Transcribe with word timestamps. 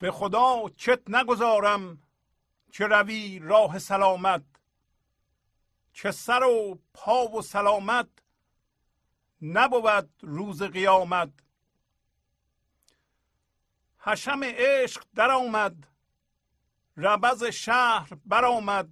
به 0.00 0.10
خدا 0.10 0.68
چت 0.76 1.10
نگذارم 1.10 2.02
که 2.72 2.86
روی 2.86 3.38
راه 3.38 3.78
سلامت 3.78 4.44
که 5.94 6.10
سر 6.10 6.42
و 6.42 6.78
پا 6.94 7.28
و 7.28 7.42
سلامت 7.42 8.08
نبود 9.42 10.10
روز 10.20 10.62
قیامت. 10.62 11.32
حشم 13.98 14.40
عشق 14.44 15.04
در 15.14 15.30
آمد 15.30 15.86
ربز 16.96 17.44
شهر 17.44 18.18
برآمد. 18.24 18.88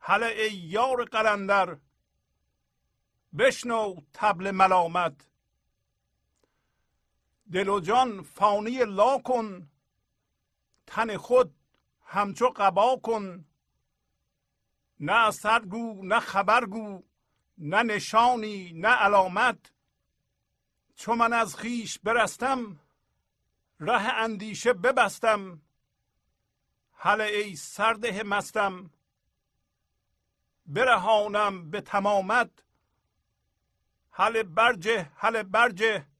هله 0.00 0.26
ای 0.26 0.54
یار 0.54 1.04
قلندر 1.04 1.78
بشنو 3.38 3.94
تبل 4.14 4.50
ملامت. 4.50 5.33
دل 7.52 7.68
و 7.68 7.80
جان 7.80 8.22
فانی 8.22 8.84
لا 8.84 9.18
کن. 9.18 9.70
تن 10.86 11.16
خود 11.16 11.54
همچو 12.04 12.48
قبا 12.48 12.96
کن. 12.96 13.44
نه 15.00 15.12
اثر 15.12 15.60
گو 15.60 16.02
نه 16.02 16.20
خبر 16.20 16.66
گو 16.66 17.02
نه 17.58 17.82
نشانی 17.82 18.72
نه 18.72 18.88
علامت. 18.88 19.72
چو 20.96 21.14
من 21.14 21.32
از 21.32 21.56
خیش 21.56 21.98
برستم 21.98 22.80
ره 23.80 24.14
اندیشه 24.14 24.72
ببستم. 24.72 25.62
هله 26.92 27.24
ای 27.24 27.56
سرده 27.56 28.22
مستم. 28.22 28.90
برهانم 30.66 31.70
به 31.70 31.80
تمامت. 31.80 32.50
هله 34.10 34.42
برجه 34.42 35.10
هله 35.16 35.42
برجه. 35.42 36.13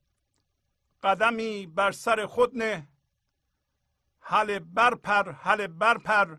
قدمی 1.05 1.67
بر 1.67 1.93
سر 1.93 2.27
خود 2.27 2.59
نه. 2.59 2.89
هل 4.21 4.59
برپر 4.59 5.33
هل 5.33 5.67
برپر. 5.67 6.37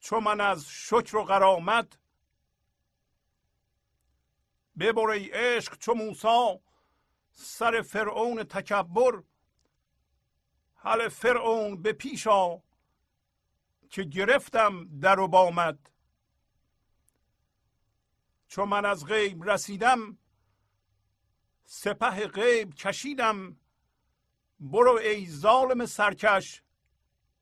چو 0.00 0.20
من 0.20 0.40
از 0.40 0.68
شکر 0.68 1.16
و 1.16 1.24
قرامت 1.24 1.98
ببر 4.78 5.10
ای 5.10 5.30
عشق 5.30 5.78
چو 5.78 5.94
موسی 5.94 6.60
سر 7.30 7.82
فرعون 7.82 8.44
تکبر. 8.44 9.22
هل 10.76 11.08
فرعون 11.08 11.82
به 11.82 11.92
پیش 11.92 12.26
آ 12.26 12.56
که 13.90 14.02
گرفتم 14.02 14.98
در 15.00 15.20
و 15.20 15.28
بامد 15.28 15.90
چو 18.48 18.66
من 18.66 18.84
از 18.84 19.06
غیب 19.06 19.50
رسیدم 19.50 20.18
سپه 21.68 22.26
غیب 22.26 22.74
کشیدم. 22.74 23.56
برو 24.60 24.92
ای 24.92 25.30
ظالم 25.30 25.86
سرکش 25.86 26.62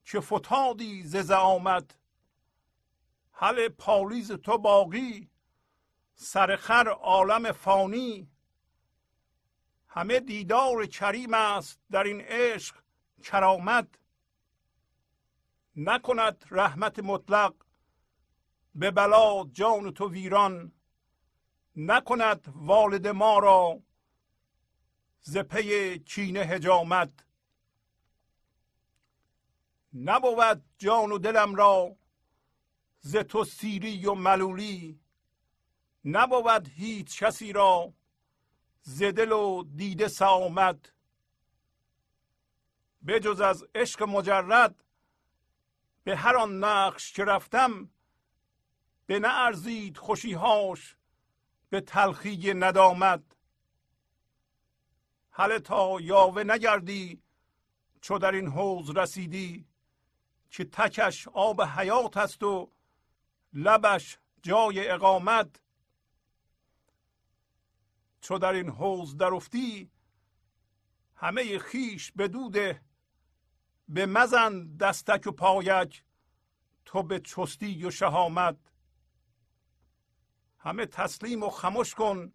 که 0.05 0.21
فتادی 0.21 1.03
ز 1.03 1.17
زعامت. 1.17 1.99
حل 3.33 3.69
پالیز 3.69 4.33
تو 4.33 4.59
باقی 4.59 5.31
سرخر 6.15 6.89
عالم 6.89 7.53
فانی. 7.53 8.29
همه 9.89 10.21
دیدار 10.21 10.87
کریم 10.87 11.35
است 11.35 11.81
در 11.91 12.05
این 12.05 12.21
عشق 12.21 12.77
کرامت. 13.23 13.89
نکند 15.77 16.45
رحمت 16.51 16.99
مطلق 16.99 17.55
به 18.75 18.91
بلا 18.91 19.45
جان 19.53 19.93
تو 19.93 20.11
ویران. 20.11 20.73
نکند 21.77 22.53
والد 22.57 23.09
ما 23.09 23.39
را 23.39 23.83
ز 25.27 25.37
پی 25.37 25.99
کینه 25.99 26.41
هجامت. 26.41 27.27
نبود 29.95 30.65
جان 30.79 31.13
و 31.13 31.19
دلم 31.19 31.55
را 31.55 31.97
ز 33.01 33.17
تو 33.17 33.45
سیری 33.45 34.07
و 34.07 34.15
ملولی. 34.15 35.01
نبود 36.05 36.69
هیچ 36.69 37.23
کسی 37.23 37.53
را 37.53 37.95
ز 38.83 39.03
دل 39.03 39.33
و 39.33 39.65
دیده 39.65 40.09
سامت. 40.09 40.93
بجز 43.07 43.41
از 43.41 43.65
عشق 43.75 44.03
مجرد 44.03 44.85
به 46.05 46.17
هر 46.17 46.37
آن 46.37 46.65
نقش 46.65 47.13
که 47.13 47.25
رفتم 47.25 47.91
به 49.07 49.19
نه 49.19 49.29
ارزید 49.29 49.97
خوشیهاش 49.97 50.97
به 51.71 51.81
تلخی 51.81 52.55
ندامت. 52.55 53.23
هله 55.37 55.59
تا 55.59 56.01
یاوه 56.01 56.45
نگردی 56.45 57.23
چو 58.01 58.19
در 58.19 58.33
این 58.33 58.49
حوز 58.49 58.91
رسیدی 58.97 59.67
که 60.51 60.65
تکش 60.65 61.29
آب 61.29 61.63
حیات 61.63 62.17
است 62.17 62.43
و 62.43 62.71
لبش 63.53 64.19
جای 64.43 64.89
اقامت. 64.89 65.61
چو 68.21 68.39
در 68.39 68.53
این 68.53 68.69
حوز 68.69 69.17
درفتی 69.17 69.91
همه 71.17 71.59
خیش 71.59 72.13
بدوده 72.13 72.83
به 73.89 74.07
مزن 74.07 74.77
دستک 74.77 75.27
و 75.27 75.31
پایک 75.31 76.05
تو 76.85 77.03
به 77.03 77.21
چستی 77.21 77.85
و 77.85 77.91
شهامت. 77.91 78.57
همه 80.59 80.87
تسلیم 80.87 81.43
و 81.43 81.51
خموش 81.51 81.95
کن 81.95 82.33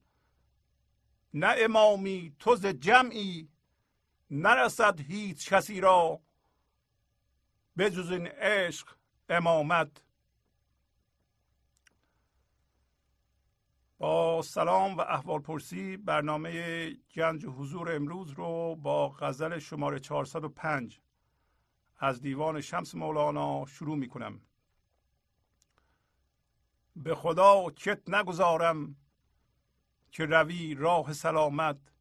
نه 1.33 1.55
امامی 1.57 2.35
تو 2.39 2.55
ز 2.55 2.65
جمعی. 2.65 3.49
نرسد 4.31 4.99
هیچ 4.99 5.49
کسی 5.49 5.81
را 5.81 6.19
به 7.75 7.89
جز 7.89 8.11
این 8.11 8.27
عشق 8.27 8.95
امامت. 9.29 10.03
با 13.97 14.41
سلام 14.41 14.97
و 14.97 15.01
احوال 15.01 15.39
پرسی 15.41 15.97
برنامه 15.97 16.91
گنج 17.15 17.45
حضور 17.45 17.95
امروز 17.95 18.31
رو 18.31 18.75
با 18.75 19.09
غزل 19.09 19.59
شماره 19.59 19.99
405 19.99 20.99
از 21.97 22.21
دیوان 22.21 22.61
شمس 22.61 22.95
مولانا 22.95 23.65
شروع 23.65 23.97
می 23.97 24.07
کنم. 24.07 24.41
به 26.95 27.15
خدا 27.15 27.69
کت 27.69 28.09
نگذارم 28.09 28.95
که 30.11 30.25
روی 30.25 30.75
راه 30.75 31.13
سلامت 31.13 31.93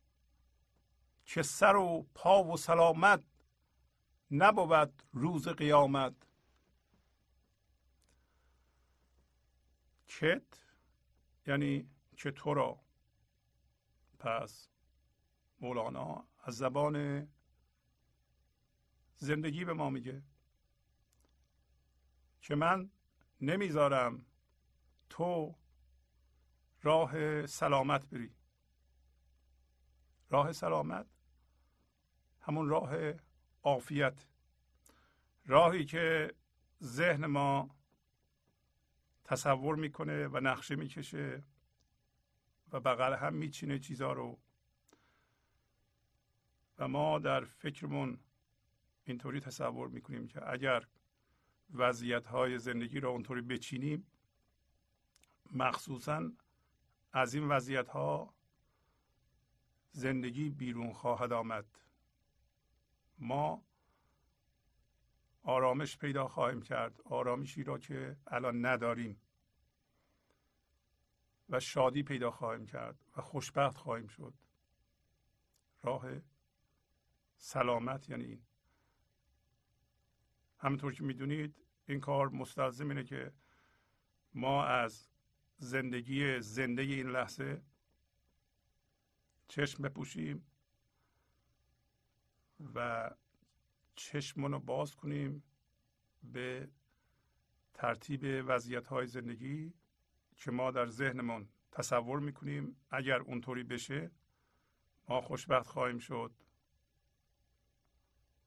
که 1.24 1.42
سر 1.42 1.76
و 1.76 2.06
پا 2.14 2.44
و 2.44 2.56
سلامت 2.56 3.24
نبود 4.30 5.02
روز 5.12 5.48
قیامت. 5.48 6.14
کت 10.08 10.42
یعنی 11.46 11.90
که 12.16 12.30
تو 12.30 12.54
را؟ 12.54 12.80
پس 14.18 14.68
مولانا 15.60 16.24
از 16.38 16.56
زبان 16.56 17.28
زندگی 19.16 19.64
به 19.64 19.72
ما 19.72 19.90
میگه 19.90 20.22
که 22.40 22.54
من 22.54 22.90
نمی‌ذارم 23.40 24.26
تو 25.10 25.57
راه 26.82 27.46
سلامت 27.46 28.06
بری. 28.06 28.34
راه 30.30 30.52
سلامت 30.52 31.06
همون 32.40 32.68
راه 32.68 33.12
عافیت. 33.62 34.26
راهی 35.46 35.84
که 35.84 36.34
ذهن 36.82 37.26
ما 37.26 37.76
تصور 39.24 39.76
می‌کنه 39.76 40.28
و 40.28 40.40
نقشه 40.40 40.76
می‌کشه 40.76 41.42
و 42.72 42.80
بغل 42.80 43.14
هم 43.14 43.34
میچینه 43.34 43.78
چیزها 43.78 44.12
رو. 44.12 44.38
و 46.78 46.88
ما 46.88 47.18
در 47.18 47.44
فکرمون 47.44 48.18
اینطوری 49.04 49.40
تصور 49.40 49.88
می‌کنیم 49.88 50.26
که 50.26 50.50
اگر 50.52 50.86
وضعیت 51.70 52.26
های 52.26 52.58
زندگی 52.58 53.00
رو 53.00 53.08
اونطوری 53.08 53.40
بچینیم 53.40 54.06
مخصوصا 55.52 56.32
از 57.12 57.34
این 57.34 57.48
وضعیت 57.48 57.88
ها 57.88 58.34
زندگی 59.90 60.50
بیرون 60.50 60.92
خواهد 60.92 61.32
آمد. 61.32 61.78
ما 63.18 63.64
آرامش 65.42 65.98
پیدا 65.98 66.28
خواهیم 66.28 66.62
کرد 66.62 67.00
آرامشی 67.04 67.64
را 67.64 67.78
که 67.78 68.16
الان 68.26 68.66
نداریم 68.66 69.20
و 71.48 71.60
شادی 71.60 72.02
پیدا 72.02 72.30
خواهیم 72.30 72.66
کرد 72.66 73.04
و 73.16 73.20
خوشبخت 73.20 73.76
خواهیم 73.76 74.06
شد. 74.06 74.34
راه 75.82 76.04
سلامت 77.36 78.08
یعنی 78.08 78.24
این. 78.24 78.42
همونطور 80.58 80.92
که 80.92 81.04
می‌دونید 81.04 81.64
این 81.86 82.00
کار 82.00 82.28
مستلزم 82.28 82.88
اینه 82.88 83.04
که 83.04 83.32
ما 84.34 84.64
از 84.64 85.08
زندگی 85.58 86.40
زنده 86.40 86.82
این 86.82 87.06
لحظه. 87.06 87.62
چشم 89.48 89.82
بپوشیم 89.82 90.46
و 92.74 93.10
چشمون 93.94 94.52
رو 94.52 94.60
باز 94.60 94.94
کنیم 94.94 95.42
به 96.22 96.68
ترتیب 97.74 98.20
وضعیت 98.24 98.86
های 98.86 99.06
زندگی 99.06 99.74
که 100.36 100.50
ما 100.50 100.70
در 100.70 100.86
ذهنمون 100.86 101.48
تصور 101.72 102.20
می‌کنیم. 102.20 102.76
اگر 102.90 103.20
اونطوری 103.20 103.62
بشه 103.62 104.10
ما 105.08 105.20
خوشبخت 105.20 105.66
خواهیم 105.66 105.98
شد 105.98 106.32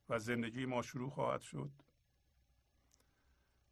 و 0.10 0.20
زندگی 0.20 0.66
ما 0.66 0.82
شروع 0.82 1.10
خواهد 1.10 1.42
شد. 1.42 1.72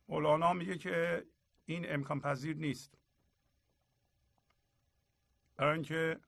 مولانا 0.07 0.53
میگه 0.53 0.77
که 0.77 1.25
این 1.65 1.93
امکان 1.93 2.19
پذیر 2.19 2.55
نیست. 2.55 2.97
برای 5.59 5.73
اینکه 5.73 6.19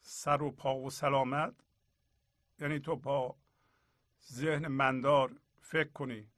سر 0.00 0.42
و 0.42 0.50
پا 0.50 0.76
و 0.76 0.90
سلامت 0.90 1.54
یعنی 2.58 2.80
تو 2.80 2.96
با 2.96 3.36
ذهن 4.32 4.66
مندار 4.66 5.40
فکر 5.60 5.88
کنی 5.88 6.28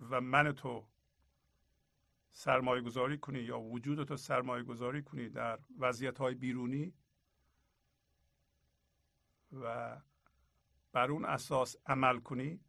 و 0.00 0.20
من 0.20 0.52
تو 0.52 0.86
سرمایه 2.32 2.82
گذاری 2.82 3.18
کنی 3.18 3.38
یا 3.38 3.60
وجود 3.60 4.04
تو 4.04 4.16
سرمایه 4.16 4.62
گذاری 4.62 5.02
کنی 5.02 5.28
در 5.28 5.58
وضعیت 5.78 6.18
های 6.18 6.34
بیرونی 6.34 6.94
و 9.52 9.96
بر 10.92 11.10
اون 11.10 11.24
اساس 11.24 11.76
عمل 11.86 12.20
کنی 12.20 12.60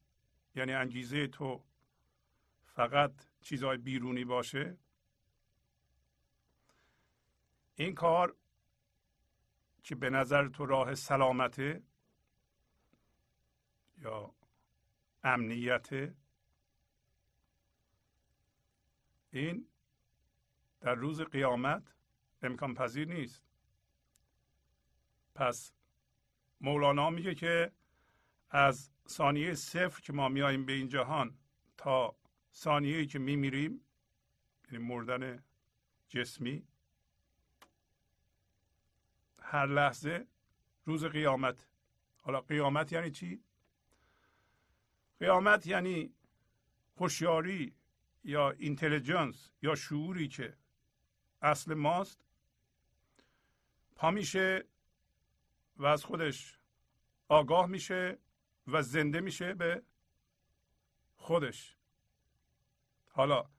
یعنی 0.55 0.73
انگیزه 0.73 1.27
تو 1.27 1.63
فقط 2.65 3.13
چیزهای 3.41 3.77
بیرونی 3.77 4.25
باشه 4.25 4.77
این 7.75 7.95
کار 7.95 8.35
که 9.83 9.95
به 9.95 10.09
نظر 10.09 10.47
تو 10.47 10.65
راه 10.65 10.95
سلامته 10.95 11.83
یا 13.97 14.35
امنیت 15.23 16.13
این 19.31 19.67
در 20.81 20.95
روز 20.95 21.21
قیامت 21.21 21.95
امکان 22.41 22.73
پذیر 22.73 23.07
نیست. 23.07 23.43
پس 25.35 25.73
مولانا 26.61 27.09
میگه 27.09 27.35
که 27.35 27.71
از 28.49 28.91
ثانیه 29.07 29.53
صفر 29.53 30.01
که 30.01 30.13
ما 30.13 30.29
میاییم 30.29 30.65
به 30.65 30.73
این 30.73 30.87
جهان 30.87 31.37
تا 31.77 32.15
ثانیه 32.53 33.05
که 33.05 33.19
میمیریم 33.19 33.85
یعنی 34.71 34.85
مردن 34.85 35.43
جسمی 36.09 36.67
هر 39.53 39.65
لحظه 39.65 40.27
روز 40.85 41.05
قیامت. 41.05 41.67
حالا 42.21 42.41
قیامت 42.41 42.91
یعنی 42.91 43.11
چی؟ 43.11 43.43
قیامت 45.19 45.67
یعنی 45.67 46.13
هوشیاری 46.97 47.75
یا 48.23 48.51
اینتلیجنس 48.51 49.51
یا 49.61 49.75
شعوری 49.75 50.27
که 50.27 50.57
اصل 51.41 51.73
ماست. 51.73 52.25
پا 53.95 54.11
میشه 54.11 54.65
و 55.77 55.85
از 55.85 56.05
خودش 56.05 56.59
آگاه 57.27 57.65
میشه 57.65 58.17
و 58.67 58.81
زنده 58.81 59.21
میشه 59.21 59.53
به 59.53 59.83
خودش. 61.17 61.77
حالا 63.09 63.49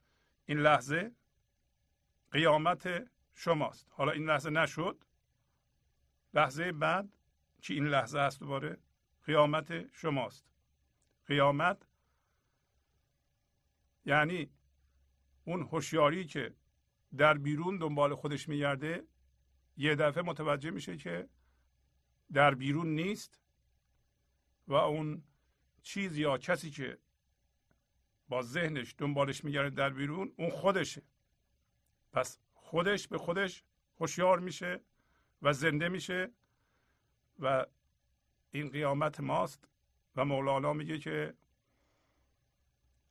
این 0.46 0.58
لحظه 0.58 1.12
قیامت 2.30 3.10
شماست. 3.34 3.86
حالا 3.90 4.12
این 4.12 4.26
لحظه 4.26 4.50
نشد. 4.50 5.04
لحظه 6.34 6.72
بعد 6.72 7.08
که 7.62 7.74
این 7.74 7.86
لحظه 7.86 8.18
هست 8.18 8.40
دوباره؟ 8.40 8.78
قیامت 9.24 9.94
شماست. 9.94 10.44
قیامت 11.26 11.86
یعنی 14.04 14.50
اون 15.44 15.62
هوشیاری 15.62 16.24
که 16.24 16.54
در 17.16 17.38
بیرون 17.38 17.78
دنبال 17.78 18.14
خودش 18.14 18.48
میگرده 18.48 19.06
یه 19.76 19.94
دفعه 19.94 20.22
متوجه 20.22 20.70
میشه 20.70 20.96
که 20.96 21.28
در 22.32 22.54
بیرون 22.54 22.94
نیست 22.94 23.40
و 24.68 24.74
اون 24.74 25.22
چیز 25.82 26.18
یا 26.18 26.38
کسی 26.38 26.70
که 26.70 26.98
با 28.28 28.42
ذهنش 28.42 28.94
دنبالش 28.98 29.44
میگرده 29.44 29.70
در 29.70 29.90
بیرون 29.90 30.32
اون 30.36 30.50
خودشه. 30.50 31.02
پس 32.12 32.38
خودش 32.52 33.08
به 33.08 33.18
خودش 33.18 33.64
هوشیار 34.00 34.40
میشه. 34.40 34.80
و 35.44 35.52
زنده 35.52 35.88
میشه 35.88 36.30
و 37.38 37.66
این 38.50 38.68
قیامت 38.68 39.20
ماست 39.20 39.68
و 40.16 40.24
مولانا 40.24 40.72
میگه 40.72 40.98
که 40.98 41.34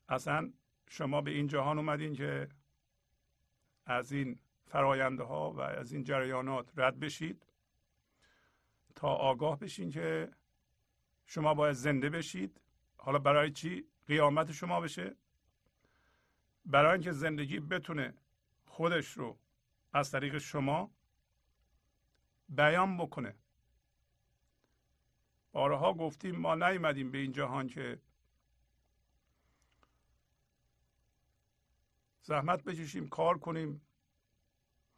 اصلا 0.09 0.53
شما 0.89 1.21
به 1.21 1.31
این 1.31 1.47
جهان 1.47 1.77
اومدین 1.77 2.13
که 2.13 2.49
از 3.85 4.11
این 4.11 4.39
فراینده 4.65 5.23
ها 5.23 5.51
و 5.51 5.59
از 5.59 5.91
این 5.93 6.03
جریانات 6.03 6.71
رد 6.77 6.99
بشید 6.99 7.47
تا 8.95 9.07
آگاه 9.07 9.59
بشین 9.59 9.89
که 9.89 10.31
شما 11.25 11.53
باید 11.53 11.73
زنده 11.73 12.09
بشید. 12.09 12.61
حالا 12.97 13.19
برای 13.19 13.51
چی 13.51 13.87
قیامت 14.07 14.51
شما 14.51 14.81
بشه؟ 14.81 15.15
برای 16.65 16.91
اینکه 16.91 17.11
زندگی 17.11 17.59
بتونه 17.59 18.13
خودش 18.65 19.11
رو 19.11 19.37
از 19.93 20.11
طریق 20.11 20.37
شما 20.37 20.91
بیان 22.49 22.97
بکنه. 22.97 23.35
بارها 25.51 25.93
گفتیم 25.93 26.35
ما 26.35 26.55
نیومدیم 26.55 27.11
به 27.11 27.17
این 27.17 27.31
جهان 27.31 27.67
که 27.67 28.01
زحمت 32.21 32.63
بکشیم 32.63 33.09
کار 33.09 33.37
کنیم 33.37 33.81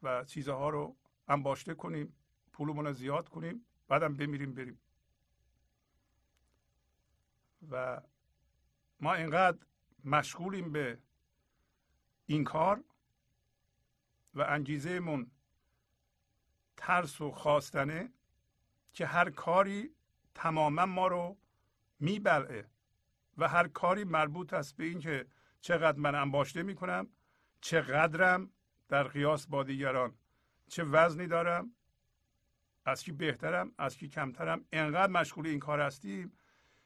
و 0.02 0.25
چیزها 0.25 0.70
رو 0.70 0.96
انباشته 1.28 1.74
کنیم 1.74 2.16
پولمون 2.54 2.86
رو 2.86 2.94
زیاد 2.94 3.30
کنیم 3.30 3.66
بعدم 3.88 4.18
بمیریم 4.18 4.54
بریم. 4.54 4.80
و 7.72 8.02
ما 9.00 9.14
اینقدر 9.14 9.58
مشغولیم 10.04 10.72
به 10.72 11.00
این 12.25 12.44
کار 12.44 12.84
و 14.34 14.42
انگیزهمون 14.42 15.32
ترس 16.77 17.22
و 17.22 17.32
خواستنه 17.32 18.13
که 18.94 19.05
هر 19.05 19.29
کاری 19.29 19.91
تماما 20.36 20.86
ما 20.86 21.08
رو 21.08 21.38
میبلعه 22.00 22.70
و 23.38 23.48
هر 23.48 23.67
کاری 23.67 24.03
مربوط 24.03 24.53
است 24.53 24.77
به 24.77 24.84
اینکه 24.84 25.25
چقدر 25.62 26.00
من 26.00 26.15
انباشته 26.15 26.63
می‌کنم 26.63 27.08
چقدرم 27.62 28.50
در 28.88 29.03
قیاس 29.03 29.48
با 29.48 29.63
دیگران 29.63 30.17
چه 30.70 30.84
وزنی 30.84 31.27
دارم 31.27 31.72
از 32.86 33.03
کی 33.03 33.12
بهترم 33.12 33.72
از 33.77 33.98
کی 33.98 34.08
کمترم. 34.08 34.65
انقدر 34.72 35.12
مشغول 35.12 35.48
این 35.48 35.60
کار 35.60 35.82
هستیم 35.82 36.38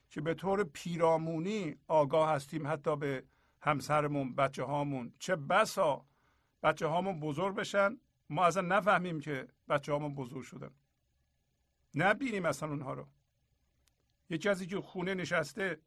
که 0.10 0.22
به 0.22 0.34
طور 0.34 0.63
پیرامونی 0.63 1.75
آگاه 1.88 2.29
هستیم 2.29 2.67
حتی 2.67 2.96
به 2.96 3.24
همسرمون 3.62 4.36
بچه 4.36 4.63
هامون 4.63 5.13
چه 5.19 5.36
بسا 5.36 6.05
بچه 6.63 6.88
هامون 6.88 7.19
بزرگ 7.19 7.55
بشن 7.55 7.98
ما 8.29 8.45
اصلا 8.45 8.77
نفهمیم 8.77 9.19
که 9.19 9.48
بچه 9.69 9.91
هامون 9.91 10.15
بزرگ 10.15 10.43
شدن. 10.43 10.71
نبینیم 11.95 12.45
اصلا 12.45 12.69
اونها 12.69 12.93
رو. 12.93 13.07
یه 14.29 14.38
کسی 14.38 14.67
که 14.67 14.81
خونه 14.81 15.13
نشسته 15.13 15.81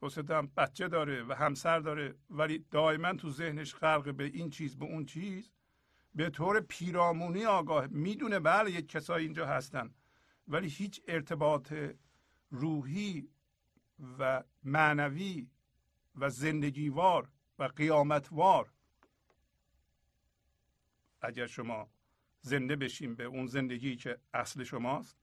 دوستم 0.00 0.46
بچه 0.56 0.88
داره 0.88 1.24
و 1.24 1.32
همسر 1.32 1.78
داره 1.78 2.14
ولی 2.30 2.66
دائما 2.70 3.12
تو 3.12 3.30
ذهنش 3.30 3.74
غرق 3.74 4.14
به 4.14 4.24
این 4.24 4.50
چیز 4.50 4.76
به 4.76 4.84
اون 4.84 5.04
چیز 5.04 5.50
به 6.14 6.30
طور 6.30 6.60
پیرامونی 6.60 7.44
آگاه 7.44 7.86
می‌دونه 7.86 8.38
بله 8.40 8.70
یک 8.70 8.88
کسایی 8.88 9.26
اینجا 9.26 9.46
هستن. 9.46 9.94
ولی 10.48 10.68
هیچ 10.68 11.02
ارتباط 11.08 11.74
روحی 12.50 13.28
و 14.18 14.44
معنوی 14.64 15.50
و 16.14 16.30
زندگیوار 16.30 17.28
و 17.58 17.64
قیامتوار 17.64 18.72
اگر 21.20 21.46
شما 21.46 21.90
زنده 22.40 22.76
بشیم 22.76 23.14
به 23.14 23.24
اون 23.24 23.46
زندگی 23.46 23.96
که 23.96 24.18
اصل 24.34 24.64
شماست 24.64 25.16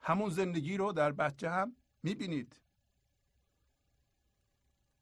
همون 0.00 0.30
زندگی 0.30 0.76
رو 0.76 0.92
در 0.92 1.12
بچه 1.12 1.50
هم 1.50 1.76
می‌بینید. 2.02 2.60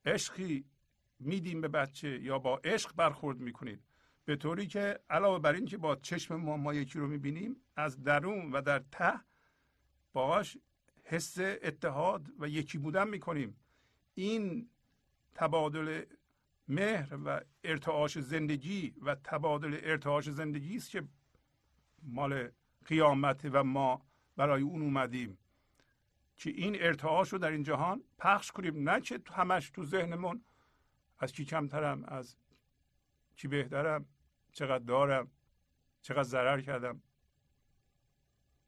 عشقی 0.04 0.64
میدیم 1.18 1.60
به 1.60 1.68
بچه 1.68 2.22
یا 2.22 2.38
با 2.38 2.56
عشق 2.64 2.94
برخورد 2.94 3.38
می‌کنید. 3.38 3.82
به 4.24 4.36
طوری 4.36 4.66
که 4.66 5.00
علاوه 5.10 5.38
بر 5.38 5.52
این 5.52 5.66
که 5.66 5.76
با 5.76 5.96
چشم 5.96 6.34
ما 6.36 6.56
ما 6.56 6.74
یکی 6.74 6.98
رو 6.98 7.06
می‌بینیم 7.06 7.56
از 7.76 8.02
درون 8.02 8.52
و 8.52 8.62
در 8.62 8.78
ته 8.78 9.20
باش 10.12 10.58
حس 11.04 11.38
اتحاد 11.38 12.32
و 12.38 12.48
یکی 12.48 12.78
بودن 12.78 13.08
می‌کنیم. 13.08 13.56
این 14.14 14.70
تبادل 15.34 16.04
مهر 16.70 17.18
و 17.24 17.40
ارتعاش 17.64 18.18
زندگی 18.18 18.94
و 19.02 19.14
تبادل 19.14 19.78
ارتعاش 19.82 20.30
زندگی 20.30 20.76
است 20.76 20.90
که 20.90 21.08
مال 22.02 22.48
قیامت 22.86 23.48
و 23.52 23.64
ما 23.64 24.06
برای 24.36 24.62
اون 24.62 24.82
اومدیم. 24.82 25.38
که 26.36 26.50
این 26.50 26.76
ارتعاش 26.80 27.32
رو 27.32 27.38
در 27.38 27.50
این 27.50 27.62
جهان 27.62 28.04
پخش 28.18 28.52
کنیم 28.52 28.90
نه 28.90 29.00
که 29.00 29.20
همش 29.32 29.70
تو 29.70 29.84
ذهنمون 29.84 30.44
از 31.18 31.32
کی 31.32 31.44
کمترم 31.44 32.04
از 32.04 32.36
کی 33.36 33.48
بهترم 33.48 34.06
چقدر 34.52 34.84
دارم 34.84 35.30
چقدر 36.02 36.22
ضرر 36.22 36.60
کردم 36.60 37.02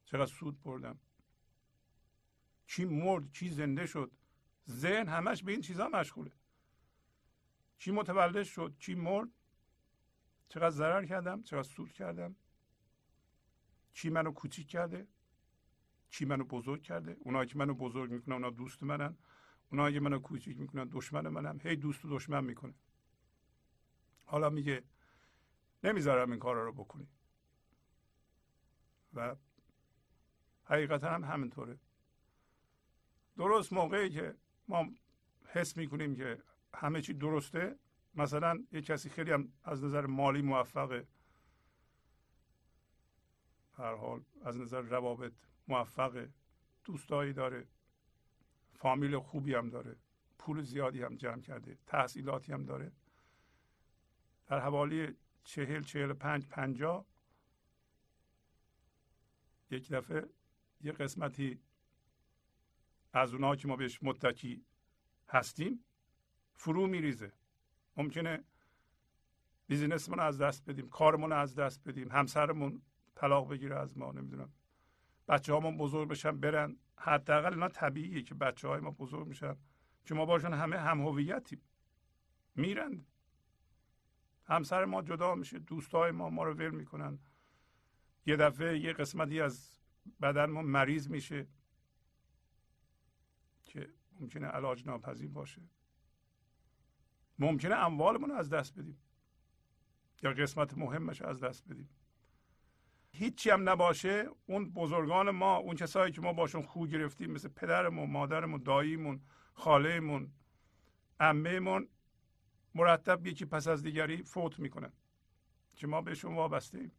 چقدر 0.04 0.26
سود 0.26 0.62
بردم. 0.62 0.98
چی 2.66 2.84
مرد 2.84 3.32
چی 3.32 3.48
زنده 3.48 3.86
شد. 3.86 4.12
ذهن 4.68 5.08
همش 5.08 5.42
به 5.42 5.52
این 5.52 5.60
چیزها 5.60 5.88
مشغوله. 5.88 6.32
چی 7.82 7.90
متولد 7.90 8.42
شد 8.42 8.74
چی 8.78 8.94
مرد 8.94 9.28
چقدر 10.48 10.70
ضرر 10.70 11.06
کردم 11.06 11.42
چقدر 11.42 11.62
سود 11.62 11.92
کردم 11.92 12.36
چی 13.92 14.10
منو 14.10 14.32
کوچیک 14.32 14.68
کرده 14.68 15.08
چی 16.10 16.24
منو 16.24 16.44
بزرگ 16.44 16.82
کرده. 16.82 17.16
اونایی 17.20 17.48
که 17.48 17.58
منو 17.58 17.74
بزرگ 17.74 18.10
می‌کنن 18.10 18.34
اونا 18.34 18.50
دوست 18.50 18.82
منن. 18.82 19.16
اونایی 19.70 19.94
که 19.94 20.00
منو 20.00 20.18
کوچیک 20.18 20.60
می‌کنن 20.60 20.88
دشمن 20.92 21.28
منم. 21.28 21.58
هی 21.62 21.76
دوست 21.76 22.04
و 22.04 22.10
دشمن 22.10 22.44
می‌کنه. 22.44 22.74
حالا 24.24 24.50
میگه 24.50 24.82
نمی‌ذارم 25.84 26.30
این 26.30 26.40
کارا 26.40 26.64
رو 26.64 26.72
بکنی. 26.72 27.08
و 29.14 29.36
حقیقتا 30.64 31.10
هم 31.10 31.24
همینطوره. 31.24 31.78
درست 33.36 33.72
موقعی 33.72 34.10
که 34.10 34.36
ما 34.68 34.90
حس 35.46 35.76
می‌کنیم 35.76 36.16
که 36.16 36.42
همه 36.74 37.02
چی 37.02 37.14
درسته. 37.14 37.78
مثلا 38.14 38.64
یه 38.72 38.82
کسی 38.82 39.10
خیلی 39.10 39.32
هم 39.32 39.52
از 39.64 39.84
نظر 39.84 40.06
مالی 40.06 40.42
موفقه. 40.42 41.06
هر 43.72 43.94
حال 43.94 44.24
از 44.44 44.56
نظر 44.56 44.80
روابط 44.80 45.32
موفقه. 45.68 46.32
دوستایی 46.84 47.32
داره. 47.32 47.66
فامیل 48.74 49.18
خوبی 49.18 49.54
هم 49.54 49.68
داره. 49.68 49.96
پول 50.38 50.62
زیادی 50.62 51.02
هم 51.02 51.16
جمع 51.16 51.40
کرده. 51.40 51.78
تحصیلاتی 51.86 52.52
هم 52.52 52.64
داره. 52.64 52.92
در 54.46 54.60
حوالی 54.60 55.16
چهل 55.44 55.82
چهل 55.82 56.12
پنج 56.12 56.46
پنجا 56.46 57.06
یک 59.70 59.92
دفعه 59.92 60.28
یه 60.80 60.92
قسمتی 60.92 61.60
از 63.12 63.34
اونها 63.34 63.56
که 63.56 63.68
ما 63.68 63.76
بهش 63.76 64.02
متکی 64.02 64.64
هستیم 65.28 65.84
فرو 66.54 66.86
میریزه. 66.86 67.32
ممکنه 67.96 68.44
بیزینسمون 69.66 70.20
از 70.20 70.40
دست 70.40 70.64
بدیم 70.70 70.88
کارمون 70.88 71.32
از 71.32 71.54
دست 71.54 71.88
بدیم 71.88 72.12
همسرمون 72.12 72.82
طلاق 73.14 73.48
بگیره 73.48 73.78
از 73.78 73.98
ما 73.98 74.12
نمی‌دونم. 74.12 74.52
بچه 75.28 75.52
هامون 75.52 75.76
بزرگ 75.78 76.08
بشن 76.08 76.40
برن. 76.40 76.76
حداقل 76.96 77.52
اینا 77.52 77.68
طبیعیه 77.68 78.22
که 78.22 78.34
بچه 78.34 78.68
های 78.68 78.80
ما 78.80 78.90
بزرگ 78.90 79.26
میشن 79.26 79.56
که 80.04 80.14
ما 80.14 80.26
باشون 80.26 80.52
همه 80.52 80.78
هم 80.78 81.00
هویتیم. 81.00 81.62
میرند 82.54 83.06
همسر 84.44 84.84
ما 84.84 85.02
جدا 85.02 85.34
میشه 85.34 85.58
دوستای 85.58 86.10
ما 86.10 86.30
ما 86.30 86.44
رو 86.44 86.54
ول 86.54 86.70
می‌کنن. 86.70 87.18
یه 88.26 88.36
دفعه 88.36 88.78
یه 88.78 88.92
قسمتی 88.92 89.40
از 89.40 89.80
بدن 90.22 90.50
ما 90.50 90.62
مریض 90.62 91.08
میشه 91.08 91.46
که 93.62 93.94
ممکنه 94.20 94.46
علاج 94.46 94.86
ناپذیر 94.86 95.30
باشه. 95.30 95.62
ممکنه 97.42 97.74
اموالمون 97.74 98.30
از 98.30 98.50
دست 98.50 98.78
بدیم. 98.78 98.98
یا 100.22 100.32
قسمت 100.32 100.78
مهمش 100.78 101.22
از 101.22 101.40
دست 101.40 101.68
بدیم. 101.68 101.88
هیچی 103.12 103.50
هم 103.50 103.68
نباشه 103.68 104.28
اون 104.46 104.70
بزرگان 104.70 105.30
ما 105.30 105.56
اون 105.56 105.76
کسایی 105.76 106.12
که 106.12 106.20
ما 106.20 106.32
باشون 106.32 106.62
خو 106.62 106.86
گرفتیم 106.86 107.30
مثل 107.30 107.48
پدرمون 107.48 108.10
مادرمون 108.10 108.62
داییمون 108.62 109.20
خالهمون 109.54 110.32
عمهمون 111.20 111.88
مرتب 112.74 113.26
یکی 113.26 113.44
پس 113.44 113.68
از 113.68 113.82
دیگری 113.82 114.22
فوت 114.22 114.58
می‌کنن. 114.58 114.92
که 115.76 115.86
ما 115.86 116.00
بهشون 116.00 116.34
وابسته 116.34 116.78
ایم 116.78 116.92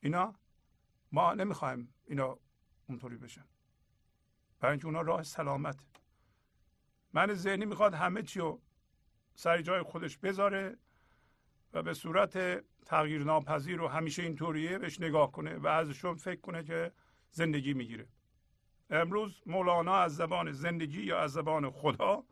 اینا 0.00 0.34
ما 1.12 1.34
نمی‌خوایم 1.34 1.94
اینا 2.06 2.38
اونطوری 2.88 3.16
بشن. 3.16 3.44
برای 4.60 4.72
اینکه 4.72 4.86
اونا 4.86 5.00
راه 5.00 5.22
سلامت. 5.22 5.76
من 7.12 7.34
ذهنی 7.34 7.64
می‌خواد 7.64 7.94
همه 7.94 8.22
چی 8.22 8.40
رو 8.40 8.62
سر 9.34 9.62
جای 9.62 9.82
خودش 9.82 10.18
بذاره 10.18 10.76
و 11.72 11.82
به 11.82 11.94
صورت 11.94 12.64
تغییر 12.84 13.24
ناپذیر 13.24 13.80
و 13.80 13.88
همیشه 13.88 14.22
اینطوریه 14.22 14.78
بهش 14.78 15.00
نگاه 15.00 15.32
کنه 15.32 15.56
و 15.56 15.66
ازشون 15.66 16.16
فکر 16.16 16.40
کنه 16.40 16.64
که 16.64 16.92
زندگی 17.30 17.74
می‌گیره. 17.74 18.08
امروز 18.90 19.42
مولانا 19.46 19.96
از 19.96 20.16
زبان 20.16 20.52
زندگی 20.52 21.02
یا 21.02 21.20
از 21.20 21.32
زبان 21.32 21.70
خدا؟ 21.70 22.24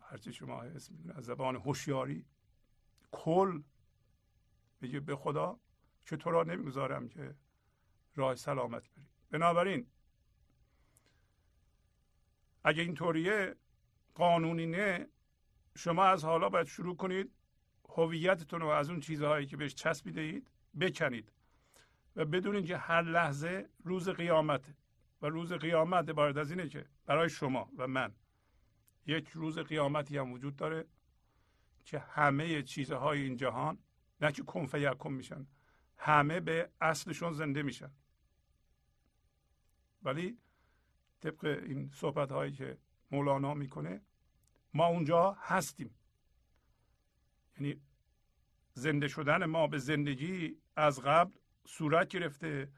هرچی 0.00 0.32
شما 0.32 0.62
اسم 0.62 0.94
از 1.14 1.24
زبان 1.24 1.56
هوشیاری. 1.56 2.24
کل 3.12 3.62
میگه 4.80 5.00
به 5.00 5.16
خدا 5.16 5.60
که 6.06 6.16
تو 6.16 6.30
را 6.30 6.42
نمی‌گذارم 6.42 7.08
که 7.08 7.34
راه 8.16 8.34
سلامت 8.34 8.82
بری. 8.82 9.06
بنابراین 9.30 9.86
اگه 12.64 12.82
اینطوریه 12.82 13.56
قانونی 14.14 14.66
نه 14.66 15.08
شما 15.76 16.04
از 16.04 16.24
حالا 16.24 16.48
باید 16.48 16.66
شروع 16.66 16.96
کنید 16.96 17.32
هویتتون 17.88 18.60
رو 18.60 18.68
از 18.68 18.90
اون 18.90 19.00
چیزهایی 19.00 19.46
که 19.46 19.56
بهش 19.56 19.74
چسبیده 19.74 20.20
اید 20.20 20.50
بکنید. 20.80 21.32
و 22.16 22.24
بدونید 22.24 22.66
که 22.66 22.76
هر 22.76 23.02
لحظه 23.02 23.68
روز 23.84 24.08
قیامت 24.08 24.74
و 25.22 25.26
روز 25.26 25.52
قیامت 25.52 26.08
عبارت 26.08 26.36
از 26.36 26.50
اینه 26.50 26.68
که 26.68 26.86
برای 27.06 27.28
شما 27.28 27.70
و 27.76 27.86
من 27.86 28.14
یک 29.06 29.28
روز 29.28 29.58
قیامتی 29.58 30.18
هم 30.18 30.32
وجود 30.32 30.56
داره 30.56 30.86
که 31.84 31.98
همه 31.98 32.62
چیزهای 32.62 33.22
این 33.22 33.36
جهان 33.36 33.78
نه 34.20 34.32
که 34.32 34.42
کنفه 34.42 34.80
یکم 34.80 35.12
میشن 35.12 35.46
همه 35.96 36.40
به 36.40 36.70
اصلشون 36.80 37.32
زنده 37.32 37.62
میشن. 37.62 37.90
ولی 40.02 40.38
طبق 41.20 41.44
این 41.44 41.90
صحبت 41.94 42.32
هایی 42.32 42.52
که 42.52 42.78
مولانا 43.10 43.54
می‌کنه 43.54 44.00
ما 44.74 44.86
اونجا 44.86 45.32
هستیم. 45.40 45.94
یعنی 47.60 47.80
زنده 48.74 49.08
شدن 49.08 49.44
ما 49.44 49.66
به 49.66 49.78
زندگی 49.78 50.56
از 50.76 51.00
قبل 51.00 51.32
صورت 51.66 52.08
گرفته 52.08 52.72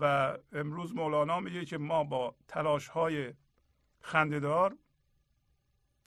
و 0.00 0.36
امروز 0.52 0.94
مولانا 0.94 1.40
میگه 1.40 1.64
که 1.64 1.78
ما 1.78 2.04
با 2.04 2.36
تلاش 2.48 2.88
های 2.88 3.34
خندهدار 4.00 4.76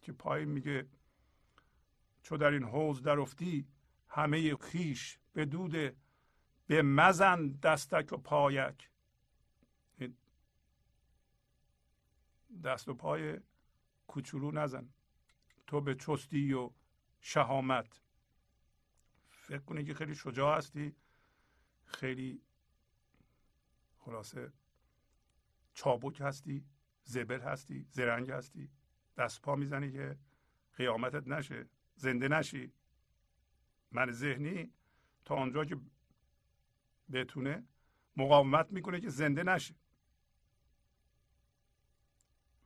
که 0.01 0.11
پایین 0.11 0.49
میگه 0.49 0.87
چو 2.23 2.37
در 2.37 2.51
این 2.51 2.63
حوز 2.63 3.01
درفتی 3.01 3.67
همه 4.07 4.55
خیش 4.55 5.19
به 5.33 5.45
دود 5.45 5.95
به 6.67 6.81
مزن 6.81 7.47
دستک 7.47 8.13
و 8.13 8.17
پایک. 8.17 8.91
دست 12.63 12.87
و 12.87 12.93
پای 12.93 13.39
کوچولو 14.12 14.52
نزن. 14.52 14.89
تو 15.67 15.82
به 15.82 15.95
چستی 15.95 16.54
و 16.54 16.69
شهامت. 17.21 18.02
فکر 19.30 19.60
کنی 19.60 19.84
که 19.86 19.93
خیلی 19.93 20.15
شجاع 20.15 20.58
هستی. 20.58 20.95
خیلی 21.86 22.41
خلاصه 23.97 24.54
چابک 25.74 26.21
هستی 26.21 26.65
زبر 27.04 27.39
هستی 27.39 27.86
زرنگ 27.89 28.32
هستی. 28.32 28.69
دست 29.17 29.41
پا 29.41 29.56
می‌زنی 29.56 29.91
که 29.91 30.17
قیامتت 30.76 31.28
نشه 31.28 31.69
زنده 31.95 32.28
نشی. 32.28 32.74
من 33.91 34.12
ذهنی 34.12 34.74
تا 35.26 35.36
آنجا 35.36 35.65
که 35.65 35.78
بتونه 37.12 37.63
مقاومت 38.17 38.71
می‌کنه 38.71 39.00
که 39.00 39.10
زنده 39.10 39.43
نشه. 39.43 39.76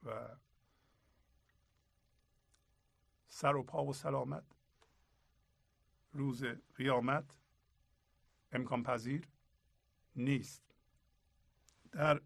و 0.03 0.37
سر 3.35 3.55
و 3.55 3.63
پا 3.63 3.85
و 3.85 3.93
سلامت. 3.93 4.43
روز 6.13 6.43
قیامت 6.75 7.25
امکان 8.51 8.83
پذیر 8.83 9.27
نیست. 10.15 10.63
در 11.91 12.21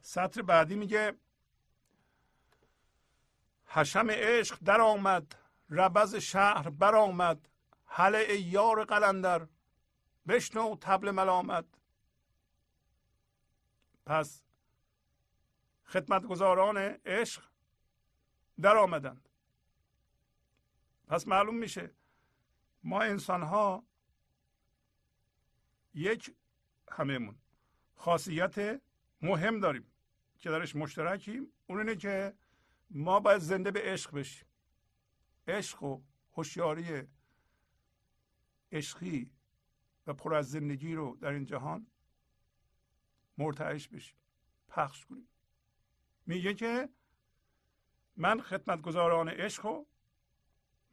سطر 0.00 0.42
بعدی 0.42 0.76
میگه 0.76 1.18
حشم 3.66 4.10
عشق 4.10 4.58
در 4.64 4.80
آمد 4.80 5.34
ربز 5.70 6.14
شهر 6.14 6.70
برآمد 6.70 7.48
هله 7.86 8.18
ای 8.18 8.42
یار 8.42 8.84
قلندر 8.84 9.48
بشنو 10.28 10.76
تبل 10.76 11.10
ملامت. 11.10 11.66
پس 14.06 14.44
خدمتگزاران 15.84 16.76
عشق 17.06 17.42
در 18.60 18.76
آمدند 18.76 19.23
پس 21.06 21.28
معلوم 21.28 21.56
میشه. 21.56 21.90
ما 22.82 23.02
انسان 23.02 23.42
ها 23.42 23.84
یک 25.94 26.34
همهمون. 26.90 27.36
خاصیت 27.96 28.80
مهم 29.22 29.60
داریم 29.60 29.92
که 30.38 30.50
درش 30.50 30.76
مشترکیم. 30.76 31.52
اون 31.66 31.78
اینه 31.78 31.96
که 31.96 32.34
ما 32.90 33.20
باید 33.20 33.38
زنده 33.38 33.70
به 33.70 33.80
عشق 33.82 34.14
بشیم. 34.14 34.46
عشق 35.48 35.82
و 35.82 36.02
هوشیاری 36.32 37.02
عشقی 38.72 39.30
و 40.06 40.14
پر 40.14 40.34
از 40.34 40.50
زندگی 40.50 40.94
رو 40.94 41.16
در 41.20 41.30
این 41.30 41.44
جهان 41.44 41.86
مرتعش 43.38 43.88
بشیم 43.88 44.16
پخش 44.68 45.06
کنیم. 45.06 45.28
میگه 46.26 46.54
که 46.54 46.88
من 48.16 48.40
خدمتگزاران 48.40 49.28
عشق 49.28 49.66
رو 49.66 49.86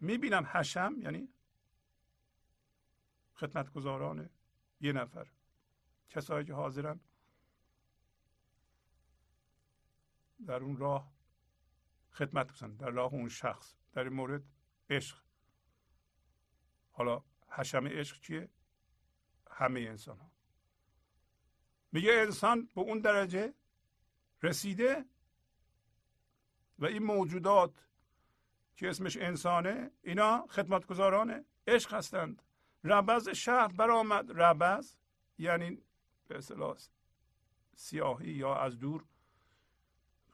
می‌بینم 0.01 0.49
حشم 0.51 0.95
یعنی 0.97 1.29
خدمتگزاران 3.33 4.29
یه 4.81 4.91
نفر 4.91 5.27
کسایی 6.09 6.45
که 6.45 6.53
حاضرن 6.53 6.99
در 10.45 10.63
اون 10.63 10.77
راه 10.77 11.11
خدمت 12.11 12.51
کنن 12.51 12.75
در 12.75 12.89
راه 12.89 13.13
اون 13.13 13.29
شخص. 13.29 13.75
در 13.93 14.03
این 14.03 14.13
مورد 14.13 14.43
عشق. 14.89 15.17
حالا 16.91 17.23
حشم 17.47 17.87
عشق 17.87 18.19
چیه؟ 18.19 18.49
همه 19.51 19.79
انسان 19.79 20.17
ها 20.17 20.31
میگه 21.91 22.11
انسان 22.13 22.69
به 22.75 22.81
اون 22.81 22.99
درجه 22.99 23.53
رسیده 24.43 25.05
و 26.79 26.85
این 26.85 27.03
موجودات 27.03 27.90
که 28.75 28.89
اسمش 28.89 29.17
انسانه 29.17 29.91
اینا 30.01 30.47
خدمتگزاران 30.49 31.45
عشق 31.67 31.93
هستند. 31.93 32.41
ربز 32.83 33.29
شهر 33.29 33.67
برآمد. 33.67 34.41
ربز 34.41 34.97
یعنی 35.37 35.77
به 36.27 36.37
اصطلاح 36.37 36.77
سیاهی 37.75 38.31
یا 38.31 38.55
از 38.55 38.79
دور 38.79 39.05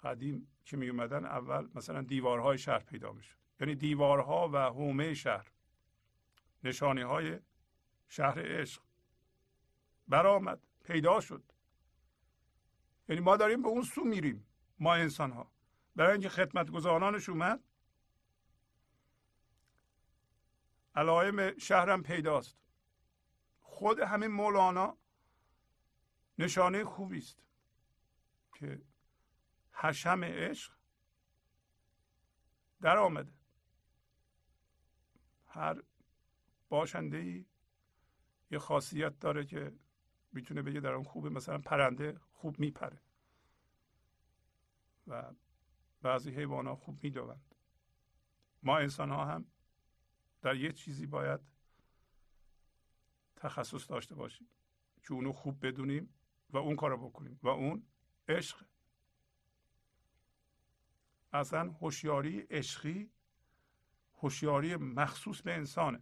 قدیم 0.04 0.48
که 0.66 0.78
می 0.78 0.90
اومدن 0.90 1.26
اول 1.26 1.68
مثلا 1.76 2.02
دیوارهای 2.02 2.58
شهر 2.58 2.80
پیدا 2.80 3.12
می 3.12 3.24
شد 3.24 3.38
یعنی 3.60 3.76
دیوارها 3.76 4.50
و 4.54 4.58
حومه 4.58 5.14
شهر. 5.14 5.52
نشانی 6.64 7.02
های 7.02 7.40
شهر 8.08 8.60
عشق 8.62 8.82
برآمد. 10.08 10.60
پیدا 10.84 11.20
شد. 11.20 11.44
یعنی 13.10 13.22
ما 13.22 13.38
داریم 13.38 13.62
به 13.62 13.68
اون 13.68 13.82
سو 13.82 14.04
میریم 14.04 14.46
ما 14.80 14.94
انسان 14.94 15.32
ها 15.32 15.52
برای 15.96 16.12
اینکه 16.12 16.30
خدمتگزارانش 16.30 17.30
اومد 17.30 17.64
علائم 20.98 21.58
شهرم 21.58 22.04
پیداست. 22.04 22.58
خود 23.60 24.00
همین 24.00 24.32
مولانا 24.32 24.98
نشانه 26.38 26.84
خوبی 26.84 27.18
است 27.18 27.44
که 28.54 28.82
حشم 29.72 30.24
عشق 30.24 30.74
در 32.82 32.98
آمده. 32.98 33.34
هر 35.48 35.84
باشنده 36.70 37.18
ای 37.18 37.46
یه 38.52 38.60
خاصیت 38.60 39.20
داره 39.20 39.46
که 39.46 39.74
می‌تونه 40.32 40.62
بگه 40.62 40.80
در 40.80 40.94
اون 40.94 41.04
خوبه 41.04 41.30
مثلا 41.30 41.58
پرنده 41.58 42.20
خوب 42.32 42.60
میپره 42.60 43.02
و 45.08 45.34
بعضی 46.02 46.32
حیوانات 46.32 46.80
خوب 46.80 47.04
می‌دوند. 47.04 47.56
ما 48.64 48.78
انسان 48.78 49.12
ها 49.12 49.26
هم 49.26 49.46
در 50.48 50.56
یه 50.56 50.72
چیزی 50.72 51.06
باید 51.06 51.40
تخصص 53.36 53.90
داشته 53.90 54.16
باشیم 54.16 54.48
که 55.04 55.14
اونو 55.14 55.32
خوب 55.32 55.68
بدونیم 55.68 56.14
و 56.50 56.58
اون 56.58 56.76
کارو 56.76 57.10
بکنیم 57.10 57.40
و 57.44 57.48
اون 57.48 57.84
عشق. 58.30 58.66
اصلا 61.34 61.72
هوشیاری 61.72 62.40
عشقی 62.40 63.12
هوشیاری 64.18 64.76
مخصوص 64.76 65.42
به 65.42 65.54
انسانه. 65.54 66.02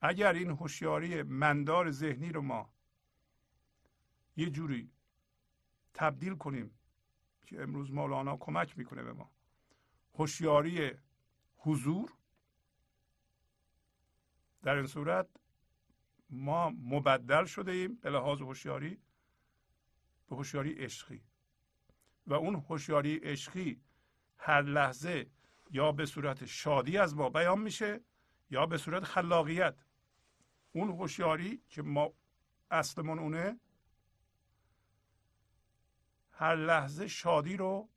اگر 0.00 0.32
این 0.32 0.50
هوشیاری 0.50 1.22
مندار 1.22 1.90
ذهنی 1.90 2.32
رو 2.32 2.42
ما 2.42 2.72
یه 4.36 4.50
جوری 4.50 4.92
تبدیل 5.94 6.34
کنیم 6.34 6.78
که 7.46 7.62
امروز 7.62 7.92
مولانا 7.92 8.36
کمک 8.36 8.78
می‌کنه 8.78 9.02
به 9.02 9.12
ما 9.12 9.30
هوشیاری 10.14 10.92
حضور 11.56 12.23
در 14.64 14.74
این 14.76 14.86
صورت 14.86 15.28
ما 16.30 16.70
مبدل 16.70 17.44
شده 17.44 17.72
ایم 17.72 17.94
به 17.94 18.10
لحاظ 18.10 18.40
هوشیاری 18.40 19.02
به 20.28 20.36
هوشیاری 20.36 20.72
عشقی. 20.72 21.22
و 22.26 22.34
اون 22.34 22.54
هوشیاری 22.54 23.16
عشقی 23.16 23.80
هر 24.38 24.62
لحظه 24.62 25.30
یا 25.70 25.92
به 25.92 26.06
صورت 26.06 26.44
شادی 26.44 26.98
از 26.98 27.16
ما 27.16 27.30
بیان 27.30 27.60
میشه 27.60 28.00
یا 28.50 28.66
به 28.66 28.78
صورت 28.78 29.04
خلاقیت. 29.04 29.76
اون 30.72 30.88
هوشیاری 30.88 31.62
که 31.68 31.82
ما 31.82 32.12
اصلمون 32.70 33.18
اونه 33.18 33.60
هر 36.30 36.56
لحظه 36.56 37.08
شادی 37.08 37.56
رو 37.56 37.88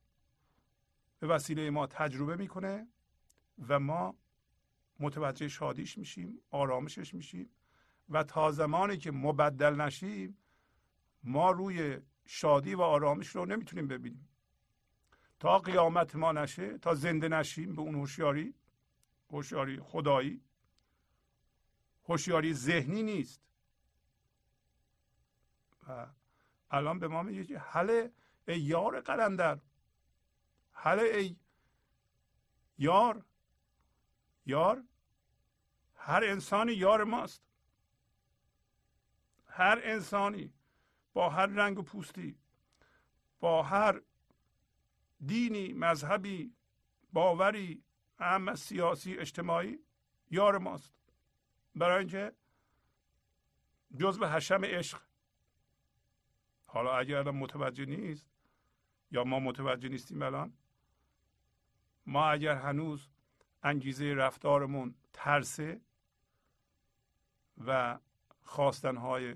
به 1.20 1.28
وسیله 1.28 1.70
ما 1.70 1.88
تجربه 1.88 2.36
می‌کنه 2.36 2.88
و 3.68 3.80
ما 3.80 4.16
متوجه 5.00 5.48
شادیش 5.48 5.98
میشیم 5.98 6.42
آرامشش 6.52 7.14
میشیم 7.14 7.50
و 8.10 8.24
تا 8.24 8.52
زمانی 8.52 8.98
که 8.98 9.12
مبدل 9.12 9.76
نشیم 9.76 10.38
ما 11.24 11.52
روی 11.52 11.98
شادی 12.26 12.76
و 12.76 12.82
آرامش 12.82 13.28
رو 13.28 13.46
نمی‌تونیم 13.46 13.88
ببینیم. 13.88 14.30
تا 15.40 15.60
قیامت 15.60 16.16
ما 16.16 16.32
نشه 16.32 16.78
تا 16.78 16.96
زنده 16.96 17.28
نشیم 17.28 17.76
به 17.76 17.82
اون 17.82 17.96
هوشیاری 17.96 18.54
هوشیاری 19.30 19.80
خدایی 19.80 20.42
هوشیاری 22.04 22.54
ذهنی 22.54 23.04
نیست. 23.04 23.42
و 25.88 26.08
الان 26.72 27.00
به 27.00 27.08
ما 27.08 27.24
میگه 27.24 27.44
که 27.44 27.60
حله 27.60 28.12
ای 28.48 28.60
یار 28.60 29.02
قلندر 29.02 29.60
حله 30.72 31.04
ای 31.04 31.36
یار 32.78 33.26
یار 34.48 34.84
هر 35.96 36.24
انسانی 36.24 36.74
یار 36.74 37.04
ماست. 37.04 37.44
هر 39.46 39.80
انسانی 39.84 40.54
با 41.14 41.30
هر 41.30 41.46
رنگ 41.46 41.80
و 41.80 41.82
پوستی 41.82 42.40
با 43.40 43.64
هر 43.64 44.02
دینی 45.26 45.74
مذهبی 45.74 46.56
باوری 47.14 47.84
اهم 48.20 48.56
سیاسی 48.56 49.18
اجتماعی 49.18 49.80
یار 50.32 50.58
ماست. 50.58 50.94
برای 51.76 52.00
اینکه 52.00 52.34
جزء 54.00 54.26
حشم 54.26 54.66
عشق 54.66 55.02
حالا 56.66 56.98
اگر 56.98 57.18
الان 57.18 57.36
متوجه 57.36 57.86
نیست 57.86 58.30
یا 59.12 59.24
ما 59.24 59.40
متوجه 59.40 59.90
نیستیم 59.90 60.22
الان 60.22 60.54
ما 62.06 62.30
اگر 62.30 62.56
هنوز 62.56 63.10
انگیزه 63.64 64.14
رفتارمون 64.14 64.96
ترسه 65.14 65.82
و 67.66 68.00
خواستنهای 68.42 69.36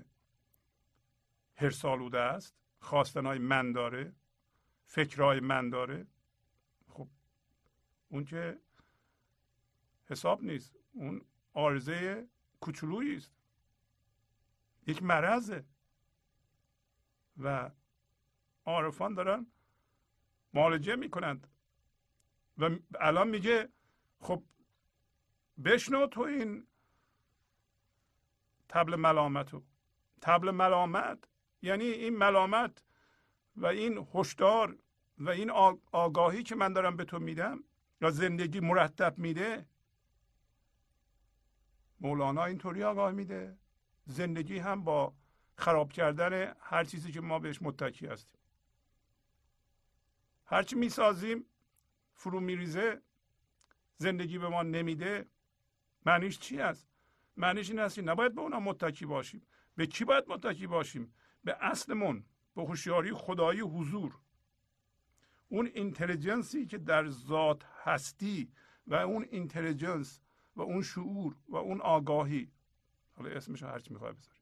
هرسالوده 1.56 2.20
است. 2.20 2.54
خواستنهای 2.80 3.38
من 3.38 3.72
داره. 3.72 4.14
فکرهای 4.86 5.40
من 5.40 5.70
داره. 5.70 6.06
خب 6.88 7.08
اون 8.08 8.24
که 8.24 8.60
حساب 10.06 10.44
نیست. 10.44 10.76
اون 10.92 11.24
آرزه 11.52 12.28
کوچولویی 12.60 13.16
است. 13.16 13.32
یک 14.86 15.02
مرضه. 15.02 15.64
و 17.38 17.70
عارفان 18.64 19.14
دارن 19.14 19.46
معالجه 20.54 20.96
می‌کنند. 20.96 21.48
و 22.58 22.70
الان 23.00 23.28
میگه 23.28 23.68
خب 24.22 24.42
بشنو 25.64 26.06
تو 26.06 26.20
این 26.20 26.66
تبل 28.68 28.96
ملامتو 28.96 29.62
تبل 30.20 30.50
ملامت 30.50 31.18
یعنی 31.62 31.84
این 31.84 32.16
ملامت 32.16 32.84
و 33.56 33.66
این 33.66 34.08
هشدار 34.14 34.78
و 35.18 35.30
این 35.30 35.50
آگاهی 35.92 36.42
که 36.42 36.54
من 36.54 36.72
دارم 36.72 36.96
به 36.96 37.04
تو 37.04 37.18
میدم 37.18 37.64
یا 38.00 38.10
زندگی 38.10 38.60
مرتب 38.60 39.18
میده 39.18 39.66
مولانا 42.00 42.44
اینطوری 42.44 42.84
آگاه 42.84 43.12
میده. 43.12 43.58
زندگی 44.06 44.58
هم 44.58 44.84
با 44.84 45.14
خراب 45.56 45.92
کردن 45.92 46.54
هر 46.60 46.84
چیزی 46.84 47.12
که 47.12 47.20
ما 47.20 47.38
بهش 47.38 47.62
متکی 47.62 48.06
هستیم. 48.06 48.40
هرچی 50.46 50.76
می‌سازیم 50.76 51.44
فرو 52.14 52.40
میریزه 52.40 53.02
زندگی 53.96 54.38
به 54.38 54.48
ما 54.48 54.62
نمیده 54.62 55.26
معنیش 56.06 56.38
چی 56.38 56.60
است 56.60 56.88
معنیش 57.36 57.70
این 57.70 57.78
است 57.78 57.94
که 57.94 58.02
نباید 58.02 58.34
به 58.34 58.40
اونا 58.40 58.60
متکی 58.60 59.06
باشیم. 59.06 59.46
به 59.76 59.86
کی 59.86 60.04
باید 60.04 60.24
متکی 60.28 60.66
باشیم؟ 60.66 61.14
به 61.44 61.56
اصلمون 61.60 62.24
به 62.54 62.62
هوشیاری 62.62 63.12
خدایی 63.12 63.60
حضور. 63.60 64.18
اون 65.48 65.66
اینتلیجنسی 65.66 66.66
که 66.66 66.78
در 66.78 67.08
ذات 67.08 67.64
هستی 67.84 68.52
و 68.86 68.94
اون 68.94 69.26
اینتلیجنس 69.30 70.20
و 70.56 70.62
اون 70.62 70.82
شعور 70.82 71.36
و 71.48 71.56
اون 71.56 71.80
آگاهی. 71.80 72.52
حالا 73.14 73.30
اسمش 73.30 73.62
هرچی 73.62 73.92
می‌خوای 73.92 74.12
بذاری. 74.12 74.38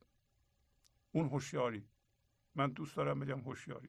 اون 1.13 1.29
هوشیاری. 1.29 1.89
من 2.55 2.71
دوست 2.71 2.97
دارم 2.97 3.21
بگم 3.21 3.41
هوشیاری. 3.41 3.89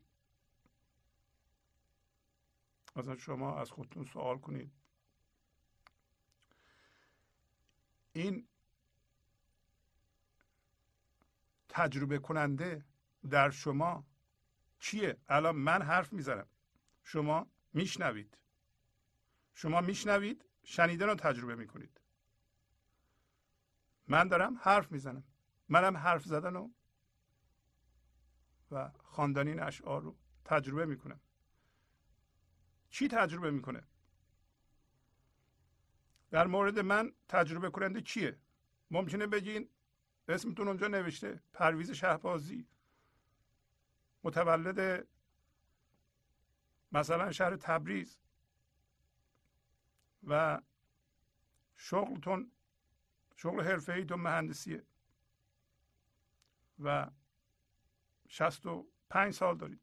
مثلا 2.96 3.16
شما 3.16 3.60
از 3.60 3.72
خودتون 3.72 4.06
سوال 4.06 4.38
کنید. 4.38 4.72
این 8.14 8.48
تجربه 11.70 12.20
کننده 12.20 12.86
در 13.30 13.50
شما 13.50 14.08
چیه؟ 14.80 15.18
الان 15.28 15.56
من 15.56 15.82
حرف 15.82 16.14
می‌زنم. 16.14 16.48
شما 17.04 17.52
میشنوید. 17.74 18.38
شما 19.54 19.82
میشنوید 19.82 20.46
شنیدن 20.64 21.06
رو 21.06 21.16
تجربه 21.16 21.56
می‌کنید. 21.56 22.02
من 24.08 24.28
دارم 24.28 24.58
حرف 24.62 24.92
می‌زنم. 24.92 25.24
منم 25.70 25.98
حرف 25.98 26.26
زدن 26.26 26.54
رو 26.54 26.72
و 28.72 28.92
خواندن 29.00 29.60
اشعار 29.60 30.02
رو 30.02 30.18
تجربه 30.46 30.86
می‌کنم. 30.86 31.20
چی 32.90 33.08
تجربه 33.08 33.52
می‌کنه؟ 33.52 33.84
در 36.32 36.48
مورد 36.48 36.80
من 36.80 37.14
تجربه 37.28 37.70
کننده 37.70 38.02
کیه 38.02 38.38
ممکنه 38.92 39.28
بگین 39.28 39.70
اسمتون 40.28 40.68
اونجا 40.68 40.88
نوشته 40.88 41.44
پرویز 41.54 41.92
شهبازی. 41.92 42.68
متولد 44.24 45.08
مثلا 46.92 47.32
شهر 47.32 47.56
تبریز. 47.56 48.18
و 50.24 50.62
شغلتون 51.76 52.52
شغل 53.36 53.62
حرفه 53.62 53.94
ایتون 53.94 54.20
مهندسیه. 54.20 54.84
و 56.80 57.08
شست 58.28 58.66
و 58.66 58.88
پنج 59.10 59.34
سال 59.34 59.58
دارید. 59.58 59.82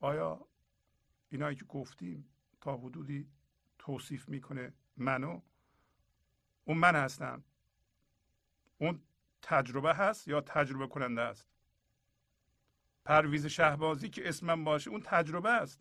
آیا 0.00 0.48
اینایی 1.30 1.56
که 1.56 1.64
گفتیم 1.64 2.28
تا 2.60 2.76
حدودی 2.76 3.33
توصیف 3.84 4.28
می‌کنه 4.28 4.72
منو؟ 4.96 5.40
اون 6.64 6.78
من 6.78 6.96
هستم. 6.96 7.44
اون 8.78 9.02
تجربه 9.42 9.94
هست 9.94 10.28
یا 10.28 10.40
تجربه 10.40 10.86
کننده 10.86 11.20
است؟ 11.20 11.46
پرویز 13.04 13.46
شهبازی 13.46 14.08
که 14.08 14.28
اسمم 14.28 14.64
باشه 14.64 14.90
اون 14.90 15.00
تجربه 15.04 15.50
است. 15.50 15.80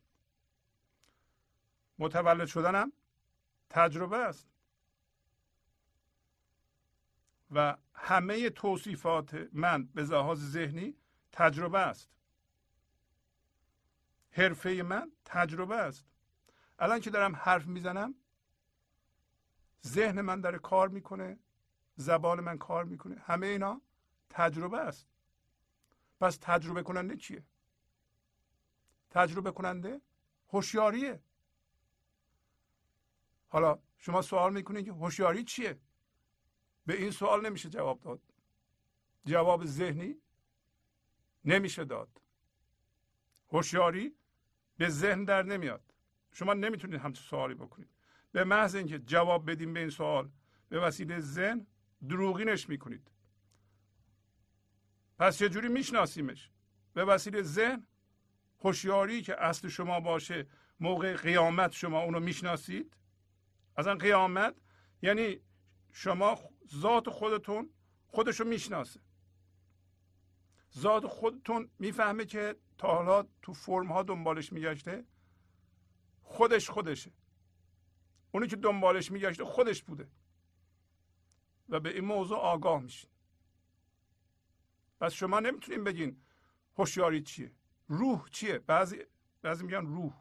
متولد 1.99 2.47
شدنم 2.47 2.91
تجربه 3.69 4.17
است. 4.17 4.47
و 7.51 7.77
همه 7.93 8.49
توصیفات 8.49 9.47
من 9.53 9.85
به 9.85 10.03
لحاظ 10.03 10.39
ذهنی 10.39 10.95
تجربه 11.31 11.79
است. 11.79 12.09
حرفه 14.31 14.69
من 14.69 15.11
تجربه 15.25 15.75
است. 15.75 16.12
الان 16.83 16.99
که 16.99 17.09
دارم 17.09 17.35
حرف 17.35 17.65
می‌زنم 17.65 18.15
ذهن 19.85 20.21
من 20.21 20.41
داره 20.41 20.59
کار 20.59 20.89
می‌کنه 20.89 21.39
زبان 21.95 22.39
من 22.39 22.57
کار 22.57 22.83
می‌کنه. 22.83 23.15
همه 23.19 23.47
اینا 23.47 23.81
تجربه 24.29 24.79
است. 24.79 25.07
پس 26.19 26.37
تجربه 26.41 26.83
کننده 26.83 27.17
چیه؟ 27.17 27.43
تجربه 29.09 29.51
کننده 29.51 30.01
هوشیاریه. 30.49 31.23
حالا 33.49 33.79
شما 33.97 34.21
سوال 34.21 34.53
می‌کنید 34.53 34.85
که 34.85 34.91
هوشیاری 34.91 35.43
چیه؟ 35.43 35.79
به 36.85 36.93
این 37.01 37.11
سوال 37.11 37.45
نمیشه 37.45 37.69
جواب 37.69 38.01
داد. 38.01 38.21
جواب 39.25 39.65
ذهنی 39.65 40.21
نمیشه 41.45 41.85
داد. 41.85 42.21
هوشیاری 43.51 44.15
به 44.77 44.89
ذهن 44.89 45.23
در 45.23 45.43
نمیاد. 45.43 45.92
شما 46.33 46.53
نمی‌تونید 46.53 46.99
همچون 46.99 47.23
سوالی 47.23 47.53
بکنید. 47.53 47.89
به 48.31 48.43
محض 48.43 48.75
اینکه 48.75 48.99
جواب 48.99 49.51
بدیم 49.51 49.73
به 49.73 49.79
این 49.79 49.89
سوال 49.89 50.29
به 50.69 50.79
وسیله 50.79 51.19
ذهن 51.19 51.67
دروغینش 52.09 52.69
می‌کنید. 52.69 53.11
پس 55.19 55.37
چه 55.37 55.49
جوری 55.49 55.67
میشناسیمش؟ 55.67 56.49
به 56.93 57.05
وسیله 57.05 57.41
ذهن 57.41 57.87
هوشیاری 58.59 59.21
که 59.21 59.43
اصل 59.43 59.67
شما 59.67 59.99
باشه 59.99 60.47
موقع 60.79 61.15
قیامت 61.15 61.71
شما 61.71 62.01
اونو 62.01 62.19
می‌شناسید؟ 62.19 62.97
اصلا 63.77 63.95
قیامت 63.95 64.55
یعنی 65.01 65.39
شما 65.91 66.39
ذات 66.75 67.09
خودتون 67.09 67.69
خودشو 68.07 68.43
می‌شناسه. 68.43 68.99
ذات 70.77 71.07
خودتون 71.07 71.69
می‌فهمه 71.79 72.25
که 72.25 72.55
تا 72.77 72.87
حالا 72.87 73.27
تو 73.41 73.53
فرم 73.53 73.91
ها 73.91 74.03
دنبالش 74.03 74.53
میگشته 74.53 75.05
خودش 76.23 76.69
خودشه. 76.69 77.11
اونی 78.31 78.47
که 78.47 78.55
دنبالش 78.55 79.11
میگشته 79.11 79.45
خودش 79.45 79.83
بوده. 79.83 80.09
و 81.69 81.79
به 81.79 81.89
این 81.89 82.05
موضوع 82.05 82.37
آگاه 82.37 82.81
میشین. 82.81 83.09
پس 84.99 85.13
شما 85.13 85.39
نمی‌تونین 85.39 85.83
بگین 85.83 86.21
هوشیاری 86.75 87.21
چیه. 87.21 87.51
روح 87.87 88.29
چیه؟ 88.29 88.59
بعضی 88.59 88.99
بعضی 89.41 89.63
میگن 89.63 89.85
روح. 89.85 90.13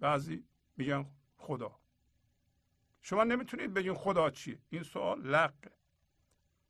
بعضی 0.00 0.44
میگن 0.76 1.06
خدا. 1.36 1.80
شما 3.00 3.24
نمی‌تونید 3.24 3.74
بگین 3.74 3.94
خدا 3.94 4.30
چیه. 4.30 4.58
این 4.70 4.82
سوال 4.82 5.20
لقه 5.20 5.72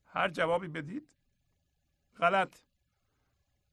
هر 0.07 0.29
جوابی 0.29 0.69
بدید 0.69 1.17
غلط 2.17 2.59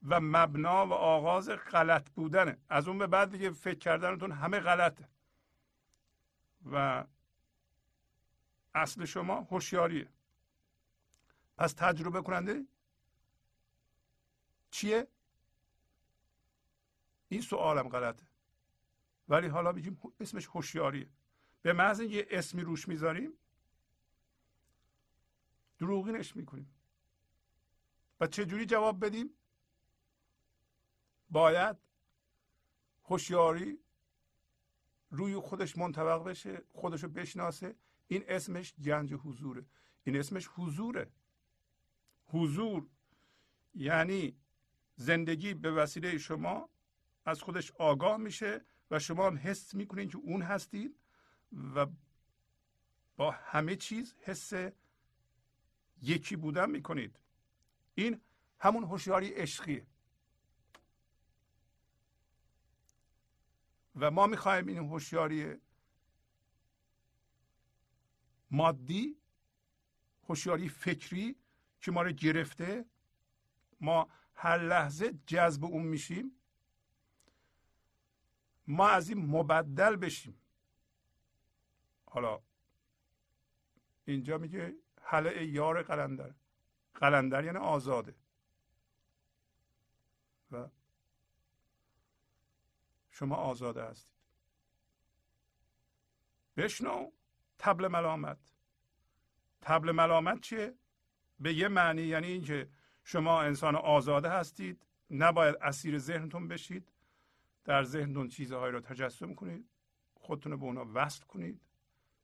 و 0.07 0.19
مبنا 0.21 0.88
و 0.88 0.93
آغاز 0.93 1.49
غلط 1.49 2.09
بودنه. 2.09 2.57
از 2.69 2.88
اون 2.88 2.97
به 2.97 3.07
بعد 3.07 3.31
دیگه 3.31 3.51
فکر 3.51 3.79
کردنتون 3.79 4.31
همه 4.31 4.59
غلطه. 4.59 5.09
و 6.71 7.05
اصل 8.75 9.05
شما 9.05 9.41
هوشیاریه. 9.41 10.09
پس 11.57 11.73
تجربه 11.73 12.21
کننده 12.21 12.65
چیه؟ 14.71 15.07
این 17.29 17.41
سوالم 17.41 17.89
غلطه. 17.89 18.27
ولی 19.29 19.47
حالا 19.47 19.73
بگیم 19.73 20.01
اسمش 20.19 20.47
هوشیاریه. 20.47 21.09
به 21.62 21.73
محض 21.73 21.99
اینکه 21.99 22.27
اسمی 22.29 22.62
روش 22.62 22.88
می‌ذاریم 22.88 23.33
دروغینش 25.79 26.35
می‌کنیم. 26.35 26.75
و 28.19 28.27
چجوری 28.27 28.65
جواب 28.65 29.05
بدیم؟ 29.05 29.29
باید 31.29 31.77
هوشیاری 33.03 33.79
روی 35.09 35.35
خودش 35.35 35.77
منطبق 35.77 36.23
بشه 36.23 36.63
خودشو 36.69 37.07
بشناسه. 37.07 37.75
این 38.07 38.23
اسمش 38.27 38.73
گنج 38.75 39.13
حضوره. 39.13 39.65
این 40.03 40.15
اسمش 40.15 40.47
حضوره. 40.47 41.11
حضور 42.27 42.87
یعنی 43.73 44.37
زندگی 44.95 45.53
به 45.53 45.71
وسیله 45.71 46.17
شما 46.17 46.69
از 47.25 47.41
خودش 47.41 47.71
آگاه 47.71 48.17
میشه 48.17 48.65
و 48.91 48.99
شما 48.99 49.27
هم 49.27 49.37
حس 49.37 49.73
می‌کنید 49.73 50.11
که 50.11 50.17
اون 50.17 50.41
هستید 50.41 50.99
و 51.75 51.87
با 53.17 53.31
همه 53.31 53.75
چیز 53.75 54.15
حس 54.19 54.53
یکی 56.01 56.35
بودن 56.35 56.69
می‌کنید. 56.69 57.19
این 57.95 58.21
همون 58.59 58.83
هوشیاری 58.83 59.29
عشقیه. 59.29 59.87
و 63.99 64.12
ما 64.12 64.27
می‌خوایم 64.27 64.67
این 64.67 64.77
هوشیاری 64.77 65.55
مادی 68.51 69.17
هوشیاری 70.29 70.69
فکری 70.69 71.35
که 71.81 71.91
ما 71.91 72.01
رو 72.01 72.12
گرفته 72.12 72.85
ما 73.81 74.09
هر 74.35 74.57
لحظه 74.57 75.13
جذب 75.27 75.65
اون 75.65 75.83
میشیم. 75.83 76.31
ما 78.67 78.89
از 78.89 79.09
این 79.09 79.25
مبدل 79.25 79.95
بشیم. 79.95 80.41
حالا 82.05 82.41
اینجا 84.05 84.38
میگه 84.38 84.75
حلقه 85.01 85.45
یار 85.45 85.83
قلندر. 85.83 86.33
قلندر 86.93 87.43
یعنی 87.43 87.57
آزاده 87.57 88.15
و 90.51 90.67
شما 93.19 93.36
آزاده 93.36 93.84
هستید. 93.84 94.17
بشنو 96.58 97.12
تبل 97.58 97.88
ملامت. 97.88 98.38
تبل 99.62 99.91
ملامت 99.91 100.41
چیه؟ 100.41 100.75
به 101.39 101.53
یه 101.53 101.67
معنی 101.67 102.01
یعنی 102.01 102.27
اینکه 102.27 102.69
شما 103.03 103.41
انسان 103.41 103.75
آزاده 103.75 104.29
هستید 104.29 104.86
نباید 105.12 105.55
اسیر 105.55 105.97
ذهنتون 105.97 106.47
بشید 106.47 106.91
در 107.63 107.84
ذهنتون 107.84 108.27
چیزهایی 108.27 108.71
رو 108.73 108.79
تجسم 108.79 109.34
کنید 109.34 109.69
خودتون 110.15 110.51
رو 110.51 110.58
به 110.58 110.65
اونها 110.65 110.91
وصل 110.93 111.25
کنید 111.25 111.62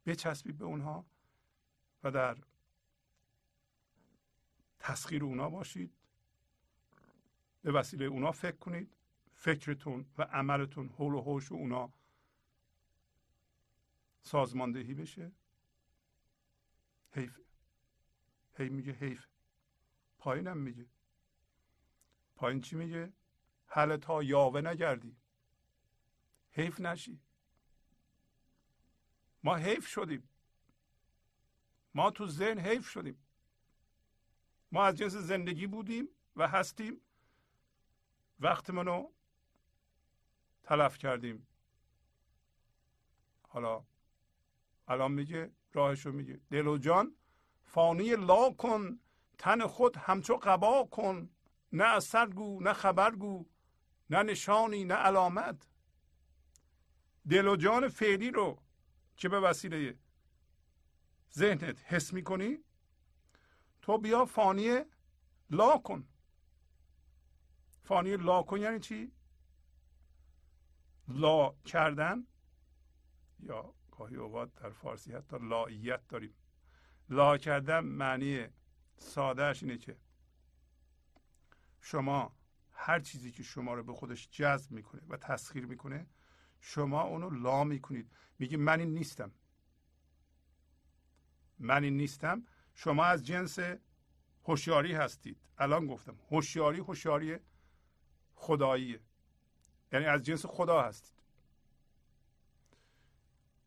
بچسبید 0.05 0.58
به 0.58 0.65
اونها 0.65 1.05
و 2.03 2.12
در 2.12 2.38
تسخیر 4.79 5.23
اونا 5.23 5.49
باشید 5.49 5.93
به 7.62 7.71
وسیله 7.71 8.05
اونا 8.05 8.31
فکر 8.31 8.58
کنید. 8.58 8.94
فکرتون 9.45 10.05
و 10.17 10.21
عملتون 10.21 10.89
حول 10.89 11.13
و 11.13 11.21
حوش 11.21 11.51
اونا 11.51 11.93
سازماندهی 14.21 14.93
بشه؟ 14.93 15.31
حیف. 17.12 17.39
هی 18.58 18.69
میگه 18.69 18.91
حیف. 18.91 19.27
پایینم 20.19 20.58
میگه. 20.58 20.86
پایین 22.36 22.62
چی 22.62 22.75
میگه؟ 22.75 23.13
حل 23.67 23.97
تا 23.97 24.23
یاوه 24.23 24.62
نگردی. 24.62 25.17
حیف 26.51 26.79
نشی. 26.79 27.21
ما 29.43 29.55
حیف 29.55 29.88
شدیم. 29.88 30.29
ما 31.93 32.12
تو 32.12 32.27
ذهن 32.27 32.60
حیف 32.60 32.89
شدیم. 32.89 33.25
ما 34.71 34.86
از 34.86 34.97
جنس 34.97 35.15
زندگی 35.15 35.67
بودیم 35.67 36.10
و 36.36 36.47
هستیم. 36.47 37.01
وقت 38.39 38.69
منو 38.69 39.14
تلف 40.65 40.97
کردیم. 40.97 41.47
حالا 43.49 43.86
الان 44.88 45.12
میگه 45.12 45.51
راهشو 45.73 46.12
میگه. 46.12 46.39
دل 46.51 46.67
و 46.67 46.78
جان 46.78 47.15
فانی 47.63 48.15
لا 48.15 48.49
کن 48.49 48.99
تن 49.38 49.67
خود 49.67 49.97
همچو 49.97 50.38
قبا 50.38 50.84
کن. 50.84 51.30
نه 51.71 51.84
اثر 51.84 52.25
گو 52.30 52.62
نه 52.62 52.73
خبر 52.73 53.15
گو 53.15 53.45
نه 54.10 54.23
نشانی 54.23 54.84
نه 54.86 54.93
علامت. 54.93 55.67
دل 57.30 57.47
و 57.47 57.56
جان 57.56 57.88
فعلی 57.88 58.32
رو 58.32 58.62
که 59.17 59.30
به 59.30 59.39
وسیله 59.39 59.97
ذهنت 61.34 61.84
حس 61.86 62.13
می‌کنی؟ 62.13 62.58
تو 63.82 63.97
بیا 63.97 64.25
فانی 64.25 64.80
لا 65.49 65.78
کن. 65.78 66.08
فانی 67.84 68.17
لا 68.17 68.43
کن 68.43 68.62
یعنی 68.62 68.80
چی؟ 68.80 69.12
لا 71.07 71.55
کردن 71.65 72.27
یا 73.39 73.73
گاهی 73.91 74.15
اوقات 74.15 74.55
در 74.55 74.69
فارسی 74.69 75.13
حتی 75.13 75.37
لاییت 75.41 76.07
داریم. 76.07 76.33
لا 77.09 77.37
کردن 77.37 77.79
معنی 77.79 78.47
سادهش 78.97 79.63
اینه 79.63 79.77
که 79.77 79.97
شما 81.81 82.35
هر 82.71 82.99
چیزی 82.99 83.31
که 83.31 83.43
شما 83.43 83.73
رو 83.73 83.83
به 83.83 83.93
خودش 83.93 84.29
جذب 84.29 84.71
می‌کنه 84.71 85.01
و 85.09 85.17
تسخیر 85.17 85.65
می‌کنه 85.65 86.07
شما 86.59 87.01
اونو 87.01 87.29
لا 87.29 87.63
می‌کنید. 87.63 88.11
میگی 88.39 88.57
من 88.57 88.79
این 88.79 88.93
نیستم. 88.93 89.31
من 91.59 91.83
این 91.83 91.97
نیستم. 91.97 92.43
شما 92.73 93.05
از 93.05 93.25
جنس 93.25 93.59
هوشیاری 94.43 94.93
هستید. 94.93 95.37
الان 95.57 95.87
گفتم 95.87 96.19
هوشیاری 96.31 96.79
هوشیاری 96.79 97.37
خداییه. 98.35 98.99
یعنی 99.95 100.05
از 100.05 100.23
جنس 100.23 100.45
خدا 100.45 100.81
هستید. 100.81 101.15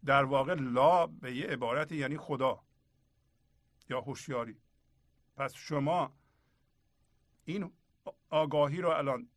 در 0.05 0.25
واقع 0.25 0.55
لا 0.55 1.07
به 1.07 1.37
یه 1.37 1.47
عبارت 1.47 1.93
یعنی 1.93 2.17
خدا 2.17 2.62
یا 3.91 4.01
هوشیاری. 4.01 4.61
پس 5.37 5.55
شما 5.55 6.17
این 7.45 7.73
آگاهی 8.31 8.81
رو 8.81 8.88
الان 8.88 9.29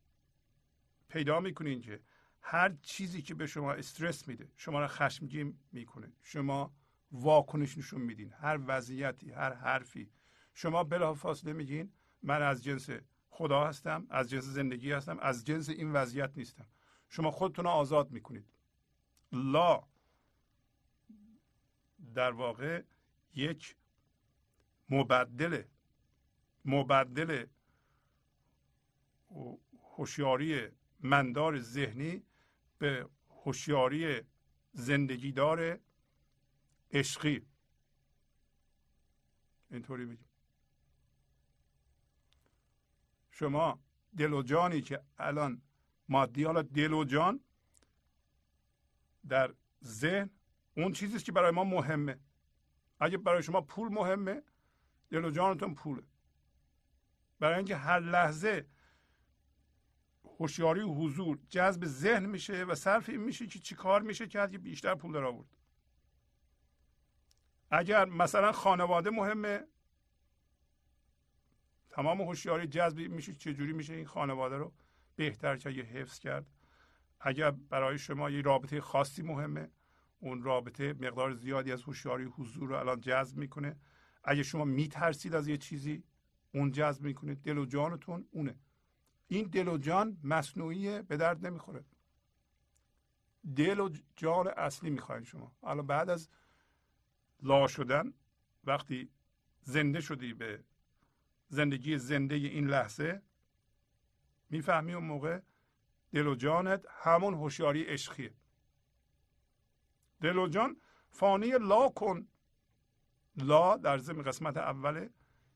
پیدا 1.08 1.40
می‌کنین 1.40 1.80
که 1.80 2.00
هر 2.40 2.76
چیزی 2.82 3.22
که 3.22 3.34
به 3.34 3.46
شما 3.46 3.72
استرس 3.72 4.28
میده 4.28 4.52
شما 4.56 4.80
رو 4.80 4.86
خشمگین 4.86 5.58
می‌کنه. 5.72 6.12
شما 6.22 6.74
واکنش 7.12 7.78
نشون 7.78 8.00
میدین. 8.00 8.32
هر 8.32 8.58
وضعیتی 8.66 9.30
هر 9.30 9.54
حرفی. 9.54 10.10
شما 10.54 10.84
بلافاصله 10.84 11.52
میگین 11.52 11.92
من 12.22 12.42
از 12.42 12.64
جنس 12.64 12.90
خدا 13.28 13.66
هستم 13.66 14.06
از 14.10 14.30
جنس 14.30 14.44
زندگی 14.44 14.92
هستم 14.92 15.18
از 15.18 15.44
جنس 15.44 15.68
این 15.68 15.92
وضعیت 15.92 16.30
نیستم. 16.36 16.66
شما 17.12 17.30
خودتون 17.30 17.64
رو 17.64 17.70
آزاد 17.70 18.10
می‌کنید. 18.10 18.46
لا 19.32 19.88
در 22.14 22.32
واقع 22.32 22.82
یک 23.34 23.76
مبدل 24.88 25.62
مبدل 26.64 27.46
هوشیاری 29.96 30.68
مندار 31.00 31.60
ذهنی 31.60 32.22
به 32.78 33.08
هوشیاری 33.28 34.20
زندگیدار 34.72 35.78
عشقی. 36.90 37.46
اینطوری 39.70 40.06
بگیم. 40.06 40.28
شما 43.30 43.82
دل 44.16 44.32
و 44.32 44.42
جانی 44.42 44.80
که 44.80 45.04
الان 45.18 45.62
مادی 46.12 46.44
حالا 46.44 46.62
دل 46.62 46.92
و 46.92 47.04
جان 47.04 47.40
در 49.28 49.54
ذهن 49.84 50.30
اون 50.76 50.92
چیزی 50.92 51.18
که 51.18 51.32
برای 51.32 51.50
ما 51.50 51.64
مهمه. 51.64 52.18
اگه 53.00 53.18
برای 53.18 53.42
شما 53.42 53.60
پول 53.60 53.88
مهمه 53.88 54.42
دل 55.10 55.24
و 55.24 55.30
جانتون 55.30 55.74
پوله. 55.74 56.02
برای 57.38 57.56
اینکه 57.56 57.76
هر 57.76 58.00
لحظه 58.00 58.66
هوشیاری 60.24 60.80
و 60.80 60.94
حضور 60.94 61.38
جذب 61.48 61.84
ذهن 61.84 62.26
میشه 62.26 62.64
و 62.64 62.74
صرف 62.74 63.08
این 63.08 63.20
میشه 63.20 63.46
که 63.46 63.58
چی 63.58 63.74
کار 63.74 64.02
میشه 64.02 64.26
کرد 64.26 64.52
که 64.52 64.58
بیشتر 64.58 64.94
پول 64.94 65.12
در 65.12 65.24
آورد. 65.24 65.56
اگر 67.70 68.04
مثلا 68.04 68.52
خانواده 68.52 69.10
مهمه 69.10 69.66
تمام 71.90 72.20
هوشیاری 72.20 72.66
جذب 72.66 72.98
میشه 72.98 73.34
چجوری 73.34 73.72
میشه 73.72 73.94
این 73.94 74.06
خانواده 74.06 74.56
رو 74.56 74.72
بهتر 75.16 75.56
که 75.56 75.70
یه 75.70 75.84
حفظ 75.84 76.18
کرد. 76.18 76.46
اگر 77.20 77.50
برای 77.50 77.98
شما 77.98 78.30
یه 78.30 78.42
رابطه 78.42 78.80
خاصی 78.80 79.22
مهمه 79.22 79.70
اون 80.18 80.42
رابطه 80.42 80.92
مقدار 80.92 81.34
زیادی 81.34 81.72
از 81.72 81.82
هوشیاری 81.82 82.24
حضور 82.24 82.68
رو 82.68 82.76
الان 82.76 83.00
جذب 83.00 83.36
می‌کنه. 83.36 83.76
اگه 84.24 84.42
شما 84.42 84.64
میترسید 84.64 85.34
از 85.34 85.48
یه 85.48 85.56
چیزی 85.56 86.04
اون 86.54 86.72
جذب 86.72 87.02
می‌کنه 87.02 87.34
دل 87.34 87.58
و 87.58 87.64
جانتون 87.64 88.28
اونه. 88.30 88.58
این 89.26 89.48
دل 89.48 89.68
و 89.68 89.78
جان 89.78 90.18
مصنوعی 90.24 91.02
به 91.02 91.16
درد 91.16 91.46
نمی‌خوره. 91.46 91.84
دل 93.56 93.80
و 93.80 93.90
جان 94.16 94.48
اصلی 94.48 94.90
می‌خواین 94.90 95.24
شما. 95.24 95.52
الان 95.62 95.86
بعد 95.86 96.10
از 96.10 96.28
لا 97.42 97.66
شدن 97.66 98.12
وقتی 98.64 99.10
زنده 99.60 100.00
شدی 100.00 100.34
به 100.34 100.64
زندگی 101.48 101.98
زنده 101.98 102.34
این 102.34 102.66
لحظه 102.66 103.22
می‌فهمی 104.52 104.94
اون 104.94 105.04
موقع؟ 105.04 105.40
دل 106.12 106.26
و 106.26 106.34
جانت 106.34 106.86
همون 106.88 107.34
هوشیاری 107.34 107.82
عشقیه. 107.82 108.34
دل 110.20 110.38
و 110.38 110.48
جان 110.48 110.76
فانی 111.10 111.50
لا 111.50 111.88
کن. 111.88 112.28
لا 113.36 113.76
در 113.76 113.98
ضمن 113.98 114.22
قسمت 114.22 114.56
اول 114.56 115.08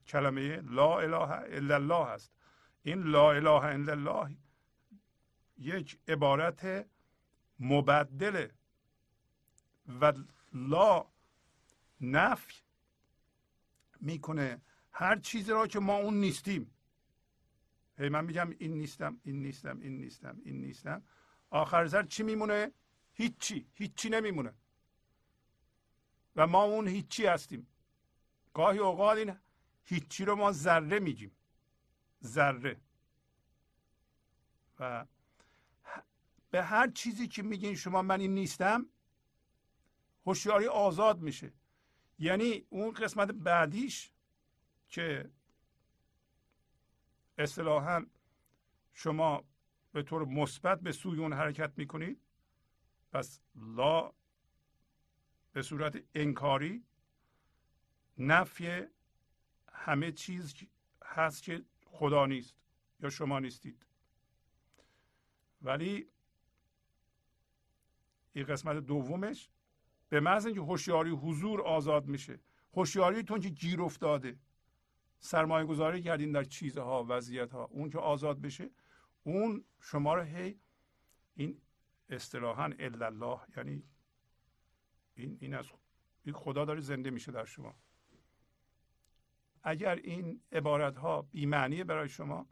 کلمه 0.07 0.61
لا 0.61 1.01
اله 1.01 1.31
الا 1.31 1.75
الله 1.75 2.07
هست. 2.07 2.33
این 2.83 3.03
لا 3.03 3.33
اله 3.33 3.65
الا 3.65 3.93
الله 3.93 4.37
یک 5.59 6.01
عبارت 6.09 6.87
مبدله 7.59 8.55
و 10.01 10.13
لا 10.53 11.07
نفی 12.01 12.55
می‌کنه. 14.01 14.63
هر 14.93 15.19
چیزی 15.19 15.51
را 15.53 15.67
که 15.67 15.81
ما 15.81 15.97
اون 15.97 16.15
نیستیم. 16.15 16.76
هی 17.99 18.09
من 18.09 18.25
میگم 18.25 18.51
این 18.59 18.79
نیستم 18.79 19.21
این 19.25 19.43
نیستم 19.43 19.81
این 19.81 20.01
نیستم 20.01 20.41
این 20.45 20.61
نیستم. 20.61 21.03
آخر 21.51 21.89
سر 21.89 22.03
چی 22.03 22.23
میمونه؟ 22.23 22.73
هیچی 23.13 23.67
هیچی 23.75 24.09
نمیمونه. 24.09 24.55
و 26.37 26.47
ما 26.47 26.63
اون 26.63 26.89
هیچی 26.89 27.27
هستیم. 27.27 27.67
گاهی 28.55 28.79
اوقات 28.79 29.19
این 29.19 29.37
هیچی 29.85 30.25
رو 30.25 30.37
ما 30.37 30.53
ذره 30.53 30.99
میگیم. 30.99 31.37
ذره. 32.25 32.81
و 34.81 35.07
به 36.51 36.63
هر 36.63 36.91
چیزی 36.91 37.29
که 37.29 37.43
میگین 37.43 37.75
شما 37.75 38.03
من 38.03 38.21
این 38.21 38.35
نیستم 38.35 38.87
هوشیاری 40.27 40.67
آزاد 40.67 41.21
میشه. 41.21 41.53
یعنی 42.19 42.67
اون 42.69 42.93
قسمت 42.93 43.31
بعدیش 43.31 44.13
که 44.89 45.31
اصطلاحا 47.39 48.07
شما 48.93 49.45
به 49.93 50.03
طور 50.03 50.25
مثبت 50.25 50.81
به 50.81 50.93
سوی 50.93 51.19
اون 51.19 51.33
حرکت 51.33 51.79
می‌کنید. 51.79 52.21
پس 53.13 53.41
لا 53.55 54.13
به 55.53 55.63
صورت 55.63 56.03
انکاری 56.15 56.85
نفی 58.19 58.83
همه 59.73 60.13
چیز 60.13 60.55
هست 61.05 61.43
که 61.43 61.65
خدا 61.87 62.27
نیست 62.27 62.57
یا 63.01 63.11
شما 63.11 63.39
نیستید. 63.39 63.87
ولی 65.63 66.09
این 68.33 68.45
قسمت 68.45 68.77
دومش 68.77 69.49
به 70.09 70.21
محض 70.21 70.47
اینکه 70.47 70.61
هوشیاری 70.61 71.11
حضور 71.11 71.63
آزاد 71.63 72.07
میشه. 72.07 72.41
هوشیاریتون 72.75 73.41
که 73.41 73.49
گیر 73.49 73.83
افتاده. 73.83 74.39
سرمایه 75.19 75.67
گذاری 75.67 76.03
کردین 76.03 76.33
در 76.33 76.45
چیزها 76.45 77.07
وضعیت 77.09 77.53
ها 77.53 77.65
اون 77.65 77.91
که 77.91 77.99
آزاد 77.99 78.41
بشه 78.41 78.71
اون 79.23 79.65
شما 79.81 80.15
رو 80.15 80.23
هی 80.23 80.59
این 81.35 81.61
اصطلاحا 82.09 82.73
الا 82.79 83.07
الله 83.07 83.41
یعنی 83.57 83.83
این 85.15 85.39
این 85.41 85.55
از 85.55 85.67
این 86.25 86.35
خدا 86.35 86.65
داره 86.65 86.81
زنده 86.81 87.11
میشه 87.11 87.33
در 87.33 87.45
شما. 87.45 87.75
اگر 89.63 89.95
این 89.95 90.41
عبارت 90.53 90.97
ها 90.97 91.23
بیمعنیه 91.23 91.85
برای 91.85 92.09
شما 92.09 92.47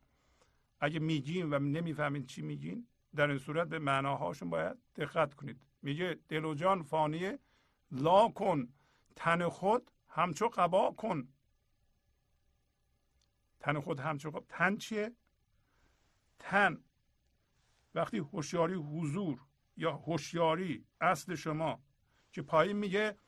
اگه 0.81 0.99
میگین 0.99 1.55
و 1.55 1.59
نمی‌فهمین 1.59 2.27
چی 2.27 2.43
میگین 2.43 2.87
در 3.15 3.29
این 3.29 3.39
صورت 3.39 3.69
به 3.69 3.79
معناهاشون 3.79 4.51
باید 4.51 4.77
دقت 4.97 5.35
کنید. 5.35 5.63
میگه 5.83 6.19
دل 6.29 6.45
و 6.45 6.55
جان 6.55 6.83
فانیه 6.83 7.39
لا 7.91 8.29
کن 8.29 8.69
تن 9.17 9.49
خود 9.49 9.91
همچو 10.09 10.49
قبا 10.49 10.91
کن. 10.91 11.29
تن 13.65 13.81
خود 13.81 14.01
همچو 14.01 14.31
قبا 14.31 14.47
تن 14.49 14.77
چیه؟ 14.77 15.13
تن. 16.39 16.85
وقتی 17.95 18.19
هوشیاری 18.19 18.75
حضور 18.75 19.41
یا 19.77 19.93
هوشیاری 19.93 20.87
اصل 21.01 21.35
شما 21.35 21.83
که 22.33 22.43
پایین 22.43 22.77
میگه 22.77 23.19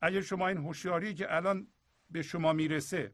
اگر 0.00 0.20
شما 0.20 0.48
این 0.48 0.56
هوشیاری 0.56 1.14
که 1.14 1.36
الان 1.36 1.68
به 2.10 2.22
شما 2.22 2.52
می‌رسه 2.52 3.12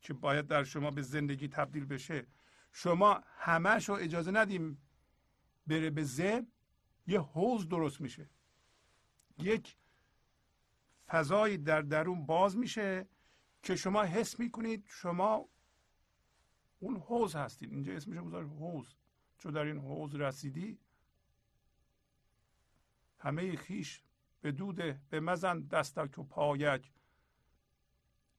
که 0.00 0.14
باید 0.14 0.46
در 0.46 0.64
شما 0.64 0.90
به 0.90 1.02
زندگی 1.02 1.48
تبدیل 1.48 1.86
بشه 1.86 2.26
شما 2.72 3.22
همش 3.26 3.88
رو 3.88 3.94
اجازه 3.94 4.30
ندیم 4.30 4.82
بره 5.66 5.90
به 5.90 6.04
ذهن 6.04 6.46
یه 7.06 7.20
حوز 7.20 7.68
درست 7.68 8.00
میشه. 8.00 8.30
یک 9.38 9.76
فضایی 11.08 11.58
در 11.58 11.82
درون 11.82 12.26
باز 12.26 12.56
میشه. 12.56 13.08
که 13.62 13.76
شما 13.76 14.02
حس 14.02 14.40
می‌کنید 14.40 14.84
شما 14.88 15.48
اون 16.78 16.96
حوز 16.96 17.36
هستید. 17.36 17.72
اینجا 17.72 17.92
اسمش 17.92 18.18
گذاشت 18.18 18.48
حوز 18.48 18.94
چون 19.38 19.52
در 19.52 19.64
این 19.64 19.78
حوز 19.78 20.14
رسیدی 20.14 20.78
همه 23.18 23.56
خیش 23.56 24.02
به 24.40 24.52
دوده 24.52 25.00
به 25.08 25.20
مزن 25.20 25.60
دستک 25.60 26.18
و 26.18 26.24
پایک. 26.24 26.92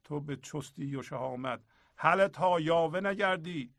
تو 0.04 0.20
به 0.20 0.36
چستی 0.36 0.96
و 0.96 1.02
شهامت. 1.02 1.60
حل 1.96 2.28
تا 2.28 2.60
یاوه 2.60 3.00
نگردی. 3.00 3.74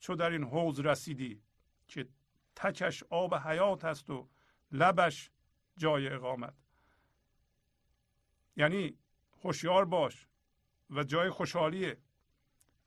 چو 0.00 0.14
در 0.14 0.30
این 0.30 0.44
حوز 0.44 0.80
رسیدی 0.80 1.42
که 1.88 2.08
تکش 2.56 3.02
آب 3.02 3.34
حیات 3.34 3.84
است 3.84 4.10
و 4.10 4.28
لبش 4.72 5.30
جای 5.76 6.08
اقامت. 6.08 6.54
یعنی 8.56 8.98
خوشیار 9.30 9.84
باش. 9.84 10.29
و 10.90 11.02
جای 11.04 11.30
خوشحالیه. 11.30 11.96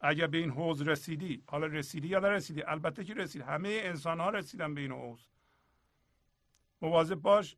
اگر 0.01 0.27
به 0.27 0.37
این 0.37 0.49
حوز 0.49 0.81
رسیدی 0.81 1.43
حالا 1.47 1.67
رسیدی 1.67 2.07
یا 2.07 2.19
نرسیدی؟ 2.19 2.63
البته 2.63 3.03
که 3.03 3.13
رسید 3.13 3.41
همه 3.41 3.69
انسان 3.83 4.19
ها 4.19 4.29
رسیدن 4.29 4.73
به 4.73 4.81
این 4.81 4.91
حوز 4.91 5.27
مواظب 6.81 7.15
باش 7.15 7.57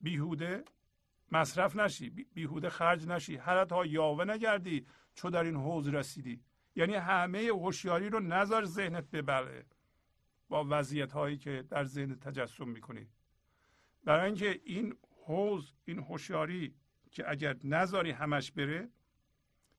بیهوده 0.00 0.64
مصرف 1.32 1.76
نشی 1.76 2.10
بیهوده 2.10 2.70
خرج 2.70 3.06
نشی. 3.06 3.36
هر 3.36 3.66
ها 3.66 3.86
یاوه 3.86 4.24
نگردی 4.24 4.86
چو 5.14 5.30
در 5.30 5.44
این 5.44 5.56
حوز 5.56 5.88
رسیدی. 5.88 6.40
یعنی 6.76 6.94
همه 6.94 7.38
هوشیاری 7.38 8.08
رو 8.10 8.20
نظر 8.20 8.64
ذهنت 8.64 9.10
ببره 9.10 9.66
با 10.48 10.66
وضعیت 10.70 11.12
هایی 11.12 11.38
که 11.38 11.64
در 11.70 11.84
ذهن 11.84 12.14
تجسم 12.14 12.68
می‌کنی. 12.68 13.08
برای 14.04 14.26
اینکه 14.26 14.60
این 14.64 14.96
حوز 15.26 15.72
این 15.84 15.98
هوشیاری 15.98 16.74
که 17.10 17.30
اگر 17.30 17.56
نظاری 17.64 18.10
همش 18.10 18.52
بره 18.52 18.88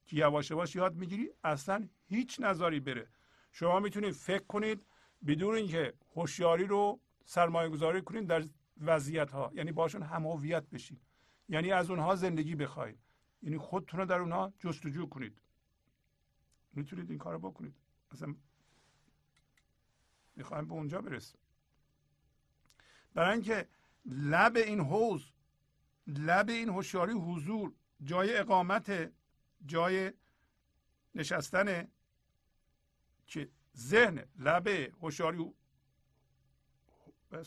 که 0.06 0.16
یواش 0.16 0.50
یواش 0.50 0.76
یاد 0.76 0.94
می‌گیری 0.94 1.30
اصلا 1.44 1.88
هیچ 2.08 2.40
نظاری 2.40 2.80
بره. 2.80 3.08
شما 3.52 3.80
می‌تونید 3.80 4.12
فکر 4.14 4.44
کنید 4.44 4.86
بدون 5.26 5.54
اینکه 5.54 5.94
هوشیاری 6.14 6.64
رو 6.64 7.00
سرمایه 7.24 7.68
گذاری 7.68 8.02
کنید 8.02 8.26
در 8.26 8.44
وضعیت 8.80 9.30
ها 9.30 9.52
یعنی 9.54 9.72
باشون 9.72 10.02
هم 10.02 10.26
هویت 10.26 10.66
بشید. 10.70 11.00
یعنی 11.48 11.72
از 11.72 11.90
اونها 11.90 12.14
زندگی 12.16 12.54
بخواید. 12.54 12.98
یعنی 13.42 13.58
خودتون 13.58 14.00
رو 14.00 14.06
در 14.06 14.18
اونها 14.18 14.52
جستجو 14.58 15.06
کنید. 15.06 15.40
می‌تونید 16.72 17.10
این 17.10 17.18
کارو 17.18 17.38
بکنید. 17.38 17.74
مثلا 18.12 18.34
می‌خوایم 20.36 20.66
به 20.66 20.72
اونجا 20.72 21.00
برسیم. 21.00 21.40
برای 23.14 23.32
اینکه 23.32 23.68
لب 24.06 24.56
این 24.56 24.80
حوز 24.80 25.32
لب 26.06 26.48
این 26.48 26.68
هوشیاری 26.68 27.12
حضور 27.12 27.72
جای 28.04 28.36
اقامت 28.36 29.12
جای 29.66 30.12
نشستن 31.14 31.88
که 33.26 33.50
ذهن 33.76 34.24
لب 34.38 34.68
هوشیاری 34.68 35.54
به 37.30 37.44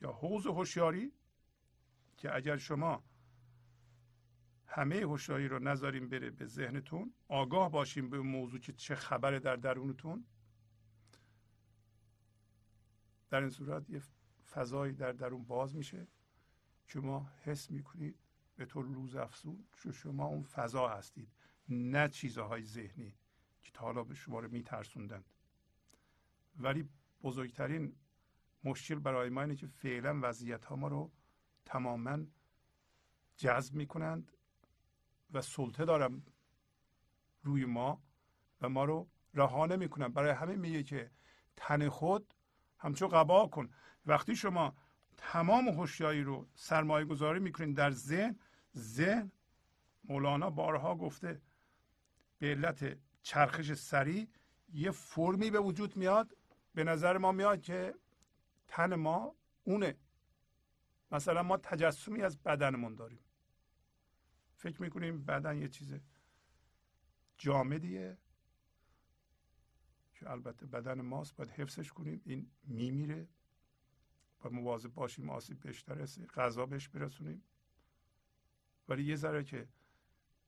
یا 0.00 0.12
حوز 0.12 0.46
هوشیاری 0.46 1.12
که 2.16 2.34
اگر 2.34 2.56
شما 2.56 3.04
همه 4.66 4.96
هوشیاری 4.96 5.48
رو 5.48 5.58
نذاریم 5.58 6.08
بره 6.08 6.30
به 6.30 6.46
ذهنتون 6.46 7.14
آگاه 7.28 7.70
باشیم 7.70 8.10
به 8.10 8.20
موضوع 8.20 8.60
که 8.60 8.72
چه 8.72 8.94
خبره 8.94 9.38
در 9.38 9.56
درونتون 9.56 10.24
در 13.30 13.40
این 13.40 13.50
صورت 13.50 13.90
یه 13.90 14.02
فضایی 14.50 14.92
در 14.92 15.12
درون 15.12 15.44
باز 15.44 15.76
میشه 15.76 16.06
شما 16.86 17.30
حس 17.44 17.70
می‌کنید 17.70 18.25
به 18.56 18.66
طور 18.66 18.84
روز 18.84 19.16
افزون 19.16 19.64
شما 19.92 20.24
اون 20.24 20.42
فضا 20.42 20.88
هستید 20.88 21.28
نه 21.68 22.08
چیزهای 22.08 22.62
ذهنی 22.62 23.14
که 23.62 23.70
تا 23.72 23.84
حالا 23.84 24.04
به 24.04 24.14
شما 24.14 24.40
رو 24.40 24.50
میترسوندند 24.50 25.24
ولی 26.56 26.88
بزرگترین 27.22 27.96
مشکل 28.64 28.94
برای 28.94 29.28
ما 29.28 29.42
اینه 29.42 29.56
که 29.56 29.66
فعلا 29.66 30.20
وضعیت 30.22 30.64
ها 30.64 30.76
ما 30.76 30.88
رو 30.88 31.12
تماما 31.64 32.18
جذب 33.36 33.74
می‌کنند 33.74 34.32
و 35.32 35.42
سلطه 35.42 35.84
دارم 35.84 36.22
روی 37.42 37.64
ما 37.64 38.02
و 38.60 38.68
ما 38.68 38.84
رو 38.84 39.08
رها 39.34 39.66
نمی‌کنن 39.66 40.08
برای 40.08 40.30
همه 40.30 40.56
میگه 40.56 40.82
که 40.82 41.10
تن 41.56 41.88
خود 41.88 42.34
همچون 42.78 43.08
قبا 43.08 43.46
کن. 43.46 43.70
وقتی 44.06 44.36
شما 44.36 44.76
تمام 45.16 45.68
هوشیاری 45.68 46.22
رو 46.22 46.48
سرمایه 46.54 47.04
گذاری 47.04 47.40
می‌کنین 47.40 47.72
در 47.72 47.90
ذهن 47.90 48.38
ذهن 48.76 49.32
مولانا 50.04 50.50
بارها 50.50 50.94
گفته 50.94 51.40
به 52.38 52.46
علت 52.46 52.98
چرخش 53.22 53.72
سریع 53.72 54.28
یه 54.72 54.90
فرمی 54.90 55.50
به 55.50 55.60
وجود 55.60 55.96
میاد 55.96 56.36
به 56.74 56.84
نظر 56.84 57.18
ما 57.18 57.32
میاد 57.32 57.60
که 57.60 57.94
تن 58.68 58.94
ما 58.94 59.34
اونه. 59.64 59.96
مثلا 61.10 61.42
ما 61.42 61.56
تجسمی 61.56 62.22
از 62.22 62.38
بدنمون 62.38 62.94
داریم. 62.94 63.18
فکر 64.56 64.82
می‌کنیم 64.82 65.24
بدن 65.24 65.56
یه 65.56 65.68
چیز 65.68 65.94
جامدیه 67.38 68.18
که 70.14 70.30
البته 70.30 70.66
بدن 70.66 71.00
ماست 71.00 71.36
باید 71.36 71.50
حفظش 71.50 71.92
کنیم. 71.92 72.22
این 72.24 72.50
میمیره. 72.64 73.28
و 74.44 74.50
مواظب 74.50 74.94
باشیم 74.94 75.30
آسیب 75.30 75.60
بهش 75.60 75.88
نرسه 75.88 76.26
غذا 76.26 76.66
بهش 76.66 76.88
برسونیم. 76.88 77.42
ولی 78.88 79.04
یه 79.04 79.16
ذره 79.16 79.44
که 79.44 79.68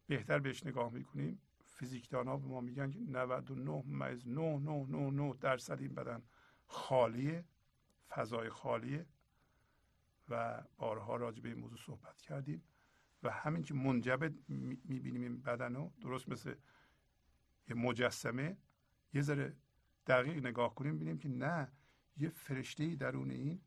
بهتر 0.07 0.39
بهش 0.39 0.67
نگاه 0.67 0.93
می‌کنیم 0.93 1.41
فیزیکدان 1.65 2.29
ها 2.29 2.37
به 2.37 2.47
ما 2.47 2.61
میگن 2.61 2.91
که 2.91 2.99
99 2.99 3.83
ممیز 3.87 4.29
9 4.29 4.59
9 4.59 4.87
9 4.89 5.11
9 5.11 5.35
درصد 5.41 5.81
این 5.81 5.95
بدن 5.95 6.23
خالیه 6.67 7.45
فضای 8.09 8.49
خالیه 8.49 9.07
و 10.29 10.63
بارها 10.77 11.17
راجع 11.17 11.43
به 11.43 11.49
این 11.49 11.59
موضوع 11.59 11.79
صحبت 11.79 12.23
کردیم 12.23 12.63
و 13.23 13.31
همین 13.31 13.63
که 13.63 13.75
منجبت 13.75 14.33
می‌بینیم 14.49 15.23
این 15.23 15.43
بدن 15.43 15.75
رو 15.75 15.93
درست 16.01 16.29
مثل 16.29 16.55
یه 17.69 17.75
مجسمه 17.77 18.57
یه 19.13 19.23
ذره 19.23 19.57
دقیق 20.07 20.47
نگاه 20.47 20.75
کنیم 20.75 20.97
ببینیم 20.97 21.19
که 21.19 21.29
نه 21.29 21.73
یه 22.17 22.29
فرشته 22.29 22.95
درون 22.95 23.31
این 23.31 23.61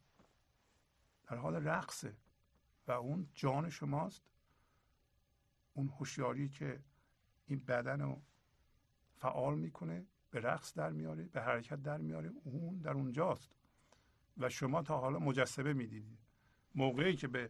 در 1.23 1.37
حال 1.37 1.55
رقصه 1.55 2.17
و 2.87 2.91
اون 2.91 3.29
جان 3.33 3.69
شماست. 3.69 4.21
اون 5.73 5.87
هوشیاری 5.87 6.49
که 6.49 6.79
این 7.45 7.59
بدن 7.59 8.01
رو 8.01 8.21
فعال 9.15 9.59
می‌کنه 9.59 10.05
به 10.31 10.39
رقص 10.39 10.73
در 10.73 10.89
میاره 10.89 11.23
به 11.23 11.41
حرکت 11.41 11.83
در 11.83 11.97
میاره 11.97 12.31
اون 12.43 12.77
در 12.77 12.91
اونجاست. 12.91 13.51
و 14.37 14.49
شما 14.49 14.81
تا 14.81 14.97
حالا 14.97 15.19
مجسمه 15.19 15.73
می‌دیدید. 15.73 16.19
موقعی 16.75 17.15
که 17.15 17.27
به 17.27 17.49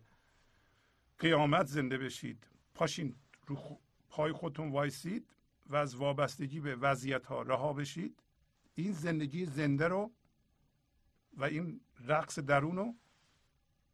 قیامت 1.19 1.65
زنده 1.65 1.97
بشید 1.97 2.47
پاشین 2.73 3.15
رو 3.47 3.79
پای 4.09 4.31
خودتون 4.31 4.71
وایسید 4.71 5.33
و 5.65 5.75
از 5.75 5.95
وابستگی 5.95 6.59
به 6.59 6.75
وضعیت 6.75 7.25
ها 7.25 7.41
رها 7.41 7.73
بشید. 7.73 8.23
این 8.75 8.91
زندگی 8.91 9.45
زنده 9.45 9.87
رو 9.87 10.11
و 11.33 11.43
این 11.43 11.81
رقص 12.05 12.39
درون 12.39 12.75
رو 12.75 12.95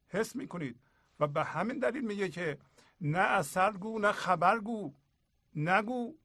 حس 0.08 0.36
می‌کنید. 0.36 0.80
و 1.20 1.28
به 1.28 1.44
همین 1.44 1.80
دلیل 1.80 2.08
میگه 2.08 2.30
که 2.30 2.58
نه 3.02 3.20
اثر 3.20 3.72
گو 3.72 4.00
نه 4.00 4.12
خبر 4.12 4.60
گو. 4.60 4.94
نگو. 5.56 6.18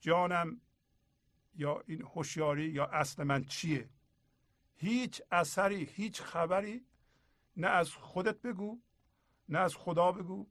جانم 0.00 0.60
یا 1.54 1.82
این 1.86 2.02
هوشیاری 2.02 2.64
یا 2.64 2.86
اصل 2.86 3.24
من 3.24 3.44
چیه؟ 3.44 3.88
هیچ 4.76 5.22
اثری 5.30 5.84
هیچ 5.84 6.22
خبری 6.22 6.86
نه 7.56 7.66
از 7.66 7.92
خودت 7.92 8.42
بگو 8.42 8.80
نه 9.48 9.58
از 9.58 9.76
خدا 9.76 10.12
بگو 10.12 10.46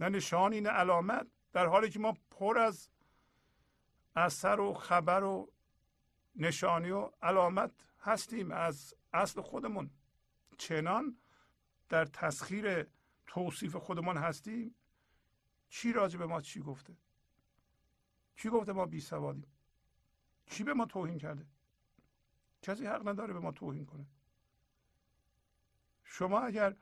نه 0.00 0.08
نشانی 0.08 0.60
نه 0.60 0.70
علامت 0.70 1.26
در 1.52 1.66
حالی 1.66 1.90
که 1.90 1.98
ما 1.98 2.16
پر 2.30 2.58
از 2.58 2.88
اثر 4.16 4.60
و 4.60 4.74
خبر 4.74 5.22
و 5.22 5.52
نشانی 6.36 6.90
و 6.90 7.10
علامت 7.22 7.70
هستیم 8.00 8.50
از 8.50 8.94
اصل 9.12 9.40
خودمون. 9.40 9.90
چنان 10.58 11.16
در 11.92 12.04
تسخیر 12.04 12.86
توصیف 13.26 13.76
خودمان 13.76 14.16
هستیم 14.16 14.74
چی 15.68 15.92
راجع 15.92 16.18
به 16.18 16.26
ما 16.26 16.40
چی 16.40 16.60
گفته؟ 16.60 16.96
چی 18.36 18.48
گفته 18.48 18.72
ما 18.72 18.86
بی 18.86 19.00
سوادیم 19.00 19.52
چی 20.46 20.64
به 20.64 20.74
ما 20.74 20.86
توهین 20.86 21.18
کرده؟ 21.18 21.46
کسی 22.62 22.86
حق 22.86 23.08
نداره 23.08 23.32
به 23.32 23.40
ما 23.40 23.52
توهین 23.52 23.86
کنه. 23.86 24.06
شما 26.04 26.40
اگر 26.40 26.76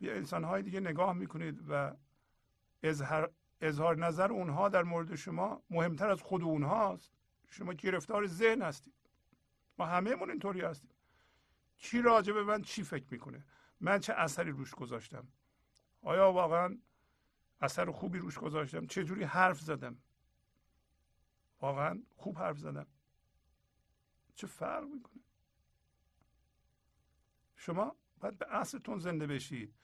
به 0.00 0.16
انسانهای 0.16 0.62
دیگه 0.62 0.80
نگاه 0.80 1.12
می‌کنید 1.12 1.64
و 1.68 1.96
اظهار, 2.82 3.32
اظهار 3.60 3.96
نظر 3.96 4.32
اونها 4.32 4.68
در 4.68 4.82
مورد 4.82 5.14
شما 5.14 5.62
مهمتر 5.70 6.10
از 6.10 6.22
خود 6.22 6.42
اونهاست 6.42 7.12
شما 7.48 7.72
گرفتار 7.72 8.26
ذهن 8.26 8.62
هستید. 8.62 8.94
ما 9.78 9.86
همهمون 9.86 10.30
اینطوری 10.30 10.60
هستیم. 10.60 10.90
کی 11.78 12.02
راجع 12.02 12.32
به 12.32 12.44
من 12.44 12.62
چی 12.62 12.82
فکر 12.82 13.06
می‌کنه؟ 13.10 13.44
من 13.82 13.98
چه 13.98 14.12
اثری 14.12 14.50
روش 14.50 14.74
گذاشتم؟ 14.74 15.28
آیا 16.02 16.32
واقعا 16.32 16.78
اثر 17.60 17.90
خوبی 17.90 18.18
روش 18.18 18.38
گذاشتم؟ 18.38 18.86
چه 18.86 19.04
جوری 19.04 19.24
حرف 19.24 19.60
زدم؟ 19.60 19.98
واقعا 21.60 22.02
خوب 22.16 22.38
حرف 22.38 22.58
زدم. 22.58 22.86
چه 24.34 24.46
فرق 24.46 24.84
می‌کنه؟ 24.84 25.22
شما 27.56 27.96
باید 28.20 28.38
به 28.38 28.46
اصلتون 28.56 28.98
زنده 28.98 29.26
بشید. 29.26 29.74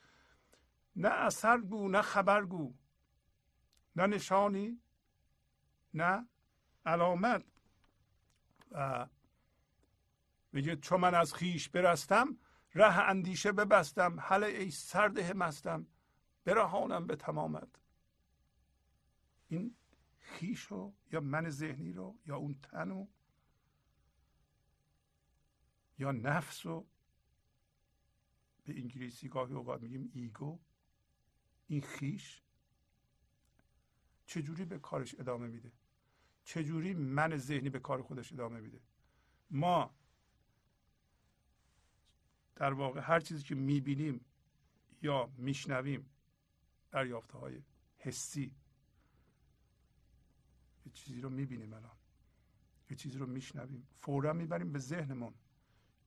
نه 0.95 1.09
اثر 1.09 1.57
گو 1.57 1.89
نه 1.89 2.01
خبر 2.01 2.45
گو. 2.45 2.73
نه 3.95 4.07
نشانی 4.07 4.81
نه 5.93 6.27
علامت. 6.85 7.45
و 8.71 9.07
میگه 10.51 10.75
چون 10.75 10.99
من 10.99 11.15
از 11.15 11.33
خیش 11.33 11.69
برستم 11.69 12.37
ره 12.75 13.09
اندیشه 13.09 13.51
ببستم 13.51 14.19
حل 14.19 14.43
ای 14.43 14.71
سرده 14.71 15.33
مستم 15.33 15.87
برهانم 16.43 17.07
به 17.07 17.15
تمامت 17.15 17.81
این 19.47 19.75
خیش 20.19 20.61
رو 20.61 20.93
یا 21.11 21.19
من 21.19 21.49
ذهنی 21.49 21.93
رو 21.93 22.19
یا 22.25 22.35
اون 22.37 22.59
تن 22.63 22.89
رو 22.89 23.07
یا 25.99 26.11
نفس 26.11 26.65
رو 26.65 26.87
به 28.65 28.79
انگلیسی 28.79 29.29
گاهی 29.29 29.53
اوقات 29.53 29.81
میگیم 29.81 30.11
ایگو. 30.13 30.59
این 31.67 31.81
خیش 31.81 32.41
چجوری 34.25 34.65
به 34.65 34.79
کارش 34.79 35.19
ادامه 35.19 35.47
میده؟ 35.47 35.71
چجوری 36.43 36.93
من 36.93 37.37
ذهنی 37.37 37.69
به 37.69 37.79
کار 37.79 38.01
خودش 38.01 38.33
ادامه 38.33 38.59
میده؟ 38.59 38.81
ما 39.49 39.95
در 42.59 42.73
واقع 42.73 43.01
هر 43.01 43.19
چیزی 43.19 43.43
که 43.43 43.55
می‌بینیم 43.55 44.25
یا 45.01 45.31
میشنویم 45.37 46.09
دریافته 46.91 47.37
های 47.37 47.61
حسی 47.97 48.51
یه 50.85 50.91
چیزی 50.91 51.21
رو 51.21 51.29
می‌بینیم 51.29 51.73
الان 51.73 51.97
یه 52.89 52.97
چیزی 52.97 53.17
رو 53.17 53.25
میشنویم 53.25 53.87
فورا 53.99 54.33
می‌بریم 54.33 54.71
به 54.71 54.79
ذهنمون. 54.79 55.33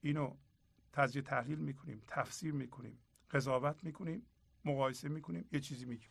اینو 0.01 0.37
تجزیه 0.93 1.23
تحلیل 1.23 1.59
می‌کنیم 1.59 2.03
تفسیر 2.07 2.53
می‌کنیم 2.53 2.99
قضاوت 3.31 3.85
می‌کنیم 3.85 4.27
مقایسه 4.65 5.09
می‌کنیم 5.09 5.49
یه 5.53 5.61
چیزی 5.61 5.85
میگیم. 5.85 6.11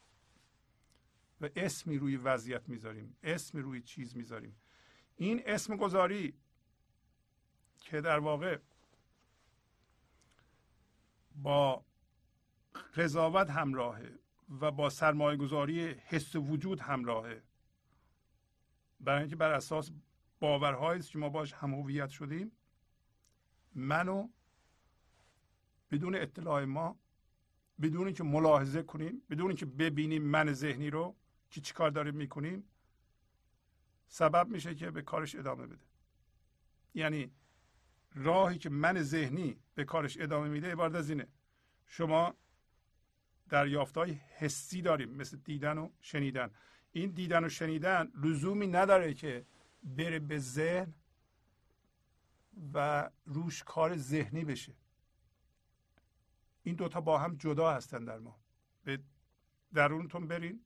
و 1.41 1.49
اسمی 1.55 1.97
روی 1.97 2.15
وضعیت 2.15 2.69
می‌ذاریم 2.69 3.15
اسمی 3.23 3.61
روی 3.61 3.81
چیز 3.81 4.15
می‌ذاریم. 4.17 4.55
این 5.15 5.41
اسم 5.45 5.75
گذاری 5.75 6.33
که 7.77 8.01
در 8.01 8.19
واقع 8.19 8.59
با 11.36 11.86
قضاوت 12.95 13.49
همراهه 13.49 14.19
و 14.61 14.71
با 14.71 14.89
سرمایه 14.89 15.38
گذاری 15.38 15.89
حس 15.89 16.36
وجود 16.36 16.79
همراهه. 16.79 17.41
برای 18.99 19.19
اینکه 19.19 19.36
بر 19.36 19.51
اساس 19.51 19.91
باورهایی 20.39 21.01
که 21.01 21.17
ما 21.17 21.29
باش 21.29 21.53
هم 21.53 22.07
شدیم 22.07 22.51
منو 23.75 24.29
بدون 25.91 26.15
اطلاع 26.15 26.65
ما 26.65 26.99
بدون 27.82 28.05
اینکه 28.05 28.23
ملاحظه 28.23 28.84
کنیم 28.84 29.21
بدون 29.29 29.47
اینکه 29.47 29.65
ببینیم 29.65 30.23
من 30.23 30.53
ذهنی 30.53 30.89
رو 30.89 31.15
که 31.49 31.61
چیکار 31.61 31.91
داریم 31.91 32.15
می‌کنیم 32.15 32.63
سبب 34.07 34.47
میشه 34.47 34.75
که 34.75 34.91
به 34.91 35.01
کارش 35.01 35.36
ادامه 35.36 35.67
بده. 35.67 35.86
یعنی 36.93 37.32
راهی 38.16 38.57
که 38.57 38.70
من 38.70 39.01
ذهنی 39.01 39.59
به 39.76 39.84
کارش 39.86 40.18
ادامه 40.20 40.49
میده 40.49 40.72
عبارت 40.72 40.95
از 40.95 41.09
اینه. 41.09 41.28
شما 41.88 42.36
های 43.95 44.12
حسی 44.12 44.82
داریم 44.82 45.09
مثل 45.09 45.38
دیدن 45.38 45.78
و 45.78 45.89
شنیدن. 46.01 46.51
این 46.91 47.12
دیدن 47.12 47.43
و 47.43 47.49
شنیدن 47.49 48.12
لزومی 48.24 48.68
نداره 48.68 49.14
که 49.14 49.45
بره 49.84 50.20
به 50.20 50.39
ذهن 50.39 50.93
و 52.74 53.09
روش 53.26 53.64
کار 53.64 53.97
ذهنی 53.97 54.45
بشه. 54.45 54.74
این 56.64 56.76
دوتا 56.76 57.01
با 57.01 57.18
هم 57.18 57.36
جدا 57.36 57.74
هستن 57.74 58.05
در 58.05 58.20
ما. 58.20 58.39
به 58.84 58.99
درونتون 59.74 60.28
برین 60.28 60.66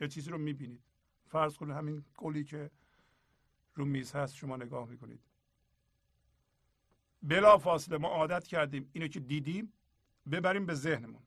یه 0.00 0.08
چیزی 0.08 0.30
رو 0.30 0.38
می‌بینید. 0.38 0.82
فرض 1.26 1.56
کنید 1.56 1.76
همین 1.76 2.04
گلی 2.16 2.44
که 2.44 2.70
رو 3.74 3.84
میز 3.84 4.12
هست 4.12 4.34
شما 4.34 4.56
نگاه 4.56 4.88
می‌کنید. 4.88 5.20
بلا 7.26 7.58
فاصله 7.58 7.98
ما 7.98 8.08
عادت 8.08 8.46
کردیم 8.46 8.90
اینو 8.92 9.08
که 9.08 9.20
دیدیم 9.20 9.72
ببریم 10.30 10.66
به 10.66 10.74
ذهنمون. 10.74 11.22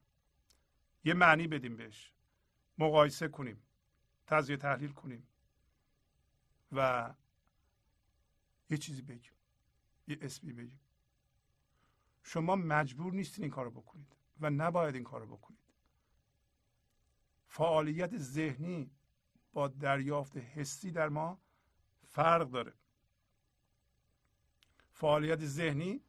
یه 1.03 1.13
معنی 1.13 1.47
بدیم 1.47 1.77
بهش. 1.77 2.13
مقایسه 2.77 3.27
کنیم. 3.27 3.63
تجزیه 4.27 4.57
تحلیل 4.57 4.91
کنیم. 4.91 5.27
و 6.71 7.13
یه 8.69 8.77
چیزی 8.77 9.01
بگیم. 9.01 9.31
یه 10.07 10.17
اسمی 10.21 10.53
بگیم. 10.53 10.79
شما 12.23 12.55
مجبور 12.55 13.13
نیستین 13.13 13.43
این 13.43 13.51
کارو 13.51 13.71
بکنید 13.71 14.15
و 14.39 14.49
نباید 14.49 14.95
این 14.95 15.03
کارو 15.03 15.37
بکنید. 15.37 15.59
فعالیت 17.47 18.17
ذهنی 18.17 18.91
با 19.53 19.67
دریافت 19.67 20.37
حسی 20.37 20.91
در 20.91 21.09
ما 21.09 21.41
فرق 22.07 22.49
داره. 22.49 22.73
فعالیت 24.99 25.45
ذهنی 25.45 26.01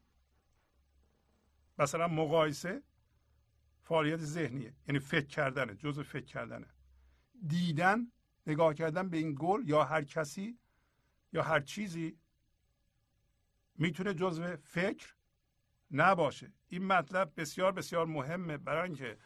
مثلا 1.78 2.08
مقایسه 2.08 2.82
فعالیت 3.82 4.16
ذهنیه. 4.20 4.74
یعنی 4.88 4.98
فکر 4.98 5.26
کردنه 5.26 5.74
جز 5.74 6.00
فکر 6.00 6.24
کردنه. 6.24 6.66
دیدن 7.46 8.12
نگاه 8.46 8.74
کردن 8.74 9.08
به 9.08 9.16
این 9.16 9.34
گل 9.38 9.68
یا 9.68 9.84
هر 9.84 10.04
کسی 10.04 10.58
یا 11.32 11.42
هر 11.42 11.60
چیزی 11.60 12.18
می‌تونه 13.74 14.14
جزء 14.14 14.56
فکر 14.56 15.14
نباشه. 15.90 16.52
این 16.68 16.86
مطلب 16.86 17.32
بسیار 17.36 17.72
بسیار 17.72 18.06
مهمه 18.06 18.56
برای 18.56 18.82
اینکه 18.82 19.18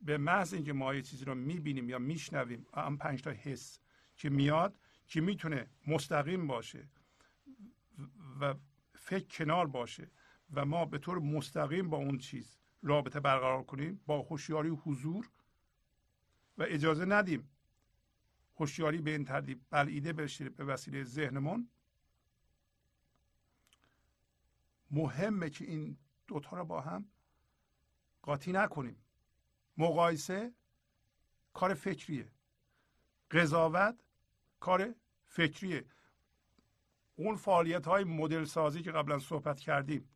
به 0.00 0.18
محض 0.18 0.54
اینکه 0.54 0.72
ما 0.72 0.94
یه 0.94 1.02
چیزی 1.02 1.24
رو 1.24 1.34
می‌بینیم 1.34 1.88
یا 1.88 1.98
میشنویم 1.98 2.66
هم 2.74 2.98
پنج 2.98 3.22
تا 3.22 3.30
حس 3.30 3.78
که 4.16 4.30
میاد 4.30 4.78
که 5.06 5.20
می‌تونه 5.20 5.70
مستقیم 5.86 6.46
باشه 6.46 6.88
و 8.40 8.54
فکر 9.08 9.26
کنار 9.26 9.66
باشه 9.66 10.10
و 10.52 10.64
ما 10.64 10.84
به 10.84 10.98
طور 10.98 11.18
مستقیم 11.18 11.90
با 11.90 11.96
اون 11.96 12.18
چیز 12.18 12.58
رابطه 12.82 13.20
برقرار 13.20 13.62
کنیم 13.62 14.00
با 14.06 14.22
هوشیاری 14.22 14.68
حضور 14.68 15.30
و 16.58 16.62
اجازه 16.68 17.04
ندیم 17.04 17.50
هوشیاری 18.56 18.98
به 18.98 19.10
این 19.10 19.24
ترتیب 19.24 19.60
بلعیده 19.70 20.12
بشه 20.12 20.48
به 20.48 20.64
وسیله 20.64 21.04
ذهنمون. 21.04 21.68
مهمه 24.90 25.50
که 25.50 25.64
این 25.64 25.98
دوتا 26.26 26.56
رو 26.56 26.64
با 26.64 26.80
هم 26.80 27.08
قاطی 28.22 28.52
نکنیم. 28.52 28.96
مقایسه 29.76 30.52
کار 31.52 31.74
فکریه. 31.74 32.32
قضاوت 33.30 33.96
کار 34.60 34.94
فکریه. 35.26 35.84
اون 37.18 37.36
فعالیت 37.36 37.86
های 37.86 38.04
مدل 38.04 38.44
سازی 38.44 38.82
که 38.82 38.92
قبلا 38.92 39.18
صحبت 39.18 39.60
کردیم. 39.60 40.08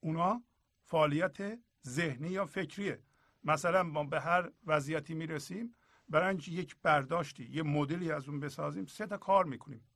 اونا 0.00 0.42
فعالیت 0.84 1.58
ذهنی 1.86 2.28
یا 2.28 2.46
فکریه. 2.46 3.02
مثلا 3.44 3.82
ما 3.82 4.04
به 4.04 4.20
هر 4.20 4.52
وضعیتی 4.66 5.14
می‌رسیم 5.14 5.74
اینکه 6.12 6.52
یک 6.52 6.76
برداشتی 6.82 7.44
یه 7.44 7.62
مدلی 7.62 8.12
از 8.12 8.28
اون 8.28 8.40
بسازیم 8.40 8.86
سه 8.86 9.06
تا 9.06 9.16
کار 9.16 9.44
می‌کنیم. 9.44 9.88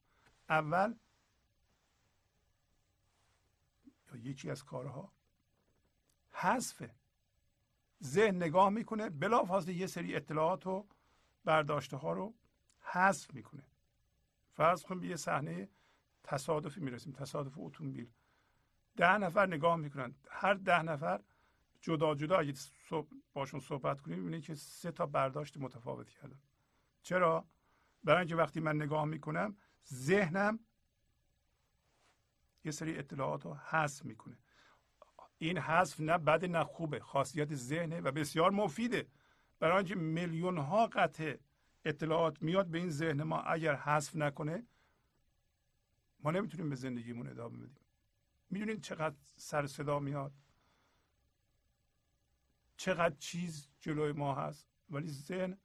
اول 0.49 0.95
یا 4.09 4.17
یکی 4.17 4.51
از 4.51 4.65
کارها 4.65 5.13
حذف 6.31 6.91
ذهن 8.03 8.37
نگاه 8.37 8.71
می‌کنه 8.71 9.11
بلافاصله 9.11 9.75
یه 9.75 9.87
سری 9.87 10.17
اطلاعات 10.17 10.67
و 10.67 10.87
برداشته 11.45 11.97
ها 11.97 12.13
رو 12.13 12.35
حذف 12.81 13.35
می‌کنه. 13.35 13.63
فرض 14.61 14.83
کنیم 14.83 15.05
یه 15.05 15.17
صحنه 15.17 15.69
تصادفی 16.25 16.81
می‌رسیم 16.81 17.13
تصادف 17.13 17.53
اتومبیل. 17.57 18.11
ده 18.97 19.19
نفر 19.19 19.47
نگاه 19.47 19.77
می‌کنن. 19.77 20.15
هر 20.31 20.55
ده 20.55 20.83
نفر 20.83 21.23
جدا 21.81 22.15
جدا 22.15 22.39
اگه 22.39 22.55
باشون 23.33 23.61
صحبت 23.61 24.01
کنیم 24.01 24.19
می‌بینید 24.19 24.45
که 24.45 24.55
سه 24.55 24.93
تا 24.93 25.07
برداشت 25.07 25.57
متفاوت 25.57 26.11
کردن. 26.11 26.39
چرا؟ 27.03 27.47
برای 28.05 28.19
اینکه 28.19 28.37
وقتی 28.37 28.61
من 28.61 28.77
نگاه 28.77 29.05
می‌کنم 29.05 29.57
ذهنم 29.93 30.61
یه 32.65 32.71
سری 32.71 32.99
اطلاعات 32.99 33.45
رو 33.45 33.55
حذف 33.55 34.05
می‌کنه. 34.05 34.39
این 35.39 35.59
حذف 35.59 36.01
نه 36.01 36.19
بد 36.19 36.45
نه 36.45 36.65
خوبه 36.65 37.01
خاصیت 37.01 37.55
ذهنه 37.55 38.01
و 38.01 38.13
بسیار 38.13 38.51
مفیده. 38.51 39.09
برای 39.59 39.77
اینکه 39.77 39.95
میلیون 39.95 40.59
ها 40.59 40.87
قطع 40.87 41.37
اطلاعات 41.85 42.43
میاد 42.43 42.67
به 42.67 42.79
این 42.79 42.91
ذهن 42.91 43.23
ما 43.23 43.41
اگر 43.41 43.77
حذف 43.77 44.17
نکنه 44.17 44.67
ما 46.21 46.31
نمی‌تونیم 46.31 46.71
به 46.71 46.77
زندگیمون 46.77 47.27
ادامه 47.27 47.59
بدیم. 47.59 47.85
می‌دونید 48.51 48.83
چقدر 48.83 49.17
سر 49.37 49.67
صدا 49.67 49.99
میاد؟ 49.99 50.33
چقدر 52.77 53.17
چیز 53.17 53.69
جلوی 53.81 54.13
ما 54.13 54.35
هست؟ 54.35 54.67
ولی 54.91 55.09
ذهن 55.09 55.59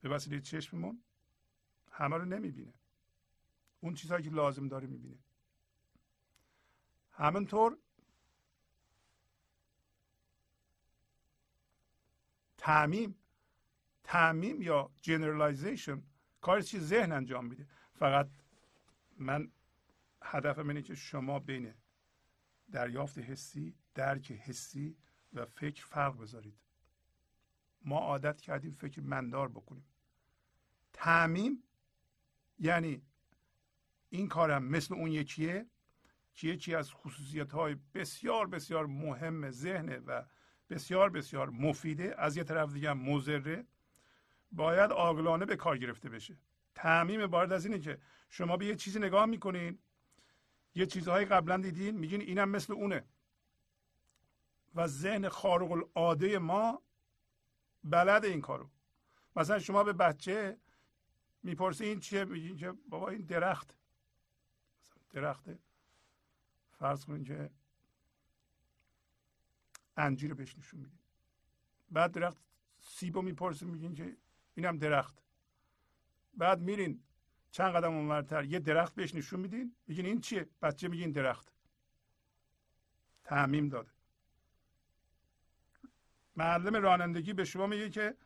به 0.00 0.08
وسیله 0.08 0.40
چشممون 0.40 1.02
همه 1.90 2.16
رو 2.16 2.24
نمی‌بینه. 2.24 2.74
اون 3.80 3.94
چیزهایی 3.94 4.24
که 4.24 4.30
لازم 4.30 4.68
داره 4.68 4.86
می‌بینه. 4.86 5.18
همینطور 7.10 7.78
تعمیم. 12.58 13.18
تعمیم 14.06 14.62
یا 14.62 14.90
جنرالایزیشن 15.02 16.02
کار 16.40 16.60
چی 16.60 16.78
ذهن 16.80 17.12
انجام 17.12 17.46
میده. 17.46 17.66
فقط 17.94 18.28
من 19.18 19.50
هدفم 20.22 20.68
اینه 20.68 20.82
که 20.82 20.94
شما 20.94 21.38
بین 21.38 21.74
دریافت 22.72 23.18
حسی 23.18 23.74
درک 23.94 24.32
حسی 24.32 24.96
و 25.32 25.46
فکر 25.46 25.86
فرق 25.86 26.20
بذارید. 26.20 26.58
ما 27.82 27.98
عادت 27.98 28.40
کردیم 28.40 28.72
فکر 28.72 29.00
مندار 29.00 29.48
بکنیم. 29.48 29.84
تعمیم 30.92 31.62
یعنی 32.58 33.02
این 34.08 34.28
کارم 34.28 34.64
مثل 34.64 34.94
اون 34.94 35.10
یکیه 35.10 35.66
که 36.34 36.48
یکی 36.48 36.74
از 36.74 36.92
خصوصیت 36.92 37.52
های 37.52 37.76
بسیار 37.94 38.46
بسیار 38.46 38.86
مهم 38.86 39.50
ذهنه 39.50 39.98
و 39.98 40.22
بسیار 40.70 41.10
بسیار 41.10 41.50
مفیده. 41.50 42.14
از 42.18 42.36
یه 42.36 42.44
طرف 42.44 42.72
دیگه 42.72 42.92
مزره 42.92 43.66
باید 44.52 44.90
عاقلانه 44.90 45.44
به 45.44 45.56
کار 45.56 45.78
گرفته 45.78 46.08
بشه. 46.08 46.36
تعمیم 46.74 47.26
بارد 47.26 47.52
از 47.52 47.66
اینه 47.66 47.78
که 47.78 47.98
شما 48.28 48.56
به 48.56 48.66
یه 48.66 48.76
چیزی 48.76 48.98
نگاه 48.98 49.26
می‌کنین. 49.26 49.78
یه 50.74 50.86
چیزهایی 50.86 51.26
قبلا 51.26 51.56
دیدین 51.56 51.96
میگین 51.96 52.20
اینم 52.20 52.48
مثل 52.48 52.72
اونه. 52.72 53.04
و 54.74 54.86
ذهن 54.86 55.28
خارق 55.28 55.72
العاده 55.72 56.38
ما 56.38 56.82
بلد 57.84 58.24
این 58.24 58.40
کارو. 58.40 58.70
مثلا 59.36 59.58
شما 59.58 59.84
به 59.84 59.92
بچه 59.92 60.58
می‌پرسی 61.42 61.84
این 61.84 62.00
چیه 62.00 62.24
میگین 62.24 62.56
که 62.56 62.72
بابا 62.72 63.08
این 63.08 63.20
درخت. 63.20 63.76
درخته. 65.10 65.58
فرض 66.72 67.04
کنین 67.04 67.24
که 67.24 67.50
انجیر 69.96 70.34
بهش 70.34 70.58
نشون 70.58 70.80
میدین. 70.80 70.98
بعد 71.90 72.12
درخت 72.12 72.38
سیبو 72.80 73.22
می‌پرسین 73.22 73.70
میگین 73.70 73.94
که 73.94 74.16
اینم 74.56 74.78
درخت. 74.78 75.22
بعد 76.34 76.60
میرین 76.60 77.02
چند 77.50 77.74
قدم 77.74 77.94
اونورتر 77.94 78.44
یه 78.44 78.58
درخت 78.58 78.94
بهش 78.94 79.14
نشون 79.14 79.40
میدین 79.40 79.76
میگین 79.86 80.06
این 80.06 80.20
چیه؟ 80.20 80.48
بچه 80.62 80.88
میگین 80.88 81.10
درخت. 81.12 81.52
تعمیم 83.24 83.68
داده. 83.68 83.90
معلم 86.36 86.76
رانندگی 86.76 87.32
به 87.32 87.44
شما 87.44 87.66
میگه 87.66 87.90
که 87.90 88.16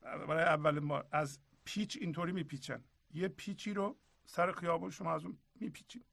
برای 0.00 0.44
اول 0.44 0.80
بار 0.80 1.08
از 1.12 1.38
پیچ 1.64 1.98
اینطوری 2.00 2.32
میپیچن. 2.32 2.84
یه 3.10 3.28
پیچی 3.28 3.74
رو 3.74 3.98
سر 4.26 4.52
خیابون 4.52 4.90
شما 4.90 5.14
از 5.14 5.24
اون 5.24 5.38
میپیچین. 5.54 6.04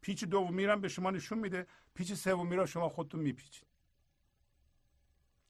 پیچ 0.00 0.24
دومی 0.24 0.66
رو 0.66 0.76
به 0.76 0.88
شما 0.88 1.10
نشون 1.10 1.38
میده 1.38 1.66
پیچ 1.94 2.14
سومی 2.14 2.56
رو 2.56 2.66
شما 2.66 2.88
خودتون 2.88 3.20
میپیچید 3.20 3.66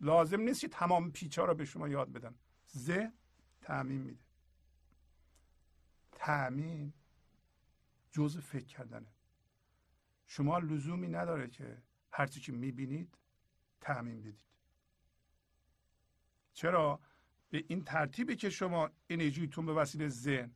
لازم 0.01 0.41
نیست 0.41 0.61
که 0.61 0.69
تمام 0.69 1.13
پیچ 1.13 1.39
ها 1.39 1.45
رو 1.45 1.55
به 1.55 1.65
شما 1.65 1.89
یاد 1.89 2.13
بدن. 2.13 2.35
ذهن 2.77 3.13
تعمین 3.67 4.01
میده. 4.01 4.25
تعمین 6.13 6.93
جز 8.13 8.39
فکر 8.39 8.65
کردنه. 8.65 9.07
شما 10.27 10.59
لزومی 10.59 11.09
نداره 11.09 11.49
که 11.49 11.83
هرچی 12.13 12.41
که 12.41 12.53
می‌بینید 12.53 13.19
تعمین 13.81 14.21
بدید. 14.21 14.45
چرا؟ 16.53 17.01
به 17.51 17.65
این 17.69 17.85
ترتیبی 17.85 18.37
که 18.37 18.51
شما 18.51 18.91
انرژیتون 19.11 19.67
به 19.67 19.73
وسیله 19.73 20.09
ذهن 20.09 20.55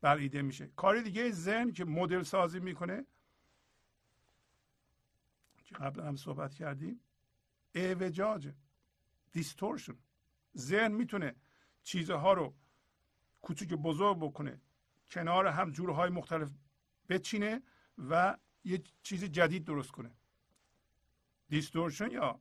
بلعیده 0.00 0.42
میشه. 0.42 0.66
کار 0.66 1.00
دیگه 1.00 1.30
ذهن 1.30 1.72
که 1.72 1.84
مدل 1.84 2.22
سازی 2.22 2.60
می‌کنه 2.60 3.06
که 5.64 5.74
قبل 5.74 6.00
هم 6.00 6.16
صحبت 6.16 6.54
کردیم 6.54 7.00
اعوجاج 7.74 8.52
دیستورشن 9.32 9.98
ذهن 10.56 10.92
می‌تونه 10.92 11.34
چیزها 11.86 12.32
رو 12.32 12.54
کوچک 13.42 13.74
بزرگ 13.74 14.18
بکنه 14.18 14.60
کنار 15.10 15.46
هم 15.46 15.70
جورهای 15.70 16.10
مختلف 16.10 16.50
بچینه 17.08 17.62
و 17.98 18.36
یه 18.64 18.82
چیز 19.02 19.24
جدید 19.24 19.64
درست 19.64 19.90
کنه. 19.90 20.10
دیستورشن 21.48 22.10
یا 22.10 22.40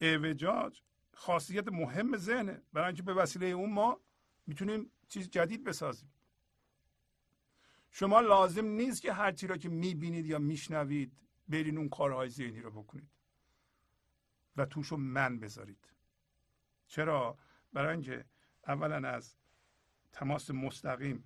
اعوجاج 0.00 0.82
خاصیت 1.14 1.68
مهم 1.68 2.16
ذهنه. 2.16 2.62
برای 2.72 2.86
اینکه 2.86 3.02
به 3.02 3.14
وسیله 3.14 3.46
اون 3.46 3.72
ما 3.72 4.00
می‌تونیم 4.46 4.90
چیز 5.08 5.30
جدید 5.30 5.64
بسازیم. 5.64 6.12
شما 7.90 8.20
لازم 8.20 8.66
نیست 8.66 9.02
که 9.02 9.12
هر 9.12 9.32
چی 9.32 9.46
را 9.46 9.56
که 9.56 9.68
می‌بینید 9.68 10.26
یا 10.26 10.38
میشنوید 10.38 11.12
برین 11.48 11.78
اون 11.78 11.88
کارهای 11.88 12.28
ذهنی 12.28 12.60
رو 12.60 12.70
بکنید 12.70 13.10
و 14.56 14.66
توشو 14.66 14.96
من 14.96 15.40
بذارید. 15.40 15.88
چرا؟ 16.86 17.38
برای 17.72 17.92
اینکه 17.92 18.24
اولا 18.66 19.08
از 19.08 19.36
تماس 20.12 20.50
مستقیم 20.50 21.24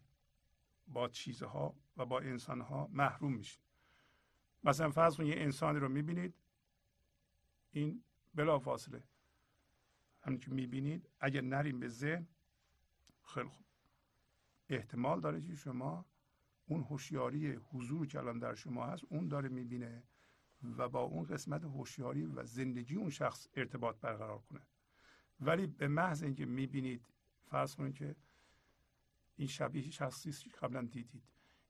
با 0.87 1.09
چیزها 1.09 1.77
و 1.97 2.07
با 2.07 2.21
انسانها 2.21 2.89
محروم 2.93 3.33
میشید 3.33 3.61
مثلا 4.65 4.91
فرض 4.91 5.17
کنید 5.17 5.37
یه 5.37 5.43
انسانی 5.43 5.79
رو 5.79 5.89
می‌بینید 5.89 6.35
این 7.71 8.05
بلا 8.35 8.59
فاصله 8.59 9.03
همین 10.23 10.41
که 10.41 10.51
می‌بینید 10.51 11.11
اگر 11.21 11.41
نریم 11.41 11.81
به 11.81 11.89
ذهن 11.89 12.27
خیلی 13.23 13.49
خوب. 13.49 13.67
احتمال 14.69 15.21
داره 15.21 15.41
که 15.41 15.55
شما 15.55 16.07
اون 16.67 16.83
هوشیاری 16.83 17.53
حضور 17.53 18.07
که 18.07 18.19
الان 18.19 18.39
در 18.39 18.55
شما 18.55 18.87
هست 18.87 19.05
اون 19.09 19.29
داره 19.29 19.49
می‌بینه 19.49 20.03
و 20.63 20.89
با 20.89 21.01
اون 21.01 21.25
قسمت 21.25 21.65
هوشیاری 21.65 22.25
و 22.25 22.45
زندگی 22.45 22.95
اون 22.95 23.11
شخص 23.11 23.49
ارتباط 23.55 24.01
برقرار 24.01 24.39
کنه. 24.39 24.61
ولی 25.41 25.67
به 25.67 25.89
محض 25.89 26.23
اینکه 26.23 26.47
می‌بینید 26.47 27.07
فرض 27.45 27.75
کنید 27.75 27.95
که 27.95 28.17
این 29.37 29.49
شبیه 29.49 29.91
شخصی 29.91 30.51
قبلا 30.51 30.83
دیدید. 30.83 31.23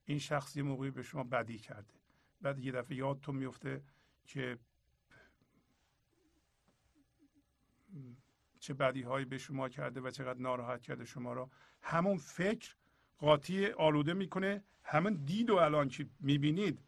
این 0.04 0.18
شخص 0.18 0.56
یه 0.56 0.62
موقعی 0.62 0.90
به 0.90 1.02
شما 1.02 1.24
بدی 1.24 1.58
کرده. 1.58 1.94
بعد 2.40 2.58
یه 2.58 2.72
دفعه 2.72 2.96
یادتون 2.96 3.36
میفته 3.36 3.82
که 4.26 4.58
چه 8.60 8.74
بدی 8.74 9.02
هایی 9.02 9.24
به 9.24 9.38
شما 9.38 9.68
کرده 9.68 10.00
و 10.00 10.10
چقدر 10.10 10.38
ناراحت 10.38 10.82
کرده 10.82 11.04
شما 11.04 11.32
را. 11.32 11.50
همون 11.82 12.18
فکر 12.18 12.74
قاطی 13.18 13.66
آلوده 13.66 14.14
می‌کنه. 14.14 14.64
همون 14.82 15.14
دید 15.14 15.50
و 15.50 15.56
الان 15.56 15.88
که 15.88 16.08
می‌بینید. 16.20 16.84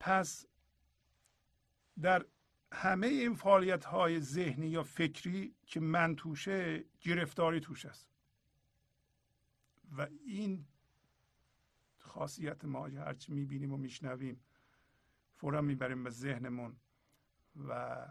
پس 0.00 0.46
در 2.00 2.26
همه 2.72 3.06
این 3.06 3.34
فعالیت 3.34 3.84
های 3.84 4.20
ذهنی 4.20 4.68
یا 4.68 4.82
فکری 4.82 5.54
که 5.66 5.80
من 5.80 6.16
توشه 6.16 6.84
گرفتاری 7.00 7.60
توش 7.60 7.84
است. 7.84 8.08
و 9.96 10.08
این 10.24 10.66
خاصیت 11.98 12.64
ما 12.64 12.86
هرچی 12.86 13.32
می‌بینیم 13.32 13.72
و 13.72 13.76
میشنویم 13.76 14.40
فورا 15.34 15.60
می‌بریم 15.60 16.04
به 16.04 16.10
ذهنمون 16.10 16.76
و 17.68 18.06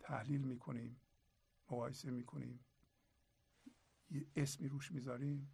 تحلیل 0.00 0.40
می‌کنیم 0.40 1.00
مقایسه 1.70 2.10
می‌کنیم 2.10 2.64
یه 4.10 4.26
اسمی 4.36 4.68
روش 4.68 4.92
می‌ذاریم 4.92 5.52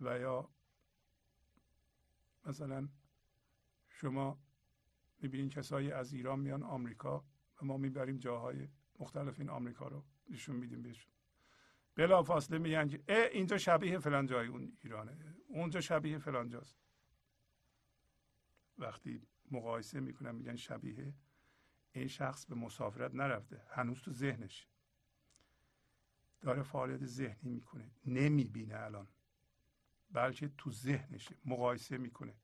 و 0.00 0.18
یا 0.18 0.50
مثلا 2.44 2.88
شما 3.88 4.38
می‌بینین 5.18 5.48
کسایی 5.48 5.92
از 5.92 6.12
ایران 6.12 6.40
میان 6.40 6.62
آمریکا 6.62 7.24
و 7.62 7.64
ما 7.64 7.76
می‌بریم 7.76 8.18
جاهای 8.18 8.68
مختلف 8.98 9.40
این 9.40 9.50
آمریکا 9.50 9.88
رو 9.88 10.04
نشون 10.30 10.56
میدیم 10.56 10.82
بهشون. 10.82 11.12
بلا 11.94 12.22
فاصله 12.22 12.58
میگن 12.58 12.88
که 12.88 13.02
اینجا 13.32 13.58
شبیه 13.58 13.98
فلان 13.98 14.26
جای 14.26 14.46
اون 14.46 14.72
ایرانه. 14.80 15.36
اونجا 15.48 15.80
شبیه 15.80 16.18
فلان 16.18 16.48
جاست. 16.48 16.78
وقتی 18.78 19.26
مقایسه 19.50 20.00
می‌کنن 20.00 20.34
میگن 20.34 20.56
شبیه 20.56 21.14
این 21.92 22.06
شخص 22.06 22.46
به 22.46 22.54
مسافرت 22.54 23.14
نرفته. 23.14 23.62
هنوز 23.70 24.02
تو 24.02 24.12
ذهنش. 24.12 24.68
داره 26.40 26.62
فعالیت 26.62 27.04
ذهنی 27.04 27.50
می‌کنه. 27.50 27.90
نمی‌بینه 28.06 28.76
الان. 28.76 29.08
بلکه 30.10 30.50
تو 30.58 30.72
ذهنشه. 30.72 31.36
مقایسه 31.44 31.98
می‌کنه. 31.98 32.34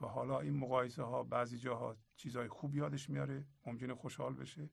و 0.00 0.06
حالا 0.06 0.40
این 0.40 0.56
مقایسه 0.56 1.02
ها 1.02 1.22
بعضی 1.22 1.58
جاها 1.58 1.96
چیزهای 2.16 2.48
خوب 2.48 2.74
یادش 2.74 3.10
میاره 3.10 3.44
ممکنه 3.66 3.94
خوشحال 3.94 4.34
بشه. 4.34 4.70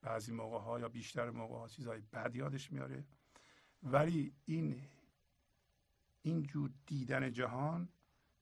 بعضی 0.00 0.32
موقع 0.32 0.58
ها 0.58 0.80
یا 0.80 0.88
بیشتر 0.88 1.30
موقع 1.30 1.54
ها 1.54 1.68
چیزهای 1.68 2.00
بد 2.00 2.36
یادش 2.36 2.72
میاره. 2.72 3.04
ولی 3.82 4.34
این 4.44 4.82
اینجور 6.22 6.70
دیدن 6.86 7.32
جهان 7.32 7.88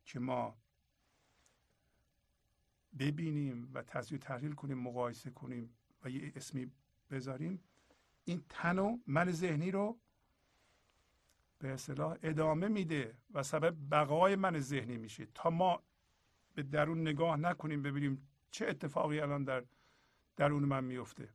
که 0.04 0.20
ما 0.20 0.58
ببینیم 2.98 3.70
و 3.74 3.82
تجزیه 3.82 4.18
تحلیل 4.18 4.52
کنیم 4.52 4.78
مقایسه 4.78 5.30
کنیم 5.30 5.76
و 6.02 6.10
یه 6.10 6.32
اسمی 6.36 6.70
بذاریم 7.10 7.64
این 8.24 8.44
تن 8.48 8.78
و 8.78 8.98
من 9.06 9.32
ذهنی 9.32 9.70
رو 9.70 10.00
به 11.58 11.68
اصطلاح 11.68 12.18
ادامه 12.22 12.68
میده 12.68 13.18
و 13.30 13.42
سبب 13.42 13.76
بقای 13.90 14.36
من 14.36 14.60
ذهنی 14.60 14.96
میشه. 14.96 15.26
تا 15.34 15.50
ما 15.50 15.82
به 16.54 16.62
درون 16.62 17.00
نگاه 17.00 17.36
نکنیم 17.36 17.82
ببینیم 17.82 18.28
چه 18.50 18.66
اتفاقی 18.66 19.20
الان 19.20 19.44
در 19.44 19.64
درون 20.36 20.64
من 20.64 20.84
میفته. 20.84 21.28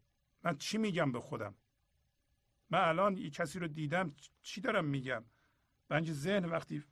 من 0.43 0.57
چی 0.57 0.78
میگم 0.78 1.11
به 1.11 1.20
خودم؟ 1.20 1.55
من 2.70 2.80
الان 2.80 3.18
یه 3.18 3.30
کسی 3.30 3.59
رو 3.59 3.68
دیدم 3.68 4.16
چی 4.41 4.61
دارم 4.61 4.86
میگم؟ 4.86 5.24
بنج 5.89 6.11
ذهن 6.11 6.45
وقتی 6.45 6.84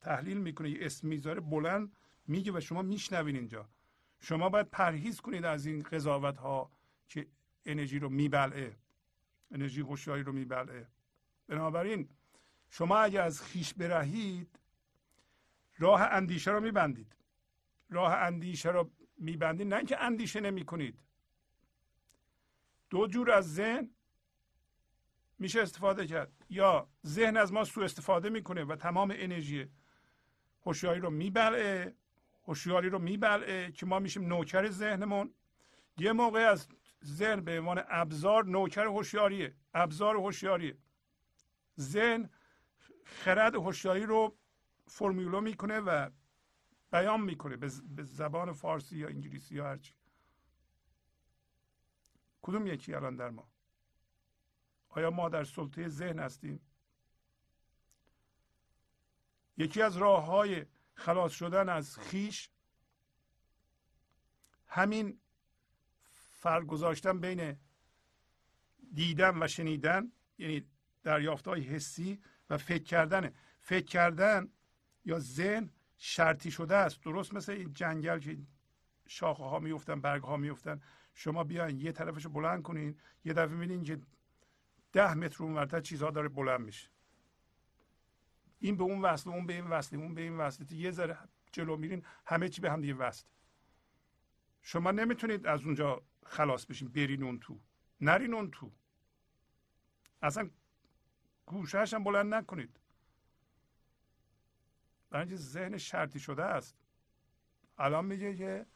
تحلیل 0.00 0.36
می‌کنه 0.36 0.70
یه 0.70 0.78
اسم 0.80 1.08
می‌ذاره 1.08 1.40
بلند 1.40 1.96
میگه 2.26 2.52
و 2.52 2.60
شما 2.60 2.82
میشنوین 2.82 3.36
اینجا. 3.36 3.68
شما 4.20 4.48
باید 4.48 4.70
پرهیز 4.70 5.20
کنید 5.20 5.44
از 5.44 5.66
این 5.66 5.82
قضاوت 5.82 6.38
ها 6.38 6.70
که 7.08 7.26
انرژی 7.64 7.98
رو 7.98 8.08
میبلعه. 8.08 8.76
انرژی 9.50 9.80
هوشیاری 9.80 10.22
رو 10.22 10.32
میبلعه. 10.32 10.86
بنابراین 11.46 12.08
شما 12.70 12.98
اگر 12.98 13.22
از 13.22 13.42
خیش 13.42 13.74
برهید 13.74 14.58
راه 15.78 16.00
اندیشه 16.00 16.50
رو 16.50 16.60
میبندید. 16.60 17.15
راه 17.90 18.14
اندیشه 18.14 18.70
رو 18.70 18.90
میبندید 19.18 19.66
نه 19.66 19.76
اینکه 19.76 20.02
اندیشه 20.02 20.40
نمی 20.40 20.64
کنید 20.64 20.98
دو 22.90 23.06
جور 23.06 23.30
از 23.30 23.54
ذهن 23.54 23.90
میشه 25.38 25.62
استفاده 25.62 26.06
کرد. 26.06 26.32
یا 26.50 26.88
ذهن 27.06 27.36
از 27.36 27.52
ما 27.52 27.64
سوء 27.64 27.84
استفاده 27.84 28.28
می‌کنه 28.28 28.64
و 28.64 28.76
تمام 28.76 29.12
انرژی 29.16 29.70
هوشیاری 30.66 31.00
رو 31.00 31.10
میبلعه 31.10 31.96
هوشیاری 32.44 32.88
رو 32.88 32.98
میبلعه 32.98 33.72
که 33.72 33.86
ما 33.86 33.98
میشیم 33.98 34.26
نوکر 34.26 34.70
ذهنمون. 34.70 35.34
یه 35.98 36.12
موقع 36.12 36.40
از 36.40 36.68
ذهن 37.04 37.40
به 37.40 37.58
عنوان 37.58 37.82
ابزار 37.88 38.44
نوکر 38.44 38.86
هوشیاریه. 38.86 39.54
ابزار 39.74 40.16
هوشیاریه. 40.16 40.78
ذهن 41.80 42.30
خرد 43.04 43.54
هوشیاری 43.54 44.06
رو 44.06 44.36
فرمولو 44.86 45.40
می‌کنه 45.40 45.80
و 45.80 46.10
بیان 46.90 47.20
می‌کنه 47.20 47.56
به 47.56 48.02
زبان 48.02 48.52
فارسی 48.52 48.98
یا 48.98 49.08
انگلیسی 49.08 49.54
یا 49.54 49.66
هرچی 49.66 49.94
کدوم 52.42 52.66
یکی 52.66 52.94
الان 52.94 53.16
در 53.16 53.30
ما؟ 53.30 53.48
آیا 54.88 55.10
ما 55.10 55.28
در 55.28 55.44
سلطه 55.44 55.88
ذهن 55.88 56.18
هستیم؟ 56.18 56.60
یکی 59.56 59.82
از 59.82 59.96
راه 59.96 60.24
های 60.24 60.66
خلاص 60.94 61.32
شدن 61.32 61.68
از 61.68 61.98
خیش 61.98 62.50
همین 64.66 65.20
فرق 66.30 66.64
گذاشتن 66.64 67.20
بین 67.20 67.56
دیدن 68.92 69.42
و 69.42 69.48
شنیدن 69.48 70.12
یعنی 70.38 70.66
دریافت 71.02 71.48
های 71.48 71.62
حسی 71.62 72.22
و 72.50 72.58
فکر 72.58 72.82
کردن. 72.84 73.34
فکر 73.60 73.86
کردن 73.86 74.52
یا 75.04 75.18
ذهن 75.18 75.70
شرطی 75.96 76.50
شده 76.50 76.76
است. 76.76 77.02
درست 77.02 77.34
مثل 77.34 77.52
این 77.52 77.72
جنگل 77.72 78.18
که 78.18 78.38
شاخه 79.06 79.44
ها 79.44 79.58
میفتن 79.58 80.00
برگ 80.00 80.22
ها 80.22 80.36
میفتن 80.36 80.80
شما 81.14 81.44
بیاین 81.44 81.80
یه 81.80 81.92
طرفش 81.92 82.26
بلند 82.26 82.62
کنین. 82.62 82.98
یه 83.24 83.32
دفعه 83.32 83.54
می‌بینین 83.54 83.82
که 83.82 84.00
ده 84.92 85.14
متر 85.14 85.44
اونورتر 85.44 85.80
چیزها 85.80 86.10
داره 86.10 86.28
بلند 86.28 86.60
میشه. 86.60 86.88
این 88.58 88.76
به 88.76 88.84
اون 88.84 89.02
وصله 89.02 89.32
اون 89.32 89.46
به 89.46 89.52
این 89.52 89.66
وصله 89.66 89.98
اون 89.98 90.14
به 90.14 90.20
این 90.20 90.36
وصله 90.36 90.72
یه 90.72 90.90
ذره 90.90 91.18
جلو 91.52 91.76
میرین 91.76 92.04
همه 92.26 92.48
چی 92.48 92.60
به 92.60 92.70
هم 92.70 92.80
دیگه 92.80 92.94
وصل. 92.94 93.26
شما 94.62 94.90
نمی‌تونید 94.90 95.46
از 95.46 95.64
اونجا 95.64 96.02
خلاص 96.24 96.66
بشین 96.66 96.88
برین 96.88 97.22
اون 97.22 97.38
تو. 97.38 97.60
نرین 98.00 98.34
اون 98.34 98.50
تو. 98.50 98.72
اصلا 100.22 100.50
گوشهش 101.46 101.94
هم 101.94 102.04
بلند 102.04 102.34
نکنید. 102.34 102.80
برای 105.16 105.36
ذهن 105.36 105.78
شرطی 105.78 106.20
شده 106.20 106.44
است. 106.44 106.76
الان 107.78 108.04
میگه 108.04 108.36
که 108.36 108.66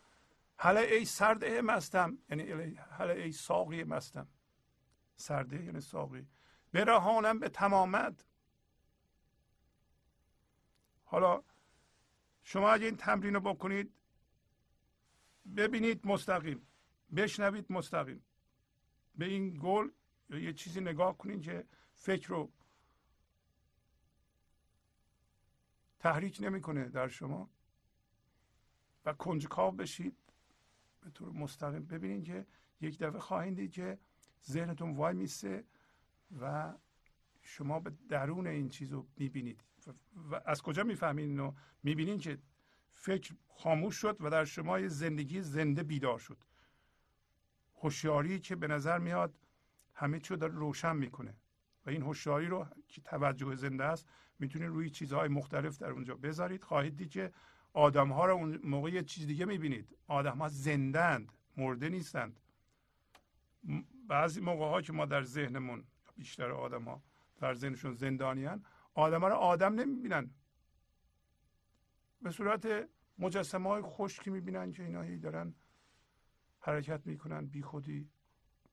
حالا 0.57 0.80
ای 0.80 1.05
سرده 1.05 1.62
مستم 1.62 2.18
یعنی 2.30 2.74
حالا 2.74 3.12
ای 3.12 3.32
ساقی 3.32 3.84
مستم 3.84 4.28
سرده 5.16 5.64
یعنی 5.64 5.80
ساقی. 5.80 6.26
برهانم 6.72 7.38
به 7.38 7.49
تمامت. 7.49 8.24
حالا 11.05 11.43
شما 12.43 12.70
اگه 12.70 12.84
این 12.84 12.97
تمرین 12.97 13.34
رو 13.34 13.41
بکنید 13.41 13.95
ببینید 15.57 16.07
مستقیم. 16.07 16.66
بشنوید 17.16 17.72
مستقیم. 17.72 18.24
به 19.14 19.24
این 19.24 19.59
گل 19.62 19.91
یا 20.30 20.38
یه 20.38 20.53
چیزی 20.53 20.80
نگاه 20.80 21.18
کنید 21.18 21.43
که 21.43 21.66
فکر 21.95 22.28
رو 22.28 22.53
تحریک 26.01 26.39
نمی‌کنه 26.41 26.89
در 26.89 27.09
شما. 27.09 27.51
و 29.05 29.13
کنجکاو 29.13 29.73
بشید. 29.73 30.17
به 31.01 31.11
طور 31.11 31.33
مستقیم. 31.33 31.85
ببینید 31.85 32.25
که 32.25 32.47
یک 32.81 32.99
دفعه 32.99 33.19
خواهید 33.19 33.57
دید 33.57 33.73
که 33.73 33.99
ذهنتون 34.47 34.97
وای 34.97 35.15
میسته 35.15 35.65
و 36.41 36.75
شما 37.43 37.81
به 37.81 37.93
درون 38.09 38.47
این 38.47 38.69
چیز 38.69 38.93
رو 38.93 39.07
می‌بینید. 39.17 39.65
و 40.31 40.41
از 40.47 40.63
کجا 40.63 40.83
می‌فهمید 40.83 41.29
اینو 41.29 41.55
می‌بینید 41.83 42.21
که 42.21 42.39
فکر 42.93 43.35
خاموش 43.49 43.97
شد 43.97 44.17
و 44.21 44.31
در 44.31 44.45
شما 44.45 44.79
یه 44.79 44.89
زندگی 44.89 45.43
زنده 45.43 45.83
بیدار 45.83 46.19
شد. 46.19 46.39
هوشیاری 47.77 48.41
که 48.41 48.57
به 48.57 48.67
نظر 48.67 48.99
میاد 48.99 49.35
همه 49.95 50.21
چیو 50.21 50.37
داره 50.37 50.55
روشن 50.55 50.97
می‌کنه. 50.97 51.35
و 51.87 51.91
این 51.91 52.03
هوشیاری 52.03 52.47
رو 52.47 52.66
که 52.89 53.01
توجه 53.01 53.55
زنده 53.55 53.85
است 53.85 54.07
می‌تونید 54.39 54.68
روی 54.68 54.91
چیزهای 54.91 55.28
مختلف 55.28 55.78
در 55.78 55.91
اونجا 55.91 56.14
بذارید. 56.14 56.64
خواهید 56.64 56.97
دید 56.97 57.11
که 57.11 57.33
آدم 57.72 58.12
ها 58.12 58.26
رو 58.26 58.35
اون 58.35 58.61
موقع 58.64 58.91
یه 58.91 59.03
چیز 59.03 59.26
دیگه 59.26 59.45
می‌بینید. 59.45 59.97
آدم 60.07 60.39
ها 60.39 60.49
زندند 60.49 61.33
مرده 61.57 61.89
نیستند. 61.89 62.41
بعضی 64.09 64.41
موقع 64.41 64.64
ها 64.64 64.83
که 64.83 64.93
ما 64.93 65.07
در 65.07 65.22
ذهنمون 65.22 65.85
بیشتر 66.16 66.51
آدم 66.51 66.85
ها 66.85 67.03
در 67.37 67.55
ذهنشون 67.55 67.95
زندانیان 67.95 68.64
آدم 68.95 69.20
ها 69.20 69.28
رو 69.28 69.35
آدم 69.35 69.74
نمی‌بینن. 69.74 70.31
به 72.22 72.31
صورت 72.31 72.89
مجسمه 73.18 73.68
های 73.68 73.83
خشکی 73.83 74.31
می‌بینن 74.31 74.72
که 74.72 74.83
اینا 74.83 75.16
دارن 75.16 75.55
حرکت 76.61 77.07
می‌کنن 77.07 77.47
بی 77.47 77.62
خودی 77.62 78.09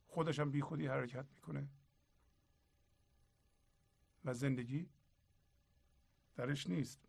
خودش 0.07 0.39
هم 0.39 0.51
بی 0.51 0.61
خودی 0.61 0.87
حرکت 0.87 1.25
می‌کنه. 1.35 1.67
و 4.25 4.33
زندگی 4.33 4.89
درش 6.35 6.67
نیست. 6.67 6.99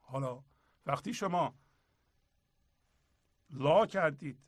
حالا 0.00 0.44
وقتی 0.86 1.14
شما 1.14 1.54
لا 3.50 3.86
کردید 3.86 4.38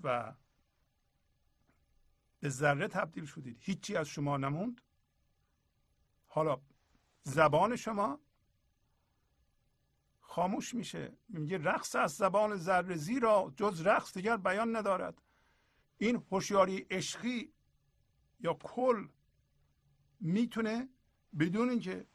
و 0.00 0.34
به 2.40 2.48
ذره 2.48 2.88
تبدیل 2.88 3.24
شدید 3.24 3.56
هیچی 3.60 3.96
از 3.96 4.08
شما 4.08 4.36
نموند. 4.36 4.80
حالا 6.26 6.60
زبان 7.22 7.76
شما 7.76 8.20
خاموش 10.20 10.74
میشه. 10.74 11.16
میگه 11.28 11.58
رقص 11.58 11.96
از 11.96 12.16
زبان 12.16 12.56
ذره 12.56 12.96
زیرا 12.96 13.52
جز 13.56 13.86
رقص 13.86 14.14
دیگر 14.14 14.36
بیان 14.36 14.76
ندارد. 14.76 15.22
این 15.98 16.26
هوشیاری 16.30 16.86
عشقی 16.90 17.52
یا 18.40 18.54
کل 18.54 19.08
می‌تونه 20.22 20.88
بدون 21.38 21.70
اینکه 21.70 22.06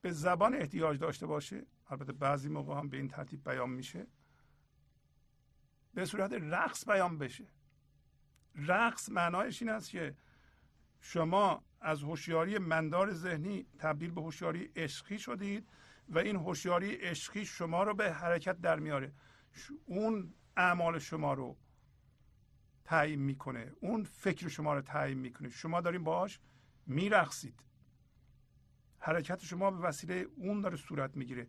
به 0.00 0.12
زبان 0.12 0.54
احتیاج 0.54 0.98
داشته 0.98 1.26
باشه 1.26 1.66
البته 1.88 2.12
بعضی 2.12 2.48
موقع 2.48 2.78
هم 2.78 2.88
به 2.88 2.96
این 2.96 3.08
ترتیب 3.08 3.44
بیان 3.44 3.70
میشه 3.70 4.06
به 5.94 6.04
صورت 6.04 6.32
رقص 6.32 6.88
بیان 6.88 7.18
بشه. 7.18 7.46
رقص 8.54 9.08
معنایش 9.08 9.62
این 9.62 9.70
است 9.70 9.90
که 9.90 10.16
شما 11.00 11.64
از 11.80 12.02
هوشیاری 12.02 12.58
مندار 12.58 13.12
ذهنی 13.12 13.66
تبدیل 13.78 14.10
به 14.10 14.20
هوشیاری 14.20 14.70
عشقی 14.76 15.18
شدید 15.18 15.68
و 16.08 16.18
این 16.18 16.36
هوشیاری 16.36 16.94
عشقی 16.94 17.44
شما 17.44 17.82
رو 17.82 17.94
به 17.94 18.12
حرکت 18.12 18.60
در 18.60 18.78
میاره. 18.78 19.12
اون 19.84 20.34
اعمال 20.56 20.98
شما 20.98 21.34
رو 21.34 21.56
تعیین 22.84 23.20
می‌کنه 23.20 23.72
اون 23.80 24.04
فکر 24.04 24.48
شما 24.48 24.74
رو 24.74 24.80
تعیین 24.80 25.18
می‌کنه. 25.18 25.48
شما 25.48 25.80
دارین 25.80 26.04
باش 26.04 26.40
میرقصید 26.86 27.64
حرکت 28.98 29.44
شما 29.44 29.70
به 29.70 29.78
وسیله 29.78 30.26
اون 30.36 30.60
داره 30.60 30.76
صورت 30.76 31.16
می‌گیره. 31.16 31.48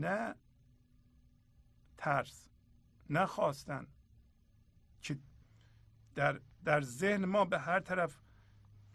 نه 0.00 0.34
ترس 1.98 2.48
نه 3.10 3.26
خواستن 3.26 3.86
که 5.00 5.18
در 6.14 6.40
در 6.64 6.80
ذهن 6.80 7.24
ما 7.24 7.44
به 7.44 7.58
هر 7.58 7.80
طرف 7.80 8.20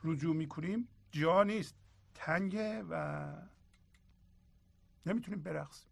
رجوع 0.03 0.35
می‌کنیم 0.35 0.87
جا 1.11 1.43
نیست. 1.43 1.75
تنگه 2.13 2.83
و 2.89 3.33
نمی‌تونیم 5.05 5.41
برقصیم 5.41 5.91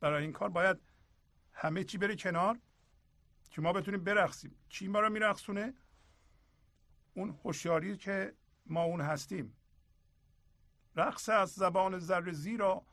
برای 0.00 0.22
این 0.22 0.32
کار 0.32 0.48
باید 0.48 0.76
همه 1.52 1.84
چی 1.84 1.98
بره 1.98 2.16
کنار 2.16 2.58
که 3.50 3.60
ما 3.60 3.72
بتونیم 3.72 4.04
برقصیم 4.04 4.54
چی 4.68 4.88
ما 4.88 5.00
رو 5.00 5.10
میرقصونه 5.10 5.74
اون 7.14 7.38
هوشیاری 7.44 7.96
که 7.96 8.34
ما 8.66 8.82
اون 8.82 9.00
هستیم. 9.00 9.56
رقص 10.96 11.28
از 11.28 11.50
زبان 11.50 11.98
ذره 11.98 12.32
زیرا 12.32 12.86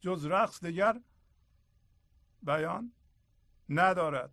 جز 0.00 0.26
رقص 0.26 0.64
دیگر 0.64 1.00
بیان 2.42 2.92
ندارد. 3.68 4.32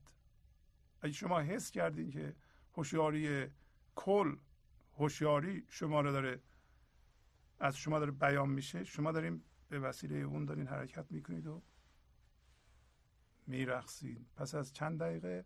اگه 1.01 1.13
شما 1.13 1.39
حس 1.39 1.71
کردین 1.71 2.09
که 2.09 2.35
هوشیاری 2.73 3.47
کل 3.95 4.35
هوشیاری 4.97 5.65
شما 5.69 6.01
رو 6.01 6.11
داره 6.11 6.41
از 7.59 7.77
شما 7.77 7.99
داره 7.99 8.11
بیان 8.11 8.49
میشه 8.49 8.83
شما 8.83 9.11
داریم 9.11 9.43
به 9.69 9.79
وسیله 9.79 10.15
اون 10.15 10.45
دارین 10.45 10.67
حرکت 10.67 11.11
می‌کنید 11.11 11.47
و 11.47 11.61
میرقصید. 13.47 14.27
پس 14.35 14.55
از 14.55 14.73
چند 14.73 14.99
دقیقه 14.99 15.45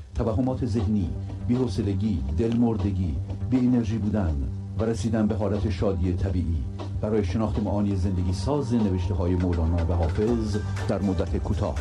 توهمات 0.21 0.65
ذهنی 0.65 1.09
بی‌حوصلگی 1.47 2.23
دلمردگی 2.37 3.17
بی 3.49 3.57
انرژی 3.57 3.97
بودن 3.97 4.51
و 4.79 4.83
رسیدن 4.83 5.27
به 5.27 5.35
حالت 5.35 5.69
شادی 5.69 6.13
طبیعی. 6.13 6.63
برای 7.01 7.25
شناخت 7.25 7.59
معانی 7.59 7.95
زندگی 7.95 8.33
ساز 8.33 8.73
نوشته 8.73 9.13
های 9.13 9.35
مولانا 9.35 9.85
و 9.85 9.93
حافظ 9.93 10.57
در 10.87 11.01
مدت 11.01 11.37
کوتاه. 11.37 11.75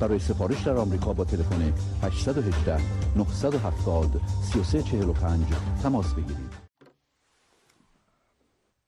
برای 0.00 0.18
سفارش 0.18 0.62
در 0.62 0.76
آمریکا 0.76 1.12
با 1.12 1.24
تلفن 1.24 1.72
818 2.02 2.80
970 3.16 4.20
3345 4.42 5.46
تماس 5.82 6.14
بگیرید. 6.14 6.52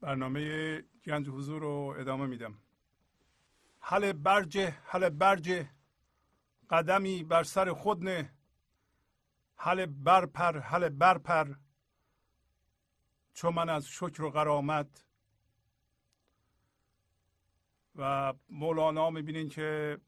برنامه 0.00 0.42
گنج 1.06 1.28
حضور 1.28 1.60
رو 1.60 1.94
ادامه 2.00 2.26
میدم. 2.26 2.54
حل 3.80 4.12
برجه 4.12 4.74
حل 4.84 5.08
برجه. 5.08 5.68
قدمی 6.70 7.24
بر 7.24 7.42
سر 7.42 7.72
خود 7.72 8.04
نه. 8.04 8.37
حل 9.60 9.86
برپر 9.86 10.58
حل 10.58 10.88
برپر. 10.88 11.54
چون 13.34 13.54
من 13.54 13.68
از 13.68 13.86
شکر 13.86 14.22
و 14.22 14.30
قرامت 14.30 15.04
و 17.94 18.34
مولانا 18.48 19.10
می‌بینین 19.10 19.48
که 19.48 19.98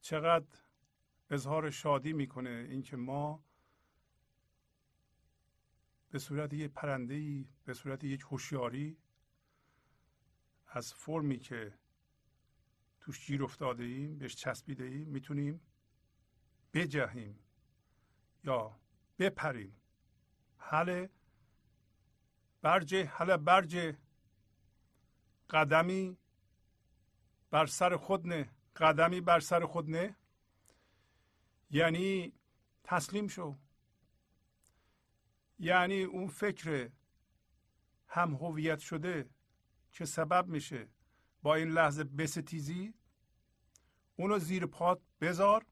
چقدر 0.00 0.58
اظهار 1.30 1.70
شادی 1.70 2.12
می‌کنه 2.12 2.66
اینکه 2.70 2.96
ما 2.96 3.44
به 6.10 6.18
صورت 6.18 6.52
یک 6.52 6.72
پرنده 6.72 7.14
ای 7.14 7.48
به 7.64 7.74
صورت 7.74 8.04
یک 8.04 8.20
هوشیاری 8.20 8.96
از 10.66 10.94
فرمی 10.94 11.38
که 11.38 11.78
توش 13.00 13.26
گیر 13.26 13.44
افتاده 13.44 13.84
ایم 13.84 14.18
بهش 14.18 14.36
چسبیده 14.36 14.84
ایم 14.84 15.08
می‌تونیم 15.08 15.60
بجهیم. 16.72 17.49
یا 18.44 18.80
بپریم. 19.18 19.76
حل 20.56 21.06
برجه 22.62 23.04
حل 23.04 23.36
برجه 23.36 23.98
قدمی 25.50 26.18
بر 27.50 27.66
سر 27.66 27.96
خود 27.96 28.26
نه. 28.26 28.50
قدمی 28.76 29.20
بر 29.20 29.40
سر 29.40 29.66
خود 29.66 29.90
نه. 29.90 30.16
یعنی 31.70 32.32
تسلیم 32.84 33.28
شو. 33.28 33.56
یعنی 35.58 36.02
اون 36.02 36.28
فکر 36.28 36.90
هم 38.08 38.34
هویت 38.34 38.78
شده 38.78 39.30
که 39.92 40.04
سبب 40.04 40.48
میشه 40.48 40.88
با 41.42 41.54
این 41.54 41.68
لحظه 41.68 42.04
بستیزی؟ 42.04 42.94
اونو 44.16 44.38
زیر 44.38 44.66
پات 44.66 45.00
بذار 45.20 45.66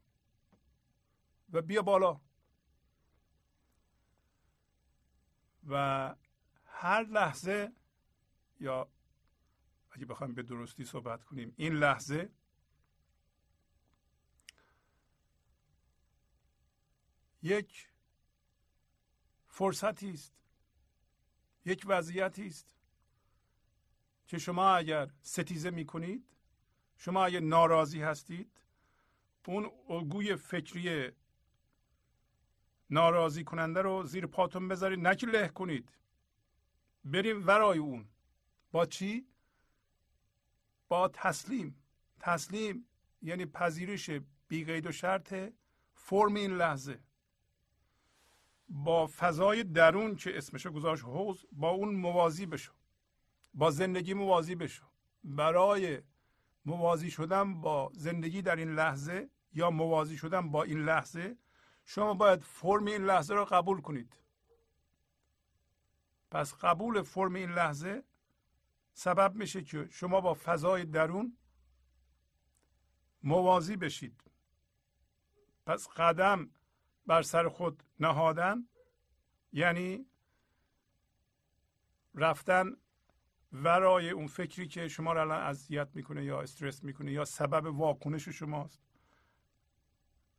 و 1.53 1.63
بیا 1.63 1.83
بالا. 1.83 2.28
و 5.69 6.15
هر 6.67 7.05
لحظه 7.05 7.73
یا 8.61 8.89
اگه 9.91 10.07
بخوایم 10.07 10.35
به 10.35 10.43
درستی 10.43 10.85
صحبت 10.85 11.25
کنیم 11.25 11.55
این 11.57 11.73
لحظه 11.73 12.31
یک 17.43 17.89
فرصتی 19.47 20.11
است 20.11 20.35
یک 21.65 21.85
وضعیتی 21.87 22.47
است 22.47 22.75
که 24.27 24.39
شما 24.39 24.77
اگر 24.77 25.11
ستیزه 25.23 25.71
می 25.71 25.87
کنید 25.87 26.25
شما 26.97 27.25
اگر 27.25 27.41
ناراضی 27.41 28.03
هستید 28.03 28.53
اون 29.47 29.71
الگوی 29.89 30.37
فکری 30.37 31.13
ناراضی 32.91 33.45
کننده 33.45 33.83
رو 33.83 34.05
زیر 34.05 34.27
پاتون 34.27 34.69
بذارید. 34.69 34.99
نه 34.99 35.17
له 35.33 35.49
کنید. 35.49 35.93
بریم 37.05 37.47
ورای 37.47 37.79
اون. 37.79 38.09
با 38.73 38.87
چی؟ 38.87 39.27
با 40.89 41.09
تسلیم. 41.09 41.83
تسلیم 42.21 42.87
یعنی 43.23 43.47
پذیرش 43.47 44.11
بیقید 44.49 44.87
و 44.87 44.93
شرط 44.93 45.35
فرم 45.95 46.35
این 46.35 46.57
لحظه. 46.57 47.01
با 48.69 49.07
فضای 49.07 49.65
درون 49.65 50.17
که 50.17 50.39
اسمشو 50.39 50.71
گذاشت 50.71 51.05
حوز 51.05 51.47
با 51.53 51.71
اون 51.71 51.95
موازی 51.95 52.47
بشو. 52.47 52.73
با 53.55 53.71
زندگی 53.71 54.15
موازی 54.15 54.55
بشو. 54.55 54.87
برای 55.25 56.03
موازی 56.65 57.11
شدن 57.11 57.61
با 57.61 57.91
زندگی 57.95 58.43
در 58.43 58.57
این 58.57 58.75
لحظه 58.75 59.31
یا 59.53 59.71
موازی 59.71 60.17
شدن 60.17 60.51
با 60.51 60.63
این 60.63 60.85
لحظه 60.85 61.37
شما 61.91 62.15
باید 62.15 62.43
فرم 62.43 62.85
این 62.85 63.05
لحظه 63.05 63.35
رو 63.35 63.45
قبول 63.45 63.81
کنید. 63.81 64.17
پس 66.31 66.55
قبول 66.55 67.03
فرم 67.03 67.35
این 67.35 67.51
لحظه 67.51 68.05
سبب 68.93 69.35
میشه 69.35 69.63
که 69.63 69.89
شما 69.91 70.21
با 70.21 70.35
فضای 70.35 70.85
درون 70.85 71.37
موازی 73.23 73.77
بشید. 73.77 74.25
پس 75.67 75.89
قدم 75.89 76.51
بر 77.07 77.23
سر 77.23 77.49
خود 77.49 77.83
نهادن 78.01 78.69
یعنی 79.53 80.07
رفتن 82.15 82.77
ورای 83.53 84.11
اون 84.11 84.27
فکری 84.27 84.69
که 84.69 84.89
شما 84.89 85.13
را 85.13 85.21
الان 85.21 85.41
اذیت 85.41 85.89
می‌کنه 85.95 86.25
یا 86.25 86.43
استرس 86.43 86.85
می‌کنه 86.85 87.13
یا 87.13 87.25
سبب 87.25 87.67
واکنش 87.67 88.29
شماست. 88.29 88.88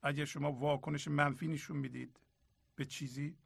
اگر 0.02 0.26
شما 0.26 0.52
واکنش 0.52 1.08
منفی 1.08 1.48
نشون 1.48 1.78
می‌دید 1.78 2.20
به 2.76 2.86
چیزی 2.86 3.38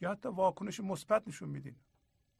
یا 0.00 0.10
حتی 0.12 0.28
واکنش 0.28 0.80
مثبت 0.80 1.28
نشون 1.28 1.48
می‌دید 1.48 1.76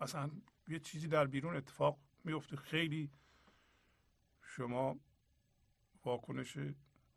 مثلا 0.01 0.31
یه 0.69 0.79
چیزی 0.79 1.09
در 1.09 1.27
بیرون 1.27 1.57
اتفاق 1.57 1.99
میفته 2.25 2.57
خیلی 2.57 3.11
شما 4.43 5.01
واکنش 6.05 6.59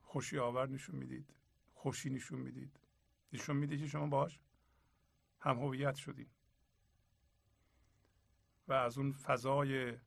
خوشی 0.01 0.37
آور 0.37 0.69
نشون 0.69 0.95
می‌دید 0.95 1.33
خوشی 1.73 2.09
نشون 2.09 2.39
می‌دید. 2.39 2.79
نشون 3.33 3.57
می‌دید 3.57 3.79
که 3.79 3.87
شما 3.87 4.07
باش 4.07 4.39
هم 5.39 5.57
هویت 5.59 5.95
شدید 5.95 6.29
و 8.67 8.73
از 8.73 8.97
اون 8.97 9.11
فضای 9.11 9.97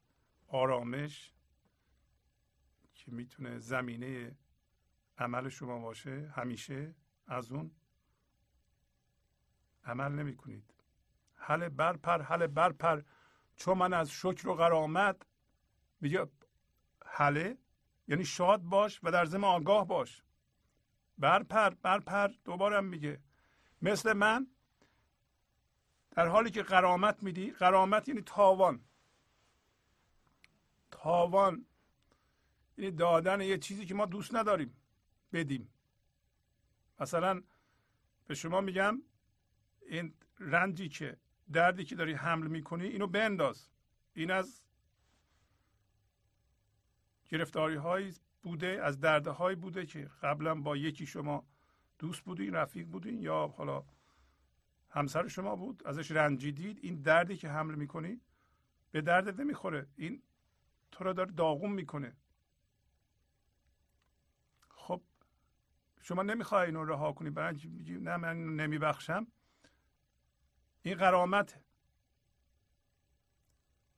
آرامش 0.49 1.33
که 2.95 3.13
می‌تونه 3.13 3.59
زمینه 3.59 4.37
عمل 5.19 5.49
شما 5.49 5.79
باشه 5.79 6.33
همیشه 6.37 6.95
از 7.27 7.53
اون 7.53 7.71
عمل 9.85 10.13
نمی 10.13 10.37
کنید 10.37 10.75
حل 11.35 11.69
برپر 11.69 12.23
حل 12.23 12.47
برپر 12.47 13.03
چون 13.57 13.79
من 13.79 13.93
از 13.93 14.11
شکر 14.11 14.49
و 14.49 14.55
غرامت 14.55 15.17
میگه 16.01 16.27
حله 17.07 17.59
یعنی 18.09 18.25
شاد 18.25 18.63
باش 18.63 19.01
و 19.03 19.11
در 19.11 19.25
ضمن 19.25 19.45
آگاه 19.45 19.87
باش. 19.87 20.23
برپر 21.19 21.71
برپر 21.71 22.29
دوباره 22.45 22.81
میگه. 22.81 23.21
مثل 23.83 24.13
من 24.13 24.47
در 26.11 26.27
حالی 26.27 26.51
که 26.51 26.63
قرامت 26.63 27.23
میدی 27.23 27.51
قرامت 27.51 28.09
یعنی 28.09 28.23
تاوان. 28.23 28.85
تاوان. 30.91 31.67
یعنی 32.77 32.91
دادن 32.91 33.41
یه 33.41 33.59
چیزی 33.59 33.87
که 33.87 33.95
ما 33.95 34.07
دوست 34.07 34.35
نداریم. 34.35 34.78
بدیم. 35.33 35.69
مثلا 37.01 37.43
به 38.27 38.35
شما 38.35 38.61
میگم 38.61 39.03
این 39.87 40.15
رنجی 40.39 40.89
که 40.89 41.17
دردی 41.53 41.85
که 41.85 41.95
داری 41.95 42.13
حمل 42.13 42.47
می‌کنی 42.47 42.87
اینو 42.87 43.07
بنداز. 43.07 43.69
این 44.15 44.31
از 44.31 44.63
گرفتاری 47.29 47.77
هایی 47.77 48.15
بوده 48.43 48.81
از 48.83 49.01
درده 49.01 49.55
بوده 49.55 49.87
که 49.87 50.11
قبلا 50.23 50.55
با 50.55 50.77
یکی 50.77 51.07
شما 51.07 51.47
دوست 51.99 52.23
بودین 52.23 52.55
رفیق 52.55 52.87
بودین 52.87 53.23
یا 53.23 53.47
حالا 53.47 53.85
همسر 54.91 55.29
شما 55.29 55.57
بود 55.57 55.87
ازش 55.87 56.11
رنجیدید. 56.11 56.79
این 56.83 57.03
دردی 57.03 57.37
که 57.37 57.49
حمل 57.49 57.75
می‌کنی 57.75 58.21
به 58.91 59.01
درد 59.01 59.41
نمی‌خوره. 59.41 59.87
این 59.97 60.23
تو 60.91 61.05
را 61.05 61.13
داره 61.13 61.33
داغون 61.33 61.73
می‌کنه 61.73 62.17
خب 64.69 65.03
شما 66.09 66.23
نمی‌خوای 66.23 66.67
اینو 66.67 66.85
رها 66.85 67.13
کنی 67.13 67.31
برای 67.31 67.57
نه 68.01 68.17
من 68.17 68.57
نمیبخشم. 68.57 69.27
این 70.83 70.95
قرامت 70.95 71.61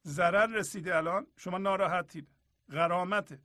ضرر 0.05 0.47
رسیده 0.47 0.97
الان 0.97 1.27
شما 1.37 1.59
ناراحتید. 1.59 2.29
قرامته 2.69 3.43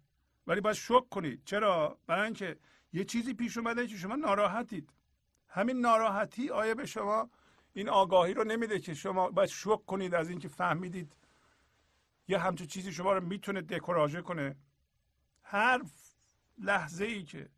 ولی 0.47 0.61
باید 0.61 0.76
شک 0.76 1.09
کنید 1.09 1.43
چرا؟ 1.45 1.99
برای 2.07 2.26
اینکه 2.26 2.59
یه 2.93 3.03
چیزی 3.03 3.34
پیش 3.34 3.57
اومده 3.57 3.88
که 3.88 3.97
شما 3.97 4.16
ناراحتید. 4.16 4.93
همین 5.47 5.80
ناراحتی 5.80 6.49
آیا 6.49 6.76
به 6.76 6.86
شما 6.86 7.30
این 7.74 7.89
آگاهی 7.89 8.34
رو 8.34 8.43
نمیده 8.43 8.80
که 8.80 8.93
شما 8.93 9.30
باید 9.30 9.49
شک 9.49 9.86
کنید 9.86 10.16
از 10.16 10.30
اینکه 10.30 10.47
فهمیدید 10.47 11.16
یه 12.28 12.39
همچون 12.39 12.68
چیزی 12.68 12.91
شما 12.91 13.13
رو 13.13 13.26
می‌تونه 13.26 13.61
دکوراژه 13.61 14.22
کنه؟ 14.22 14.55
هر 15.43 15.82
لحظه 16.57 17.05
ای 17.05 17.24
که 17.24 17.49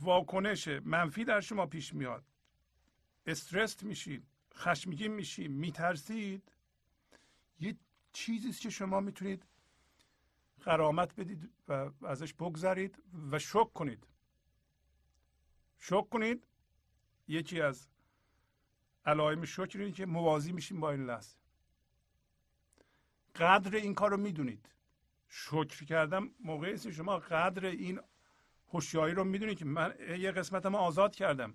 واکنش 0.00 0.68
منفی 0.68 1.24
در 1.24 1.40
شما 1.40 1.66
پیش 1.66 1.94
میاد. 1.94 2.24
استرست 3.26 3.82
میشید 3.82 4.26
خشمگین 4.54 5.12
میشید 5.12 5.50
میترسید؟ 5.50 6.52
یه 7.60 7.76
چیزی 8.12 8.52
که 8.52 8.70
شما 8.70 9.00
می‌تونید 9.00 9.46
قرامت 10.60 11.14
بدید 11.14 11.50
و 11.68 11.90
ازش 12.06 12.34
بگذرید 12.34 13.02
و 13.30 13.38
شک 13.38 13.72
کنید. 13.74 14.06
شک 15.78 16.08
کنید. 16.10 16.46
یکی 17.28 17.60
از 17.60 17.88
علائم 19.06 19.44
شکر 19.44 19.78
اینه 19.78 19.92
که 19.92 20.06
موازی 20.06 20.52
میشیم 20.52 20.80
با 20.80 20.90
این 20.90 21.06
لحظه. 21.06 21.36
قدر 23.36 23.74
این 23.76 23.94
کار 23.94 24.10
رو 24.10 24.16
می‌دونید. 24.16 24.68
شکر 25.28 25.84
کردم 25.84 26.30
موقعی 26.40 26.74
است 26.74 26.90
شما 26.90 27.18
قدر 27.18 27.66
این 27.66 28.00
هوشیاری 28.74 29.14
رو 29.14 29.24
می‌دونید 29.24 29.58
که 29.58 29.64
من 29.64 29.94
یه 30.18 30.32
قسمتم 30.32 30.74
آزاد 30.74 31.14
کردم. 31.14 31.54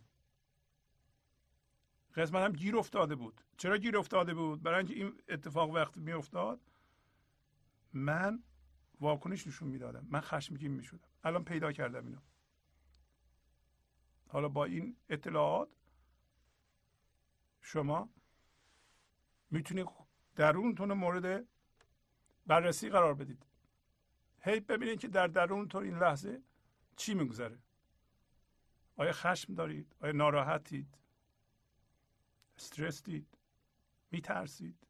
قسمتم 2.15 2.53
گیر 2.53 2.77
افتاده 2.77 3.15
بود. 3.15 3.41
چرا 3.57 3.77
گیر 3.77 3.97
افتاده 3.97 4.33
بود؟ 4.33 4.63
برای 4.63 4.77
اینکه 4.77 4.93
این 4.93 5.21
اتفاق 5.29 5.69
وقتی 5.69 5.99
میافتاد 5.99 6.61
من 7.93 8.43
واکنش 8.99 9.47
نشون 9.47 9.67
می‌دادم. 9.67 10.07
من 10.09 10.21
خشمگین 10.21 10.71
می‌شدم. 10.71 11.07
الان 11.23 11.43
پیدا 11.43 11.71
کردم 11.71 12.05
اینو. 12.05 12.19
حالا 14.27 14.49
با 14.49 14.65
این 14.65 14.97
اطلاعات 15.09 15.69
شما 17.61 18.09
می‌تونید 19.51 19.87
درونتون 20.35 20.93
مورد 20.93 21.47
بررسی 22.47 22.89
قرار 22.89 23.13
بدید. 23.13 23.45
هی 24.41 24.59
ببینید 24.59 24.99
که 24.99 25.07
در 25.07 25.27
درونتون 25.27 25.83
این 25.83 25.97
لحظه 25.97 26.41
چی 26.99 27.13
میگذره؟ 27.13 27.59
آیا 28.95 29.11
خشم 29.11 29.53
دارید؟ 29.53 29.95
آیا 30.01 30.11
ناراحتید؟ 30.11 30.97
استرس 32.57 33.03
دید؟ 33.03 33.37
میترسید؟ 34.11 34.87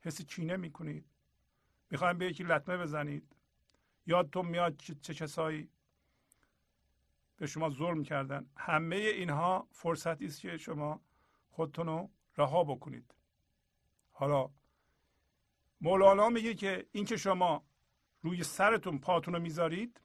حس 0.00 0.22
کینه 0.22 0.56
می‌کنید؟ 0.56 1.04
می‌خوایم 1.90 2.18
به 2.18 2.26
یکی 2.26 2.44
لطمه 2.44 2.76
بزنید؟ 2.76 3.36
یادتون 4.06 4.46
میاد 4.46 4.76
چه 4.76 5.14
کسایی 5.14 5.68
به 7.36 7.46
شما 7.46 7.70
ظلم 7.70 8.02
کردن؟ 8.02 8.50
همه 8.56 8.96
اینها 8.96 9.68
فرصتی 9.72 10.26
است 10.26 10.40
که 10.40 10.56
شما 10.56 11.00
خودتون 11.50 11.86
رو 11.86 12.10
رها 12.36 12.64
بکنید. 12.64 13.14
حالا 14.12 14.50
مولانا 15.80 16.28
میگه 16.28 16.54
که 16.54 16.86
اینکه 16.92 17.16
شما 17.16 17.64
روی 18.22 18.42
سرتون 18.42 18.98
پاتون 18.98 19.34
رو 19.34 19.40
می‌ذارید 19.40 20.00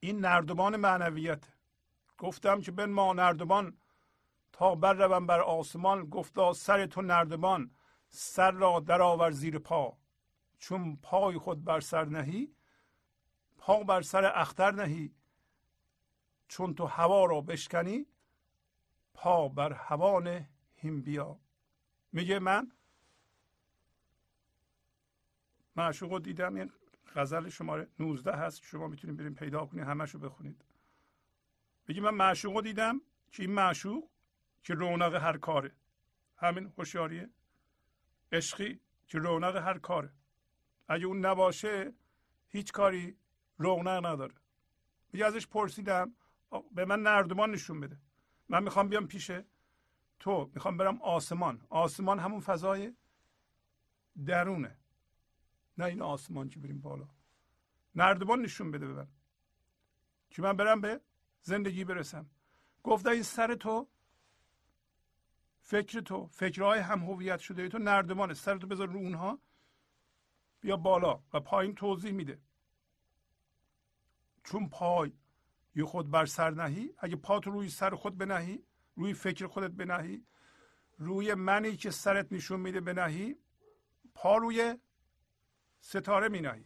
این 0.00 0.18
نردبان 0.20 0.76
معنویت. 0.76 1.44
گفتم 2.18 2.60
که 2.60 2.70
بن 2.72 2.90
ما 2.90 3.12
نردبان 3.12 3.78
تا 4.52 4.74
بر 4.74 4.92
روم 4.92 5.26
بر 5.26 5.40
آسمان 5.40 6.04
گفتا 6.04 6.52
سر 6.52 6.86
تو 6.86 7.02
نردبان 7.02 7.70
سر 8.08 8.50
را 8.50 8.80
درآور 8.80 9.30
زیر 9.30 9.58
پا. 9.58 9.98
چون 10.58 10.96
پای 10.96 11.38
خود 11.38 11.64
بر 11.64 11.80
سر 11.80 12.04
نهی 12.04 12.54
پا 13.58 13.82
بر 13.82 14.02
سر 14.02 14.24
اختر 14.24 14.70
نهی. 14.70 15.14
چون 16.48 16.74
تو 16.74 16.86
هوا 16.86 17.24
را 17.24 17.40
بشکنی 17.40 18.06
پا 19.14 19.48
بر 19.48 19.72
هوان 19.72 20.46
هیم 20.74 21.02
بیا 21.02 21.38
میگه 22.12 22.38
من؟ 22.38 22.72
معشوق 25.76 26.22
دیدم 26.22 26.54
این 26.54 26.72
غزل 27.14 27.48
شماره 27.48 27.88
19 27.98 28.32
هست. 28.32 28.62
شما 28.62 28.88
می‌تونید 28.88 29.16
بریم 29.16 29.34
پیدا 29.34 29.66
کنید 29.66 29.84
همش 29.84 30.10
رو 30.10 30.20
بخونید. 30.20 30.64
بگی 31.88 32.00
من 32.00 32.14
معشوق 32.14 32.54
رو 32.54 32.60
دیدم. 32.62 33.00
که 33.32 33.42
این 33.42 33.52
معشوق 33.52 34.08
که 34.62 34.74
رونق 34.74 35.14
هر 35.14 35.38
کاره. 35.38 35.72
همین 36.36 36.72
هوشیاریه. 36.78 37.30
عشقی 38.32 38.80
که 39.06 39.18
رونق 39.18 39.56
هر 39.56 39.78
کاره. 39.78 40.12
اگه 40.88 41.06
اون 41.06 41.26
نباشه 41.26 41.94
هیچ 42.48 42.72
کاری 42.72 43.16
رونق 43.58 44.06
نداره. 44.06 44.34
میگه 45.12 45.26
ازش 45.26 45.46
پرسیدم 45.46 46.14
به 46.74 46.84
من 46.84 47.02
نردمان 47.02 47.50
نشون 47.50 47.80
بده. 47.80 47.98
من 48.48 48.62
می‌خوام 48.62 48.88
بیام 48.88 49.06
پیش 49.06 49.30
تو. 50.20 50.50
می‌خوام 50.54 50.76
برم 50.76 51.02
آسمان. 51.02 51.66
آسمان 51.70 52.18
همون 52.18 52.40
فضای 52.40 52.94
درونه. 54.26 54.78
نه 55.78 55.84
این 55.84 56.02
آسمان 56.02 56.48
که 56.48 56.58
بریم 56.58 56.80
بالا. 56.80 57.08
نردبان 57.94 58.42
نشون 58.42 58.70
بده 58.70 58.86
من 58.86 59.08
که 60.30 60.42
من 60.42 60.56
برم 60.56 60.80
به 60.80 61.00
زندگی 61.42 61.84
برسم؟ 61.84 62.30
گفته 62.82 63.10
این 63.10 63.22
سر 63.22 63.54
تو 63.54 63.88
فکر 65.60 66.00
تو 66.00 66.26
فکرهای 66.26 66.80
هم 66.80 67.00
هویت 67.00 67.38
شده 67.38 67.68
تو 67.68 67.78
نردبانه. 67.78 68.34
سر 68.34 68.58
تو 68.58 68.66
بذار 68.66 68.88
رو 68.88 68.98
اونها. 68.98 69.38
بیا 70.60 70.76
بالا 70.76 71.22
و 71.32 71.40
پایین 71.40 71.74
توضیح 71.74 72.12
میده. 72.12 72.40
چون 74.44 74.68
پای 74.68 75.12
یه 75.74 75.84
خود 75.84 76.10
بر 76.10 76.26
سر 76.26 76.50
نهی 76.50 76.94
اگه 76.98 77.16
پا 77.16 77.40
تو 77.40 77.50
روی 77.50 77.68
سر 77.68 77.94
خود 77.94 78.18
بنهی 78.18 78.62
روی 78.96 79.14
فکر 79.14 79.46
خودت 79.46 79.70
بنهی 79.70 80.26
روی 80.98 81.34
منی 81.34 81.76
که 81.76 81.90
سرت 81.90 82.32
نشون 82.32 82.60
میده 82.60 82.80
بنهی 82.80 83.36
پا 84.14 84.36
روی 84.36 84.78
ستاره 85.80 86.28
می 86.28 86.40
نهی 86.40 86.64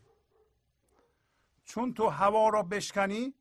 چون 1.64 1.94
تو 1.94 2.08
هوا 2.08 2.48
را 2.48 2.62
بشکنی 2.62 3.34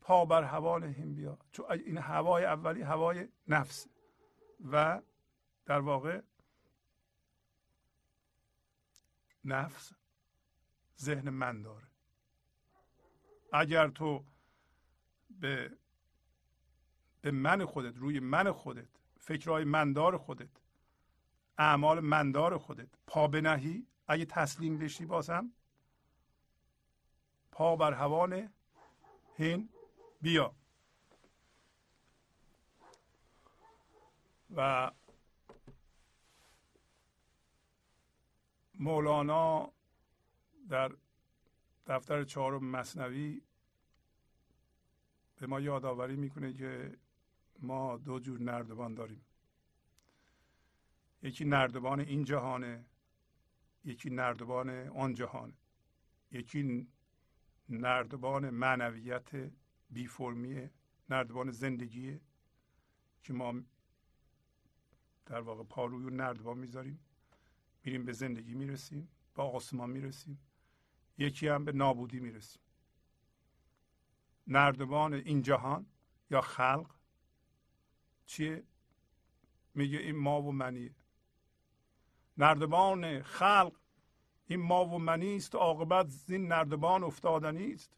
پا 0.00 0.24
بر 0.24 0.42
هوا 0.42 0.78
نهیم 0.78 1.14
بیا. 1.14 1.38
چون 1.52 1.66
این 1.70 1.98
هوای 1.98 2.44
اولی 2.44 2.82
هوای 2.82 3.28
نفس 3.48 3.88
و 4.72 5.02
در 5.66 5.80
واقع 5.80 6.22
نفس 9.44 9.92
ذهن 11.00 11.30
من 11.30 11.62
داره. 11.62 11.86
اگر 13.52 13.88
تو 13.88 14.24
به 15.30 15.78
به 17.20 17.30
من 17.30 17.64
خودت 17.64 17.96
روی 17.96 18.20
من 18.20 18.52
خودت 18.52 18.88
فکرهای 19.18 19.64
مندار 19.64 20.16
خودت 20.16 20.62
اعمال 21.58 22.00
مندار 22.00 22.58
خودت 22.58 22.88
پا 23.06 23.28
بنهی 23.28 23.86
اگه 24.08 24.24
تسلیم 24.24 24.78
بشی 24.78 25.06
بازم 25.06 25.52
پا 27.52 27.76
بر 27.76 27.92
هوان 27.92 28.52
هین 29.36 29.68
بیا. 30.20 30.54
و 34.56 34.90
مولانا 38.74 39.72
در 40.68 40.92
دفتر 41.86 42.24
چهارم 42.24 42.64
مصنوی 42.64 43.42
به 45.36 45.46
ما 45.46 45.60
یادآوری 45.60 46.16
می‌کنه 46.16 46.52
که 46.52 46.98
ما 47.58 47.96
دو 47.96 48.20
جور 48.20 48.40
نردبان 48.40 48.94
داریم. 48.94 49.24
یکی 51.22 51.44
نردبان 51.44 52.00
این 52.00 52.24
جهانه 52.24 52.84
یکی 53.88 54.10
نردبان 54.10 54.88
آن 54.88 55.14
جهان 55.14 55.52
یکی 56.30 56.88
نردبان 57.68 58.50
معنویت 58.50 59.52
بی 59.90 60.06
فرمیه 60.06 60.70
نردبان 61.10 61.50
زندگیه 61.50 62.20
که 63.22 63.32
ما 63.32 63.54
در 65.26 65.40
واقع 65.40 65.64
پاروی 65.64 66.16
نردبان 66.16 66.58
می‌ذاریم. 66.58 67.00
میریم 67.84 68.04
به 68.04 68.12
زندگی 68.12 68.54
می‌رسیم 68.54 69.08
با 69.34 69.44
آسمان 69.44 69.90
می‌رسیم. 69.90 70.38
یکی 71.18 71.48
هم 71.48 71.64
به 71.64 71.72
نابودی 71.72 72.20
می‌رسیم. 72.20 72.62
نردبان 74.46 75.14
این 75.14 75.42
جهان 75.42 75.86
یا 76.30 76.40
خلق 76.40 76.94
چیه؟ 78.26 78.64
میگه 79.74 79.98
این 79.98 80.16
ما 80.16 80.42
و 80.42 80.52
منیه. 80.52 80.94
نردبان 82.36 83.22
خلق 83.22 83.77
این 84.50 84.62
ما 84.62 84.84
و 84.84 84.98
منی 84.98 85.36
است 85.36 85.54
عاقبت 85.54 86.08
زین 86.08 86.48
نردبان 86.48 87.04
افتادنی 87.04 87.72
است. 87.72 87.96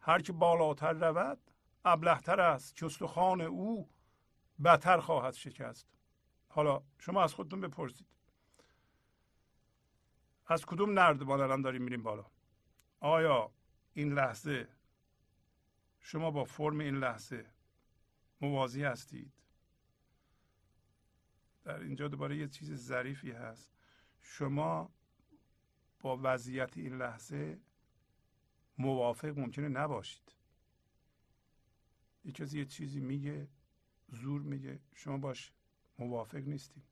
هر 0.00 0.22
که 0.22 0.32
بالاتر 0.32 0.92
رود 0.92 1.38
ابلهتر 1.84 2.40
است. 2.40 2.76
که 2.76 2.86
استخوان 2.86 3.40
او 3.40 3.88
بتر 4.64 5.00
خواهد 5.00 5.34
شکست. 5.34 5.86
حالا 6.48 6.82
شما 6.98 7.22
از 7.22 7.34
خودتون 7.34 7.60
بپرسید. 7.60 8.06
از 10.46 10.66
کدوم 10.66 10.98
نردبان 10.98 11.40
الان 11.40 11.62
داریم 11.62 11.82
میریم 11.82 12.02
بالا؟ 12.02 12.26
آیا 13.00 13.52
این 13.94 14.12
لحظه 14.12 14.68
شما 16.00 16.30
با 16.30 16.44
فرم 16.44 16.78
این 16.78 16.96
لحظه 16.96 17.46
موازی 18.40 18.84
هستید؟ 18.84 19.32
در 21.64 21.80
اینجا 21.80 22.08
دوباره 22.08 22.36
یه 22.36 22.48
چیز 22.48 22.74
ظریفی 22.74 23.30
هست. 23.30 23.72
شما 24.20 24.90
با 26.02 26.20
وضعیت 26.22 26.78
این 26.78 26.96
لحظه 26.96 27.58
موافق 28.78 29.38
ممکنه 29.38 29.68
نباشید. 29.68 30.32
یه 32.24 32.32
کسی 32.32 32.58
یه 32.58 32.64
چیزی 32.64 33.00
میگه 33.00 33.48
زور 34.08 34.42
میگه 34.42 34.80
شما 34.94 35.18
باش 35.18 35.52
موافق 35.98 36.38
نیستید 36.38 36.82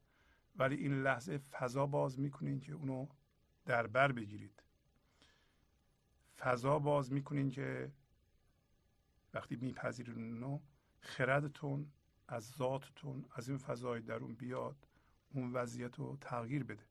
ولی 0.56 0.76
این 0.76 1.02
لحظه 1.02 1.38
فضا 1.38 1.86
باز 1.86 2.20
می‌کنین 2.20 2.60
که 2.60 2.72
اونو 2.72 3.06
در 3.66 3.86
بر 3.86 4.12
بگیرید. 4.12 4.62
فضا 6.38 6.78
باز 6.78 7.12
می‌کنین 7.12 7.50
که 7.50 7.92
وقتی 9.34 9.56
میپذیرید 9.56 10.16
اونو 10.18 10.60
خردتون 11.00 11.92
از 12.28 12.50
ذاتتون 12.50 13.24
از 13.34 13.48
این 13.48 13.58
فضای 13.58 14.00
درون 14.00 14.34
بیاد 14.34 14.86
اون 15.34 15.52
وضعیت 15.52 15.98
رو 15.98 16.16
تغییر 16.20 16.64
بده. 16.64 16.89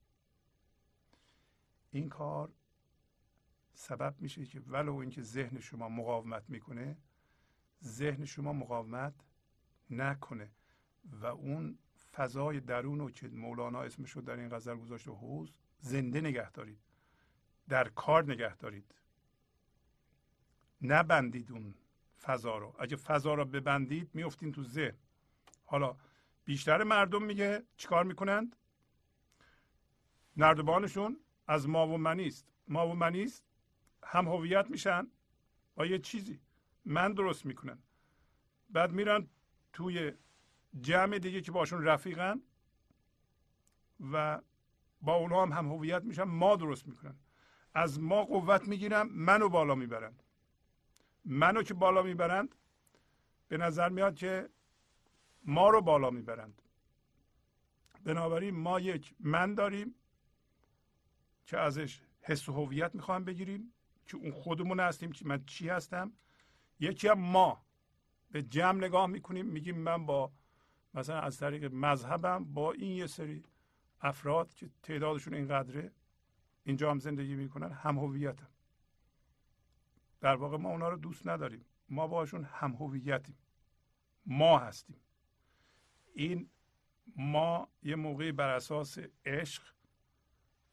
این 1.91 2.09
کار 2.09 2.51
سبب 3.73 4.15
میشه 4.19 4.45
که 4.45 4.59
ولو 4.59 4.95
اینکه 4.95 5.21
ذهن 5.21 5.59
شما 5.59 5.89
مقاومت 5.89 6.49
می‌کنه 6.49 6.97
ذهن 7.83 8.25
شما 8.25 8.53
مقاومت 8.53 9.13
نکنه. 9.89 10.51
و 11.11 11.25
اون 11.25 11.77
فضای 12.13 12.59
درون 12.59 12.99
رو 12.99 13.11
که 13.11 13.27
مولانا 13.27 13.81
اسمش 13.81 14.11
رو 14.11 14.21
در 14.21 14.37
این 14.39 14.49
غزل 14.49 14.75
گذاشته 14.75 15.11
حوز 15.11 15.53
زنده 15.79 16.21
نگه 16.21 16.51
دارید. 16.51 16.79
در 17.69 17.89
کار 17.89 18.23
نگه 18.31 18.55
دارید. 18.55 18.95
نبندید 20.81 21.51
اون 21.51 21.75
فضا 22.21 22.57
رو. 22.57 22.75
اگه 22.79 22.95
فضا 22.95 23.33
رو 23.33 23.45
ببندید 23.45 24.15
میفتین 24.15 24.51
تو 24.51 24.63
ذهن. 24.63 24.97
حالا 25.65 25.95
بیشتر 26.45 26.83
مردم 26.83 27.23
میگه 27.23 27.63
چیکار 27.77 28.03
می‌کنند؟ 28.03 28.55
نردبانشون 30.37 31.19
از 31.49 31.69
ما 31.69 31.87
و 31.87 31.97
منی 31.97 32.27
است 32.27 32.47
ما 32.67 32.87
و 32.87 32.93
منی 32.93 33.23
است 33.23 33.45
هم 34.03 34.27
هویت 34.27 34.69
میشن 34.69 35.07
با 35.75 35.85
یه 35.85 35.99
چیزی. 35.99 36.39
من 36.85 37.13
درست 37.13 37.45
می‌کنن 37.45 37.79
بعد 38.69 38.91
میرن 38.91 39.27
توی 39.73 40.11
جمع 40.81 41.19
دیگه 41.19 41.41
که 41.41 41.51
باشون 41.51 41.83
رفیقن 41.83 42.41
و 44.11 44.41
با 45.01 45.15
اونها 45.15 45.41
هم 45.41 45.51
هم 45.51 45.71
هویت 45.71 46.03
میشن. 46.03 46.23
ما 46.23 46.55
درست 46.55 46.87
می‌کنن 46.87 47.15
از 47.73 47.99
ما 47.99 48.23
قوت 48.23 48.67
می‌گیرن 48.67 49.01
منو 49.01 49.49
بالا 49.49 49.75
می‌برند 49.75 50.23
منو 51.25 51.63
که 51.63 51.73
بالا 51.73 52.03
می‌برند 52.03 52.55
به 53.47 53.57
نظر 53.57 53.89
میاد 53.89 54.15
که 54.15 54.49
ما 55.43 55.69
رو 55.69 55.81
بالا 55.81 56.09
می‌برند. 56.09 56.61
بنابراین 58.03 58.55
ما 58.55 58.79
یک 58.79 59.15
من 59.19 59.55
داریم. 59.55 59.95
که 61.49 61.57
ازش 61.57 62.01
حس 62.21 62.49
و 62.49 62.53
هویت 62.53 62.95
می‌خوایم 62.95 63.25
بگیریم 63.25 63.73
که 64.07 64.17
اون 64.17 64.31
خودمون 64.31 64.79
هستیم 64.79 65.11
که 65.11 65.25
من 65.25 65.45
چی 65.45 65.69
هستم؟ 65.69 66.13
یکی 66.79 67.07
هم 67.07 67.19
ما 67.19 67.65
به 68.31 68.43
جمع 68.43 68.85
نگاه 68.85 69.07
می‌کنیم 69.07 69.45
میگیم 69.45 69.77
من 69.77 70.05
با 70.05 70.31
مثلا 70.93 71.19
از 71.19 71.37
طریق 71.37 71.73
مذهبم 71.73 72.45
با 72.45 72.71
این 72.71 72.91
یه 72.91 73.07
سری 73.07 73.43
افراد 74.01 74.53
که 74.53 74.69
تعدادشون 74.83 75.33
اینقدره 75.33 75.91
اینجا 76.63 76.91
هم 76.91 76.99
زندگی 76.99 77.35
می‌کنن 77.35 77.71
هم 77.71 77.97
هویتم 77.97 78.49
در 80.21 80.35
واقع 80.35 80.57
ما 80.57 80.69
اونا 80.69 80.89
رو 80.89 80.97
دوست 80.97 81.27
نداریم. 81.27 81.65
ما 81.89 82.07
باشون 82.07 82.43
هم 82.43 82.71
هویتیم. 82.71 83.37
ما 84.25 84.59
هستیم. 84.59 85.01
این 86.13 86.49
ما 87.15 87.67
یه 87.83 87.95
موقعی 87.95 88.31
بر 88.31 88.49
اساس 88.49 88.97
عشق 89.25 89.63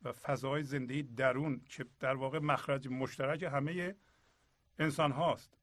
و 0.06 0.12
فضای 0.12 0.62
زندگی 0.62 1.02
درون 1.02 1.60
که 1.64 1.86
در 2.00 2.14
واقع 2.14 2.38
مخرج 2.38 2.88
مشترک 2.88 3.42
همه 3.42 3.96
انسان 4.78 5.12
هاست 5.12 5.58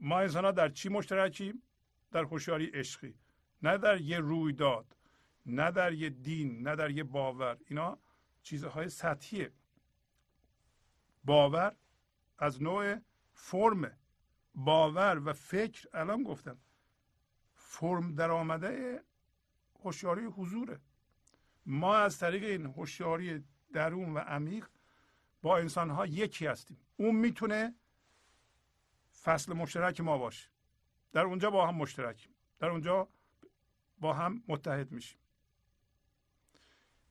ما 0.00 0.20
انسان 0.20 0.44
ها 0.44 0.50
در 0.50 0.68
چی 0.68 0.88
مشترکیم؟ 0.88 1.62
در 2.10 2.24
هوشیاری 2.24 2.66
عشقی. 2.66 3.14
نه 3.62 3.78
در 3.78 4.00
یه 4.00 4.18
رویداد 4.18 4.96
نه 5.46 5.70
در 5.70 5.92
یه 5.92 6.10
دین 6.10 6.68
نه 6.68 6.76
در 6.76 6.90
یه 6.90 7.04
باور. 7.04 7.58
اینا 7.66 7.98
چیزهای 8.42 8.88
سطحیه. 8.88 9.52
باور 11.24 11.76
از 12.38 12.62
نوع 12.62 12.96
فرم. 13.32 13.92
باور 14.54 15.22
و 15.24 15.32
فکر 15.32 15.88
الان 15.92 16.22
گفتم. 16.22 16.58
فرم 17.54 18.14
در 18.14 18.30
آمده 18.30 19.02
هوشیاری 19.84 20.24
حضوره. 20.24 20.80
ما 21.66 21.96
از 21.96 22.18
طریق 22.18 22.44
این 22.44 22.66
هوشیاری 22.66 23.44
درون 23.72 24.14
و 24.14 24.18
عمیق 24.18 24.66
با 25.42 25.58
انسان 25.58 25.90
ها 25.90 26.06
یکی 26.06 26.46
هستیم. 26.46 26.78
اون 26.96 27.14
می‌تونه 27.14 27.74
فصل 29.22 29.52
مشترک 29.52 30.00
ما 30.00 30.18
باشه. 30.18 30.48
در 31.12 31.24
اونجا 31.24 31.50
با 31.50 31.66
هم 31.66 31.74
مشترکیم. 31.74 32.34
در 32.58 32.68
اونجا 32.68 33.08
با 34.00 34.12
هم 34.12 34.42
متحد 34.48 34.92
میشیم. 34.92 35.18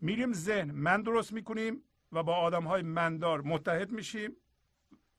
میریم 0.02 0.34
ذهن. 0.34 0.72
من 0.72 1.02
درست 1.02 1.34
می‌کنیم 1.34 1.84
و 2.12 2.24
با 2.24 2.36
آدم 2.36 2.64
های 2.64 2.82
مندار 2.82 3.42
متحد 3.42 3.92
میشیم. 3.92 4.36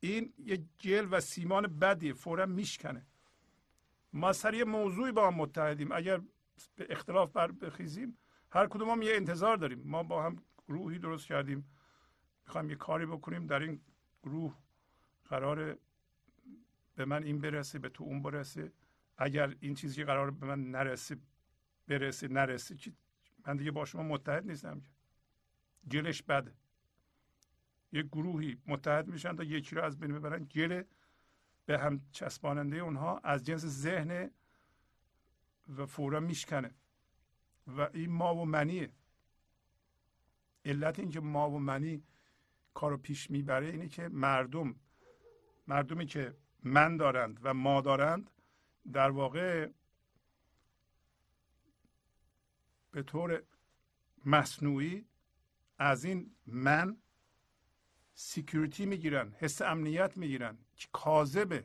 این 0.01 0.32
یه 0.39 0.65
جل 0.78 1.09
و 1.10 1.20
سیمان 1.20 1.78
بدی 1.78 2.12
فورا 2.12 2.47
میشکنه. 2.47 3.06
ما 4.12 4.32
سر 4.32 4.55
یه 4.55 4.65
موضوعی 4.65 5.12
با 5.12 5.27
هم 5.27 5.35
متحدیم. 5.35 5.93
اگر 5.93 6.20
به 6.77 6.86
اختلاف 6.90 7.32
بر 7.32 7.52
بخیزیم 7.52 8.19
هر 8.51 8.66
کدوم 8.66 8.90
هم 8.90 9.02
یه 9.02 9.16
انتظار 9.16 9.56
داریم. 9.56 9.82
ما 9.85 10.02
با 10.02 10.23
هم 10.23 10.43
روحی 10.68 10.98
درست 10.98 11.26
کردیم. 11.26 11.70
می‌خوایم 12.46 12.70
یه 12.70 12.76
کاری 12.76 13.06
بکنیم. 13.06 13.46
در 13.46 13.60
این 13.60 13.80
گروه 14.22 14.56
قرار 15.24 15.78
به 16.94 17.04
من 17.04 17.22
این 17.22 17.38
برسه 17.38 17.78
به 17.78 17.88
تو 17.88 18.04
اون 18.04 18.22
برسه. 18.22 18.72
اگر 19.16 19.56
این 19.60 19.74
چیزی 19.74 19.96
که 19.96 20.04
قرار 20.04 20.30
به 20.30 20.46
من 20.46 20.70
نرسه 20.70 21.16
برسه 21.88 22.28
نرسه 22.28 22.76
من 23.46 23.56
دیگه 23.56 23.70
با 23.70 23.84
شما 23.84 24.02
متحد 24.02 24.46
نیستم 24.46 24.80
که. 24.80 24.90
گلش 25.90 26.22
بده 26.22 26.54
یک 27.92 28.06
گروهی 28.06 28.62
متحد 28.66 29.08
میشن 29.08 29.36
تا 29.36 29.42
یکی 29.42 29.76
رو 29.76 29.82
از 29.82 29.98
بین 29.98 30.14
ببرن. 30.14 30.44
گل 30.44 30.82
به 31.66 31.78
هم 31.78 32.00
چسباننده 32.12 32.76
اونها 32.76 33.18
از 33.18 33.44
جنس 33.44 33.64
ذهن 33.66 34.30
و 35.76 35.86
فورا 35.86 36.20
میشکنه. 36.20 36.74
و 37.66 37.80
این 37.80 38.10
ما 38.10 38.34
و 38.34 38.44
منیه. 38.44 38.92
علت 40.68 40.98
اینکه 40.98 41.20
ما 41.20 41.50
و 41.50 41.58
منی 41.58 42.02
کارو 42.74 42.96
پیش 42.96 43.30
می‌بره 43.30 43.66
اینه 43.66 43.88
که 43.88 44.08
مردم 44.08 44.74
مردمی 45.66 46.06
که 46.06 46.36
من 46.62 46.96
دارند 46.96 47.40
و 47.42 47.54
ما 47.54 47.80
دارند 47.80 48.30
در 48.92 49.10
واقع 49.10 49.68
به 52.90 53.02
طور 53.02 53.42
مصنوعی 54.24 55.04
از 55.78 56.04
این 56.04 56.34
من 56.46 56.96
سیکیوریتی 58.14 58.86
می‌گیرن 58.86 59.32
حس 59.38 59.62
امنیت 59.62 60.16
می‌گیرن 60.16 60.58
که 60.76 60.88
کاذبه 60.92 61.64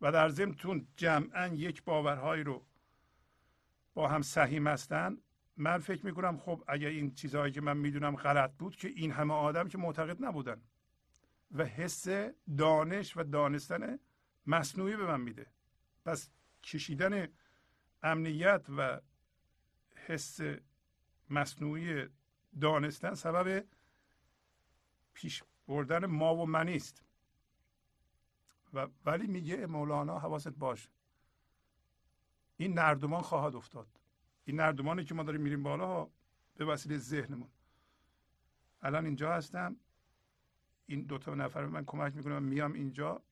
و 0.00 0.12
در 0.12 0.28
ضمن 0.28 0.86
جمعا 0.96 1.46
یک 1.46 1.82
باورهایی 1.84 2.42
رو 2.44 2.66
با 3.94 4.08
هم 4.08 4.22
سهیم 4.22 4.66
هستن 4.66 5.18
من 5.62 5.78
فکر 5.78 6.06
می‌کنم 6.06 6.38
خب 6.38 6.64
اگر 6.68 6.88
این 6.88 7.14
چیزهایی 7.14 7.52
که 7.52 7.60
من 7.60 7.76
می‌دونم 7.76 8.16
غلط 8.16 8.52
بود 8.52 8.76
که 8.76 8.88
این 8.88 9.10
همه 9.10 9.34
آدم 9.34 9.68
که 9.68 9.78
معتقد 9.78 10.24
نبودن 10.24 10.62
و 11.50 11.64
حس 11.64 12.08
دانش 12.58 13.16
و 13.16 13.22
دانستن 13.22 13.98
مصنوعی 14.46 14.96
به 14.96 15.06
من 15.06 15.20
میده. 15.20 15.46
پس 16.04 16.30
کشیدن 16.62 17.28
امنیت 18.02 18.66
و 18.76 19.00
حس 20.06 20.40
مصنوعی 21.30 22.08
دانستن 22.60 23.14
سبب 23.14 23.64
پیش 25.14 25.42
بردن 25.68 26.06
ما 26.06 26.36
و 26.36 26.46
منی 26.46 26.76
است. 26.76 27.04
و 28.72 28.88
ولی 29.04 29.26
میگه 29.26 29.66
مولانا 29.66 30.18
حواست 30.18 30.48
باش. 30.48 30.88
این 32.56 32.78
نردمان 32.78 33.22
خواهد 33.22 33.56
افتاد. 33.56 34.01
این 34.44 34.60
نردمانی 34.60 35.04
که 35.04 35.14
ما 35.14 35.22
داریم 35.22 35.40
میریم 35.40 35.62
بالا 35.62 36.08
به 36.56 36.64
وسیله 36.64 36.98
ذهنمون. 36.98 37.48
الان 38.82 39.06
اینجا 39.06 39.32
هستم. 39.32 39.76
این 40.86 41.02
دوتا 41.02 41.34
نفر 41.34 41.66
من 41.66 41.84
کمک 41.84 42.16
می‌کنم 42.16 42.42
میام 42.42 42.72
اینجا. 42.72 43.22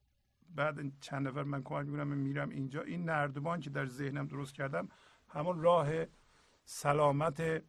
بعد 0.55 1.01
چند 1.01 1.29
نفر 1.29 1.43
من 1.43 1.63
کمک 1.63 1.87
می‌کنم 1.87 2.09
من 2.09 2.17
میرم 2.17 2.51
اینجا. 2.51 2.83
این 2.83 3.05
نردبان 3.05 3.61
که 3.61 3.71
در 3.71 3.87
ذهنم 3.87 4.27
درست 4.27 4.55
کردم 4.55 4.89
همون 5.29 5.63
راه 5.63 5.91
سلامت 6.65 7.63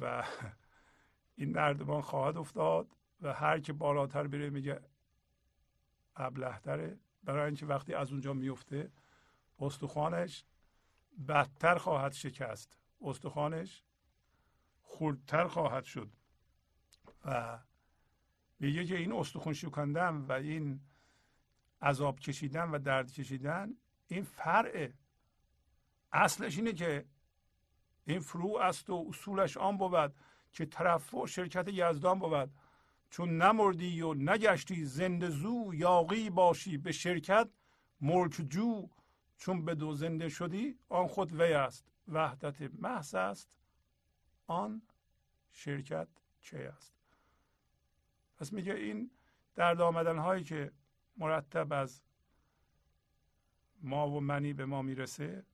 و 0.00 0.24
این 1.36 1.52
نردبان 1.52 2.00
خواهد 2.00 2.36
افتاد 2.36 2.96
و 3.22 3.32
هر 3.32 3.60
که 3.60 3.72
بالاتر 3.72 4.26
بره 4.26 4.50
میگه 4.50 4.80
ابلهتره. 6.16 6.98
برای 7.24 7.46
اینکه 7.46 7.66
وقتی 7.66 7.94
از 7.94 8.12
اونجا 8.12 8.32
میفته 8.32 8.90
استخوانش 9.58 10.44
بدتر 11.28 11.78
خواهد 11.78 12.12
شکست. 12.12 12.78
استخوانش 13.02 13.82
خوردتر 14.82 15.46
خواهد 15.46 15.84
شد. 15.84 16.10
و 17.24 17.58
میگه 18.60 18.84
که 18.84 18.96
این 18.96 19.12
استخون 19.12 19.52
شکندن 19.52 20.16
و 20.16 20.32
این 20.32 20.80
عذاب 21.82 22.20
کشیدن 22.20 22.70
و 22.70 22.78
درد 22.78 23.12
کشیدن 23.12 23.74
این 24.08 24.22
فرعه 24.22 24.94
اصلش 26.12 26.56
اینه 26.56 26.72
که 26.72 27.06
این 28.04 28.20
فروع 28.20 28.60
است 28.60 28.90
و 28.90 29.06
اصولش 29.08 29.56
آن 29.56 29.76
بود 29.76 30.14
که 30.52 30.66
طرف 30.66 31.14
و 31.14 31.26
شرکت 31.26 31.68
یزدان 31.68 32.18
بود. 32.18 32.50
چون 33.10 33.42
نمردی 33.42 34.02
و 34.02 34.14
نگشتی 34.14 34.84
زنده 34.84 35.30
زو 35.30 35.70
یاقی 35.74 36.30
باشی 36.30 36.76
به 36.76 36.92
شرکت 36.92 37.48
ملک 38.00 38.32
جو 38.48 38.88
چون 39.42 39.64
به 39.64 39.74
دو 39.74 39.94
زنده 39.94 40.28
شدی 40.28 40.78
آن 40.88 41.06
خود 41.06 41.32
وی 41.32 41.52
است. 41.52 41.92
وحدت 42.08 42.62
محض 42.62 43.14
است 43.14 43.50
آن 44.46 44.82
شرکت 45.52 46.08
چه 46.40 46.72
است. 46.76 46.94
پس 48.36 48.52
میگه 48.52 48.74
این 48.74 49.10
درد 49.54 49.80
آمدن 49.80 50.18
هایی 50.18 50.44
که 50.44 50.72
مرتب 51.16 51.72
از 51.72 52.02
ما 53.80 54.10
و 54.10 54.20
منی 54.20 54.52
به 54.52 54.64
ما 54.64 54.82
می‌رسه 54.82 55.46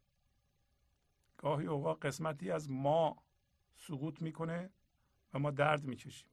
گاهی 1.36 1.66
اوقات 1.66 2.06
قسمتی 2.06 2.50
از 2.50 2.70
ما 2.70 3.22
سقوط 3.74 4.22
می‌کنه 4.22 4.70
و 5.34 5.38
ما 5.38 5.50
درد 5.50 5.84
می‌کشیم. 5.84 6.30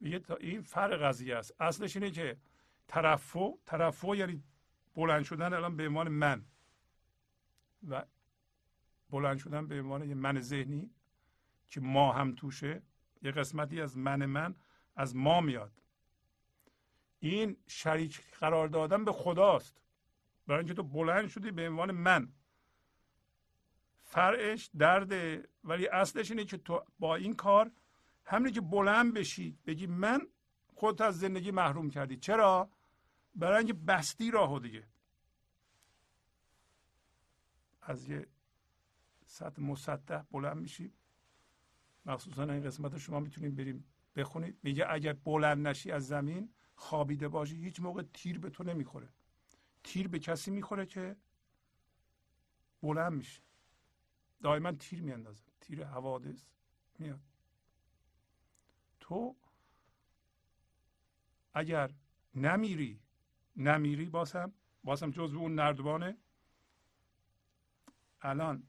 میگه 0.00 0.22
این 0.40 0.62
فرق 0.62 1.02
قضیه 1.02 1.36
است. 1.36 1.54
اصلش 1.60 1.96
اینه 1.96 2.10
که 2.10 2.36
ترفع 2.88 3.50
ترفع 3.66 4.16
یعنی 4.16 4.44
بلند 4.94 5.22
شدن 5.22 5.52
الان 5.52 5.76
به 5.76 5.88
عنوان 5.88 6.08
من. 6.08 6.49
و 7.88 8.04
بلند 9.10 9.38
شدن 9.38 9.66
به 9.66 9.80
عنوان 9.80 10.08
یه 10.08 10.14
من 10.14 10.40
ذهنی 10.40 10.90
که 11.68 11.80
ما 11.80 12.12
هم 12.12 12.34
توشه 12.34 12.82
یه 13.22 13.30
قسمتی 13.30 13.80
از 13.80 13.96
من 13.96 14.26
من 14.26 14.54
از 14.96 15.16
ما 15.16 15.40
میاد. 15.40 15.72
این 17.18 17.56
شریک 17.66 18.20
قرار 18.40 18.68
دادن 18.68 19.04
به 19.04 19.12
خداست. 19.12 19.80
برای 20.46 20.58
اینکه 20.58 20.74
تو 20.74 20.82
بلند 20.82 21.28
شدی 21.28 21.50
به 21.50 21.68
عنوان 21.68 21.90
من. 21.90 22.32
فرعش 24.02 24.70
درده 24.78 25.48
ولی 25.64 25.86
اصلش 25.86 26.30
اینه 26.30 26.44
که 26.44 26.56
تو 26.56 26.84
با 26.98 27.16
این 27.16 27.34
کار 27.34 27.70
همینه 28.24 28.50
که 28.50 28.60
بلند 28.60 29.14
بشی 29.14 29.58
بگی 29.66 29.86
من 29.86 30.20
خودت 30.74 31.00
از 31.00 31.18
زندگی 31.18 31.50
محروم 31.50 31.90
کردی. 31.90 32.16
چرا؟ 32.16 32.70
برای 33.34 33.58
اینکه 33.58 33.72
بستی 33.72 34.30
راهو 34.30 34.58
دیگه. 34.58 34.86
از 37.82 38.08
یه 38.08 38.26
سطح 39.26 39.62
مسطح 39.62 40.22
بلند 40.30 40.56
میشی. 40.56 40.92
مخصوصا 42.06 42.42
این 42.42 42.62
قسمت 42.62 42.98
شما 42.98 43.20
می‌تونید 43.20 43.56
بریم 43.56 43.84
بخونید. 44.16 44.58
میگه 44.62 44.86
اگر 44.90 45.12
بلند 45.12 45.66
نشی 45.66 45.90
از 45.90 46.06
زمین 46.06 46.54
خوابیده 46.74 47.28
باشی 47.28 47.56
هیچ 47.56 47.80
موقع 47.80 48.02
تیر 48.14 48.38
به 48.38 48.50
تو 48.50 48.64
نمی‌خوره. 48.64 49.08
تیر 49.84 50.08
به 50.08 50.18
کسی 50.18 50.50
می‌خوره 50.50 50.86
که 50.86 51.16
بلند 52.82 53.12
میشه. 53.12 53.42
دائما 54.42 54.72
تیر 54.72 55.02
میاندازه. 55.02 55.44
تیر 55.60 55.84
حوادث 55.84 56.46
میاد. 56.98 57.20
تو 59.00 59.36
اگر 61.54 61.94
نمیری 62.34 63.00
نمیری 63.56 64.08
باز 64.08 64.32
هم 64.32 64.52
بازم 64.84 65.10
جزو 65.10 65.38
اون 65.38 65.54
نردبانه 65.54 66.16
الان 68.22 68.62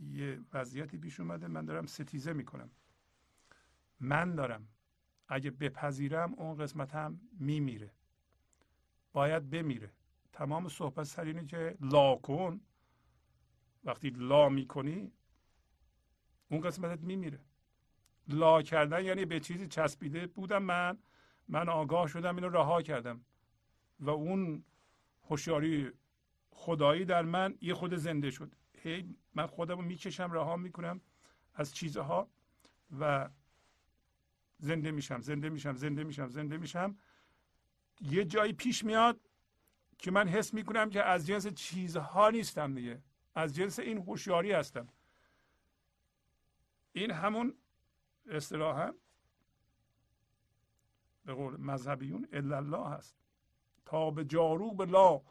یه 0.00 0.40
وضعیتی 0.52 0.98
پیش 0.98 1.20
اومده 1.20 1.46
من 1.46 1.64
دارم 1.64 1.86
ستیزه 1.86 2.32
می‌کنم. 2.32 2.70
من 4.00 4.34
دارم. 4.34 4.68
اگه 5.28 5.50
بپذیرم 5.50 6.34
اون 6.34 6.56
قسمت 6.56 6.94
هم 6.94 7.20
میمیره. 7.38 7.90
باید 9.12 9.50
بمیره. 9.50 9.92
تمام 10.32 10.68
صحبت 10.68 11.04
سر 11.04 11.24
اینه 11.24 11.46
که 11.46 11.76
لا 11.80 12.16
کن. 12.16 12.60
وقتی 13.84 14.10
لا 14.10 14.48
می‌کنی 14.48 15.12
اون 16.48 16.60
قسمتت 16.60 17.00
میمیره. 17.00 17.40
لا 18.28 18.62
کردن 18.62 19.04
یعنی 19.04 19.24
به 19.24 19.40
چیزی 19.40 19.66
چسبیده 19.66 20.26
بودم 20.26 20.62
من. 20.62 20.98
من 21.48 21.68
آگاه 21.68 22.06
شدم 22.08 22.36
اینو 22.36 22.48
رها 22.48 22.82
کردم. 22.82 23.24
و 24.00 24.10
اون 24.10 24.64
هوشیاری 25.22 25.90
خدایی 26.50 27.04
در 27.04 27.22
من 27.22 27.58
یه 27.60 27.74
خود 27.74 27.94
زنده 27.94 28.30
شد. 28.30 28.54
هی 28.82 29.14
من 29.34 29.46
خودم 29.46 29.76
رو 29.76 29.82
می‌کشم 29.82 30.32
رها 30.32 30.56
می‌کنم 30.56 31.00
از 31.54 31.74
چیزها 31.74 32.30
و 33.00 33.30
زنده 34.58 34.90
میشم 34.90 35.20
زنده 35.20 35.48
میشم 35.48 35.74
زنده 35.74 36.04
میشم 36.04 36.28
زنده 36.28 36.56
میشم. 36.56 36.98
یه 38.00 38.24
جایی 38.24 38.52
پیش 38.52 38.84
میاد 38.84 39.20
که 39.98 40.10
من 40.10 40.28
حس 40.28 40.54
می‌کنم 40.54 40.90
که 40.90 41.02
از 41.02 41.26
جنس 41.26 41.46
چیزها 41.46 42.30
نیستم 42.30 42.74
دیگه 42.74 43.02
از 43.34 43.54
جنس 43.54 43.78
این 43.78 43.98
هوشیاری 43.98 44.52
هستم. 44.52 44.88
این 46.92 47.10
همون 47.10 47.54
اصطلاحا 48.26 48.94
به 51.24 51.34
قول 51.34 51.60
مذهبیون 51.60 52.28
الا 52.32 52.56
الله 52.56 52.88
هست. 52.88 53.16
تا 53.84 54.10
به 54.10 54.24
جارو 54.24 54.74
به 54.74 54.86
لا 54.86 55.22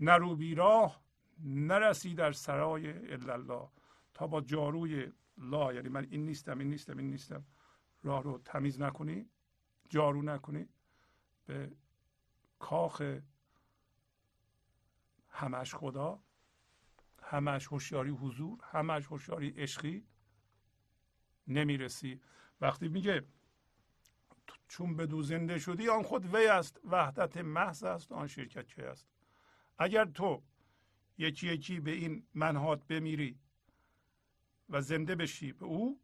نرو 0.00 0.36
بیراه 0.36 1.02
نرسی 1.44 2.14
در 2.14 2.32
سرای 2.32 3.12
الا 3.12 3.32
الله 3.32 3.68
تا 4.14 4.26
با 4.26 4.40
جاروی 4.40 5.12
لا 5.38 5.72
یعنی 5.72 5.88
من 5.88 6.06
این 6.10 6.26
نیستم 6.26 6.58
این 6.58 6.68
نیستم 6.68 6.98
این 6.98 7.10
نیستم 7.10 7.44
راه 8.02 8.22
رو 8.22 8.38
تمیز 8.38 8.80
نکنی 8.80 9.30
جارو 9.88 10.22
نکنی 10.22 10.68
به 11.46 11.72
کاخ 12.58 13.18
همش 15.28 15.74
خدا 15.74 16.22
همش 17.22 17.66
هوشیاری 17.66 18.10
حضور 18.10 18.58
همش 18.64 19.06
هوشیاری 19.06 19.50
عشقی 19.50 20.06
نمی‌رسی. 21.48 22.20
وقتی 22.60 22.88
میگه 22.88 23.26
چون 24.68 24.96
بدو 24.96 25.22
زنده 25.22 25.58
شدی 25.58 25.88
آن 25.88 26.02
خود 26.02 26.34
وی 26.34 26.46
است 26.46 26.80
وحدت 26.84 27.36
محض 27.36 27.84
است 27.84 28.12
آن 28.12 28.26
شرکت 28.26 28.66
چه 28.66 28.82
است؟ 28.82 29.08
اگر 29.78 30.04
تو 30.04 30.42
یکی 31.20 31.46
یکی 31.46 31.80
به 31.80 31.90
این 31.90 32.26
منهات 32.34 32.86
بمیری 32.86 33.38
و 34.70 34.80
زنده 34.80 35.14
بشی. 35.14 35.52
به 35.52 35.64
او 35.64 36.00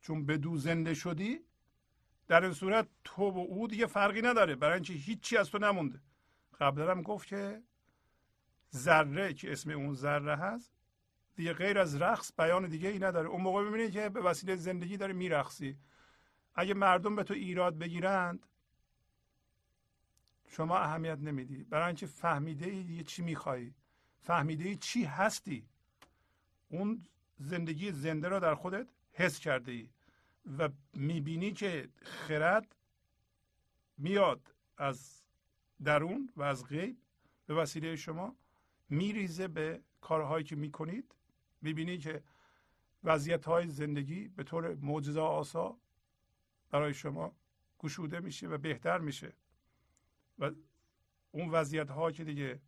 چون 0.00 0.26
بدو 0.26 0.56
زنده 0.56 0.94
شدی 0.94 1.40
در 2.26 2.44
این 2.44 2.52
صورت 2.52 2.88
تو 3.04 3.22
و 3.22 3.38
او 3.38 3.68
دیگه 3.68 3.86
فرقی 3.86 4.22
نداره. 4.22 4.54
برای 4.54 4.74
اینکه 4.74 4.92
هیچی 4.92 5.36
از 5.36 5.50
تو 5.50 5.58
نمونده. 5.58 6.00
قبلا 6.60 6.90
هم 6.90 7.02
گفت 7.02 7.28
که 7.28 7.62
ذره 8.74 9.34
که 9.34 9.52
اسم 9.52 9.70
اون 9.70 9.94
ذره 9.94 10.36
هست 10.36 10.72
دیگه 11.36 11.52
غیر 11.52 11.78
از 11.78 12.02
رقص 12.02 12.32
بیان 12.38 12.68
دیگه 12.68 12.88
ای 12.88 12.98
نداره. 12.98 13.28
اون 13.28 13.40
موقع 13.40 13.64
ببینید 13.64 13.92
که 13.92 14.08
به 14.08 14.20
وسیله 14.20 14.56
زندگی 14.56 14.96
داره 14.96 15.12
میرقصی. 15.12 15.78
اگه 16.54 16.74
مردم 16.74 17.16
به 17.16 17.22
تو 17.22 17.34
ایراد 17.34 17.78
بگیرند 17.78 18.46
شما 20.56 20.78
اهمیت 20.78 21.18
نمیدی. 21.18 21.64
برای 21.64 21.86
اینکه 21.86 22.06
فهمیده 22.06 22.66
ای 22.66 22.82
دیگه 22.82 23.02
چی 23.02 23.22
میخوایی؟ 23.22 23.74
فهمیده 24.22 24.68
ای 24.68 24.76
چی 24.76 25.04
هستی؟ 25.04 25.66
اون 26.68 27.06
زندگی 27.38 27.92
زنده 27.92 28.28
را 28.28 28.38
در 28.38 28.54
خودت 28.54 28.86
حس 29.12 29.38
کرده 29.38 29.72
ای 29.72 29.88
و 30.58 30.68
می‌بینی 30.92 31.52
که 31.52 31.88
خرد 32.02 32.76
میاد 33.98 34.54
از 34.76 35.22
درون 35.84 36.30
و 36.36 36.42
از 36.42 36.66
غیب. 36.66 36.96
به 37.46 37.54
وسیله 37.54 37.96
شما 37.96 38.36
میریزه 38.88 39.48
به 39.48 39.80
کارهایی 40.00 40.44
که 40.44 40.56
می‌کنید. 40.56 41.14
می‌بینی 41.62 41.98
که 41.98 42.22
وضعیت 43.04 43.44
های 43.44 43.68
زندگی 43.68 44.28
به 44.28 44.42
طور 44.42 44.74
معجزه 44.74 45.20
آسا 45.20 45.78
برای 46.70 46.94
شما 46.94 47.36
گشوده 47.78 48.20
میشه 48.20 48.48
و 48.48 48.58
بهتر 48.58 48.98
میشه. 48.98 49.32
و 50.38 50.50
اون 51.30 51.50
وضعیت 51.50 51.90
ها 51.90 52.12
که 52.12 52.24
دیگه 52.24 52.60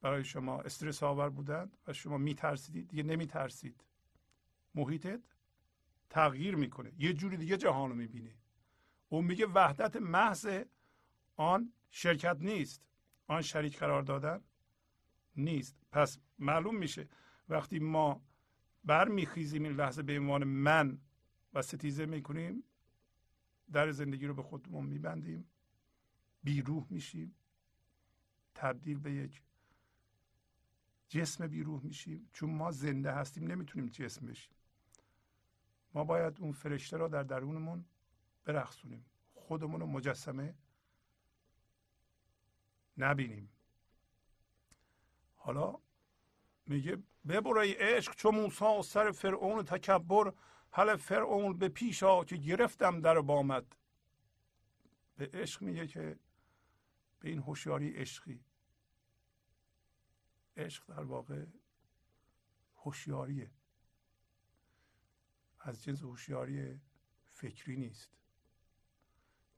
برای 0.00 0.24
شما 0.24 0.60
استرس 0.60 1.02
آور 1.02 1.28
بودند 1.28 1.76
و 1.86 1.92
شما 1.92 2.18
میترسیدید 2.18 2.88
دیگه 2.88 3.02
نمیترسید. 3.02 3.84
محیطت 4.74 5.20
تغییر 6.10 6.54
می‌کنه. 6.54 6.92
یه 6.98 7.12
جوری 7.12 7.36
دیگه 7.36 7.56
جهان 7.56 7.90
رو 7.90 7.96
می‌بینی. 7.96 8.34
اون 9.08 9.24
میگه 9.24 9.46
وحدت 9.46 9.96
محض 9.96 10.48
آن 11.36 11.72
شرکت 11.90 12.36
نیست. 12.40 12.82
آن 13.26 13.42
شریک 13.42 13.78
قرار 13.78 14.02
دادن 14.02 14.44
نیست. 15.36 15.76
پس 15.92 16.18
معلوم 16.38 16.76
میشه 16.76 17.08
وقتی 17.48 17.78
ما 17.78 18.22
برمیخیزیم 18.84 19.62
این 19.62 19.72
لحظه 19.72 20.02
به 20.02 20.18
عنوان 20.18 20.44
من 20.44 20.98
و 21.54 21.62
ستیزه 21.62 22.06
می‌کنیم 22.06 22.64
در 23.72 23.90
زندگی 23.90 24.26
رو 24.26 24.34
به 24.34 24.42
خودمون 24.42 24.86
میبندیم. 24.86 25.50
بیروح 26.42 26.86
میشیم. 26.90 27.34
تبدیل 28.54 28.98
به 28.98 29.12
یک 29.12 29.42
جسم 31.08 31.46
بیروح 31.46 31.84
میشیم. 31.84 32.28
چون 32.32 32.50
ما 32.50 32.70
زنده 32.70 33.12
هستیم 33.12 33.46
نمی‌تونیم 33.46 33.88
جسم 33.88 34.26
بشیم. 34.26 34.54
ما 35.94 36.04
باید 36.04 36.40
اون 36.40 36.52
فرشته 36.52 36.96
را 36.96 37.08
در 37.08 37.22
درونمون 37.22 37.84
برخصونیم. 38.44 39.04
خودمون 39.34 39.80
رو 39.80 39.86
مجسمه 39.86 40.54
نبینیم. 42.98 43.50
حالا 45.36 45.78
میگه 46.66 47.02
ببرای 47.28 47.72
عشق 47.72 48.14
چو 48.14 48.30
موسا 48.30 48.82
سر 48.82 49.10
فرعون 49.10 49.62
تکبر. 49.62 50.32
حالا 50.70 50.96
فرعون 50.96 51.58
به 51.58 51.68
پیش 51.68 52.02
ها 52.02 52.24
که 52.24 52.36
گرفتم 52.36 53.00
در 53.00 53.20
بامد 53.20 53.76
به 55.16 55.30
عشق 55.32 55.62
میگه 55.62 55.86
که 55.86 56.18
به 57.20 57.28
این 57.28 57.38
هوشیاری 57.38 57.92
عشقی. 57.92 58.44
عشق 60.56 60.86
در 60.86 61.02
واقع 61.02 61.46
هوشیاریه. 62.76 63.50
از 65.60 65.84
جنس 65.84 66.02
هوشیاری 66.02 66.80
فکری 67.24 67.76
نیست. 67.76 68.10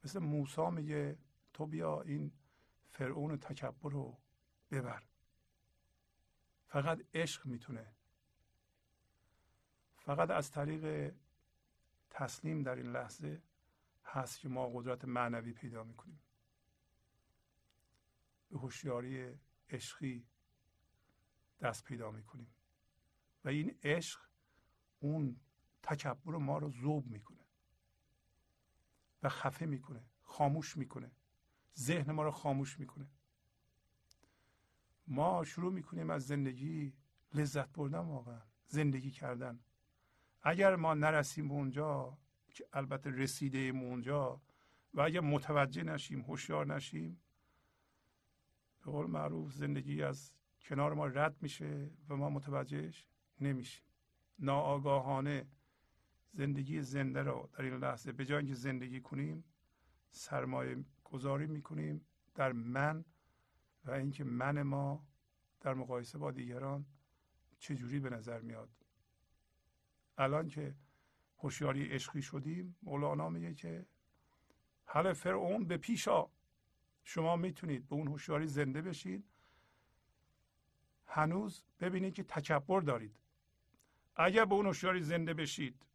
مثل 0.04 0.18
موسا 0.18 0.70
میگه 0.70 1.18
تو 1.52 1.66
بیا 1.66 2.02
این 2.02 2.32
فرعون 2.90 3.36
تکبر 3.38 3.90
رو 3.90 4.20
ببر. 4.70 5.02
فقط 6.66 7.00
عشق 7.14 7.46
می‌تونه. 7.46 7.94
فقط 9.96 10.30
از 10.30 10.50
طریق 10.50 11.14
تسلیم 12.10 12.62
در 12.62 12.74
این 12.74 12.92
لحظه 12.92 13.42
هست 14.04 14.40
که 14.40 14.48
ما 14.48 14.70
قدرت 14.74 15.04
معنوی 15.04 15.52
پیدا 15.52 15.84
می‌کنیم. 15.84 16.20
به 18.50 18.58
هوشیاری 18.58 19.38
عشقی 19.70 20.26
دست 21.60 21.84
پیدا 21.84 22.10
می‌کنیم. 22.10 22.54
و 23.44 23.48
این 23.48 23.78
عشق 23.82 24.20
اون 25.00 25.36
تکبر 25.82 26.36
ما 26.36 26.58
رو 26.58 26.70
ذوب 26.70 27.06
می‌کنه. 27.06 27.44
و 29.22 29.28
خفه 29.28 29.66
می‌کنه 29.66 30.04
خاموش 30.22 30.76
می‌کنه. 30.76 31.10
ذهن 31.78 32.12
ما 32.12 32.22
رو 32.22 32.30
خاموش 32.30 32.78
می‌کنه. 32.78 33.08
ما 35.06 35.44
شروع 35.44 35.72
می‌کنیم 35.72 36.10
از 36.10 36.26
زندگی 36.26 36.92
لذت 37.34 37.68
بردن 37.72 37.98
واقعا 37.98 38.42
زندگی 38.66 39.10
کردن. 39.10 39.60
اگر 40.42 40.76
ما 40.76 40.94
نرسیم 40.94 41.48
به 41.48 41.54
اونجا 41.54 42.18
که 42.48 42.68
البته 42.72 43.10
رسیده 43.10 43.58
ایم 43.58 43.80
اونجا 43.80 44.42
و 44.94 45.00
اگر 45.00 45.20
متوجه 45.20 45.82
نشیم 45.82 46.20
هوشیار 46.20 46.74
نشیم 46.74 47.22
به 48.84 48.90
قول 48.90 49.06
معروف 49.06 49.52
زندگی 49.52 50.02
از 50.02 50.34
کنار 50.60 50.94
ما 50.94 51.06
رد 51.06 51.36
میشه 51.42 51.90
و 52.08 52.16
ما 52.16 52.30
متوجهش 52.30 53.06
نمیشیم. 53.40 53.84
ناآگاهانه 54.38 55.46
زندگی 56.32 56.82
زنده 56.82 57.22
رو 57.22 57.48
در 57.52 57.62
این 57.62 57.74
لحظه 57.74 58.12
به 58.12 58.24
جای 58.24 58.38
اینکه 58.38 58.54
زندگی 58.54 59.00
کنیم 59.00 59.44
سرمایه 60.10 60.84
گذاری 61.04 61.46
می‌کنیم 61.46 62.06
در 62.34 62.52
من 62.52 63.04
و 63.84 63.90
اینکه 63.90 64.24
من 64.24 64.62
ما 64.62 65.06
در 65.60 65.74
مقایسه 65.74 66.18
با 66.18 66.30
دیگران 66.30 66.86
چجوری 67.58 68.00
به 68.00 68.10
نظر 68.10 68.40
میاد. 68.40 68.70
الان 70.18 70.48
که 70.48 70.74
هوشیاری 71.38 71.84
عشقی 71.88 72.22
شدیم 72.22 72.76
مولانا 72.82 73.28
میگه 73.28 73.54
که 73.54 73.86
حل 74.84 75.12
فرعون 75.12 75.64
به 75.64 75.76
پیشا 75.76 76.30
شما 77.04 77.36
می‌تونید 77.36 77.88
به 77.88 77.94
اون 77.94 78.06
هوشیاری 78.08 78.46
زنده 78.46 78.82
بشید. 78.82 79.24
هنوز 81.06 81.62
ببینید 81.80 82.14
که 82.14 82.22
تکبر 82.22 82.80
دارید. 82.80 83.16
اگر 84.16 84.44
به 84.44 84.54
اون 84.54 84.66
هوشیاری 84.66 85.02
زنده 85.02 85.34
بشید 85.34 85.86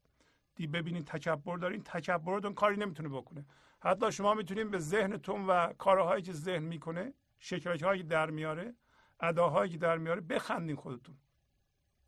دی 0.55 0.67
ببینید 0.67 1.05
تکبر 1.05 1.57
دارین 1.57 1.83
تکبرتون 1.83 2.53
کاری 2.53 2.77
نمی‌تونه 2.77 3.09
بکنه. 3.09 3.45
حتی 3.79 4.11
شما 4.11 4.33
می‌تونید 4.33 4.71
به 4.71 4.79
ذهنتون 4.79 5.47
و 5.47 5.73
کارهایی 5.73 6.23
که 6.23 6.33
ذهن 6.33 6.63
می‌کنه 6.63 7.13
شکلک 7.39 7.83
هایی 7.83 8.03
در 8.03 8.29
میاره 8.29 8.75
اداهایی 9.19 9.71
که 9.71 9.77
در 9.77 9.97
میاره 9.97 10.21
بخندین 10.21 10.75
خودتون. 10.75 11.17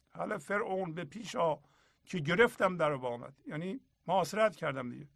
حالا 0.10 0.38
فرعون 0.38 0.94
به 0.94 1.04
پیش 1.04 1.36
آ 1.36 1.56
که 2.06 2.20
گرفتم 2.20 2.78
در 2.78 2.92
آمد. 2.92 3.34
یعنی 3.48 3.80
معاصرت 4.08 4.56
کردم 4.56 4.90
دیگه. 4.90 5.08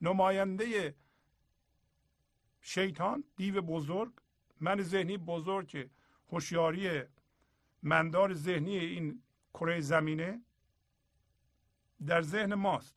نماینده 0.00 0.94
شیطان 2.60 3.24
دیو 3.36 3.60
بزرگ. 3.62 4.12
من 4.60 4.82
ذهنی 4.82 5.16
بزرگ 5.16 5.66
که 5.66 5.90
هوشیاری 6.32 7.02
مندار 7.82 8.34
ذهنی 8.34 8.78
این 8.78 9.22
کره 9.54 9.80
زمینه 9.80 10.42
در 12.06 12.22
ذهن 12.22 12.54
ماست. 12.54 12.94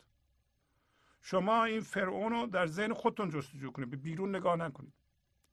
شما 1.22 1.64
این 1.64 1.82
فرعون 1.82 2.32
رو 2.32 2.48
در 2.48 2.68
ذهن 2.68 2.94
خودتون 2.94 3.30
جستجو 3.30 3.72
کنید 3.72 3.90
به 3.90 3.98
بیرون 3.98 4.36
نگاه 4.36 4.56
نکنید. 4.56 4.94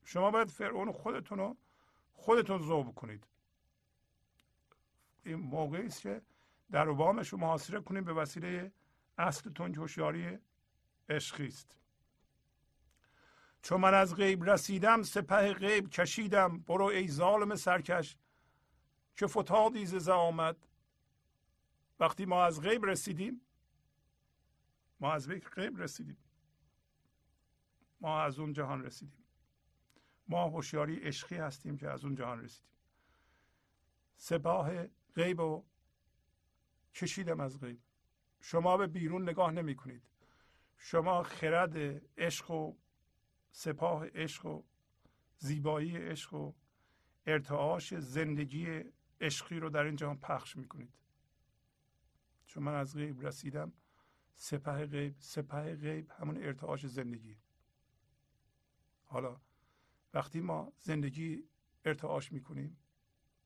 شما 0.05 0.31
باید 0.31 0.49
فرعون 0.49 0.93
خودتون 0.93 1.39
رو 1.39 1.57
خودتون 2.13 2.63
ذوب 2.63 2.95
کنید. 2.95 3.27
این 5.25 5.35
موقعی 5.35 5.87
است 5.87 6.03
که 6.03 6.23
در 6.71 6.89
وامش 6.89 7.29
رو 7.29 7.39
محاصره 7.39 7.81
کنید 7.81 8.05
به 8.05 8.13
وسیله 8.13 8.73
اصلتون 9.19 9.73
که 9.73 9.81
هوشیاری 9.81 10.39
عشقی 11.09 11.47
است. 11.47 11.78
چون 13.63 13.81
من 13.81 13.95
از 13.95 14.15
غیب 14.15 14.45
رسیدم 14.45 15.03
سپه 15.03 15.53
غیب 15.53 15.91
کشیدم. 15.91 16.59
برو 16.59 16.85
ای 16.85 17.09
ظالم 17.09 17.55
سرکش. 17.55 18.17
که 19.17 19.27
فتادی 19.27 19.87
ز 19.87 20.09
آمد 20.09 20.57
وقتی 22.01 22.25
ما 22.25 22.45
از 22.45 22.61
غیب 22.61 22.85
رسیدیم 22.85 23.41
ما 25.01 25.13
از 25.13 25.29
غیب 25.29 25.83
رسیدیم. 25.83 26.19
ما 28.01 28.23
از 28.23 28.39
اون 28.39 28.53
جهان 28.53 28.85
رسیدیم. 28.85 29.25
ما 30.29 30.45
هوشیاری 30.45 30.97
عشقی 30.97 31.37
هستیم 31.37 31.77
که 31.77 31.89
از 31.89 32.05
اون 32.05 32.15
جهان 32.15 32.41
رسیدیم. 32.41 32.71
سپاه 34.17 34.87
غیب 35.15 35.41
و 35.41 35.65
کشیدم 36.95 37.41
از 37.41 37.61
غیب. 37.61 37.81
شما 38.41 38.77
به 38.77 38.87
بیرون 38.87 39.29
نگاه 39.29 39.51
نمی 39.51 39.77
کنید 39.77 40.03
شما 40.77 41.23
خرد 41.23 41.77
عشق 42.19 42.51
و 42.51 42.75
سپاه 43.51 44.07
عشق 44.09 44.47
و 44.47 44.63
زیبایی 45.39 45.97
عشق 45.97 46.35
و 46.35 46.53
ارتعاش 47.27 47.95
زندگی 47.95 48.85
عشقی 49.21 49.61
رو 49.61 49.71
در 49.71 49.85
این 49.85 49.97
جهان 49.97 50.19
پخش 50.19 50.57
می‌کنید. 50.57 50.93
چون 52.47 52.63
من 52.63 52.75
از 52.75 52.97
غیب 52.97 53.27
رسیدم 53.27 53.73
سپه 54.35 54.87
غیب 54.87 55.15
سپه 55.19 55.77
غیب 55.77 56.11
همون 56.11 56.37
ارتعاش 56.37 56.87
زندگی. 56.87 57.37
حالا 59.05 59.41
وقتی 60.15 60.41
ما 60.41 60.73
زندگی 60.79 61.45
ارتعاش 61.85 62.33
می‌کنیم 62.33 62.77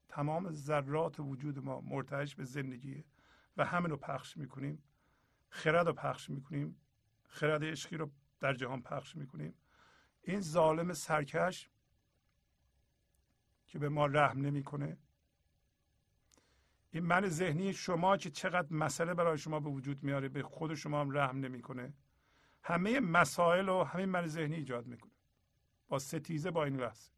تمام 0.08 0.50
ذرات 0.50 1.20
وجود 1.20 1.58
ما 1.58 1.80
مرتعش 1.80 2.34
به 2.34 2.44
زندگی 2.44 3.04
و 3.56 3.64
همین 3.64 3.90
رو 3.90 3.96
پخش 3.96 4.36
می‌کنیم 4.36 4.82
خرد 5.48 5.86
رو 5.86 5.92
پخش 5.92 6.30
می‌کنیم 6.30 6.80
خرد 7.24 7.64
عشقی 7.64 7.96
رو 7.96 8.10
در 8.40 8.54
جهان 8.54 8.82
پخش 8.82 9.16
می‌کنیم. 9.16 9.54
این 10.22 10.40
ظالم 10.40 10.92
سرکش 10.92 11.70
که 13.66 13.78
به 13.78 13.88
ما 13.88 14.06
رحم 14.06 14.40
نمی‌کنه. 14.40 14.98
این 16.90 17.04
من 17.04 17.28
ذهنی 17.28 17.72
شما 17.72 18.16
که 18.16 18.30
چقدر 18.30 18.72
مسئله 18.72 19.14
برای 19.14 19.38
شما 19.38 19.60
به 19.60 19.70
وجود 19.70 20.02
میاره 20.02 20.28
به 20.28 20.42
خود 20.42 20.74
شما 20.74 21.00
هم 21.00 21.10
رحم 21.10 21.38
نمی‌کنه. 21.38 21.94
همه 22.62 23.00
مسائل 23.00 23.68
و 23.68 23.84
همین 23.84 24.04
من 24.04 24.26
ذهنی 24.26 24.56
ایجاد 24.56 24.86
می‌کنه. 24.86 25.12
با 25.88 25.98
ستیزه 25.98 26.50
با 26.50 26.64
این 26.64 26.76
لحظه 26.76 27.12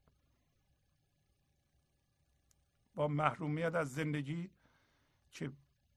با 2.95 3.09
محرومیت 3.09 3.75
از 3.75 3.95
زندگی 3.95 4.51
که 5.33 5.53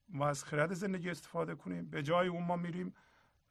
ما 0.10 0.28
از 0.28 0.44
خرد 0.44 0.74
زندگی 0.74 1.10
استفاده 1.10 1.56
کنیم. 1.56 1.90
به 1.90 2.04
جای 2.04 2.28
اون 2.28 2.44
ما 2.44 2.56
میریم 2.56 2.94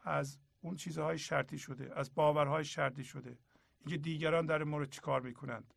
از 0.01 0.39
اون 0.61 0.77
چیزهای 0.77 1.19
شرطی 1.19 1.59
شده 1.59 1.99
از 1.99 2.15
باورهای 2.15 2.65
شرطی 2.65 3.05
شده. 3.05 3.39
اینکه 3.79 3.97
دیگران 3.97 4.47
در 4.47 4.65
مورد 4.65 4.91
چیکار 4.91 5.21
می‌کنند. 5.21 5.75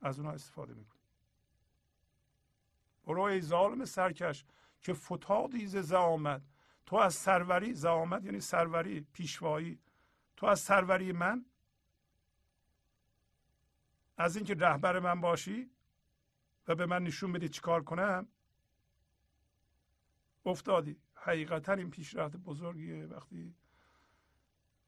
از 0.00 0.18
اونها 0.18 0.32
استفاده 0.32 0.74
می‌کنیم. 0.74 1.04
برو 3.06 3.22
ای 3.22 3.40
ظالم 3.40 3.84
سرکش 3.84 4.44
که 4.80 4.92
فتادی 4.92 5.66
ز 5.66 5.92
آمد 5.92 6.42
تو 6.86 6.96
از 6.96 7.14
سروری 7.14 7.74
زعامت 7.74 8.24
یعنی 8.24 8.40
سروری 8.40 9.00
پیشوایی. 9.00 9.78
تو 10.36 10.46
از 10.46 10.60
سروری 10.60 11.12
من؟ 11.12 11.46
از 14.16 14.36
اینکه 14.36 14.54
رهبر 14.54 14.98
من 14.98 15.20
باشی 15.20 15.70
و 16.68 16.74
به 16.74 16.86
من 16.86 17.02
نشون 17.02 17.32
بدی 17.32 17.48
چیکار 17.48 17.84
کنم؟ 17.84 18.28
افتادی. 20.46 21.00
حقیقتا 21.14 21.72
این 21.72 21.90
پیشرفت 21.90 22.36
بزرگیه. 22.36 23.06
وقتی 23.06 23.54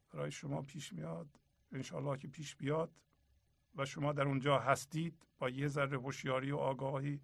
برای 0.09 0.31
شما 0.31 0.61
پیش 0.61 0.93
میاد 0.93 1.39
انشاءالله 1.71 2.17
که 2.17 2.27
پیش 2.27 2.55
بیاد 2.55 2.91
و 3.75 3.85
شما 3.85 4.13
در 4.13 4.27
اونجا 4.27 4.59
هستید 4.59 5.27
با 5.39 5.49
یه 5.49 5.67
ذره 5.67 5.97
هوشیاری 5.97 6.51
و 6.51 6.57
آگاهی 6.57 7.21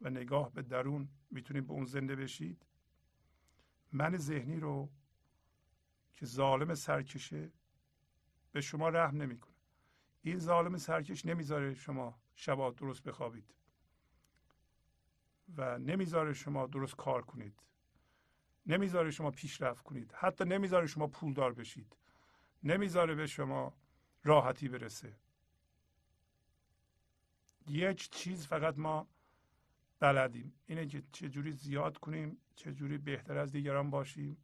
و 0.00 0.10
نگاه 0.10 0.52
به 0.52 0.62
درون 0.62 1.08
می‌تونید 1.30 1.66
به 1.66 1.72
اون 1.72 1.84
زنده 1.84 2.16
بشید. 2.16 2.66
من 3.92 4.16
ذهنی 4.16 4.60
رو 4.60 4.90
که 6.12 6.26
ظالم 6.26 6.74
سرکشه 6.74 7.52
به 8.52 8.60
شما 8.60 8.88
رحم 8.88 9.22
نمی‌کنه 9.22 9.54
این 10.22 10.38
ظالم 10.38 10.76
سرکش 10.76 11.26
نمی‌ذاره 11.26 11.74
شما 11.74 12.20
شبا 12.34 12.70
درست 12.70 13.02
بخوابید 13.02 13.54
و 15.56 15.78
نمی‌ذاره 15.78 16.32
شما 16.32 16.66
درست 16.66 16.96
کار 16.96 17.22
کنید. 17.22 17.62
نمی‌ذاره 18.66 19.10
شما 19.10 19.30
پیشرفت 19.30 19.84
کنید. 19.84 20.12
حتی 20.12 20.44
نمی‌ذاره 20.44 20.86
شما 20.86 21.06
پولدار 21.06 21.52
بشید. 21.52 21.96
نمی‌ذاره 22.62 23.14
به 23.14 23.26
شما 23.26 23.74
راحتی 24.24 24.68
برسه. 24.68 25.16
یک 27.68 28.10
چیز 28.10 28.46
فقط 28.46 28.78
ما 28.78 29.08
بلدیم. 30.00 30.54
اینه 30.66 30.86
که 30.86 31.02
چجوری 31.12 31.52
زیاد 31.52 31.98
کنیم 31.98 32.38
چجوری 32.56 32.98
بهتر 32.98 33.38
از 33.38 33.52
دیگران 33.52 33.90
باشیم 33.90 34.36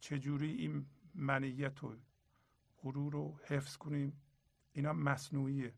چجوری 0.00 0.50
این 0.50 0.86
منیت 1.14 1.84
و 1.84 1.96
غرور 2.82 3.12
رو 3.12 3.38
حفظ 3.44 3.76
کنیم. 3.76 4.20
اینا 4.72 4.92
مصنوعیه. 4.92 5.74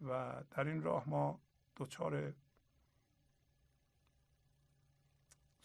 و 0.00 0.42
در 0.50 0.68
این 0.68 0.82
راه 0.82 1.08
ما 1.08 1.40
دچار 1.76 2.34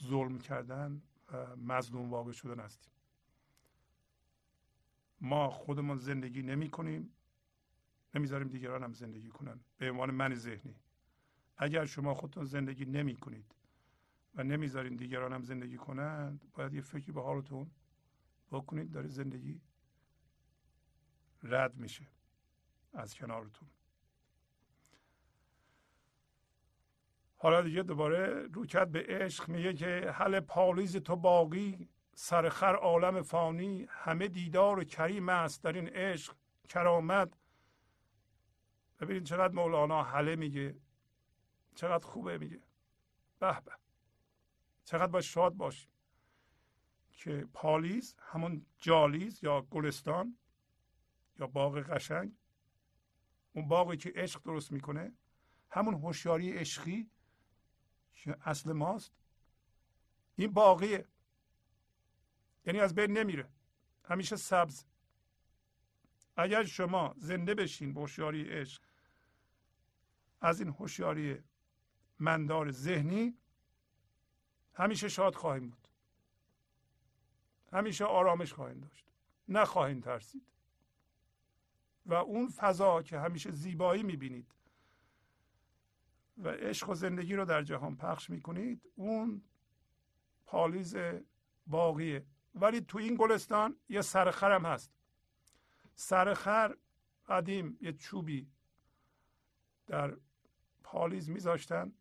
ظلم 0.04 0.40
کردن 0.40 1.02
و 1.32 1.56
مظلوم 1.56 2.10
واقع 2.10 2.32
شدن 2.32 2.60
هستیم. 2.60 2.93
ما 5.24 5.50
خودمون 5.50 5.98
زندگی 5.98 6.41
نمی 6.41 6.70
کنیم. 6.70 7.14
نمی‌ذاریم 8.16 8.48
دیگران 8.48 8.84
هم 8.84 8.94
زندگی 8.94 9.30
کنن. 9.30 9.60
به 9.78 9.91
عنوان 9.91 10.12
من 10.12 10.36
ذهنی. 10.36 10.76
اگر 11.58 11.86
شما 11.86 12.14
خودتون 12.14 12.45
زندگی 12.45 12.86
نمی 12.86 13.16
کنید 13.16 13.56
و 14.36 14.44
نمی‌ذارین 14.44 14.95
دیگران 14.95 15.34
هم 15.34 15.44
زندگی 15.44 15.78
کنند 15.78 16.52
باید 16.54 16.74
یه 16.74 16.82
فکری 16.82 17.12
به 17.12 17.22
حالتون 17.22 17.72
بکنید 18.52 18.91
داره 18.91 19.08
زندگی 19.08 19.62
رد 21.44 21.76
میشه 21.76 22.08
از 22.94 23.16
کنارتون. 23.16 23.70
حالا 27.36 27.62
دیگه 27.62 27.84
دوباره 27.84 28.48
روکت 28.48 28.88
به 28.88 29.06
عشق 29.10 29.50
میگه 29.50 29.74
که 29.74 30.12
حل 30.16 30.40
پالیز 30.40 30.98
تو 30.98 31.16
باقی. 31.16 31.90
سرخر 32.15 32.76
عالم 32.76 33.22
فانی 33.22 33.88
همه 33.90 34.27
دیدار 34.27 34.80
و 34.80 34.84
کریم 34.84 35.30
است 35.30 35.64
در 35.64 35.73
این 35.73 35.88
عشق 35.88 36.35
کرامت. 36.69 37.34
ببینید 38.99 39.23
چقدر 39.23 39.53
مولانا 39.53 40.03
حله 40.03 40.35
میگه 40.35 40.76
چقدر 41.76 42.06
خوبه 42.07 42.38
میگه. 42.38 42.61
به 43.40 43.61
به 43.61 43.72
چقدر 44.85 45.07
باید 45.07 45.23
شاد 45.23 45.53
باشیم 45.53 45.90
که 47.11 47.48
پالیز 47.53 48.15
همون 48.19 48.65
جالیز 48.77 49.44
یا 49.44 49.61
گلستان 49.61 50.38
یا 51.40 51.48
باغ 51.48 51.80
قشنگ 51.80 52.31
اون 53.53 53.68
باغی 53.68 53.98
که 53.98 54.14
عشق 54.15 54.44
درست 54.44 54.72
می‌کنه 54.72 55.14
همون 55.69 55.94
هوشیاری 55.94 56.53
عشقی 56.53 57.10
که 58.14 58.38
اصل 58.41 58.72
ماست. 58.72 59.14
این 60.35 60.53
باقیه 60.53 61.07
یعنی 62.65 62.80
از 62.80 62.95
بین 62.95 63.18
نمیره. 63.18 63.49
همیشه 64.06 64.35
سبز. 64.35 64.85
اگر 66.35 66.64
شما 66.64 67.14
زنده 67.18 67.56
بشین 67.56 67.94
به 67.94 68.02
هوشیاری 68.02 68.49
عشق 68.49 68.84
از 70.41 70.60
این 70.60 70.69
هوشیاری 70.69 71.44
مندار 72.19 72.72
ذهنی 72.72 73.38
همیشه 74.73 75.10
شاد 75.10 75.35
خواهیم 75.35 75.69
بود. 75.69 75.88
همیشه 77.72 78.06
آرامش 78.06 78.53
خواهیم 78.53 78.80
داشت. 78.80 79.11
نخواهیم 79.48 80.02
ترسید. 80.02 80.48
و 82.06 82.14
اون 82.14 82.49
فضا 82.49 83.03
که 83.03 83.19
همیشه 83.19 83.52
زیبایی 83.52 84.03
می‌بینید 84.03 84.56
و 86.38 86.49
عشق 86.49 86.90
و 86.90 86.95
زندگی 86.95 87.35
رو 87.35 87.45
در 87.45 87.64
جهان 87.64 87.98
پخش 87.98 88.30
می‌کنید 88.30 88.81
اون 88.95 89.41
پالیز 90.45 90.95
باقیه. 91.68 92.26
ولی 92.56 92.82
تو 92.82 92.98
این 92.98 93.16
گلستان 93.16 93.78
یه 93.90 94.02
سرخرم 94.02 94.66
هست. 94.66 94.94
سرخر 95.96 96.78
قدیم 97.28 97.78
یه 97.82 97.94
چوبی 97.94 98.52
در 99.88 100.18
پالیز 100.84 101.30
میذاشتن. 101.30 101.94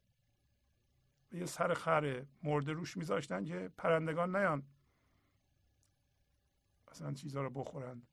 یه 1.32 1.46
سرخر 1.46 2.26
مرده 2.42 2.72
روش 2.72 2.96
میذاشتن 2.96 3.44
که 3.44 3.70
پرندگان 3.76 4.36
نیان. 4.36 4.62
اصلا 6.88 7.12
چیزها 7.12 7.42
رو 7.42 7.50
بخورند 7.50 8.06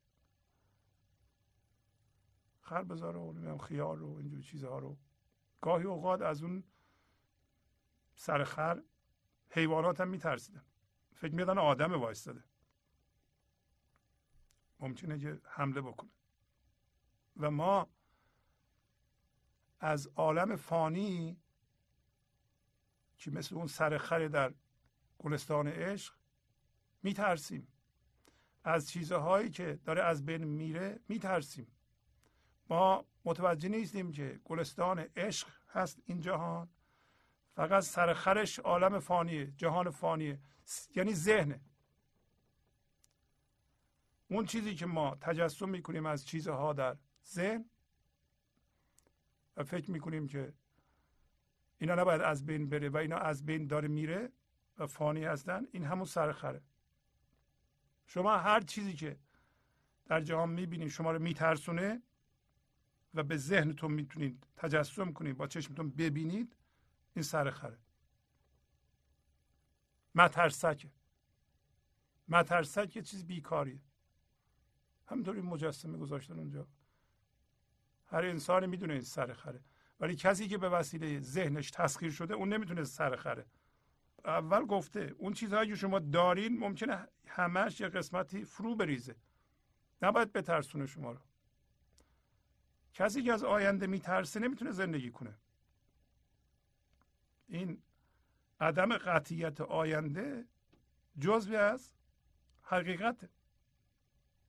خر 2.61 2.83
بذاره 2.83 3.19
و 3.19 3.57
خیار 3.57 3.97
رو 3.97 4.15
اینجور 4.15 4.41
چیزها 4.41 4.79
رو. 4.79 4.97
گاهی 5.61 5.85
اوقات 5.85 6.21
از 6.21 6.43
اون 6.43 6.63
سرخر 8.15 8.83
حیوانات 9.49 10.01
هم 10.01 10.07
میترسیدن. 10.07 10.65
فکر 11.19 11.35
میدن 11.35 11.57
آدم 11.57 11.93
وایستاده. 11.93 12.43
ممکنه 14.79 15.19
که 15.19 15.41
حمله 15.43 15.81
بکنه. 15.81 16.09
و 17.37 17.51
ما 17.51 17.87
از 19.79 20.07
عالم 20.07 20.55
فانی 20.55 21.37
که 23.17 23.31
مثل 23.31 23.55
اون 23.55 23.67
سرخر 23.67 24.27
در 24.27 24.53
گلستان 25.17 25.67
عشق 25.67 26.15
میترسیم. 27.03 27.67
از 28.63 28.89
چیزهایی 28.89 29.49
که 29.49 29.79
داره 29.85 30.03
از 30.03 30.25
بین 30.25 30.43
میره 30.43 30.99
میترسیم. 31.07 31.67
ما 32.69 33.05
متوجه 33.25 33.69
نیستیم 33.69 34.11
که 34.11 34.39
گلستان 34.43 34.99
عشق 34.99 35.47
هست 35.69 36.01
این 36.05 36.21
جهان. 36.21 36.69
فقط 37.55 37.83
سرخرش 37.83 38.59
عالم 38.59 38.99
فانیه 38.99 39.51
جهان 39.57 39.89
فانیه. 39.89 40.39
یعنی 40.95 41.13
ذهنه. 41.13 41.61
اون 44.27 44.45
چیزی 44.45 44.75
که 44.75 44.85
ما 44.85 45.15
تجسم 45.21 45.69
می‌کنیم 45.69 46.05
از 46.05 46.25
چیزها 46.25 46.73
در 46.73 46.97
ذهن 47.27 47.65
و 49.57 49.63
فکر 49.63 49.91
می‌کنیم 49.91 50.27
که 50.27 50.53
اینا 51.77 51.95
نباید 51.95 52.21
از 52.21 52.45
بین 52.45 52.69
بره 52.69 52.89
و 52.89 52.97
اینا 52.97 53.17
از 53.17 53.45
بین 53.45 53.67
داره 53.67 53.87
میره 53.87 54.31
و 54.77 54.87
فانی 54.87 55.25
هستن 55.25 55.67
این 55.71 55.83
همون 55.83 56.05
سرخره 56.05 56.61
شما 58.05 58.37
هر 58.37 58.59
چیزی 58.59 58.93
که 58.93 59.19
در 60.05 60.21
جهان 60.21 60.49
می‌بینید 60.49 60.87
شما 60.87 61.11
رو 61.11 61.19
میترسونه 61.19 62.01
و 63.13 63.23
به 63.23 63.37
ذهنتون 63.37 63.91
می‌تونید 63.91 64.47
تجسم 64.57 65.13
کنید 65.13 65.37
با 65.37 65.47
چشمتون 65.47 65.89
ببینید 65.89 66.55
این 67.19 67.23
سرخره 67.23 67.77
مترسکه. 70.15 70.89
مترسک 72.27 72.95
یه 72.95 73.01
چیز 73.01 73.25
بیکاریه. 73.27 73.79
همینطوری 75.07 75.41
مجسمه 75.41 75.97
گذاشتن 75.97 76.39
اونجا. 76.39 76.67
هر 78.05 78.25
انسانی 78.25 78.67
می‌دونه 78.67 78.93
این 78.93 79.01
سرخره 79.01 79.63
ولی 79.99 80.15
کسی 80.15 80.47
که 80.47 80.57
به 80.57 80.69
وسیله 80.69 81.19
ذهنش 81.19 81.71
تسخیر 81.71 82.11
شده 82.11 82.33
اون 82.33 82.53
نمی‌تونه 82.53 82.83
سرخره 82.83 83.45
اول 84.25 84.65
گفته 84.65 85.15
اون 85.17 85.33
چیزهایی 85.33 85.69
که 85.69 85.75
شما 85.75 85.99
دارین 85.99 86.59
ممکنه 86.59 87.07
همش 87.27 87.81
یه 87.81 87.87
قسمتی 87.87 88.43
فرو 88.43 88.75
بریزه. 88.75 89.15
نباید 90.01 90.33
بترسونه 90.33 90.85
شما 90.85 91.11
رو. 91.11 91.19
کسی 92.93 93.23
که 93.23 93.33
از 93.33 93.43
آینده 93.43 93.87
میترسه 93.87 94.39
نمی‌تونه 94.39 94.71
زندگی 94.71 95.11
کنه. 95.11 95.37
این 97.49 97.81
عدم 98.59 98.97
قطعیت 98.97 99.61
آینده 99.61 100.45
جزوی 101.19 101.55
از 101.55 101.91
حقیقت 102.61 103.29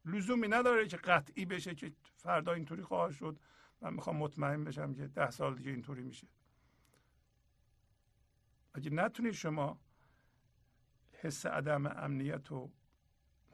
لزومی 0.04 0.48
نداره 0.48 0.88
که 0.88 0.96
قطعی 0.96 1.44
بشه 1.44 1.74
که 1.74 1.92
فردا 2.16 2.52
اینطوری 2.52 2.82
خواهد 2.82 3.12
شد. 3.12 3.38
من 3.80 3.94
می‌خوام 3.94 4.16
مطمئن 4.16 4.64
بشم 4.64 4.94
که 4.94 5.06
ده 5.06 5.30
سال 5.30 5.56
دیگه 5.56 5.70
اینطوری 5.70 6.02
میشه. 6.02 6.26
اگه 8.74 8.90
نتونید 8.90 9.32
شما 9.32 9.80
حس 11.12 11.46
عدم 11.46 11.86
امنیت 11.86 12.52
و 12.52 12.70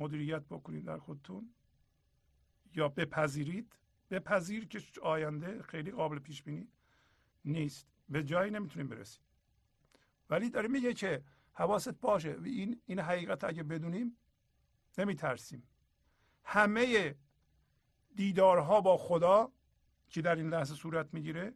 مدیریت 0.01 0.43
بکنید 0.43 0.85
در 0.85 0.99
خودتون 0.99 1.55
یا 2.75 2.89
بپذیرید 2.89 3.77
بپذیر 4.11 4.69
که 4.69 4.81
آینده 5.03 5.63
خیلی 5.63 5.91
قابل 5.91 6.19
پیش 6.19 6.43
بینی 6.43 6.69
نیست. 7.45 7.87
به 8.09 8.25
جایی 8.25 8.51
نمی‌تونیم 8.51 8.89
برسیم 8.89 9.23
ولی 10.31 10.51
داره 10.51 10.69
میگه 10.69 10.95
که 10.95 11.25
حواست 11.53 11.89
باشه. 12.01 12.39
این 12.45 12.83
این 12.87 12.99
حقیقت 12.99 13.45
اگه 13.45 13.63
بدونیم 13.63 14.17
نمیترسیم. 14.99 15.69
همه 16.45 17.15
دیدارها 18.15 18.81
با 18.81 18.97
خدا 18.97 19.53
که 20.09 20.23
در 20.23 20.37
این 20.37 20.49
لحظه 20.49 20.75
صورت 20.75 21.15
می‌گیره؟ 21.15 21.55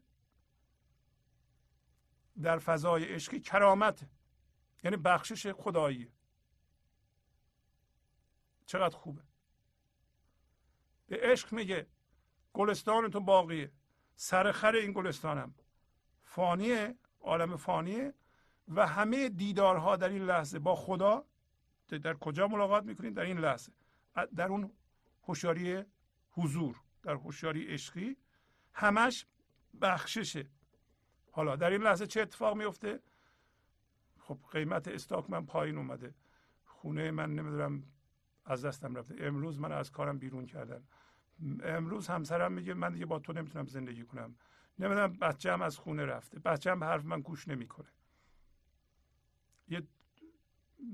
در 2.43 2.59
فضای 2.59 3.05
عشقی 3.05 3.41
کرامت 3.41 4.07
یعنی 4.85 4.97
بخشش 4.97 5.53
خدایی. 5.53 6.13
چقدر 8.67 8.97
خوبه. 8.97 9.23
به 11.07 11.19
عشق 11.23 11.53
میگه 11.53 11.87
گلستان 12.53 13.11
تو 13.11 13.21
باقیه 13.21 13.73
سرخر 14.17 14.75
این 14.75 14.93
گلستانم. 14.93 15.55
فانیه 16.25 16.99
عالم 17.21 17.57
فانیه. 17.57 18.15
و 18.71 18.87
همه 18.87 19.29
دیدارها 19.29 19.97
در 19.97 20.09
این 20.09 20.23
لحظه 20.23 20.59
با 20.59 20.75
خدا 20.75 21.25
در 21.89 22.15
کجا 22.15 22.49
ملاقات 22.49 22.85
می‌کنید 22.85 23.15
در 23.15 23.23
این 23.23 23.39
لحظه. 23.39 23.73
در 24.37 24.49
اون 24.49 24.73
هوشیاری 25.23 25.85
حضور 26.31 26.81
در 27.03 27.15
هوشیاری 27.15 27.67
عشقی. 27.67 28.17
همش 28.73 29.27
بخششه 29.81 30.47
حالا 31.31 31.57
در 31.57 31.71
این 31.71 31.83
لحظه 31.83 32.07
چه 32.07 32.21
اتفاق 32.21 32.57
میفته 32.57 33.01
خب 34.19 34.39
قیمت 34.53 34.89
استاک 34.89 35.31
من 35.31 35.47
پایین 35.47 35.77
اومده. 35.77 36.15
خونه 36.65 37.11
من 37.11 37.35
نمی‌دونم 37.35 37.83
از 38.45 38.65
دستم 38.65 38.95
رفته. 38.95 39.17
امروز 39.19 39.59
من 39.59 39.73
از 39.73 39.91
کارم 39.91 40.19
بیرون 40.19 40.47
کردن. 40.47 40.85
امروز 41.65 42.09
همسرم 42.09 42.53
میگه 42.53 42.75
من 42.75 42.93
دیگه 42.93 43.07
با 43.07 43.19
تو 43.19 43.33
نمی‌تونم 43.33 43.67
زندگی 43.67 44.05
کنم. 44.05 44.37
نمی‌دونم 44.79 45.13
بچه‌م 45.13 45.63
از 45.63 45.79
خونه 45.79 46.05
رفته. 46.07 46.39
بچه‌م 46.39 46.85
حرف 46.85 47.05
من 47.05 47.21
گوش 47.21 47.49
نمی‌کنه. 47.49 47.89
یه 49.71 49.83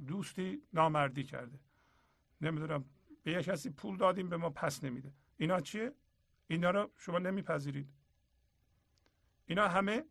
دوستی 0.07 0.63
نامردی 0.73 1.25
کرده. 1.25 1.59
نمی‌دونم 2.41 2.85
به 3.23 3.33
یه 3.33 3.43
کسی 3.43 3.71
پول 3.71 3.97
دادیم 3.97 4.29
به 4.29 4.37
ما 4.37 4.51
پس 4.51 4.85
نمیده. 4.85 5.13
اینا 5.37 5.61
چیه؟ 5.61 5.93
اینا 6.49 6.71
رو 6.71 6.91
شما 6.97 7.19
نمیپذیرید. 7.19 7.89
اینا 9.47 9.69
همه 9.69 10.05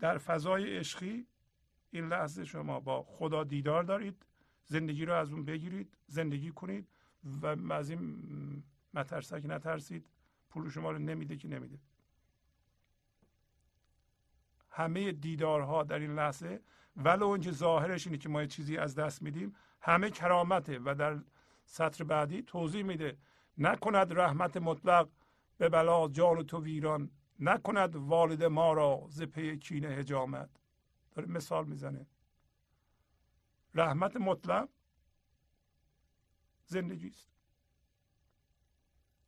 در 0.00 0.18
فضای 0.18 0.78
عشقی 0.78 1.26
این 1.90 2.08
لحظه 2.08 2.44
شما 2.44 2.80
با 2.80 3.02
خدا 3.02 3.44
دیدار 3.44 3.82
دارید 3.82 4.26
زندگی 4.64 5.04
رو 5.04 5.14
از 5.14 5.32
اون 5.32 5.44
بگیرید 5.44 5.96
زندگی 6.06 6.50
کنید 6.50 6.88
و 7.24 7.72
از 7.72 7.90
این 7.90 8.62
مترسک 8.94 9.42
نترسید. 9.44 10.06
پول 10.50 10.70
شما 10.70 10.90
رو 10.90 10.98
نمیده 10.98 11.36
که 11.36 11.48
نمیده. 11.48 11.78
همه 14.78 15.12
دیدارها 15.12 15.82
در 15.82 15.98
این 15.98 16.14
لحظه 16.14 16.60
ولو 16.96 17.28
اینکه 17.28 17.50
ظاهرش 17.52 18.06
اینه 18.06 18.18
که 18.18 18.28
ما 18.28 18.46
چیزی 18.46 18.76
از 18.76 18.94
دست 18.94 19.22
میدیم 19.22 19.56
همه 19.80 20.10
کرامته 20.10 20.78
و 20.84 20.94
در 20.94 21.18
سطر 21.64 22.04
بعدی 22.04 22.42
توضیح 22.42 22.82
میده. 22.82 23.16
نکند 23.58 24.18
رحمت 24.18 24.56
مطلق 24.56 25.08
به 25.58 25.68
بلا 25.68 26.08
جان 26.08 26.42
تو 26.42 26.62
ویران 26.62 27.10
نکند 27.40 27.96
والد 27.96 28.44
ما 28.44 28.72
را 28.72 29.06
ز 29.08 29.22
پی 29.22 29.58
کینه 29.58 29.88
هجامت 29.88 30.50
داره 31.14 31.28
مثال 31.28 31.64
می‌زنه. 31.64 32.06
رحمت 33.74 34.16
مطلق 34.16 34.68
زندگی 36.66 37.08
است. 37.08 37.28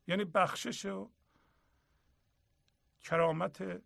یعنی 0.06 0.24
بخشش 0.24 0.84
و 0.84 1.10
کرامت 3.00 3.82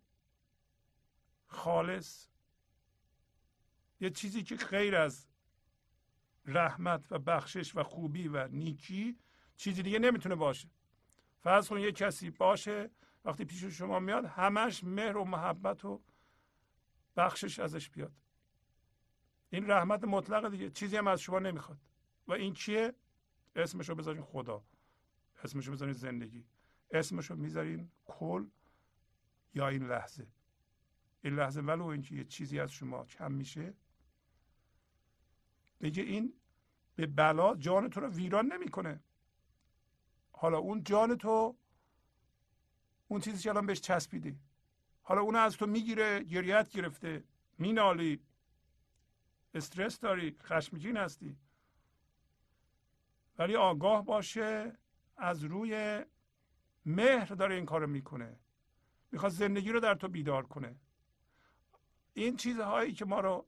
خالص. 1.55 2.27
یه 3.99 4.09
چیزی 4.09 4.43
که 4.43 4.55
غیر 4.55 4.95
از 4.95 5.27
رحمت 6.45 7.11
و 7.11 7.19
بخشش 7.19 7.75
و 7.75 7.83
خوبی 7.83 8.27
و 8.27 8.47
نیکی 8.47 9.17
چیزی 9.57 9.83
دیگه 9.83 9.99
نمی‌تونه 9.99 10.35
باشه. 10.35 10.69
فرض 11.39 11.69
کن 11.69 11.79
یه 11.79 11.91
کسی 11.91 12.29
باشه 12.29 12.91
وقتی 13.25 13.45
پیش 13.45 13.63
شما 13.63 13.99
میاد 13.99 14.25
همش 14.25 14.83
مهر 14.83 15.17
و 15.17 15.23
محبت 15.23 15.85
و 15.85 16.01
بخشش 17.15 17.59
ازش 17.59 17.89
بیاد. 17.89 18.13
این 19.49 19.71
رحمت 19.71 20.03
مطلق 20.03 20.49
دیگه 20.51 20.69
چیزی 20.69 20.97
هم 20.97 21.07
از 21.07 21.21
شما 21.21 21.39
نمی‌خواد. 21.39 21.79
و 22.27 22.33
این 22.33 22.53
چیه؟ 22.53 22.93
اسمشو 23.55 23.95
بذارین 23.95 24.23
خدا. 24.23 24.63
اسمشو 25.43 25.71
بذارین 25.71 25.93
زندگی. 25.93 26.45
اسمشو 26.91 27.35
می‌ذارین 27.35 27.91
کل 28.05 28.47
یا 29.53 29.67
این 29.67 29.87
لحظه. 29.87 30.27
این 31.25 31.35
لحظه 31.35 31.61
ولو 31.61 31.85
اینکه 31.85 32.15
یه 32.15 32.23
چیزی 32.23 32.59
از 32.59 32.71
شما 32.71 33.05
کم 33.05 33.31
میشه. 33.31 33.73
بگه 35.81 36.03
این 36.03 36.33
به 36.95 37.07
بلا 37.07 37.55
جان 37.55 37.89
تو 37.89 37.99
رو 37.99 38.07
ویران 38.07 38.53
نمی‌کنه. 38.53 38.99
حالا 40.31 40.57
اون 40.57 40.83
جان 40.83 41.17
تو 41.17 41.55
اون 43.07 43.21
چیزی 43.21 43.43
که 43.43 43.49
الان 43.49 43.65
بهش 43.65 43.81
چسبیدی. 43.81 44.39
حالا 45.03 45.21
اون 45.21 45.35
از 45.35 45.57
تو 45.57 45.65
می‌گیره 45.65 46.23
گریت 46.23 46.69
گرفته 46.69 47.23
مینالی. 47.57 48.23
استرس 49.53 49.99
داری 49.99 50.37
خشمگین 50.43 50.97
هستی. 50.97 51.37
ولی 53.37 53.55
آگاه 53.55 54.05
باشه 54.05 54.77
از 55.17 55.43
روی 55.43 56.03
مهر 56.85 57.25
داره 57.25 57.55
این 57.55 57.65
کارو 57.65 57.87
می‌کنه. 57.87 58.39
می‌خواد 59.11 59.31
زندگی 59.31 59.71
رو 59.71 59.79
در 59.79 59.95
تو 59.95 60.07
بیدار 60.07 60.45
کنه. 60.45 60.75
این 62.17 62.37
چیزهایی 62.37 62.93
که 62.93 63.05
ما 63.05 63.19
رو 63.19 63.45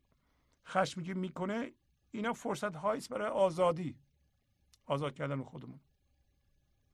خشمگین 0.66 1.18
می‌کنه 1.18 1.74
اینا 2.12 2.34
فرصت 2.34 2.76
هایی 2.76 3.02
برای 3.10 3.28
آزادی 3.28 3.98
آزاد 4.86 5.16
کردن 5.16 5.44
خودمون. 5.44 5.80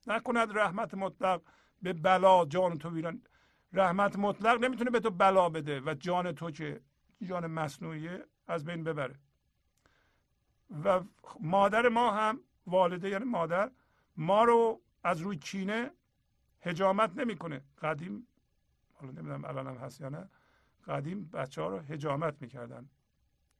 نکند 0.08 0.58
رحمت 0.58 0.94
مطلق 0.94 1.42
به 1.82 1.94
بلا 1.94 2.46
جان 2.46 2.78
تو 2.78 2.90
ویران 2.90 3.22
رحمت 3.74 4.16
مطلق 4.16 4.64
نمی‌تونه 4.64 4.92
به 4.92 5.00
تو 5.00 5.10
بلا 5.10 5.50
بده 5.50 5.82
و 5.82 5.94
جان 5.94 6.32
تو 6.32 6.52
که 6.52 6.82
جان 7.22 7.48
مصنوعیه 7.48 8.26
از 8.48 8.66
بین 8.66 8.84
ببره. 8.84 9.16
و 10.86 11.02
مادر 11.40 11.90
ما 11.90 12.12
هم 12.12 12.40
والده 12.68 13.10
یعنی 13.10 13.26
مادر 13.26 13.72
ما 14.18 14.44
رو 14.44 14.82
از 15.04 15.22
روی 15.22 15.38
کینه 15.38 15.92
هجامت 16.62 17.18
نمی‌کنه. 17.18 17.62
قدیم 17.82 18.28
حالا 18.94 19.12
نمی‌دونم 19.12 19.46
الان 19.46 19.68
هم 19.68 19.78
هست 19.78 20.02
یا 20.02 20.10
نه 20.10 20.30
قدیم 20.88 21.26
بچه 21.26 21.62
ها 21.62 21.68
رو 21.68 21.80
هجامت 21.80 22.42
می‌کردن. 22.42 22.90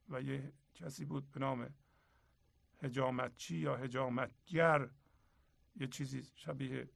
و 0.10 0.22
یه 0.22 0.54
کسی 0.74 1.06
بود 1.06 1.32
به 1.32 1.40
نام 1.40 1.74
هجامتچی 2.82 3.58
یا 3.58 3.76
هجامتگر 3.76 4.90
یه 5.76 5.88
چیزی 5.88 6.24
شبیه 6.36 6.90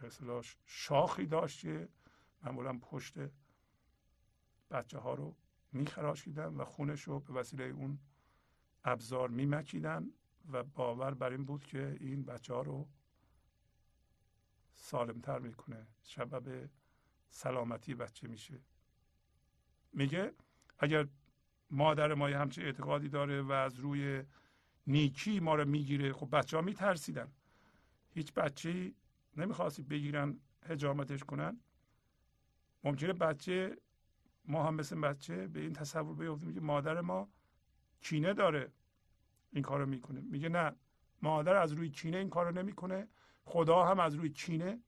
به 0.00 0.42
شاخی 0.64 1.26
داشت 1.26 1.60
که 1.60 1.88
معمولا 2.42 2.78
پشت 2.78 3.14
بچه 4.70 4.98
ها 4.98 5.14
رو 5.14 5.36
میخراشیدن 5.72 6.54
و 6.54 6.64
خونش 6.64 7.02
رو 7.02 7.20
به 7.20 7.32
وسیله 7.32 7.64
اون 7.64 7.98
ابزار 8.84 9.28
میمکیدن. 9.28 10.12
و 10.52 10.62
باور 10.62 11.14
بر 11.14 11.30
این 11.30 11.44
بود 11.44 11.64
که 11.64 11.96
این 12.00 12.24
بچه 12.24 12.54
ها 12.54 12.62
رو 12.62 12.88
سالمتر 14.74 15.38
می‌کنه. 15.38 15.86
سبب 16.02 16.70
سلامتی 17.32 17.94
بچه 17.94 18.28
میشه. 18.28 18.60
میگه 19.92 20.32
اگر 20.78 21.08
مادر 21.70 22.14
ما 22.14 22.26
همچه 22.26 22.62
اعتقادی 22.62 23.08
داره 23.08 23.42
و 23.42 23.52
از 23.52 23.78
روی 23.78 24.22
نیکی 24.86 25.40
ما 25.40 25.54
رو 25.54 25.64
می‌گیره 25.64 26.12
خب 26.12 26.36
بچه 26.36 26.56
ها 26.56 26.62
میترسیدن. 26.62 27.32
هیچ 28.10 28.32
بچه 28.32 28.92
نمی‌خواستی 29.36 29.82
بگیرن 29.82 30.40
هجامتش 30.62 31.24
کنن. 31.24 31.60
ممکنه 32.84 33.12
بچه 33.12 33.76
ما 34.44 34.64
هم 34.66 34.74
مثل 34.74 35.00
بچه 35.00 35.48
به 35.48 35.60
این 35.60 35.72
تصور 35.72 36.14
بیفتیم 36.14 36.54
که 36.54 36.60
مادر 36.60 37.00
ما 37.00 37.28
کینه 38.00 38.34
داره 38.34 38.72
این 39.52 39.62
کارو 39.62 39.86
می‌کنه. 39.86 40.20
میگه 40.20 40.48
نه 40.48 40.76
مادر 41.22 41.56
از 41.56 41.72
روی 41.72 41.90
کینه 41.90 42.16
این 42.16 42.30
کارو 42.30 42.50
نمی‌کنه 42.50 43.08
خدا 43.44 43.84
هم 43.84 44.00
از 44.00 44.14
روی 44.14 44.30
کینه 44.30 44.82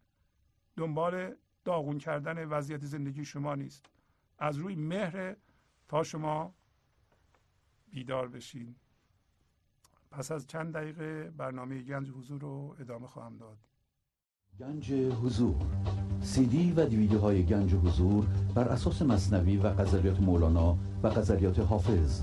دنبال 0.76 1.36
داغون 1.64 1.98
کردن 1.98 2.44
وضعیت 2.44 2.84
زندگی 2.84 3.24
شما 3.24 3.54
نیست. 3.54 3.86
از 4.38 4.56
روی 4.56 4.74
مهر 4.74 5.36
تا 5.88 6.02
شما 6.02 6.54
بیدار 7.90 8.28
بشین. 8.28 8.74
پس 10.10 10.32
از 10.32 10.46
چند 10.46 10.74
دقیقه 10.74 11.30
برنامه 11.30 11.82
گنج 11.82 12.10
حضور 12.10 12.40
رو 12.40 12.76
ادامه 12.80 13.06
خواهم 13.06 13.36
داد. 13.36 13.58
گنج 14.60 14.92
حضور. 14.92 15.54
سی 16.22 16.46
دی 16.46 16.72
و 16.72 16.86
دیویدیو 16.86 17.18
های 17.18 17.42
گنج 17.42 17.74
حضور 17.74 18.26
بر 18.54 18.68
اساس 18.68 19.02
مصنوی 19.02 19.56
و 19.56 19.66
قذریات 19.66 20.20
مولانا 20.20 20.78
و 21.02 21.08
قذریات 21.08 21.58
حافظ. 21.58 22.22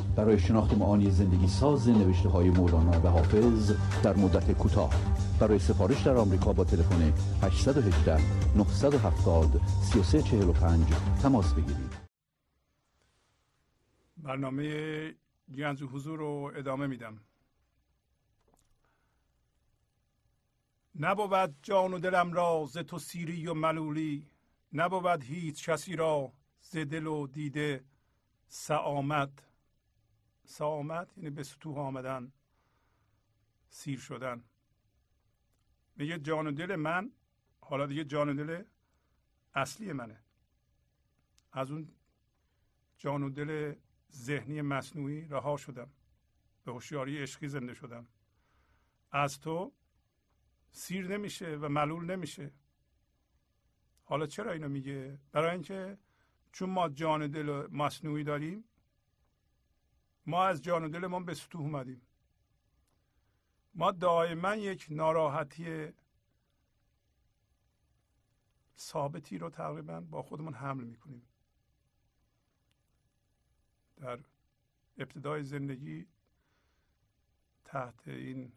برای 0.21 0.39
شناخت 0.39 0.73
معانی 0.73 1.11
زندگی 1.11 1.47
ساز 1.47 1.89
نوشته 1.89 2.29
های 2.29 2.49
مولانا 2.49 2.91
و 2.91 3.07
حافظ 3.07 3.71
در 4.03 4.15
مدت 4.15 4.51
کوتاه. 4.51 4.93
برای 5.39 5.59
سفارش 5.59 6.01
در 6.01 6.17
آمریکا 6.17 6.53
با 6.53 6.63
تلفن 6.63 7.13
818 7.43 8.17
970 8.55 9.61
3345 9.93 10.93
تماس 11.21 11.53
بگیرید. 11.53 11.93
برنامه 14.17 15.15
گنج 15.57 15.83
حضور 15.83 16.19
رو 16.19 16.51
ادامه 16.55 16.87
میدم. 16.87 17.17
نبود 20.99 21.55
جان 21.63 21.93
و 21.93 21.99
دلم 21.99 22.33
را 22.33 22.65
ز 22.69 22.77
تو 22.77 22.99
سیری 22.99 23.47
و 23.47 23.53
ملولی 23.53 24.27
نبود 24.73 25.23
هیچ 25.23 25.69
کسی 25.69 25.95
را 25.95 26.31
ز 26.61 26.77
دل 26.77 27.07
و 27.07 27.27
دیده 27.27 27.83
سعامت. 28.47 29.50
سعامت 30.51 31.17
یعنی 31.17 31.29
به 31.29 31.43
سطوح 31.43 31.77
آمدن 31.77 32.31
سیر 33.69 33.99
شدن. 33.99 34.43
میگه 35.95 36.19
جان 36.19 36.47
و 36.47 36.51
دل 36.51 36.75
من 36.75 37.11
حالا 37.61 37.85
دیگه 37.85 38.03
جان 38.03 38.29
و 38.29 38.33
دل 38.33 38.63
اصلی 39.55 39.93
منه. 39.93 40.23
از 41.51 41.71
اون 41.71 41.91
جان 42.97 43.23
و 43.23 43.29
دل 43.29 43.75
ذهنی 44.11 44.61
مصنوعی 44.61 45.27
رها 45.27 45.57
شدم. 45.57 45.91
به 46.63 46.71
هوشیاری 46.71 47.17
عشقی 47.17 47.47
زنده 47.47 47.73
شدم. 47.73 48.07
از 49.11 49.39
تو 49.39 49.73
سیر 50.71 51.07
نمیشه 51.07 51.55
و 51.55 51.69
ملول 51.69 52.05
نمیشه. 52.05 52.51
حالا 54.03 54.27
چرا 54.27 54.51
اینو 54.51 54.69
میگه؟ 54.69 55.19
برای 55.31 55.51
اینکه 55.51 55.97
چون 56.51 56.69
ما 56.69 56.89
جان 56.89 57.27
دل 57.27 57.67
مصنوعی 57.71 58.23
داریم 58.23 58.63
ما 60.25 60.45
از 60.45 60.61
جان 60.61 60.83
و 60.83 60.89
دلمون 60.89 61.25
به 61.25 61.33
سطوح 61.33 61.61
اومدیم. 61.61 62.01
ما 63.73 63.91
دائما 63.91 64.55
یک 64.55 64.87
ناراحتی 64.89 65.93
ثابتی 68.77 69.37
رو 69.37 69.49
تقریبا 69.49 70.01
با 70.01 70.23
خودمون 70.23 70.53
حمل 70.53 70.83
می‌کنیم. 70.83 71.27
در 73.97 74.19
ابتدای 74.97 75.43
زندگی 75.43 76.07
تحت 77.65 78.07
این 78.07 78.51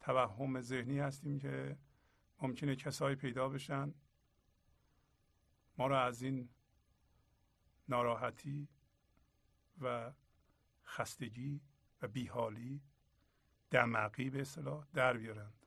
توهم 0.00 0.60
ذهنی 0.60 0.98
هستیم 0.98 1.38
که 1.38 1.78
ممکنه 2.42 2.76
کسایی 2.76 3.16
پیدا 3.16 3.48
بشن 3.48 3.94
ما 5.78 5.86
را 5.86 6.02
از 6.04 6.22
این 6.22 6.48
ناراحتی 7.88 8.68
و 9.80 10.12
خستگی 10.86 11.60
و 12.02 12.08
بیحالی 12.08 12.82
دمقی 13.70 14.30
به 14.30 14.40
اصطلاح 14.40 14.86
در 14.94 15.16
بیارند. 15.16 15.66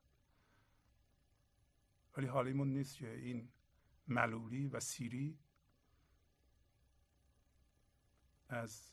ولی 2.17 2.27
حالیمون 2.27 2.73
نیست 2.73 2.95
که 2.95 3.13
این 3.13 3.51
ملولی 4.07 4.67
و 4.67 4.79
سیری 4.79 5.39
از 8.49 8.91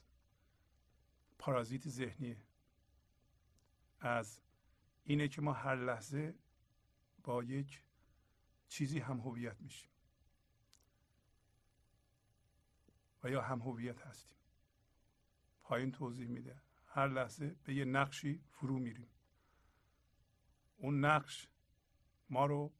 پارازیت 1.38 1.88
ذهنی 1.88 2.36
از 4.00 4.40
اینه 5.04 5.28
که 5.28 5.42
ما 5.42 5.52
هر 5.52 5.76
لحظه 5.76 6.34
با 7.22 7.44
یک 7.44 7.82
چیزی 8.68 8.98
هم 8.98 9.20
هویت 9.20 9.60
میشیم. 9.60 9.90
و 13.22 13.30
یا 13.30 13.42
هم 13.42 13.60
هویت 13.60 14.00
هستیم. 14.00 14.35
پایین 15.66 15.93
توضیح 15.93 16.28
میده. 16.28 16.62
هر 16.86 17.09
لحظه 17.09 17.56
به 17.64 17.74
یه 17.74 17.84
نقشی 17.84 18.40
فرو 18.51 18.78
میریم. 18.78 19.09
اون 20.76 21.05
نقش 21.05 21.48
ما 22.30 22.47
رو 22.47 22.72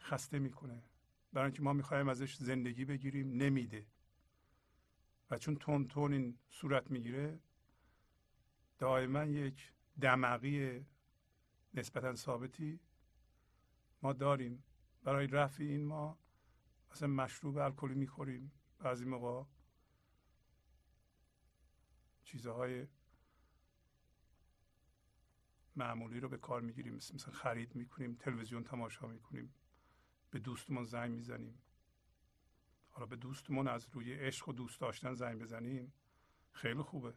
خسته 0.00 0.38
می‌کنه. 0.38 0.82
برای 1.32 1.44
اینکه 1.46 1.62
ما 1.62 1.72
می‌خوایم 1.72 2.08
ازش 2.08 2.34
زندگی 2.36 2.84
بگیریم 2.84 3.32
نمیده. 3.32 3.86
و 5.30 5.38
چون 5.38 5.56
تون 5.56 5.88
تون 5.88 6.12
این 6.12 6.38
صورت 6.50 6.90
می‌گیره 6.90 7.40
دائما 8.78 9.24
یک 9.24 9.72
دمقی 10.00 10.86
نسبتا 11.74 12.14
ثابتی 12.14 12.80
ما 14.02 14.12
داریم. 14.12 14.64
برای 15.02 15.26
رفع 15.26 15.62
این 15.62 15.84
ما 15.84 16.18
مثلا 16.90 17.08
مشروب 17.08 17.56
الکلی 17.56 17.94
می‌خوریم. 17.94 18.52
بعضی 18.78 19.04
موقع 19.04 19.48
چیزهای 22.26 22.86
معمولی 25.76 26.20
رو 26.20 26.28
به 26.28 26.38
کار 26.38 26.60
می‌گیریم. 26.60 26.94
مثل, 26.94 27.30
خرید 27.30 27.74
می‌کنیم 27.74 28.14
تلویزیون 28.14 28.64
تماشا 28.64 29.06
می‌کنیم. 29.06 29.54
به 30.30 30.38
دوستمون 30.38 30.84
زنگ 30.84 31.14
می‌زنیم. 31.14 31.58
حالا 32.90 33.06
به 33.06 33.16
دوستمون 33.16 33.68
از 33.68 33.88
روی 33.92 34.14
عشق 34.14 34.48
و 34.48 34.52
دوست 34.52 34.80
داشتن 34.80 35.14
زنگ 35.14 35.42
بزنیم. 35.42 35.92
خیلی 36.52 36.82
خوبه. 36.82 37.14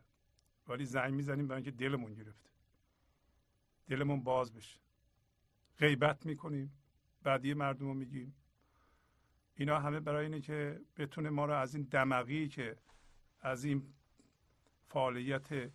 ولی 0.68 0.86
زنگ 0.86 1.14
می‌زنیم 1.14 1.48
برای 1.48 1.64
اینکه 1.64 1.78
دلمون 1.78 2.14
گرفته 2.14 2.50
دلمون 3.88 4.24
باز 4.24 4.54
بشه. 4.54 4.80
غیبت 5.78 6.26
می‌کنیم. 6.26 6.74
بعدی 7.24 7.54
مردم 7.54 7.86
رو 7.86 7.94
میگیم. 7.94 8.36
اینا 9.56 9.80
همه 9.80 10.00
برای 10.00 10.26
اینه 10.26 10.42
که 10.42 10.82
بتونه 10.98 11.30
ما 11.30 11.46
رو 11.46 11.54
از 11.54 11.76
این 11.76 11.84
دمقی 11.84 12.48
که 12.48 12.78
از 13.42 13.64
این 13.64 13.94
فعالیت 14.90 15.72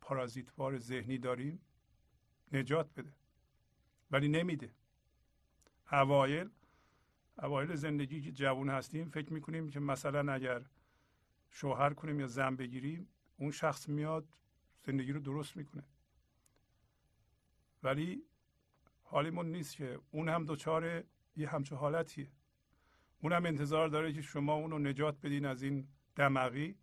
پارازیتوار 0.00 0.78
ذهنی 0.78 1.18
داریم 1.18 1.60
نجات 2.52 2.94
بده. 2.96 3.12
ولی 4.10 4.28
نمیده. 4.28 4.70
اوایل 5.92 6.50
اوایل 7.38 7.74
زندگی 7.74 8.20
که 8.20 8.32
جوان 8.32 8.68
هستیم 8.68 9.10
فکر 9.10 9.32
می‌کنیم 9.32 9.68
که 9.68 9.80
مثلا 9.80 10.32
اگر 10.32 10.62
شوهر 11.50 11.94
کنیم 11.94 12.20
یا 12.20 12.26
زن 12.26 12.56
بگیریم 12.56 13.08
اون 13.36 13.50
شخص 13.50 13.88
میاد 13.88 14.28
زندگی 14.82 15.12
رو 15.12 15.20
درست 15.20 15.56
می‌کنه. 15.56 15.84
ولی 17.82 18.22
حالیمون 19.02 19.52
نیست 19.52 19.76
که 19.76 20.00
اون 20.10 20.28
هم 20.28 20.44
دچار 20.44 21.04
یه 21.36 21.48
همچه 21.48 21.76
حالتیه. 21.76 22.30
اون 23.22 23.32
هم 23.32 23.46
انتظار 23.46 23.88
داره 23.88 24.12
که 24.12 24.22
شما 24.22 24.54
اون 24.54 24.70
رو 24.70 24.78
نجات 24.78 25.20
بدین 25.20 25.46
از 25.46 25.62
این 25.62 25.88
دمقی 26.16 26.76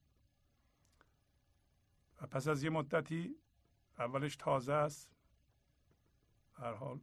پس 2.27 2.47
از 2.47 2.63
یه 2.63 2.69
مدتی 2.69 3.35
اولش 3.99 4.35
تازه 4.35 4.73
است. 4.73 5.15
هر 6.53 6.73
حال 6.73 6.99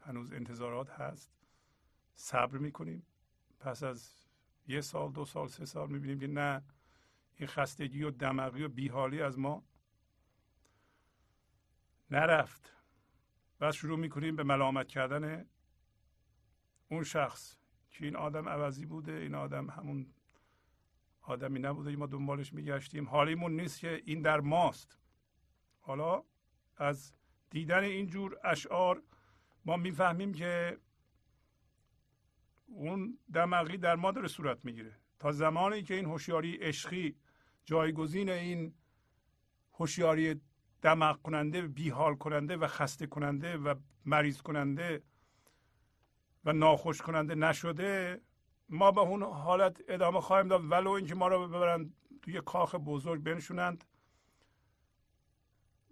هنوز 0.00 0.32
انتظارات 0.32 0.90
هست. 0.90 1.32
صبر 2.14 2.58
می‌کنیم. 2.58 3.06
پس 3.60 3.82
از 3.82 4.14
یه 4.66 4.80
سال 4.80 5.12
دو 5.12 5.24
سال 5.24 5.48
سه 5.48 5.64
سال 5.64 5.90
می‌بینیم 5.90 6.18
که 6.18 6.26
نه 6.26 6.62
این 7.36 7.48
خستگی 7.48 8.02
و 8.02 8.10
دمقی 8.10 8.62
و 8.62 8.68
بیحالی 8.68 9.22
از 9.22 9.38
ما 9.38 9.64
نرفت. 12.10 12.72
و 13.60 13.72
شروع 13.72 13.98
می‌کنیم 13.98 14.36
به 14.36 14.42
ملامت 14.42 14.88
کردن 14.88 15.46
اون 16.88 17.04
شخص 17.04 17.56
که 17.90 18.04
این 18.04 18.16
آدم 18.16 18.48
عوضی 18.48 18.86
بوده 18.86 19.12
این 19.12 19.34
آدم 19.34 19.70
همون 19.70 20.14
آدمی 21.26 21.58
نبوده 21.58 21.96
ما 21.96 22.06
دنبالش 22.06 22.52
میگشتیم. 22.52 23.08
حالیمون 23.08 23.60
نیست 23.60 23.80
که 23.80 24.02
این 24.04 24.22
در 24.22 24.40
ماست. 24.40 24.98
حالا 25.80 26.22
از 26.76 27.14
دیدن 27.50 27.84
اینجور 27.84 28.38
اشعار 28.44 29.02
ما 29.64 29.76
می‌فهمیم 29.76 30.34
که 30.34 30.78
اون 32.66 33.18
دماغی 33.32 33.76
در 33.76 33.96
ما 33.96 34.10
داره 34.12 34.28
صورت 34.28 34.64
می‌گیره. 34.64 34.98
تا 35.18 35.32
زمانی 35.32 35.82
که 35.82 35.94
این 35.94 36.04
هوشیاری 36.04 36.56
عشقی 36.56 37.16
جایگزین 37.64 38.28
این 38.28 38.74
هوشیاری 39.72 40.40
دماغ 40.82 41.22
کننده 41.22 41.62
بیحال 41.62 42.14
کننده 42.14 42.56
و 42.56 42.66
خسته 42.66 43.06
کننده 43.06 43.56
و 43.56 43.74
مریض 44.04 44.42
کننده 44.42 45.02
و 46.44 46.52
ناخوش 46.52 47.02
کننده 47.02 47.34
نشده 47.34 48.20
ما 48.68 48.90
به 48.90 49.00
اون 49.00 49.22
حالت 49.22 49.82
ادامه 49.88 50.20
خواهیم 50.20 50.48
داد 50.48 50.64
ولو 50.70 50.90
اینکه 50.90 51.14
ما 51.14 51.28
رو 51.28 51.48
ببرن 51.48 51.92
توی 52.22 52.40
کاخ 52.40 52.74
بزرگ 52.74 53.22
بنشونند. 53.22 53.84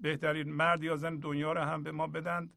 بهترین 0.01 0.53
مرد 0.53 0.83
یا 0.83 0.97
زن 0.97 1.17
دنیا 1.17 1.53
رو 1.53 1.61
هم 1.61 1.83
به 1.83 1.93
ما 1.93 2.07
بدند. 2.07 2.55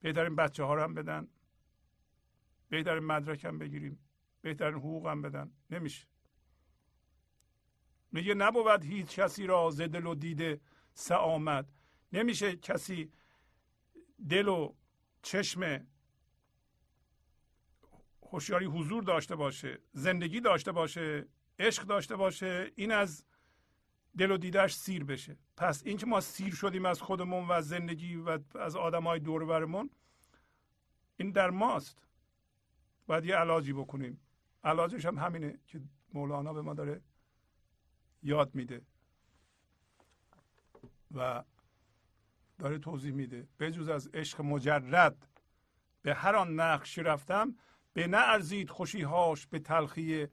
بهترین 0.00 0.36
بچه 0.36 0.64
ها 0.64 0.74
رو 0.74 0.82
هم 0.82 0.94
بدن. 0.94 1.28
بهترین 2.68 3.04
مدرک 3.04 3.44
هم 3.44 3.58
بگیریم. 3.58 3.98
بهترین 4.40 4.74
حقوق 4.74 5.06
هم 5.06 5.22
بدن. 5.22 5.52
نمیشه. 5.70 6.06
میگه 8.12 8.34
نبود 8.34 8.84
هیچ 8.84 9.20
کسی 9.20 9.46
را 9.46 9.70
ز 9.70 9.80
دل 9.80 10.06
و 10.06 10.14
دیده 10.14 10.60
آمد 11.10 11.72
نمیشه 12.12 12.56
کسی 12.56 13.12
دل 14.28 14.48
و 14.48 14.74
چشم 15.22 15.86
هوشیاری 18.32 18.66
حضور 18.66 19.02
داشته 19.02 19.36
باشه 19.36 19.78
زندگی 19.92 20.40
داشته 20.40 20.72
باشه 20.72 21.26
عشق 21.58 21.82
داشته 21.82 22.16
باشه 22.16 22.72
این 22.76 22.92
از 22.92 23.24
دل 24.18 24.30
و 24.30 24.36
دیدهش 24.36 24.74
سیر 24.74 25.04
بشه. 25.04 25.36
پس 25.56 25.82
اینکه 25.86 26.06
ما 26.06 26.20
سیر 26.20 26.54
شدیم 26.54 26.86
از 26.86 27.02
خودمون 27.02 27.46
و 27.48 27.62
زندگی 27.62 28.16
و 28.16 28.38
از 28.54 28.76
آدم 28.76 29.02
های 29.02 29.20
دور 29.20 29.44
برمون 29.44 29.90
این 31.16 31.30
در 31.30 31.50
ماست. 31.50 32.08
باید 33.06 33.24
یه 33.24 33.36
علاجی 33.36 33.72
بکنیم. 33.72 34.20
علاجش 34.64 35.06
هم 35.06 35.18
همینه 35.18 35.58
که 35.66 35.80
مولانا 36.14 36.52
به 36.52 36.62
ما 36.62 36.74
داره 36.74 37.00
یاد 38.22 38.54
میده 38.54 38.82
و 41.14 41.44
داره 42.58 42.78
توضیح 42.78 43.12
میده. 43.12 43.48
بجز 43.60 43.88
از 43.88 44.08
عشق 44.14 44.40
مجرد 44.40 45.26
به 46.02 46.14
هر 46.14 46.36
آن 46.36 46.60
نقش 46.60 46.98
رفتم 46.98 47.56
به 47.92 48.06
نه 48.06 48.16
ارزید 48.16 48.70
خوشیهاش 48.70 49.46
به 49.46 49.58
تلخی 49.58 50.26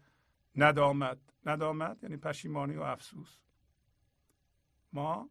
ندامت. 0.56 1.18
ندامت 1.46 2.04
یعنی 2.04 2.18
پشیمانی 2.18 2.76
و 2.76 2.82
افسوس. 2.82 3.38
ما 4.94 5.30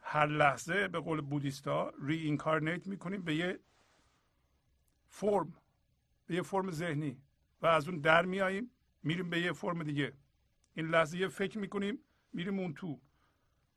هر 0.00 0.26
لحظه 0.26 0.88
به 0.88 1.00
قول 1.00 1.20
بودیستا 1.20 1.92
ری 2.02 2.16
اینکارنیت 2.16 2.86
می‌کنیم 2.86 3.22
به 3.22 3.34
یه 3.34 3.60
فرم 5.08 5.54
به 6.26 6.34
یه 6.34 6.42
فرم 6.42 6.70
ذهنی 6.70 7.22
و 7.62 7.66
از 7.66 7.88
اون 7.88 8.00
در 8.00 8.24
میاییم 8.24 8.70
میریم 9.02 9.30
به 9.30 9.40
یه 9.40 9.52
فرم 9.52 9.82
دیگه. 9.82 10.12
این 10.74 10.86
لحظه 10.88 11.18
یه 11.18 11.28
فکر 11.28 11.58
می‌کنیم 11.58 11.98
میریم 12.32 12.58
اون 12.58 12.74
تو. 12.74 13.00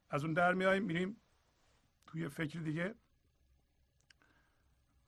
از 0.10 0.24
اون 0.24 0.34
در 0.34 0.54
میاییم 0.54 0.84
میریم 0.84 1.22
توی 2.08 2.30
فکر 2.30 2.60
دیگه. 2.60 2.96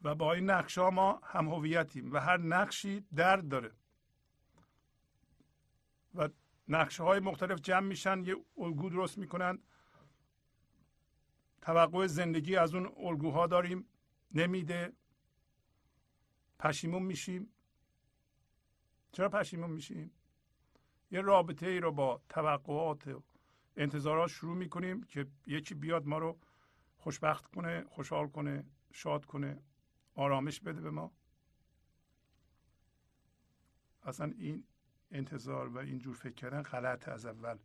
و 0.04 0.16
با 0.16 0.34
این 0.34 0.50
نقش 0.50 0.78
ها 0.78 0.90
ما 0.90 1.22
هم 1.24 1.48
هویتیم 1.48 2.14
و 2.14 2.18
هر 2.18 2.38
نقشی 2.38 3.06
درد 3.16 3.48
داره. 3.48 3.72
و 6.16 6.30
نقشه 6.68 7.04
های 7.04 7.20
مختلف 7.20 7.60
جمع 7.62 7.88
میشن 7.88 8.26
یه 8.26 8.36
الگو 8.58 8.90
درست 8.90 9.18
می‌کنن. 9.18 9.60
توقع 11.62 12.08
زندگی 12.08 12.56
از 12.56 12.76
اون 12.76 12.94
الگوها 12.98 13.48
داریم. 13.48 13.86
نمیده. 14.32 14.94
پشیمون 16.60 17.04
میشیم. 17.04 17.54
چرا 19.12 19.30
پشیمون 19.30 19.70
میشیم؟ 19.70 20.12
یه 21.12 21.22
رابطه 21.22 21.68
ای 21.68 21.80
رو 21.80 21.92
با 21.92 22.22
توقعات 22.30 23.08
و 23.08 23.24
انتظارات 23.78 24.30
شروع 24.30 24.56
می‌کنیم 24.56 25.04
که 25.04 25.28
یکی 25.48 25.76
بیاد 25.76 26.06
ما 26.06 26.18
رو 26.18 26.40
خوشبخت 26.98 27.48
کنه 27.48 27.84
خوشحال 27.90 28.28
کنه 28.28 28.66
شاد 28.92 29.26
کنه. 29.26 29.64
آرامش 30.16 30.60
بده 30.60 30.82
به 30.82 30.92
ما. 30.92 31.12
اصلا 34.04 34.34
این 34.38 34.64
انتظار 35.12 35.68
و 35.68 35.78
این 35.78 36.00
جور 36.00 36.16
فکر 36.16 36.34
کردن 36.34 36.62
غلط 36.62 37.10
از 37.10 37.26
اول. 37.26 37.58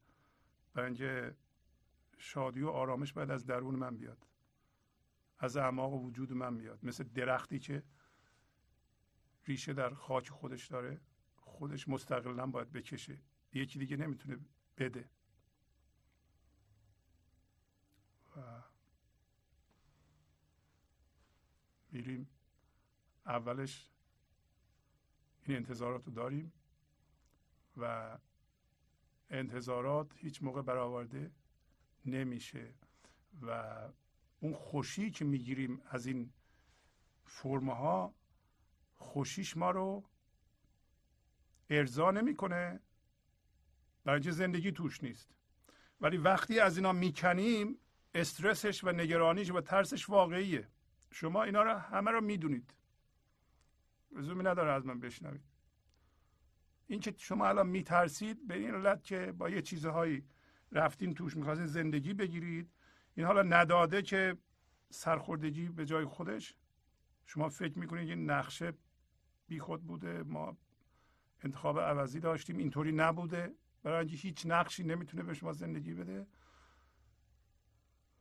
برای 0.75 0.87
اینکه 0.87 1.37
شادی 2.19 2.63
و 2.63 2.69
آرامش 2.69 3.13
باید 3.13 3.31
از 3.31 3.47
درون 3.47 3.75
من 3.75 3.97
بیاد. 3.97 4.27
از 5.39 5.57
اعماق 5.57 5.93
وجود 5.93 6.33
من 6.33 6.59
بیاد. 6.59 6.85
مثل 6.85 7.05
درختی 7.05 7.59
که 7.59 7.83
ریشه 9.47 9.73
در 9.73 9.95
خاک 9.95 10.29
خودش 10.29 10.67
داره 10.67 11.01
خودش 11.37 11.89
مستقلا 11.89 12.47
باید 12.47 12.73
بکشه. 12.73 13.23
یکی 13.53 13.79
دیگه 13.79 13.97
نمی‌تونه 13.97 14.39
بده. 14.79 15.11
و 18.37 18.63
میریم 21.93 22.29
اولش 23.29 23.91
این 25.43 25.57
انتظارات 25.57 26.07
رو 26.07 26.13
داریم 26.13 26.53
و 27.77 28.19
انتظارات 29.31 30.13
هیچ 30.17 30.43
موقع 30.43 30.63
برآورده 30.63 31.31
نمیشه 32.05 32.75
و 33.43 33.79
اون 34.41 34.55
خوشی 34.55 35.11
که 35.11 35.25
می‌گیریم 35.25 35.83
از 35.91 36.07
این 36.07 36.33
فرمها 37.25 38.15
خوشیش 38.97 39.57
ما 39.57 39.71
رو 39.71 40.05
ارضا 41.71 42.11
نمی‌کنه. 42.11 42.81
برای 44.05 44.33
زندگی 44.33 44.73
توش 44.73 45.03
نیست. 45.03 45.29
ولی 46.01 46.17
وقتی 46.17 46.61
از 46.61 46.77
اینا 46.77 46.93
می‌کنیم 46.93 47.79
استرسش 48.15 48.85
و 48.85 48.93
نگرانیش 48.93 49.51
و 49.51 49.61
ترسش 49.61 50.11
واقعیه. 50.11 50.69
شما 51.11 51.43
اینا 51.43 51.63
رو 51.63 51.75
همه 51.75 52.11
رو 52.11 52.21
می‌دونید. 52.21 52.75
لزومی 54.13 54.45
نداره 54.45 54.73
از 54.73 54.87
من 54.87 55.01
بشنوید. 55.01 55.43
این 56.87 57.01
که 57.01 57.15
شما 57.17 57.49
الان 57.49 57.67
میترسید 57.67 58.47
به 58.49 58.55
این 58.55 58.75
علت 58.75 59.05
که 59.05 59.33
با 59.33 59.49
یه 59.51 59.63
چیزهایی 59.63 60.25
رفتین 60.73 61.15
توش 61.15 61.37
می‌خواستین 61.37 61.67
زندگی 61.67 62.15
بگیرید. 62.15 62.71
این 63.15 63.27
حالا 63.27 63.43
نداده 63.43 64.03
که 64.03 64.37
سرخوردگی 64.91 65.69
به 65.69 65.87
جای 65.87 66.05
خودش. 66.05 66.57
شما 67.27 67.49
فکر 67.49 67.79
می‌کنید 67.79 68.09
یه 68.09 68.15
نقشه 68.15 68.73
بی 69.47 69.61
خود 69.61 69.87
بوده. 69.87 70.23
ما 70.23 70.57
انتخاب 71.45 71.81
عوضی 71.81 72.21
داشتیم. 72.21 72.59
اینطوری 72.59 72.93
نبوده. 72.93 73.55
برای 73.83 73.99
اینکه 73.99 74.17
هیچ 74.17 74.47
نقشی 74.47 74.85
نمی‌تونه 74.85 75.23
به 75.23 75.35
شما 75.35 75.53
زندگی 75.53 75.95
بده. 75.95 76.27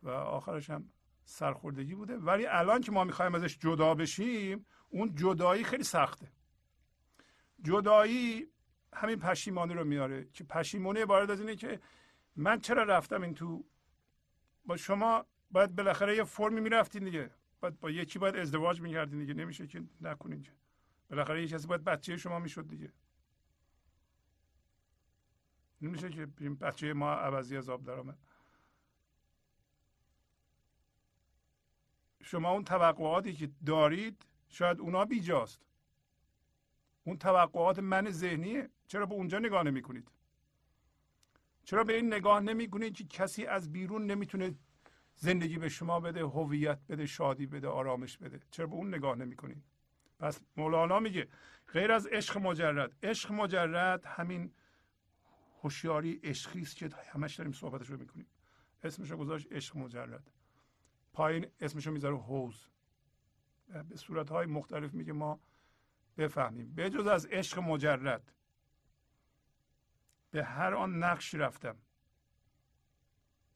و 0.03 0.09
آخرش 0.09 0.69
هم 0.69 0.89
سرخوردگی 1.23 1.95
بوده. 1.95 2.18
ولی 2.18 2.45
الان 2.45 2.81
که 2.81 2.91
ما 2.91 3.03
می‌خوایم 3.03 3.35
ازش 3.35 3.57
جدا 3.57 3.95
بشیم 3.95 4.65
اون 4.89 5.15
جدایی 5.15 5.64
خیلی 5.64 5.84
سخته. 5.84 6.31
جدایی 7.64 8.47
همین 8.93 9.19
پشیمانی 9.19 9.73
رو 9.73 9.84
میاره 9.84 10.26
که 10.34 10.43
پشیمانی 10.43 10.99
عبارت 10.99 11.30
از 11.30 11.39
اینه 11.39 11.55
که 11.55 11.81
من 12.35 12.59
چرا 12.59 12.84
رفتم 12.84 13.22
این 13.22 13.34
تو؟ 13.34 13.65
با 14.65 14.77
شما 14.77 15.26
باید 15.51 15.76
بالاخره 15.76 16.15
یه 16.15 16.23
فرمی 16.23 16.61
می‌رفتین 16.61 17.03
دیگه. 17.03 17.31
باید 17.59 17.80
با 17.80 17.89
یکی 17.89 18.19
باید 18.19 18.35
ازدواج 18.35 18.81
می‌کردین 18.81 19.19
دیگه. 19.19 19.34
نمیشه 19.34 19.68
که 19.68 19.84
نکنین 20.01 20.41
که. 20.41 20.51
بالاخره 21.09 21.41
یه 21.41 21.47
کسی 21.47 21.68
باید 21.68 21.84
بچه 21.84 22.18
شما 22.18 22.39
می‌شد 22.39 22.68
دیگه. 22.68 22.93
نمیشه 25.81 26.09
که 26.09 26.26
بچه 26.61 26.93
ما 26.93 27.11
عوضی 27.11 27.57
از 27.57 27.69
آب 27.69 28.15
شما 32.23 32.51
اون 32.51 32.64
توقعاتی 32.64 33.34
که 33.34 33.49
دارید 33.65 34.26
شاید 34.49 34.80
اونا 34.80 35.06
بیجاست. 35.06 35.61
اون 37.03 37.18
توقعات 37.18 37.80
من 37.80 38.10
ذهنیه 38.10 38.69
چرا 38.88 39.06
به 39.06 39.14
اونجا 39.14 39.40
نگاه 39.40 39.64
نمی 39.64 39.82
کنید 39.82 40.11
چرا 41.64 41.84
به 41.84 41.95
این 41.95 42.14
نگاه 42.14 42.40
نمی 42.40 42.69
کنید 42.69 42.94
که 42.94 43.03
کسی 43.03 43.45
از 43.45 43.72
بیرون 43.72 44.06
نمی‌تونه 44.06 44.56
زندگی 45.15 45.57
به 45.57 45.69
شما 45.69 45.99
بده 45.99 46.26
هویت 46.26 46.80
بده 46.90 47.06
شادی 47.06 47.45
بده 47.45 47.68
آرامش 47.68 48.18
بده؟ 48.18 48.40
چرا 48.52 48.68
به 48.68 48.74
اون 48.74 48.95
نگاه 48.95 49.15
نمی 49.15 49.36
کنید 49.36 49.64
پس 50.19 50.41
مولانا 50.57 50.99
میگه 50.99 51.28
غیر 51.74 51.91
از 51.91 52.07
عشق 52.07 52.38
مجرد 52.38 52.95
عشق 53.03 53.32
مجرد 53.32 54.06
همین 54.06 54.53
هوشیاری 55.64 56.19
عشقی 56.24 56.61
است 56.61 56.76
که 56.76 56.90
همش 57.14 57.36
داریم 57.36 57.53
صحبتش 57.53 57.90
رو 57.90 57.98
می‌کنیم. 57.98 58.28
اسمش 58.84 59.11
رو 59.11 59.18
گذاشت 59.18 59.48
عشق 59.52 59.78
مجرد. 59.78 60.32
پایین 61.14 61.48
اسمش 61.60 61.88
رو 61.88 61.94
می‌ذاره 61.94 62.18
حوز 62.18 62.68
به 63.68 63.95
صورت 63.95 64.30
های 64.30 64.45
مختلف 64.45 64.94
میگه 64.94 65.14
ما 65.14 65.39
بفهمیم. 66.18 66.73
به 66.73 66.89
جز 66.89 67.07
از 67.07 67.26
عشق 67.26 67.60
مجرد 67.60 68.34
به 70.31 70.44
هر 70.44 70.73
آن 70.73 71.03
نقش 71.03 71.35
رفتم. 71.35 71.77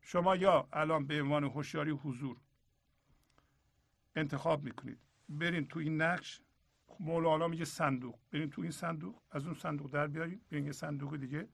شما 0.02 0.36
یا 0.36 0.70
الان 0.74 1.08
به 1.08 1.22
عنوان 1.22 1.44
هوشیاری 1.44 1.92
حضور 1.92 2.42
انتخاب 4.16 4.64
می‌کنید. 4.64 5.00
برین 5.30 5.68
تو 5.68 5.80
این 5.80 6.02
نقش 6.02 6.42
مولانا 7.00 7.48
میگه 7.48 7.66
صندوق. 7.66 8.20
برین 8.32 8.50
تو 8.50 8.62
این 8.62 8.72
صندوق 8.72 9.22
از 9.32 9.46
اون 9.46 9.54
صندوق 9.54 9.92
در 9.92 10.08
بیارین. 10.08 10.42
برین 10.52 10.66
یه 10.66 10.72
صندوق 10.72 11.18
دیگه. 11.18 11.50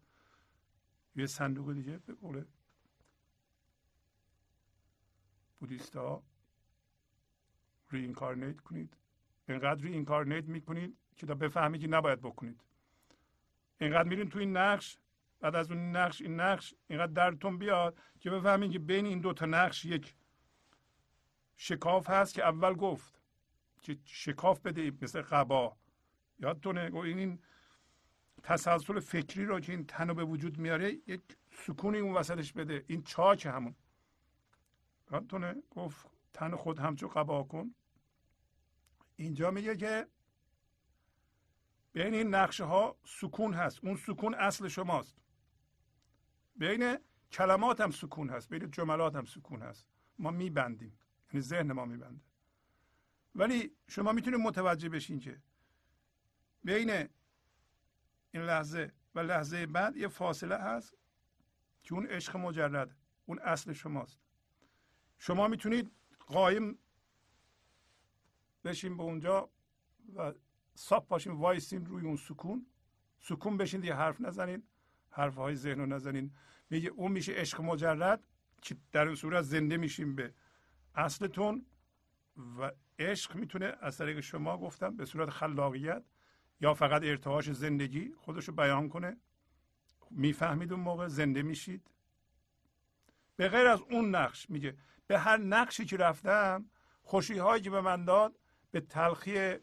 یه 1.16 1.26
صندوق 1.26 1.74
دیگه 1.74 1.98
به 1.98 2.14
قول 2.14 2.46
بودیستا 5.60 6.24
رینکارنیت 7.92 8.60
کنید. 8.60 8.98
اینقدر 9.50 9.82
رینکارنیت 9.82 10.46
می‌کنید 10.46 10.98
که 11.16 11.26
تا 11.26 11.36
بفهمید 11.36 11.82
که 11.82 11.88
نباید 11.88 12.22
بکنید. 12.22 12.62
اینقدر 13.82 14.10
میرین 14.10 14.30
تو 14.30 14.40
این 14.40 14.58
نقش 14.58 14.98
بعد 15.40 15.56
از 15.56 15.72
اون 15.72 15.96
نقش 15.96 16.22
این 16.22 16.40
نقش 16.40 16.74
اینقدر 16.88 17.12
درتون 17.12 17.58
بیاد 17.58 18.00
که 18.20 18.30
بفهمید 18.30 18.72
که 18.72 18.80
بین 18.80 19.06
این 19.06 19.20
دو 19.20 19.34
تا 19.34 19.46
نقش 19.46 19.86
یک 19.86 20.16
شکاف 21.56 22.10
هست 22.10 22.34
که 22.34 22.44
اول 22.44 22.74
گفت 22.74 23.22
که 23.82 23.98
شکاف 24.06 24.60
بده 24.60 24.92
مثل 25.02 25.22
قبا. 25.22 25.78
یادتونه؟ 26.40 26.96
این 26.96 27.20
این 27.20 27.40
تسلسل 28.44 29.00
فکری 29.00 29.46
رو 29.46 29.60
که 29.60 29.72
این 29.72 29.86
تنو 29.86 30.14
به 30.14 30.24
وجود 30.24 30.58
میاره 30.58 30.94
یک 31.08 31.22
سکونی 31.52 32.00
اون 32.00 32.14
وسطش 32.14 32.54
بده. 32.54 32.86
این 32.88 33.04
چاک 33.04 33.46
همون. 33.46 33.76
یادتونه؟ 35.12 35.56
گفت 35.72 36.17
تن 36.38 36.56
خود 36.56 36.80
همچو 36.80 37.08
قبا 37.08 37.44
کن. 37.44 37.76
اینجا 39.16 39.52
میگه 39.52 39.76
که 39.78 40.08
بین 41.94 42.14
این 42.14 42.36
نقشه 42.36 42.64
ها 42.64 42.98
سکون 43.06 43.54
هست. 43.54 43.80
اون 43.84 43.96
سکون 43.96 44.34
اصل 44.34 44.68
شماست. 44.68 45.18
بین 46.56 46.98
کلمات 47.32 47.82
هم 47.82 47.92
سکون 47.92 48.30
هست. 48.30 48.50
بین 48.50 48.72
جملات 48.72 49.16
هم 49.16 49.26
سکون 49.26 49.62
هست. 49.62 49.88
ما 50.20 50.32
میبندیم. 50.32 51.00
یعنی 51.34 51.42
ذهن 51.42 51.72
ما 51.72 51.86
میبنده. 51.86 52.22
ولی 53.36 53.76
شما 53.88 54.12
می‌تونید 54.12 54.40
متوجه 54.40 54.90
بشین 54.90 55.20
که 55.20 55.42
بین 56.64 57.10
این 58.32 58.44
لحظه 58.44 58.92
و 59.16 59.20
لحظه 59.20 59.66
بعد 59.66 59.98
یه 59.98 60.08
فاصله 60.08 60.58
هست 60.58 60.94
که 61.84 61.94
اون 61.94 62.06
عشق 62.06 62.38
مجرد 62.38 62.96
اون 63.26 63.40
اصل 63.40 63.74
شماست. 63.74 64.20
شما 65.20 65.48
می‌تونید 65.48 65.97
قایم 66.28 66.80
بشین 68.64 68.98
به 68.98 69.04
اونجا 69.04 69.50
و 70.16 70.34
ساب 70.76 71.08
باشین 71.08 71.34
وایسین 71.34 71.86
روی 71.86 72.06
اون 72.06 72.16
سکون. 72.16 72.66
سکون 73.20 73.58
بشین 73.58 73.82
دیگه 73.82 73.96
حرف 73.96 74.22
نزنین 74.22 74.64
حرف 75.10 75.36
های 75.36 75.56
ذهن 75.56 75.80
رو 75.80 75.86
نزنین. 75.86 76.32
میگه 76.70 76.90
اون 76.90 77.12
میشه 77.12 77.34
عشق 77.34 77.62
مجرد 77.62 78.28
که 78.62 78.78
در 78.92 79.06
این 79.06 79.16
صورت 79.16 79.42
زنده 79.42 79.78
میشیم 79.78 80.16
به 80.16 80.34
اصلتون. 80.96 81.66
و 82.60 82.72
عشق 83.00 83.36
می‌تونه 83.36 83.74
از 83.80 83.98
طریق 83.98 84.20
شما 84.20 84.58
گفتم 84.58 84.98
به 84.98 85.06
صورت 85.06 85.30
خلاقیت 85.30 86.04
یا 86.62 86.74
فقط 86.74 87.04
ارتعاش 87.04 87.52
زندگی 87.52 88.14
خودشو 88.18 88.52
بیان 88.52 88.90
کنه. 88.90 89.18
می‌فهمید 90.12 90.74
اون 90.74 90.82
موقع 90.82 91.08
زنده 91.08 91.42
میشید. 91.42 91.92
به 93.36 93.50
غیر 93.50 93.68
از 93.68 93.82
اون 93.82 94.16
نقش 94.16 94.50
میگه 94.50 94.78
به 95.08 95.20
هر 95.20 95.38
نقشی 95.38 95.86
که 95.86 95.98
رفتم 95.98 96.70
خوشی 97.02 97.38
هایی 97.38 97.64
که 97.64 97.70
به 97.70 97.82
من 97.82 98.06
داد 98.06 98.40
به 98.72 98.82
تلخی 98.82 99.56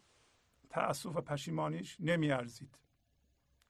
تأسف 0.71 1.17
و 1.17 1.21
پشیمانیش 1.21 1.97
نمیارزید. 2.01 2.79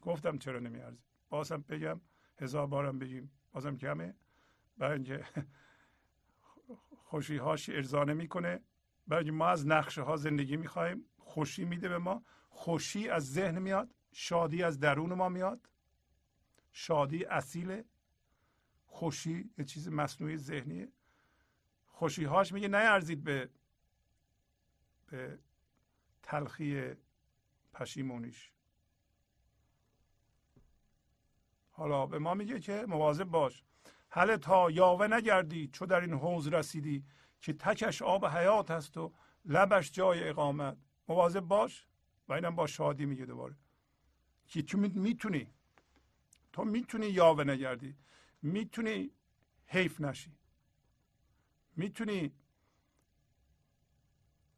گفتم 0.00 0.38
چرا 0.38 0.58
نمیارزید؟ 0.58 1.04
بازم 1.28 1.64
بگم 1.68 2.00
هزار 2.38 2.66
بارم 2.66 2.98
بگیم 2.98 3.32
بازم 3.52 3.76
کمه 3.76 4.14
برای 4.78 4.94
اینکه 4.94 5.24
خوشی 6.96 7.36
هاش 7.36 7.68
ارضا 7.68 8.04
نمی‌کنه. 8.04 8.60
برای 9.06 9.30
ما 9.30 9.48
از 9.48 9.66
نقشه 9.66 10.02
ها 10.02 10.16
زندگی 10.16 10.56
می‌خوایم 10.56 11.04
خوشی 11.18 11.64
میده 11.64 11.88
به 11.88 11.98
ما. 11.98 12.24
خوشی 12.48 13.08
از 13.08 13.32
ذهن 13.32 13.58
میاد 13.58 13.94
شادی 14.12 14.62
از 14.62 14.80
درون 14.80 15.14
ما 15.14 15.28
میاد. 15.28 15.68
شادی 16.72 17.24
اصیله. 17.24 17.84
خوشی 18.86 19.50
یه 19.58 19.64
چیز 19.64 19.88
مصنوعی 19.88 20.36
ذهنیه. 20.36 20.92
خوشی 21.94 22.24
هاش 22.24 22.52
میگه 22.52 22.68
نیارزید 22.68 23.24
به 23.24 23.50
به 25.06 25.38
تلخی 26.22 26.94
پشیمونیش. 27.72 28.50
حالا 31.70 32.06
به 32.06 32.18
ما 32.18 32.34
میگه 32.34 32.60
که 32.60 32.84
مواظب 32.88 33.24
باش. 33.24 33.64
حل 34.08 34.36
تا 34.36 34.70
یاوه 34.70 35.06
نگردی 35.06 35.68
چو 35.68 35.86
در 35.86 36.00
این 36.00 36.12
حوز 36.12 36.48
رسیدی 36.48 37.04
که 37.40 37.52
تکش 37.52 38.02
آب 38.02 38.26
حیات 38.26 38.70
است 38.70 38.96
و 38.96 39.12
لبش 39.44 39.92
جای 39.92 40.28
اقامت. 40.28 40.76
مواظب 41.08 41.40
باش. 41.40 41.86
و 42.28 42.32
اینم 42.32 42.56
با 42.56 42.66
شادی 42.66 43.06
میگه 43.06 43.24
دوباره. 43.24 43.56
که 44.46 44.62
تو 44.62 44.78
می‌تونی 44.78 45.50
تو 46.52 46.64
می‌تونی 46.64 47.06
یاوه 47.06 47.44
نگردی. 47.44 47.96
می‌تونی 48.42 49.10
حیف 49.66 50.00
نشی. 50.00 50.32
می‌تونی 51.76 52.32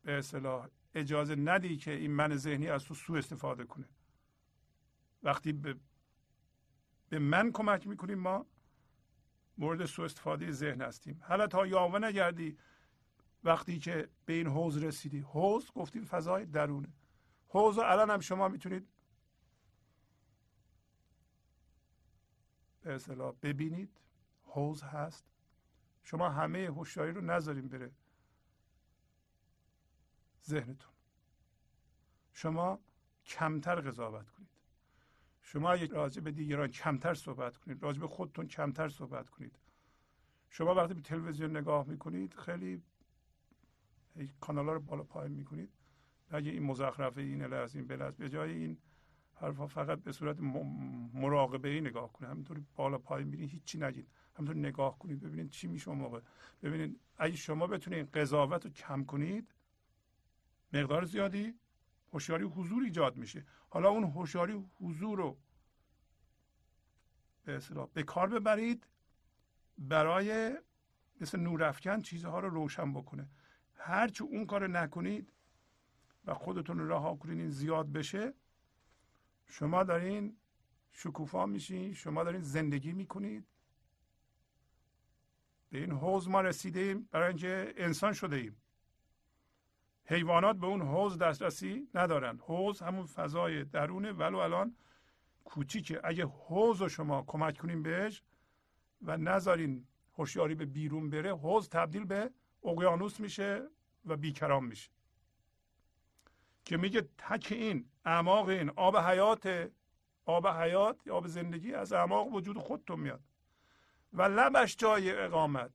به 0.02 0.18
اصطلاح 0.18 0.68
اجازه 0.94 1.34
ندی 1.34 1.76
که 1.76 1.90
این 1.90 2.10
من 2.10 2.36
ذهنی 2.36 2.68
از 2.68 2.84
تو 2.84 2.94
سوء 2.94 3.18
استفاده 3.18 3.64
کنه. 3.64 3.88
وقتی 5.22 5.52
به, 5.52 5.76
به 7.08 7.18
من 7.18 7.52
کمک 7.52 7.86
می‌کنیم 7.86 8.18
ما 8.18 8.46
مورد 9.58 9.84
سوء 9.84 10.04
استفاده 10.04 10.52
ذهن 10.52 10.82
هستیم. 10.82 11.20
حالا 11.24 11.46
تا 11.46 11.66
یاوه 11.66 11.98
نگردی 11.98 12.58
وقتی 13.44 13.78
که 13.78 14.08
به 14.24 14.32
این 14.32 14.46
حوز 14.46 14.76
رسیدی. 14.76 15.20
حوز 15.20 15.72
گفتیم 15.72 16.04
فضای 16.04 16.46
درونه. 16.46 16.92
حوز 17.48 17.78
الان 17.78 18.10
هم 18.10 18.20
شما 18.20 18.48
می‌تونید 18.48 18.88
به 22.80 22.94
اصطلاح 22.94 23.34
ببینید. 23.42 24.00
حوز 24.42 24.82
هست. 24.82 25.35
شما 26.06 26.28
همه 26.30 26.58
هوشیاری 26.58 27.12
رو 27.12 27.20
نذاریم 27.20 27.68
بره 27.68 27.90
ذهنتون. 30.44 30.92
شما 32.32 32.80
کمتر 33.24 33.80
قضاوت 33.80 34.30
کنید. 34.30 34.48
شما 35.42 35.70
اگه 35.70 35.86
راجع 35.86 36.20
به 36.22 36.30
دیگران 36.30 36.68
کمتر 36.68 37.14
صحبت 37.14 37.56
کنید 37.56 37.82
راجع 37.82 38.00
به 38.00 38.08
خودتون 38.08 38.46
کمتر 38.46 38.88
صحبت 38.88 39.30
کنید. 39.30 39.58
شما 40.50 40.74
وقتی 40.74 40.94
به 40.94 41.00
تلویزیون 41.00 41.56
نگاه 41.56 41.86
می‌کنید 41.86 42.34
خیلی 42.34 42.82
کانال 44.40 44.66
ها 44.66 44.72
رو 44.72 44.80
بالا 44.80 45.02
پایین 45.02 45.32
می‌کنید. 45.32 45.70
اگه 46.30 46.50
این 46.50 46.62
مزخرفه 46.62 47.20
این 47.20 47.52
از 47.52 47.76
این 47.76 47.86
بلز 47.86 48.16
به 48.16 48.28
جای 48.28 48.52
این 48.52 48.78
حرفا 49.34 49.66
فقط 49.66 49.98
به 49.98 50.12
صورت 50.12 50.40
مراقبه 51.14 51.68
ای 51.68 51.80
نگاه 51.80 52.12
کنید. 52.12 52.30
همینطوری 52.30 52.64
بالا 52.76 52.98
پایین 52.98 53.28
میرین 53.28 53.48
هیچی 53.48 53.78
نگید 53.78 54.08
همینطور 54.38 54.56
نگاه 54.56 54.98
کنید 54.98 55.20
ببینید 55.20 55.50
چی 55.50 55.66
میشه 55.66 55.88
اون 55.88 55.98
موقع. 55.98 56.20
ببینید 56.62 57.00
اگه 57.18 57.36
شما 57.36 57.66
بتونید 57.66 58.10
قضاوت 58.10 58.64
رو 58.64 58.70
کم 58.70 59.04
کنید 59.04 59.54
مقدار 60.72 61.04
زیادی 61.04 61.54
هوشیاری 62.12 62.44
حضور 62.44 62.82
ایجاد 62.82 63.16
میشه. 63.16 63.46
حالا 63.68 63.88
اون 63.88 64.04
هوشیاری 64.04 64.64
حضور 64.80 65.18
رو 65.18 65.36
به 67.44 67.56
اصطلاح 67.56 67.88
به 67.94 68.02
کار 68.02 68.28
ببرید 68.28 68.86
برای 69.78 70.58
مثل 71.20 71.40
نورافکن 71.40 72.02
چیزها 72.02 72.40
رو 72.40 72.48
روشن 72.48 72.92
بکنه. 72.92 73.28
هرچی 73.74 74.24
اون 74.24 74.46
کار 74.46 74.66
نکنید 74.66 75.32
و 76.24 76.34
خودتون 76.34 76.78
رو 76.78 76.88
رها 76.88 77.14
کنید 77.16 77.38
این 77.38 77.50
زیاد 77.50 77.92
بشه 77.92 78.34
شما 79.46 79.84
دارین 79.84 80.36
شکوفا 80.92 81.46
میشین 81.46 81.94
شما 81.94 82.24
دارین 82.24 82.40
زندگی 82.40 82.92
می‌کنید. 82.92 83.46
به 85.70 85.78
این 85.78 85.92
حوز 85.92 86.28
ما 86.28 86.40
رسیدیم 86.40 87.08
برای 87.12 87.28
اینکه 87.28 87.74
انسان 87.76 88.12
شده 88.12 88.36
ایم 88.36 88.56
حیوانات 90.08 90.56
به 90.56 90.66
اون 90.66 90.82
حوز 90.82 91.18
دسترسی 91.18 91.88
ندارن. 91.94 92.38
حوز 92.38 92.82
همون 92.82 93.06
فضای 93.06 93.64
درونه. 93.64 94.12
ولو 94.12 94.38
الان 94.38 94.76
کوچیکه. 95.44 96.00
اگه 96.04 96.26
حوز 96.26 96.82
رو 96.82 96.88
شما 96.88 97.24
کمک 97.26 97.58
کنیم 97.58 97.82
بهش 97.82 98.22
و 99.02 99.16
نذارین 99.16 99.86
هوشیاری 100.18 100.54
به 100.54 100.64
بیرون 100.66 101.10
بره 101.10 101.36
حوز 101.36 101.68
تبدیل 101.68 102.04
به 102.04 102.30
اقیانوس 102.64 103.20
میشه 103.20 103.68
و 104.04 104.16
بیکرام 104.16 104.64
میشه. 104.64 104.90
که 106.64 106.76
میگه 106.76 107.08
تک 107.18 107.48
این 107.50 107.90
اعماق 108.04 108.48
این 108.48 108.70
آب 108.70 108.96
حیات 108.96 109.70
آب 110.24 110.46
حیات 110.48 111.08
آب 111.08 111.26
زندگی 111.26 111.74
از 111.74 111.92
اعماق 111.92 112.34
وجود 112.34 112.58
خودتون 112.58 113.00
میاد. 113.00 113.20
و 114.16 114.22
لبش 114.22 114.76
جای 114.76 115.18
اقامت. 115.18 115.70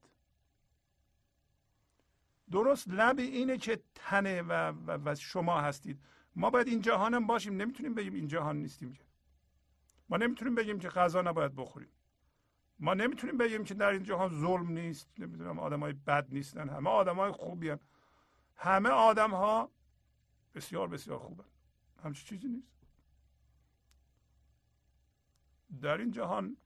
درست 2.50 2.88
لب 2.88 3.18
اینه 3.18 3.58
که 3.58 3.82
تنه 3.94 4.42
و, 4.42 4.52
و, 4.52 4.98
و 5.04 5.14
شما 5.14 5.60
هستید. 5.60 6.00
ما 6.36 6.50
باید 6.50 6.68
این 6.68 6.80
جهان 6.80 7.14
هم 7.14 7.26
باشیم. 7.26 7.56
نمی‌تونیم 7.56 7.94
بگیم 7.94 8.14
این 8.14 8.28
جهان 8.28 8.56
نیستیم 8.56 8.92
که. 8.92 9.04
ما 10.08 10.16
نمی‌تونیم 10.16 10.54
بگیم 10.54 10.78
که 10.78 10.88
غذا 10.88 11.22
نباید 11.22 11.54
بخوریم. 11.54 11.88
ما 12.78 12.94
نمی‌تونیم 12.94 13.38
بگیم 13.38 13.64
که 13.64 13.74
در 13.74 13.90
این 13.90 14.02
جهان 14.02 14.40
ظلم 14.40 14.72
نیست. 14.72 15.08
نمی‌دونم 15.18 15.58
آدم 15.58 15.80
های 15.80 15.92
بد 15.92 16.26
نیستن. 16.30 16.68
همه 16.68 16.90
آدم 16.90 17.16
های 17.16 17.32
خوبی 17.32 17.68
هم. 17.68 17.80
همه 18.56 18.88
آدم 18.88 19.30
ها 19.30 19.70
بسیار 20.54 20.88
بسیار 20.88 21.18
خوبن. 21.18 21.44
همچی 22.04 22.24
چیزی 22.24 22.48
نیست. 22.48 22.72
در 25.80 25.98
این 25.98 26.10
جهان 26.10 26.56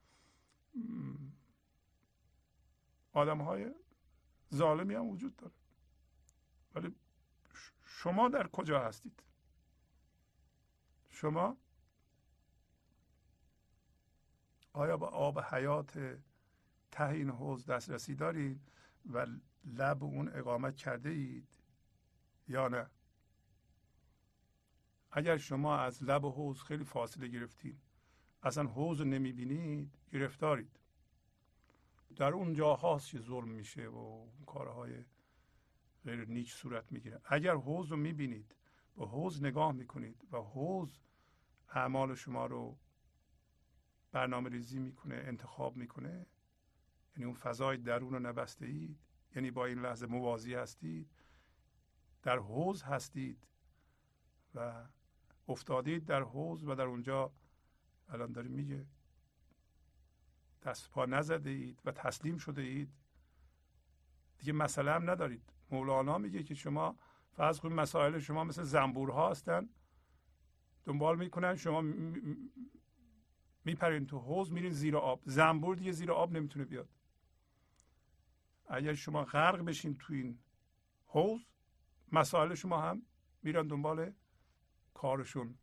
آدم 3.17 3.41
های 3.41 3.75
ظالمی 4.55 4.95
هم 4.95 5.07
وجود 5.07 5.37
داره. 5.37 5.53
ولی 6.75 6.95
شما 7.85 8.29
در 8.29 8.49
کجا 8.49 8.81
هستید؟ 8.81 9.23
شما 11.09 11.57
آیا 14.73 14.97
با 14.97 15.09
آب 15.09 15.41
حیات 15.41 16.19
ته 16.91 17.09
این 17.09 17.31
حوز 17.31 17.67
دسترسی 17.67 18.15
دارید 18.15 18.61
و 19.13 19.27
لب 19.65 20.05
اون 20.05 20.29
اقامت 20.35 20.77
کرده 20.77 21.09
اید 21.09 21.49
یا 22.49 22.69
نه؟ 22.69 22.91
اگر 25.13 25.37
شما 25.37 25.79
از 25.79 26.03
لب 26.03 26.27
حوز 26.27 26.63
خیلی 26.63 26.85
فاصله 26.85 27.29
گرفتید 27.29 27.81
اصلا 28.43 28.65
حوز 28.65 29.01
رو 29.01 29.07
نمی‌بینید 29.07 29.99
گرفتارید. 30.13 30.79
در 32.17 32.33
اون 32.33 32.53
جاهاست 32.53 33.11
که 33.11 33.19
ظلم 33.19 33.49
میشه 33.49 33.89
و 33.89 34.27
کارهای 34.47 35.05
غیر 36.05 36.25
نیک 36.29 36.53
صورت 36.53 36.93
می‌گیره. 36.93 37.21
اگر 37.25 37.55
حوز 37.55 37.87
رو 37.87 37.97
می‌بینید 37.97 38.57
با 38.97 39.07
حوز 39.07 39.45
نگاه 39.45 39.73
می‌کنید 39.73 40.29
و 40.33 40.37
حوز 40.37 40.99
اعمال 41.69 42.15
شما 42.15 42.47
رو 42.47 42.79
برنامه 44.13 44.51
ریزی 44.51 44.79
می‌کنه 44.79 45.15
انتخاب 45.15 45.77
می‌کنه 45.77 46.27
یعنی 47.17 47.25
اون 47.25 47.35
فضای 47.35 47.77
درون 47.77 48.13
رو 48.13 48.19
نبسته 48.19 48.67
اید 48.67 48.99
یعنی 49.35 49.51
با 49.51 49.67
این 49.67 49.79
لحظه 49.79 50.07
موازی 50.07 50.55
هستید 50.55 51.11
در 52.23 52.39
حوز 52.39 52.83
هستید 52.83 53.47
و 54.55 54.85
افتادید 55.49 56.05
در 56.05 56.23
حوز 56.23 56.65
و 56.65 56.75
در 56.75 56.85
اونجا 56.85 57.33
الان 58.09 58.33
داره 58.33 58.49
میگه 58.49 58.87
دست 60.67 60.91
پا 60.91 61.07
نزده 61.07 61.51
اید 61.51 61.81
و 61.85 61.93
تسلیم 61.93 62.39
شده 62.39 62.63
اید؟ 62.63 62.91
دیگه 64.39 64.53
مسئله 64.53 64.93
هم 64.93 65.11
ندارید. 65.11 65.53
مولانا 65.71 66.19
میگه 66.19 66.43
که 66.43 66.55
شما 66.55 66.97
فرض 67.33 67.61
کنید 67.61 67.81
مسائل 67.81 68.19
شما 68.19 68.45
مثل 68.45 68.63
زنبورها 68.63 69.31
هستن. 69.31 69.69
دنبال 70.85 71.19
می‌کنن 71.19 71.57
شما 71.57 71.81
میپرین 73.65 74.07
تو 74.07 74.19
حوز 74.19 74.53
میرین 74.53 74.73
زیر 74.73 74.97
آب. 74.97 75.23
زنبور 75.25 75.77
دیگه 75.77 75.93
زیر 75.93 76.13
آب 76.13 76.33
نمی‌تونه 76.33 76.65
بیاد. 76.65 76.89
اگر 78.69 78.95
شما 78.95 79.25
غرق 79.25 79.65
بشین 79.65 79.99
تو 79.99 80.13
این 80.13 80.39
حوز 81.07 81.41
مسائل 82.13 82.55
شما 82.55 82.81
هم 82.81 83.03
میرن 83.43 83.67
دنبال 83.67 84.13
کارشون. 84.95 85.59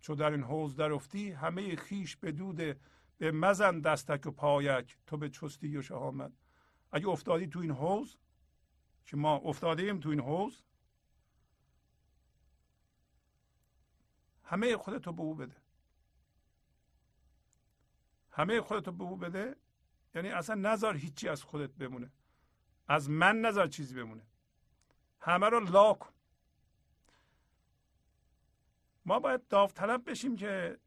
چون 0.00 0.16
در 0.16 0.30
این 0.30 0.42
حوز 0.42 0.76
در 0.76 0.92
افتی 0.92 1.30
همه 1.30 1.76
خیش 1.76 2.16
به 2.16 2.32
دوده 2.32 2.80
به 3.18 3.32
مزن 3.32 3.80
دستک 3.80 4.26
و 4.26 4.30
پایک 4.30 4.96
تو 5.06 5.16
به 5.16 5.28
چستی 5.28 5.76
و 5.76 5.82
شهامت. 5.82 6.32
اگه 6.92 7.08
افتادی 7.08 7.46
تو 7.46 7.58
این 7.58 7.70
حوز 7.70 8.18
که 9.06 9.16
ما 9.16 9.36
افتاده 9.36 9.82
ایم 9.82 10.00
تو 10.00 10.08
این 10.08 10.20
حوز 10.20 10.62
همه 14.44 14.76
خودتو 14.76 15.12
به 15.12 15.22
او 15.22 15.34
بده. 15.34 15.56
همه 18.30 18.60
خودتو 18.60 18.92
به 18.92 19.04
او 19.04 19.16
بده 19.16 19.56
یعنی 20.14 20.28
اصلا 20.28 20.54
نظر 20.54 20.96
هیچی 20.96 21.28
از 21.28 21.42
خودت 21.42 21.70
بمونه. 21.70 22.12
از 22.86 23.10
من 23.10 23.40
نظر 23.40 23.66
چیزی 23.66 23.94
بمونه. 23.94 24.26
همه 25.20 25.48
رو 25.48 25.60
لا 25.60 25.94
کن. 25.94 26.12
ما 29.04 29.18
باید 29.18 29.48
داوطلب 29.48 30.10
بشیم 30.10 30.36
که 30.36 30.78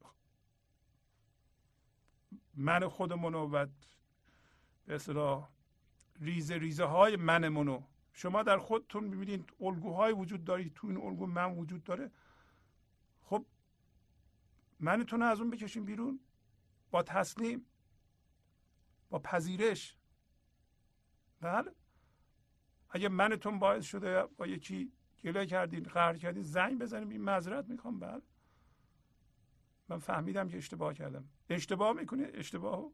من 2.61 2.87
خودمونو 2.87 3.47
و 3.47 3.65
به 4.85 4.95
اصطلاح 4.95 5.49
ریزه 6.19 6.57
ریزه 6.57 6.83
های 6.83 7.15
منمونو 7.15 7.83
شما 8.13 8.43
در 8.43 8.57
خودتون 8.57 9.03
می‌بینید 9.03 9.53
الگوهای 9.61 10.13
وجود 10.13 10.43
دارید 10.43 10.73
تو 10.73 10.87
این 10.87 10.97
الگو 10.97 11.25
من 11.25 11.57
وجود 11.57 11.83
داره. 11.83 12.11
خب 13.21 13.45
منتون 14.79 15.21
از 15.21 15.39
اون 15.39 15.49
بکشیم 15.49 15.85
بیرون 15.85 16.19
با 16.91 17.03
تسلیم 17.03 17.65
با 19.09 19.19
پذیرش. 19.19 19.95
بله؟ 21.41 21.71
اگه 22.89 23.09
منتون 23.09 23.59
باعث 23.59 23.85
شده 23.85 24.25
با 24.25 24.47
یکی 24.47 24.91
گله 25.23 25.45
کردین 25.45 25.83
قهر 25.83 26.17
کردین 26.17 26.43
زنگ 26.43 26.79
بزنیم 26.79 27.09
این 27.09 27.21
معذرت 27.21 27.69
می‌خوام. 27.69 27.99
بله. 27.99 28.21
من 29.91 29.99
فهمیدم 29.99 30.47
که 30.47 30.57
اشتباه 30.57 30.93
کردم. 30.93 31.29
اشتباه 31.49 31.93
می‌کنید 31.93 32.35
اشتباه 32.35 32.91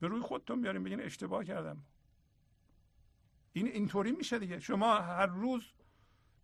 به 0.00 0.08
روی 0.08 0.20
خودتون 0.20 0.62
بیاریم 0.62 0.84
بگین 0.84 1.00
اشتباه 1.00 1.44
کردم. 1.44 1.84
این 3.52 3.66
اینطوری 3.66 4.12
میشه 4.12 4.38
دیگه. 4.38 4.60
شما 4.60 4.94
هر 4.94 5.26
روز 5.26 5.72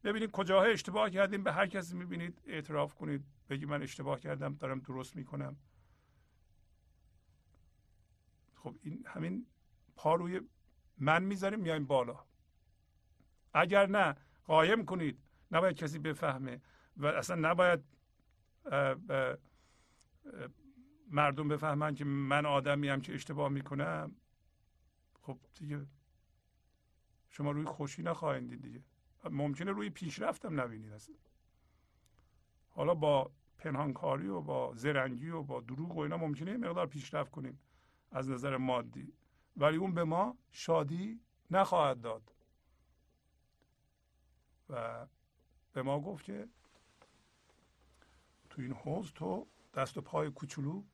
ببینید 0.05 0.31
کجاها 0.31 0.65
اشتباه 0.65 1.11
کردیم 1.11 1.43
به 1.43 1.53
هر 1.53 1.67
کسی 1.67 1.97
می‌بینید 1.97 2.43
اعتراف 2.47 2.95
کنید. 2.95 3.25
بگی 3.49 3.67
من 3.67 3.83
اشتباه 3.83 4.21
کردم 4.21 4.55
دارم 4.55 4.81
درست 4.81 5.17
می‌کنم. 5.17 5.57
خب 8.55 8.77
این 8.83 9.07
همین 9.07 9.47
پا 9.97 10.15
روی 10.15 10.41
من 10.99 11.23
می‌ذاریم 11.23 11.61
میایم 11.61 11.87
بالا. 11.87 12.25
اگر 13.55 13.87
نه 13.87 14.17
قایم 14.45 14.85
کنید. 14.85 15.23
نباید 15.51 15.77
کسی 15.77 15.99
بفهمه 15.99 16.61
و 16.97 17.07
اصلا 17.07 17.51
نباید 17.51 17.85
مردم 21.11 21.49
بفهمن 21.49 21.95
که 21.95 22.05
من 22.05 22.47
آدمی 22.47 22.89
هم 22.89 23.01
که 23.01 23.15
اشتباه 23.15 23.49
می‌کنم. 23.49 24.17
خب 25.23 25.39
دیگه 25.59 25.87
شما 27.29 27.51
روی 27.51 27.65
خوشی 27.65 28.03
نخواهید 28.03 28.49
دید 28.49 28.63
دیگه. 28.63 28.83
ممکنه 29.31 29.71
روی 29.71 29.91
پیشرفتم 29.91 30.61
نبینید 30.61 30.93
اصلا. 30.93 31.15
حالا 32.71 32.95
با 32.95 33.31
پنهانکاری 33.59 34.29
و 34.29 34.41
با 34.41 34.73
زرنگی 34.75 35.29
و 35.29 35.43
با 35.43 35.61
دروغ 35.61 35.97
و 35.97 36.01
اینا 36.01 36.17
ممکنه 36.17 36.57
مقدار 36.57 36.87
پیشرفت 36.87 37.31
کنیم 37.31 37.61
از 38.11 38.31
نظر 38.31 38.57
مادی. 38.57 39.13
ولی 39.57 39.77
اون 39.77 39.95
به 39.95 40.05
ما 40.05 40.39
شادی 40.51 41.21
نخواهد 41.51 42.01
داد. 42.01 42.35
و 44.69 45.07
به 45.73 45.83
ما 45.83 46.01
گفت 46.01 46.25
که 46.25 46.49
این 48.63 48.73
حوز 48.73 49.13
تو 49.13 49.47
دست 49.75 49.99
و 49.99 50.01
پای 50.01 50.31
کوچولو 50.31 50.85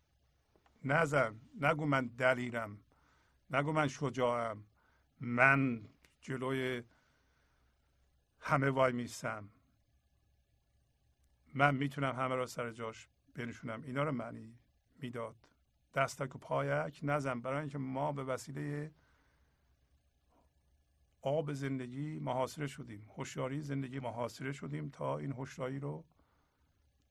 نزن. 0.84 1.40
نگو 1.60 1.86
من 1.86 2.06
دلیرم. 2.06 2.78
نگو 3.50 3.72
من 3.72 3.88
شجاعم. 3.88 4.64
من 5.20 5.88
جلوی 6.20 6.82
همه 8.40 8.70
وای 8.70 8.92
میستم. 8.92 9.50
من 11.54 11.74
می‌تونم 11.74 12.16
همه 12.16 12.34
را 12.34 12.46
سر 12.46 12.72
جاش 12.72 13.08
بنشونم. 13.34 13.82
اینا 13.82 14.02
رو 14.02 14.12
معنی 14.12 14.58
می‌داد. 14.98 15.36
دستک 15.94 16.36
و 16.36 16.38
پایک 16.38 17.00
نزن. 17.02 17.40
برای 17.40 17.60
اینکه 17.60 17.78
ما 17.78 18.12
به 18.12 18.24
وسیله 18.24 18.94
آب 21.22 21.52
زندگی 21.52 22.18
محاصره 22.18 22.66
شدیم. 22.66 23.08
هوشیاری 23.16 23.60
زندگی 23.60 24.00
محاصره 24.00 24.52
شدیم 24.52 24.88
تا 24.88 25.18
این 25.18 25.32
هوشیاری 25.32 25.78
رو 25.78 26.04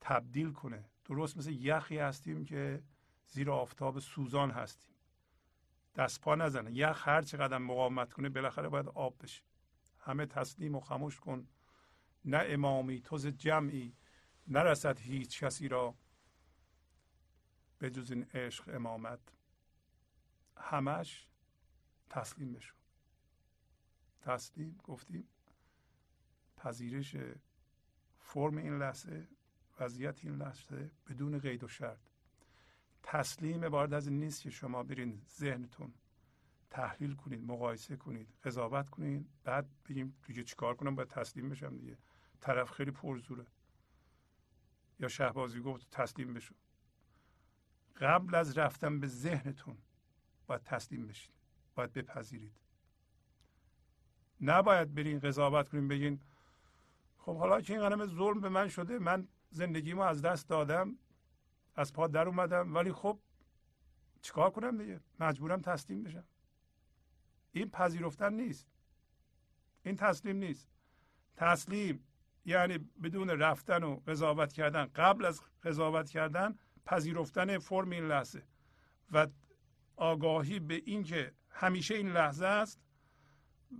تبدیل 0.05 0.51
کنه. 0.51 0.85
درست 1.05 1.37
مثل 1.37 1.51
یخی 1.51 1.97
هستیم 1.97 2.45
که 2.45 2.83
زیر 3.27 3.51
آفتاب 3.51 3.99
سوزان 3.99 4.51
هستیم. 4.51 4.95
دست 5.95 6.21
پا 6.21 6.35
نزنه. 6.35 6.71
یخ 6.73 7.07
هر 7.07 7.21
چقدر 7.21 7.57
مقاومت 7.57 8.13
کنه 8.13 8.29
بالاخره 8.29 8.69
باید 8.69 8.87
آب 8.87 9.23
بشه. 9.23 9.43
همه 9.99 10.25
تسلیم 10.25 10.75
و 10.75 10.79
خموش 10.79 11.19
کن. 11.19 11.47
نه 12.25 12.43
امامی 12.45 13.01
توز 13.01 13.27
جمعی. 13.27 13.95
نرسد 14.47 14.99
هیچ 14.99 15.43
کسی 15.43 15.67
را 15.67 15.95
به 17.79 17.89
جز 17.89 18.11
این 18.11 18.23
عشق 18.23 18.75
امامت. 18.75 19.19
همش 20.57 21.27
تسلیم 22.09 22.53
بشو. 22.53 22.75
تسلیم 24.21 24.79
گفتیم 24.83 25.27
پذیرش 26.57 27.15
فرم 28.19 28.57
این 28.57 28.77
لحظه. 28.77 29.27
وضعیت 29.79 30.25
این 30.25 30.35
لحظه 30.35 30.91
بدون 31.09 31.39
قید 31.39 31.63
و 31.63 31.67
شرط. 31.67 31.99
تسلیم 33.03 33.65
عبارت 33.65 33.93
از 33.93 34.07
این 34.07 34.19
نیست 34.19 34.41
که 34.41 34.49
شما 34.49 34.83
برین 34.83 35.21
ذهنتون 35.37 35.93
تحلیل 36.69 37.15
کنید 37.15 37.43
مقایسه 37.43 37.95
کنید 37.95 38.33
قضاوت 38.43 38.89
کنید 38.89 39.29
بعد 39.43 39.69
بگیم 39.89 40.15
دیگه 40.27 40.43
چیکار 40.43 40.75
کنم؟ 40.75 40.95
باید 40.95 41.09
تسلیم 41.09 41.49
بشم 41.49 41.77
دیگه. 41.77 41.97
طرف 42.41 42.71
خیلی 42.71 42.91
پرزوره. 42.91 43.45
یا 44.99 45.07
شهبازی 45.07 45.59
گفت 45.59 45.89
تسلیم 45.91 46.33
بشو. 46.33 46.55
قبل 47.95 48.35
از 48.35 48.57
رفتن 48.57 48.99
به 48.99 49.07
ذهنتون 49.07 49.77
باید 50.47 50.63
تسلیم 50.63 51.07
بشید 51.07 51.33
باید 51.75 51.93
بپذیرید. 51.93 52.59
نباید 54.41 54.93
برین 54.95 55.19
قضاوت 55.19 55.69
کنیم 55.69 55.87
بگین 55.87 56.21
خب 57.17 57.37
حالا 57.37 57.61
که 57.61 57.73
این 57.73 57.89
قدم 57.89 58.05
ظلم 58.05 58.41
به 58.41 58.49
من 58.49 58.67
شده 58.67 58.99
من 58.99 59.27
زندگیمو 59.49 60.01
از 60.01 60.21
دست 60.21 60.49
دادم 60.49 60.97
از 61.75 61.93
پا 61.93 62.07
در 62.07 62.27
اومدم. 62.27 62.75
ولی 62.75 62.91
خب 62.91 63.19
چیکار 64.21 64.49
کنم 64.49 64.77
دیگه؟ 64.77 64.99
مجبورم 65.19 65.61
تسلیم 65.61 66.03
بشم. 66.03 66.23
این 67.51 67.69
پذیرفتن 67.69 68.33
نیست. 68.33 68.67
این 69.83 69.95
تسلیم 69.95 70.35
نیست. 70.35 70.69
تسلیم 71.37 72.03
یعنی 72.45 72.77
بدون 72.77 73.29
رفتن 73.29 73.83
و 73.83 73.95
قضاوت 74.07 74.53
کردن. 74.53 74.85
قبل 74.85 75.25
از 75.25 75.41
قضاوت 75.63 76.09
کردن 76.09 76.57
پذیرفتن 76.85 77.57
فرم 77.57 77.89
این 77.89 78.07
لحظه. 78.07 78.43
و 79.11 79.27
آگاهی 79.95 80.59
به 80.59 80.81
اینکه 80.85 81.33
همیشه 81.49 81.95
این 81.95 82.11
لحظه 82.11 82.45
است 82.45 82.81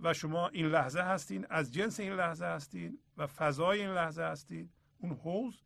و 0.02 0.14
شما 0.14 0.48
این 0.48 0.66
لحظه 0.66 1.00
هستین 1.00 1.46
از 1.50 1.74
جنس 1.74 2.00
این 2.00 2.12
لحظه 2.12 2.44
هستین 2.44 2.98
و 3.16 3.26
فضای 3.26 3.80
این 3.80 3.90
لحظه 3.90 4.22
هستین. 4.22 4.70
اون 4.98 5.12
حوز 5.12 5.62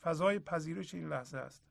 فضای 0.00 0.38
پذیرش 0.38 0.94
این 0.94 1.08
لحظه 1.08 1.38
است. 1.38 1.64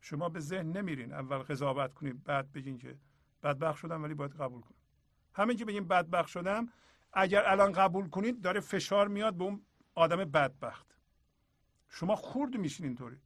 شما 0.00 0.28
به 0.28 0.40
ذهن 0.40 0.76
نمیرین 0.76 1.12
اول 1.12 1.38
قضاوت 1.38 1.94
کنید 1.94 2.24
بعد 2.24 2.52
بگین 2.52 2.78
که 2.78 2.98
بدبخت 3.42 3.78
شدم 3.78 4.02
ولی 4.02 4.14
باید 4.14 4.32
قبول 4.32 4.60
کنم. 4.60 4.78
همین 5.34 5.56
که 5.56 5.64
بگیم 5.64 5.88
بدبخت 5.88 6.28
شدم 6.28 6.68
اگر 7.12 7.42
الان 7.46 7.72
قبول 7.72 8.08
کنید 8.08 8.40
داره 8.40 8.60
فشار 8.60 9.08
میاد 9.08 9.34
به 9.34 9.44
اون 9.44 9.66
آدم 9.94 10.16
بدبخت. 10.16 10.96
شما 11.88 12.16
خورد 12.16 12.56
میشین 12.56 12.86
اینطوری. 12.86 13.20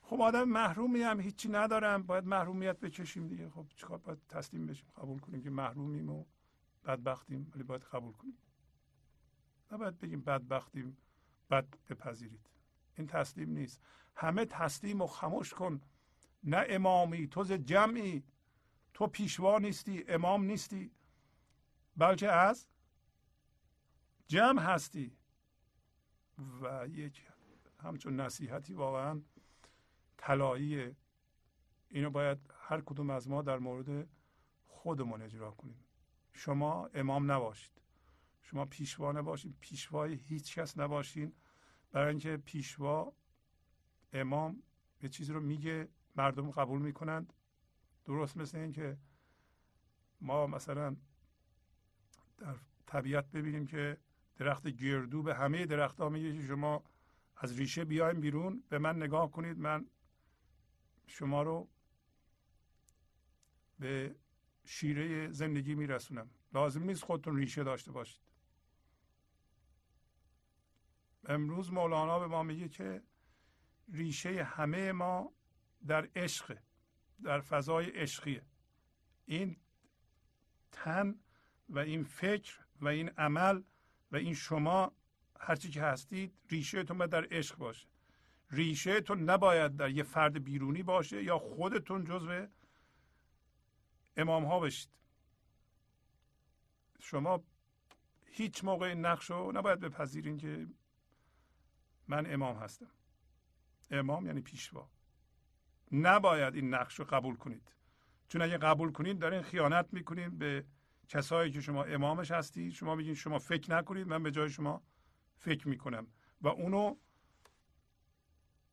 خب 0.00 0.20
آدم 0.20 0.44
محرومی 0.44 1.02
هم 1.02 1.20
هیچی 1.20 1.48
ندارم 1.48 2.02
باید 2.02 2.24
محرومیت 2.24 2.80
بکشیم 2.80 3.28
دیگه. 3.28 3.50
خب 3.50 3.66
چیکار 3.76 3.98
باید 3.98 4.18
تسلیم 4.28 4.66
بشیم؟ 4.66 4.88
قبول 4.96 5.18
کنیم 5.18 5.42
که 5.42 5.50
محرومیم 5.50 6.08
و 6.08 6.24
بدبختیم 6.84 7.52
ولی 7.54 7.62
باید 7.62 7.82
قبول 7.82 8.12
کنیم. 8.12 8.38
نباید 9.72 9.98
بگیم 9.98 10.20
بدبختیم 10.20 10.96
بد 11.50 11.66
بپذیرید. 11.88 12.50
این 12.98 13.06
تسلیم 13.06 13.50
نیست. 13.50 13.80
همه 14.16 14.44
تسلیم 14.44 15.00
و 15.00 15.06
خموش 15.06 15.54
کن. 15.54 15.80
نه 16.44 16.64
امامی 16.68 17.28
تو 17.28 17.44
جمعی. 17.44 18.24
تو 18.94 19.06
پیشوا 19.06 19.58
نیستی 19.58 20.04
امام 20.08 20.44
نیستی. 20.44 20.90
بلکه 21.96 22.28
از 22.28 22.66
جمع 24.28 24.62
هستی. 24.62 25.16
و 26.62 26.86
یک 26.88 27.26
همچون 27.82 28.20
نصیحتی 28.20 28.74
واقعا 28.74 29.22
طلایی. 30.16 30.96
اینو 31.88 32.10
باید 32.10 32.38
هر 32.58 32.80
کدوم 32.80 33.10
از 33.10 33.28
ما 33.28 33.42
در 33.42 33.58
مورد 33.58 34.08
خودمون 34.66 35.22
اجرا 35.22 35.50
کنیم. 35.50 35.84
شما 36.32 36.86
امام 36.94 37.32
نباشید. 37.32 37.80
شما 38.50 38.64
پیشوا 38.64 39.12
نباشید 39.12 39.56
پیشوای 39.60 40.14
هیچ 40.14 40.58
کس 40.58 40.78
نباشین. 40.78 41.32
برای 41.92 42.08
اینکه 42.08 42.36
پیشوا 42.36 43.12
امام 44.12 44.62
یه 45.02 45.08
چیزی 45.08 45.32
رو 45.32 45.40
میگه 45.40 45.88
مردم 46.16 46.50
قبول 46.50 46.82
می‌کنند. 46.82 47.32
درست 48.04 48.36
مثل 48.36 48.58
اینکه 48.58 48.98
ما 50.20 50.46
مثلا 50.46 50.96
در 52.38 52.56
طبیعت 52.86 53.30
ببینیم 53.30 53.66
که 53.66 53.96
درخت 54.36 54.68
گردو 54.68 55.22
به 55.22 55.34
همه 55.34 55.66
درختها 55.66 56.08
میگه 56.08 56.46
شما 56.46 56.84
از 57.36 57.58
ریشه 57.58 57.84
بیایم 57.84 58.20
بیرون. 58.20 58.62
به 58.68 58.78
من 58.78 58.96
نگاه 58.96 59.30
کنید. 59.30 59.58
من 59.58 59.86
شما 61.06 61.42
رو 61.42 61.68
به 63.78 64.14
شیره 64.64 65.30
زندگی 65.30 65.74
میرسونم. 65.74 66.30
لازم 66.54 66.82
نیست 66.82 67.04
خودتون 67.04 67.36
ریشه 67.36 67.64
داشته 67.64 67.92
باشید. 67.92 68.29
امروز 71.24 71.72
مولانا 71.72 72.18
به 72.18 72.26
ما 72.26 72.42
میگه 72.42 72.68
که 72.68 73.02
ریشه 73.92 74.44
همه 74.44 74.92
ما 74.92 75.32
در 75.86 76.08
عشق 76.16 76.58
در 77.22 77.40
فضای 77.40 77.90
عشقیه. 77.90 78.42
این 79.26 79.56
تن 80.72 81.14
و 81.68 81.78
این 81.78 82.04
فکر 82.04 82.58
و 82.80 82.88
این 82.88 83.08
عمل 83.08 83.62
و 84.12 84.16
این 84.16 84.34
شما 84.34 84.92
هرچی 85.40 85.70
که 85.70 85.82
هستید 85.82 86.34
ریشهتون 86.50 86.98
باید 86.98 87.10
در 87.10 87.26
عشق 87.30 87.56
باشه. 87.56 87.86
ریشهتون 88.50 89.30
نباید 89.30 89.76
در 89.76 89.90
یه 89.90 90.02
فرد 90.02 90.44
بیرونی 90.44 90.82
باشه 90.82 91.22
یا 91.22 91.38
خودتون 91.38 92.04
جزو 92.04 92.46
امام 94.16 94.44
ها 94.44 94.60
بشید. 94.60 94.90
شما 97.00 97.42
هیچ 98.24 98.64
موقع 98.64 98.86
این 98.86 99.06
نقش 99.06 99.30
رو 99.30 99.52
نباید 99.52 99.80
بپذیرین 99.80 100.36
که 100.36 100.66
من 102.10 102.32
امام 102.32 102.56
هستم. 102.56 102.90
امام 103.90 104.26
یعنی 104.26 104.40
پیشوا. 104.40 104.90
نباید 105.92 106.54
این 106.54 106.74
نقش 106.74 106.98
رو 106.98 107.04
قبول 107.04 107.36
کنید. 107.36 107.72
چون 108.28 108.42
اگه 108.42 108.58
قبول 108.58 108.92
کنید 108.92 109.18
دارین 109.18 109.42
خیانت 109.42 109.88
می‌کنید 109.92 110.38
به 110.38 110.64
کسایی 111.08 111.52
که 111.52 111.60
شما 111.60 111.84
امامش 111.84 112.30
هستید 112.30 112.72
شما 112.72 112.94
میگین 112.94 113.14
شما 113.14 113.38
فکر 113.38 113.70
نکنید 113.70 114.08
من 114.08 114.22
به 114.22 114.30
جای 114.30 114.50
شما 114.50 114.82
فکر 115.36 115.68
می‌کنم. 115.68 116.06
و 116.40 116.48
اونو 116.48 116.96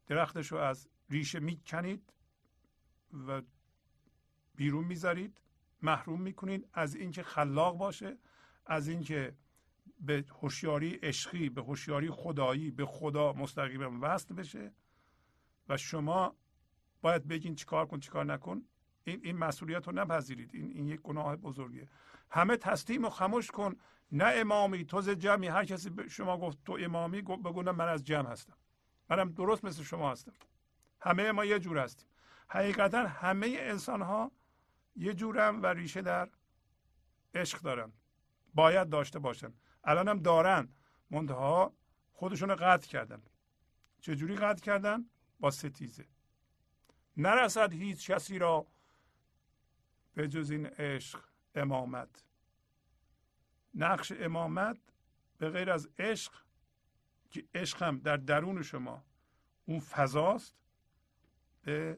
درختش 0.08 0.52
رو 0.52 0.58
از 0.58 0.90
ریشه 1.10 1.40
می‌کنید 1.40 2.14
و 3.28 3.42
بیرون 4.56 4.84
می‌ذارید 4.84 5.42
محروم 5.82 6.22
می‌کنید. 6.22 6.70
از 6.74 6.96
اینکه 6.96 7.24
خلاق 7.24 7.78
باشه 7.78 8.18
از 8.66 8.88
اینکه 8.88 9.36
به 10.00 10.26
هوشیاری 10.42 10.90
عشقی 10.90 11.50
به 11.50 11.62
هوشیاری 11.62 12.10
خدایی 12.10 12.72
به 12.72 12.86
خدا 12.86 13.34
مستقیما 13.34 14.00
وصل 14.02 14.36
بشه. 14.36 14.72
و 15.70 15.78
شما 15.78 16.36
باید 17.02 17.28
بگین 17.28 17.56
چیکار 17.56 17.86
کن 17.86 18.00
چیکار 18.00 18.26
نکن. 18.26 18.62
این 19.04 19.22
این 19.24 19.38
مسئولیت 19.38 19.88
رو 19.88 19.94
نپذیرید. 19.94 20.56
این 20.56 20.72
این 20.72 20.88
یک 20.88 21.02
گناه 21.02 21.36
بزرگه 21.36 21.88
همه 22.30 22.58
تسلیم 22.58 23.06
و 23.06 23.10
خموش 23.10 23.52
کن. 23.52 23.76
نه 24.12 24.26
امامی 24.36 24.86
تو 24.86 25.02
ز 25.02 25.10
جمعی. 25.10 25.48
هر 25.48 25.66
کسی 25.66 25.90
به 25.90 26.08
شما 26.08 26.38
گفت 26.38 26.58
تو 26.66 26.78
امامی 26.82 27.22
بگو 27.22 27.64
من 27.64 27.88
از 27.88 28.04
جمع 28.04 28.30
هستم. 28.30 28.54
منم 29.10 29.32
درست 29.32 29.66
مثل 29.66 29.84
شما 29.84 30.12
هستم. 30.12 30.34
همه 31.02 31.32
ما 31.32 31.46
یه 31.46 31.60
جور 31.60 31.78
هستیم. 31.78 32.08
حقیقتا 32.48 33.08
همه 33.08 33.56
انسان 33.60 34.02
ها 34.02 34.32
یه 34.96 35.14
جورم 35.14 35.64
و 35.64 35.66
ریشه 35.66 36.02
در 36.02 36.30
عشق 37.34 37.62
دارن. 37.62 37.94
باید 38.54 38.90
داشته 38.90 39.20
باشن. 39.20 39.54
الان 39.88 40.08
هم 40.08 40.20
دارن. 40.20 40.70
منتها 41.10 41.74
خودشون 42.14 42.50
رو 42.50 42.56
قطع 42.56 42.88
کردن. 42.88 43.22
چجوری 44.02 44.36
قطع 44.36 44.64
کردن؟ 44.64 45.06
با 45.40 45.52
ستیزه. 45.52 46.06
نرسد 47.18 47.74
هیچ 47.74 48.12
کسی 48.12 48.40
را 48.40 48.68
به 50.14 50.28
جز 50.28 50.52
این 50.52 50.66
عشق 50.66 51.24
امامت. 51.56 52.24
نقش 53.76 54.12
امامت 54.12 54.78
به 55.38 55.50
غیر 55.50 55.72
از 55.72 55.90
عشق 56.00 56.34
که 57.30 57.46
عشق 57.56 57.84
هم 57.84 58.00
در 58.00 58.18
درون 58.18 58.62
شما 58.62 59.04
اون 59.66 59.80
فضاست. 59.80 60.56
به 61.64 61.98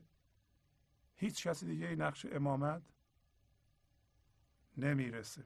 هیچ 1.16 1.48
کسی 1.48 1.66
دیگه 1.66 1.96
نقش 1.96 2.26
امامت 2.26 2.82
نمی‌رسه. 4.78 5.46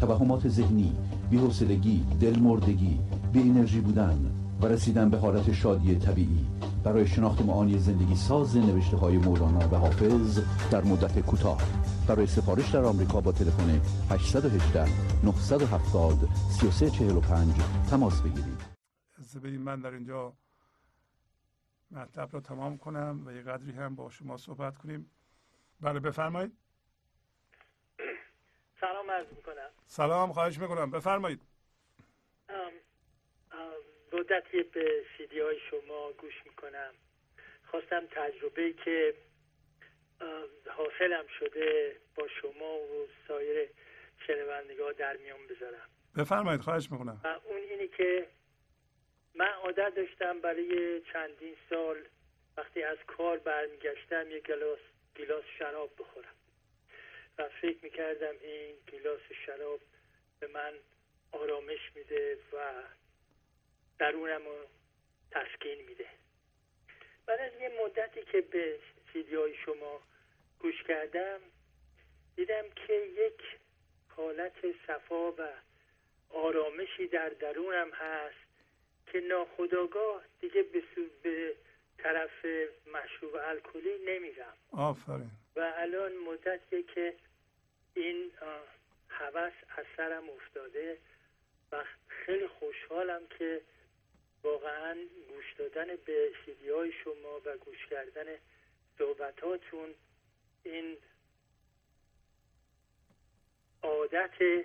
توهمات 0.00 0.48
ذهنی 0.48 0.96
بی‌حوصلگی 1.30 2.06
دلمردگی 2.20 3.00
بی 3.32 3.40
انرژی 3.40 3.80
بودن 3.80 4.32
و 4.62 4.66
رسیدن 4.66 5.10
به 5.10 5.18
حالت 5.18 5.52
شادی 5.52 5.98
طبیعی 5.98 6.46
برای 6.84 7.06
شناخت 7.06 7.42
معانی 7.42 7.78
زندگی 7.78 8.16
ساز 8.16 8.56
نوشته 8.56 8.96
های 8.96 9.18
مولانا 9.18 9.68
و 9.68 9.76
حافظ 9.76 10.40
در 10.70 10.84
مدت 10.84 11.20
کوتاه. 11.20 11.62
برای 12.08 12.26
سفارش 12.26 12.70
در 12.70 12.84
آمریکا 12.84 13.20
با 13.20 13.32
تلفن 13.32 13.80
818 14.10 14.84
970 15.24 16.28
3345 16.60 17.54
تماس 17.90 18.22
بگیرید. 18.22 18.60
ببین 19.34 19.62
من 19.62 19.80
در 19.80 19.90
اینجا 19.90 20.32
مطلب 21.90 22.28
را 22.32 22.40
تمام 22.40 22.78
کنم 22.78 23.22
و 23.26 23.32
یه 23.32 23.42
قدری 23.42 23.72
هم 23.72 23.94
با 23.94 24.10
شما 24.10 24.36
صحبت 24.36 24.78
کنیم. 24.78 25.10
بله 25.80 26.00
بفرمایید. 26.00 26.52
سلام 28.80 29.10
عرض 29.10 29.26
می‌کنم. 29.36 29.79
سلام 29.92 30.32
خواهش 30.32 30.58
می‌کنم. 30.58 30.90
بفرمایید. 30.90 31.40
مدتی 34.12 34.62
به 34.62 35.04
سیدی 35.16 35.40
های 35.40 35.56
شما 35.70 36.12
گوش 36.12 36.34
می‌کنم. 36.44 36.94
خواستم 37.64 38.06
تجربه 38.06 38.72
که 38.72 39.14
حاصلم 40.70 41.24
شده 41.38 41.96
با 42.14 42.28
شما 42.28 42.74
و 42.74 43.08
سایر 43.28 43.68
شنوندگاه 44.26 44.92
در 44.92 45.16
میان 45.16 45.46
بذارم. 45.46 45.88
بفرمایید 46.16 46.60
خواهش 46.60 46.88
می‌کنم. 46.92 47.20
و 47.24 47.40
اون 47.44 47.56
اینی 47.56 47.88
که 47.88 48.28
من 49.34 49.52
عادت 49.64 49.94
داشتم 49.94 50.40
برای 50.40 51.02
چندین 51.12 51.56
سال 51.70 51.96
وقتی 52.56 52.82
از 52.82 52.98
کار 53.06 53.38
برمیگشتم 53.38 54.30
یک 54.30 54.46
گلاس 54.46 54.78
گلاس 55.16 55.44
شراب 55.58 55.90
بخورم. 55.98 56.34
و 57.38 57.48
فکر 57.48 57.78
می‌کردم. 57.82 58.34
این 58.42 58.74
گلاس 58.92 59.20
شراب 59.46 59.80
به 60.40 60.46
من 60.46 60.72
آرامش 61.32 61.92
میده 61.94 62.38
و 62.52 62.82
درونم 63.98 64.44
رو 64.44 64.66
تسکین 65.30 65.84
میده. 65.86 66.06
بعد 67.26 67.40
از 67.40 67.52
یه 67.60 67.72
مدتی 67.84 68.22
که 68.22 68.40
به 68.40 68.78
سیدی 69.12 69.34
های 69.34 69.54
شما 69.54 70.00
گوش 70.58 70.82
کردم 70.82 71.40
دیدم 72.36 72.64
که 72.86 72.92
یک 72.94 73.42
حالت 74.08 74.52
صفا 74.86 75.32
و 75.32 75.48
آرامشی 76.30 77.06
در 77.06 77.28
درونم 77.28 77.90
هست 77.90 78.50
که 79.06 79.20
ناخداگاه 79.20 80.24
دیگه 80.40 80.62
به, 80.62 80.82
به 81.22 81.54
طرف 81.98 82.44
مشروب 82.94 83.36
الکلی 83.36 83.98
نمیرم. 84.06 84.54
آفرین. 84.72 85.30
و 85.56 85.72
الان 85.76 86.12
مدتیه 86.16 86.82
که 86.82 87.14
این 87.94 88.32
هوس 89.08 89.52
از 89.76 89.84
سرم 89.96 90.30
افتاده 90.30 90.98
و 91.72 91.84
خیلی 92.08 92.46
خوشحالم 92.46 93.26
که 93.38 93.60
واقعا 94.42 94.96
گوش 95.28 95.52
دادن 95.58 95.96
به 96.04 96.32
سیدی 96.46 96.70
های 96.70 96.92
شما 96.92 97.40
و 97.44 97.56
گوش 97.56 97.86
کردن 97.86 98.26
صحبتاتون 98.98 99.94
این 100.64 100.96
عادت 103.82 104.64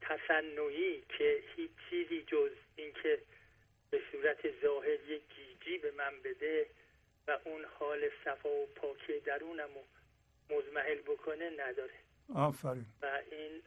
تصنعی 0.00 1.02
که 1.18 1.42
هیچ 1.56 1.70
چیزی 1.90 2.22
جز 2.22 2.50
اینکه 2.76 3.22
به 3.90 4.02
صورت 4.12 4.60
ظاهر 4.62 5.10
یک 5.10 5.22
گیجی 5.36 5.78
به 5.78 5.90
من 5.90 6.20
بده 6.24 6.66
و 7.28 7.38
اون 7.44 7.64
حال 7.64 8.10
صفا 8.24 8.50
و 8.50 8.66
پاکی 8.66 9.20
درونم 9.20 9.74
رو 9.74 9.84
مزمحل 10.50 11.00
بکنه 11.00 11.50
نداره. 11.58 11.94
آفرین. 12.34 12.86
و 13.02 13.20
این 13.30 13.62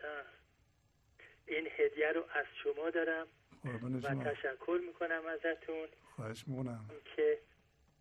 این 1.48 1.68
هدیه 1.78 2.12
رو 2.12 2.26
از 2.34 2.46
شما 2.64 2.90
دارم 2.90 3.28
و 3.64 4.24
تشکر 4.24 4.80
می‌کنم 4.88 5.22
ازتون. 5.26 5.88
خواهش 6.16 6.44
می‌کنم 6.48 6.90
که 7.16 7.40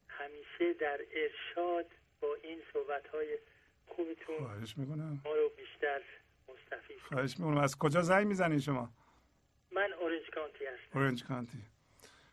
همیشه 0.09 0.73
در 0.81 1.01
ارشاد 1.13 1.87
با 2.21 2.35
این 2.43 2.63
صحبت 2.73 3.07
های 3.07 3.39
خوبتون 3.87 4.39
خواهش 4.39 4.79
می‌کنم. 4.79 5.21
ما 5.25 5.35
رو 5.35 5.49
بیشتر 5.57 6.03
مستفید 6.49 6.99
خواهش 6.99 7.39
می‌کنم 7.39 7.59
از 7.59 7.79
کجا 7.79 8.03
زنگ 8.03 8.27
می‌زنید 8.27 8.61
شما؟ 8.61 8.93
من 9.73 9.93
اورنج 9.93 10.31
کانتی 10.35 10.65
هستم. 10.67 10.99
اورنج 10.99 11.25
کانتی. 11.25 11.59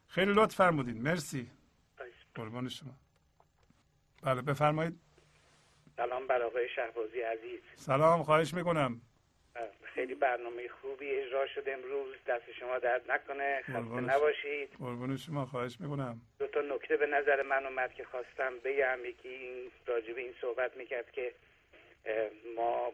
خیلی 0.07 0.33
لطف 0.33 0.55
فرمودین. 0.55 1.01
مرسی. 1.01 1.51
قربان 2.35 2.69
شما. 2.69 2.95
بله 4.23 4.41
بفرمایید. 4.41 4.99
سلام 5.97 6.27
بر 6.27 6.41
آقای 6.41 6.69
شهبازی 6.69 7.21
عزیز. 7.21 7.59
سلام 7.75 8.23
خواهش 8.23 8.53
می‌کنم. 8.53 9.01
خیلی 9.83 10.15
برنامه 10.15 10.67
خوبی 10.67 11.11
اجرا 11.11 11.47
شد 11.47 11.63
امروز. 11.69 12.15
دست 12.27 12.51
شما 12.59 12.79
درد 12.79 13.11
نکنه 13.11 13.61
خسته 13.61 14.01
نباشید. 14.01 14.69
قربون 14.79 15.17
شما 15.17 15.45
خواهش 15.45 15.77
می‌کنم. 15.79 16.21
دو 16.39 16.47
تا 16.47 16.61
نکته 16.61 16.97
به 16.97 17.05
نظر 17.05 17.41
من 17.41 17.65
اومد 17.65 17.93
که 17.93 18.03
خواستم 18.03 18.59
بگم. 18.63 19.05
یکی 19.05 19.29
این 19.29 19.71
راجب 19.85 20.17
این 20.17 20.33
صحبت 20.41 20.77
می‌کرد 20.77 21.11
که 21.11 21.33
ما 22.55 22.93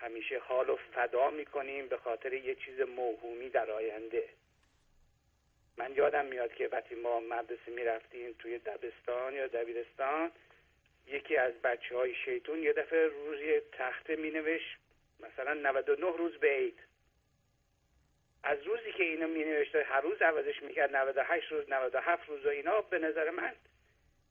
همیشه 0.00 0.38
حال 0.38 0.70
و 0.70 0.76
فدا 0.94 1.30
می‌کنیم 1.30 1.88
به 1.88 1.96
خاطر 1.96 2.32
یه 2.32 2.54
چیز 2.54 2.80
موهومی 2.80 3.48
در 3.48 3.70
آینده. 3.70 4.24
من 5.76 5.94
یادم 5.94 6.24
میاد 6.24 6.54
که 6.54 6.68
وقتی 6.72 6.94
ما 6.94 7.20
مدرسه 7.20 7.70
می‌رفتیم 7.76 8.34
توی 8.38 8.58
دبستان 8.58 9.34
یا 9.34 9.46
دبیرستان 9.46 10.30
یکی 11.06 11.36
از 11.36 11.52
بچه 11.52 11.96
های 11.96 12.14
شیطون 12.14 12.62
یه 12.62 12.72
دفعه 12.72 13.06
روزی 13.06 13.60
تخته 13.72 14.16
می 14.16 14.30
نوشت 14.30 14.78
مثلا 15.20 15.54
99 15.54 16.16
روز 16.16 16.36
به 16.36 16.48
عید. 16.48 16.78
از 18.44 18.62
روزی 18.62 18.92
که 18.92 19.02
اینو 19.04 19.28
می 19.28 19.44
نوشته 19.44 19.84
هر 19.84 20.00
روز 20.00 20.22
عوضش 20.22 20.62
می‌کرد 20.62 20.96
98 20.96 21.52
روز 21.52 21.64
97 21.68 22.28
روز 22.28 22.46
و 22.46 22.48
اینا 22.48 22.80
به 22.80 22.98
نظر 22.98 23.30
من 23.30 23.52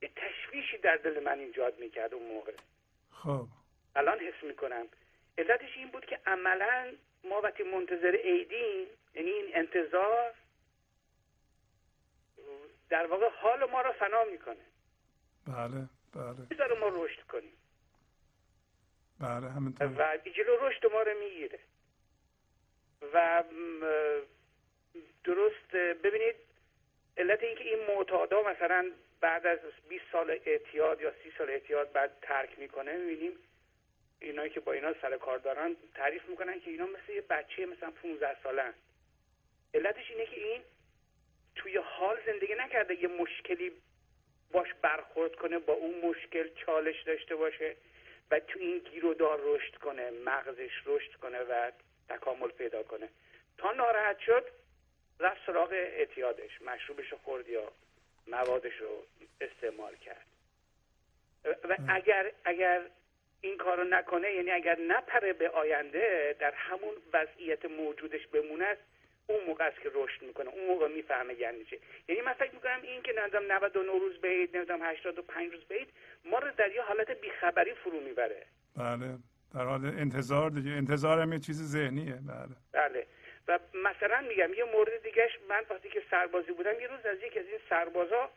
یه 0.02 0.12
تشویشی 0.16 0.78
در 0.78 0.96
دل 0.96 1.24
من 1.24 1.40
ایجاد 1.40 1.80
می‌کرد 1.80 2.14
اون 2.14 2.28
موقع. 2.28 2.54
خب. 3.12 3.48
الان 3.96 4.20
حس 4.20 4.44
می‌کنم. 4.44 4.88
علتش 5.38 5.78
این 5.78 5.88
بود 5.88 6.06
که 6.06 6.20
عملا 6.26 6.94
ما 7.24 7.42
وقتی 7.42 7.64
منتظر 7.64 8.16
عیدیم 8.16 8.88
یعنی 9.16 9.30
این 9.30 9.56
انتظار 9.56 10.34
در 12.90 13.06
واقع 13.06 13.30
حال 13.30 13.70
ما 13.70 13.82
را 13.82 13.92
فنا 13.92 14.24
می‌کنه. 14.24 14.66
بله. 15.48 15.90
بله. 16.16 16.48
می‌ذاره 16.50 16.80
ما 16.80 16.88
رشد 16.88 17.22
کنیم. 17.22 17.54
بله 19.20 19.50
همینطور 19.50 19.88
و 19.88 20.18
جلو 20.30 20.68
رشد 20.68 20.86
ما 20.92 21.02
رو 21.02 21.20
می‌گیره. 21.20 21.60
و 23.14 23.44
درست 25.24 25.72
ببینید 25.76 26.36
علت 27.18 27.44
اینکه 27.44 27.64
این 27.64 27.96
معتادا 27.96 28.44
مثلا 28.44 28.92
بعد 29.22 29.48
از 29.48 29.60
20 29.90 30.04
سال 30.12 30.40
اعتیاد 30.46 31.02
یا 31.02 31.14
30 31.24 31.34
سال 31.38 31.50
اعتیاد 31.50 31.92
بعد 31.92 32.12
ترک 32.22 32.60
می‌کنه 32.60 32.98
می‌بینیم 32.98 33.32
اینایی 34.20 34.50
که 34.50 34.60
با 34.60 34.72
اینا 34.72 34.94
سر 35.02 35.18
کار 35.18 35.38
دارن 35.38 35.76
تعریف 35.96 36.30
می‌کنن 36.30 36.60
که 36.60 36.72
اینا 36.72 36.86
مثل 36.86 37.12
یه 37.12 37.22
بچه 37.22 37.66
مثلا 37.66 37.92
15 37.92 38.38
ساله 38.44 38.74
علتش 39.74 40.12
اینه 40.12 40.26
که 40.26 40.36
این 40.36 40.62
توی 41.56 41.78
حال 41.78 42.18
زندگی 42.26 42.56
نکرده 42.56 43.02
یه 43.02 43.08
مشکلی 43.08 43.72
باش 44.52 44.74
برخورد 44.82 45.36
کنه 45.36 45.60
با 45.60 45.74
اون 45.74 46.02
مشکل 46.10 46.50
چالش 46.56 47.02
داشته 47.04 47.36
باشه 47.36 47.76
و 48.32 48.40
تو 48.40 48.60
این 48.60 48.78
گیرودار 48.78 49.40
رشد 49.44 49.76
کنه 49.76 50.12
مغزش 50.12 50.72
رشد 50.86 51.16
کنه 51.16 51.40
و 51.40 51.72
تکامل 52.10 52.48
پیدا 52.48 52.84
کنه. 52.84 53.10
تا 53.58 53.72
ناراحت 53.72 54.20
شد 54.20 54.46
رفت 55.20 55.46
سراغ 55.46 55.72
اعتیادش 55.72 56.62
مشروبش 56.62 57.14
خورد 57.14 57.50
یا 57.50 57.72
موادش 58.28 58.74
رو 58.76 59.04
استعمال 59.42 59.96
کرد. 59.96 60.26
و 61.46 61.78
اگر 61.88 62.32
اگر 62.46 62.82
این 63.42 63.58
کارو 63.58 63.84
نکنه 63.84 64.34
یعنی 64.34 64.52
اگر 64.52 64.80
نپره 64.80 65.34
به 65.34 65.50
آینده 65.50 66.36
در 66.40 66.52
همون 66.52 66.94
وضعیت 67.14 67.66
موجودش 67.66 68.28
بمونه 68.28 68.78
اون 69.32 69.44
موقع 69.48 69.68
است 69.68 69.80
که 69.82 69.92
رشد 69.94 70.22
می‌کنه. 70.22 70.50
اون 70.50 70.68
موقع 70.68 70.88
می‌فهمه 70.88 71.34
یعنی 71.34 71.66
چه 71.66 71.80
یعنی 72.08 72.22
من 72.22 72.34
فکر 72.34 72.54
می‌کنم 72.54 72.80
این 72.82 73.02
که 73.02 73.14
نمی‌دونم 73.18 73.52
99 73.52 73.92
روز 73.92 74.18
بهید 74.18 74.58
نمی‌دونم 74.58 74.80
85 74.84 75.52
روز 75.52 75.64
بهید 75.64 75.90
ما 76.26 76.40
رو 76.40 76.52
در 76.58 76.72
یه 76.72 76.82
حالت 76.82 77.12
بیخبری 77.12 77.74
فرو 77.74 78.00
می‌بره. 78.00 78.46
بله. 78.78 79.18
در 79.54 79.66
حال 79.66 79.86
انتظار 79.86 80.50
دیگه. 80.50 80.72
انتظار 80.72 81.20
هم 81.20 81.34
یه 81.34 81.40
چیز 81.40 81.72
ذهنیه. 81.72 82.14
بله. 82.14 82.56
بله. 82.72 83.08
و 83.48 83.60
مثلا 83.74 84.22
میگم 84.22 84.54
یه 84.54 84.64
مورد 84.64 85.04
دیگهش 85.04 85.40
من 85.50 85.64
وقتی 85.70 85.90
که 85.90 86.04
سربازی 86.12 86.52
بودم 86.52 86.80
یه 86.80 86.88
روز 86.88 87.06
از 87.06 87.18
یکی 87.18 87.40
از 87.40 87.46
این 87.46 87.60
سربازا 87.70 88.30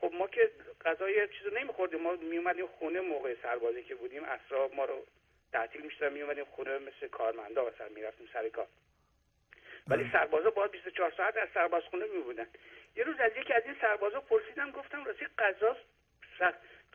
خب 0.00 0.12
ما 0.18 0.26
که 0.28 0.50
غذای 0.84 1.28
چیزو 1.28 1.50
نمیخوردیم. 1.50 2.00
ما 2.00 2.12
میومدیم 2.12 2.66
خونه 2.66 3.00
موقع 3.00 3.34
سربازی 3.42 3.82
که 3.82 3.94
بودیم. 3.94 4.24
اسرا 4.24 4.70
ما 4.76 4.84
رو 4.84 5.06
تعطیل 5.52 5.82
می‌شدن 5.82 6.12
میومدیم 6.12 6.44
خونه 6.44 6.78
مثل 6.78 7.08
کارمندا 7.08 7.70
مثلا 7.74 7.88
می‌رفتیم 7.94 8.28
سر 8.32 8.48
کار. 8.48 8.66
ولی. 9.88 10.10
سربازا 10.12 10.50
باید 10.50 10.70
24 10.70 11.12
ساعت 11.16 11.36
از 11.36 11.48
سربازخونه 11.54 12.04
می 12.06 12.22
بودن 12.22 12.46
یه 12.96 13.04
روز 13.04 13.20
از 13.20 13.32
یکی 13.36 13.52
از 13.52 13.62
این 13.64 13.76
سربازا 13.80 14.20
پرسیدم 14.20 14.70
گفتم 14.70 15.04
راستی 15.04 15.26
غذا 15.38 15.76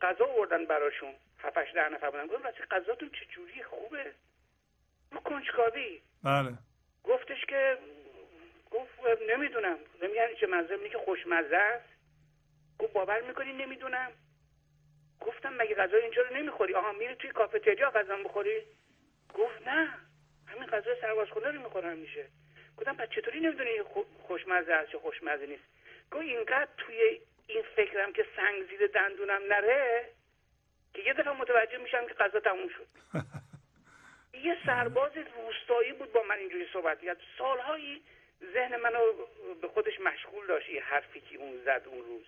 غذا 0.02 0.24
آوردن 0.24 0.64
براشون. 0.64 1.14
هفتش 1.38 1.74
ده 1.74 1.88
نفر 1.88 2.10
بودن. 2.10 2.26
گفتم 2.26 2.42
راستی 2.42 2.62
غذاتون 2.62 3.10
چه 3.10 3.62
خوبه؟ 3.62 4.12
رو 5.12 5.20
کنجکاوی. 5.20 6.02
بله. 6.24 6.52
گفتش 7.04 7.44
که 7.44 7.78
گفت 8.70 8.92
نمی‌دونم. 9.30 9.78
نمی‌دونم 10.02 10.34
چه 10.40 10.46
منظر 10.46 10.88
که 10.88 10.98
خوشمزه 10.98 11.56
است. 11.56 11.88
گفت 12.78 12.92
باور 12.92 13.20
می‌کنی؟ 13.20 13.52
نمی‌دونم. 13.52 14.12
گفتم 15.20 15.54
مگه 15.54 15.74
غذا 15.74 15.96
اینجا 15.96 16.22
رو 16.22 16.36
نمی‌خوری؟ 16.36 16.74
آها 16.74 16.92
میری 16.92 17.14
توی 17.14 17.30
کافتریا 17.30 17.90
غذا 17.90 18.16
بخوری 18.16 18.62
گفت 19.34 19.68
نه. 19.68 19.88
همین 20.46 20.66
غذا 20.66 21.00
سربازخونه 21.00 21.50
رو 21.50 21.62
می‌خورم 21.62 21.96
میشه 21.96 22.28
گفتم 22.78 22.96
پس 22.96 23.08
چطوری 23.08 23.40
نمی‌دونی 23.40 23.82
خوشمزه 24.22 24.72
است 24.72 24.94
یا 24.94 25.00
خوشمزه 25.00 25.46
نیست؟ 25.46 25.62
گفت 26.10 26.22
اینقدر 26.22 26.68
توی 26.78 27.20
این 27.46 27.62
فکرم 27.76 28.12
که 28.12 28.26
سنگ 28.36 28.66
زیر 28.68 28.86
دندونم 28.86 29.42
نره 29.48 30.04
که 30.94 31.02
یه 31.02 31.12
دفعه 31.12 31.32
متوجه 31.32 31.78
میشم 31.78 32.06
که 32.06 32.14
غذا 32.14 32.40
تموم 32.40 32.68
شد. 32.68 32.86
یه 34.44 34.56
سرباز 34.66 35.12
روستایی 35.36 35.92
بود 35.92 36.12
با 36.12 36.22
من 36.22 36.38
اینجوری 36.38 36.68
صحبت 36.72 37.02
کرد 37.02 37.16
سالهایی 37.38 38.02
ذهن 38.52 38.76
منو 38.76 38.98
به 39.62 39.68
خودش 39.68 40.00
مشغول 40.00 40.46
داشت 40.46 40.68
این 40.68 40.82
حرفی 40.82 41.20
که 41.20 41.36
اون 41.36 41.62
زد 41.64 41.82
اون 41.86 42.04
روز. 42.04 42.26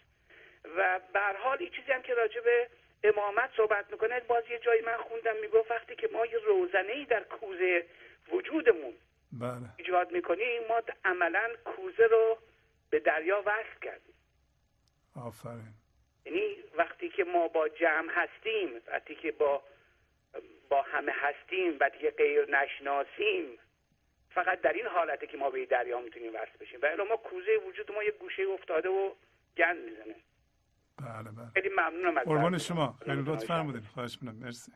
و 0.77 1.01
به 1.13 1.21
حال 1.21 1.57
این 1.61 1.71
چیزی 1.71 1.93
هم 1.93 2.03
که 2.03 2.15
راجع 2.15 2.41
به 2.41 2.69
امامت 3.05 3.51
صحبت 3.57 3.91
می‌کنه 3.91 4.21
باز 4.21 4.45
یه 4.51 4.59
جایی 4.59 4.83
من 4.83 4.97
خوندم 4.97 5.37
می‌گفت 5.37 5.71
وقتی 5.71 5.97
که 5.97 6.09
ما 6.13 6.27
یه 6.27 6.39
روزنه 6.39 6.93
ای 6.93 7.05
در 7.05 7.23
کوزه 7.23 7.87
وجودمون 8.33 8.95
بله. 9.33 9.69
ایجاد 9.77 10.13
می‌کنیم 10.13 10.63
ما 10.69 10.83
عملا 11.05 11.49
کوزه 11.65 12.07
رو 12.11 12.39
به 12.91 13.01
دریا 13.01 13.43
وصل 13.47 13.81
کردیم. 13.83 14.15
آفرین. 15.17 15.75
یعنی 16.25 16.57
وقتی 16.79 17.09
که 17.09 17.25
ما 17.25 17.49
با 17.49 17.69
جمع 17.69 18.11
هستیم 18.11 18.69
وقتی 18.87 19.15
که 19.15 19.33
با 19.33 19.63
با 20.71 20.83
همه 20.83 21.13
هستیم 21.15 21.77
وقتی 21.81 21.99
که 21.99 22.11
غیر 22.11 22.57
نشناسیم 22.57 23.59
فقط 24.31 24.61
در 24.61 24.73
این 24.73 24.87
حالته 24.87 25.27
که 25.27 25.37
ما 25.37 25.51
به 25.51 25.67
دریا 25.67 26.01
می‌تونیم 26.01 26.33
وصل 26.35 26.59
بشیم. 26.61 26.81
و 26.83 27.05
ما 27.05 27.17
کوزه 27.17 27.57
وجود 27.69 27.93
ما 27.93 28.03
یه 28.03 28.11
گوشه 28.11 28.43
افتاده 28.43 28.89
و 28.89 29.11
گند 29.57 29.79
می‌زنه. 29.85 30.15
بله 30.99 31.31
بله. 31.31 31.51
خیلی 31.55 31.69
ممنونم 31.69 32.19
از 32.19 32.25
قربان 32.25 32.59
شما. 32.59 32.99
خیلی 33.05 33.23
لطف 33.23 33.45
فرمودید 33.45 33.85
خواهش 33.85 34.19
می‌کنم. 34.23 34.39
مرسی. 34.39 34.73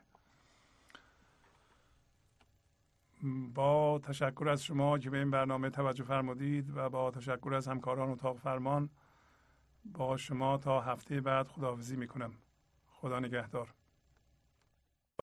با 3.55 3.99
تشکر 3.99 4.49
از 4.49 4.65
شما 4.65 4.99
که 4.99 5.11
به 5.11 5.19
این 5.19 5.31
برنامه 5.31 5.71
توجه 5.71 6.05
فرمودید 6.05 6.77
و 6.77 6.91
با 6.91 7.11
تشکر 7.11 7.55
از 7.55 7.69
همکاران 7.69 8.11
اتاق 8.11 8.37
فرمان 8.39 8.91
با 9.85 10.17
شما 10.17 10.59
تا 10.59 10.81
هفته 10.81 11.21
بعد 11.21 11.49
خداحافظی 11.49 11.97
می‌کنم. 11.97 12.33
خدا 12.87 13.21
نگهدار. 13.21 13.75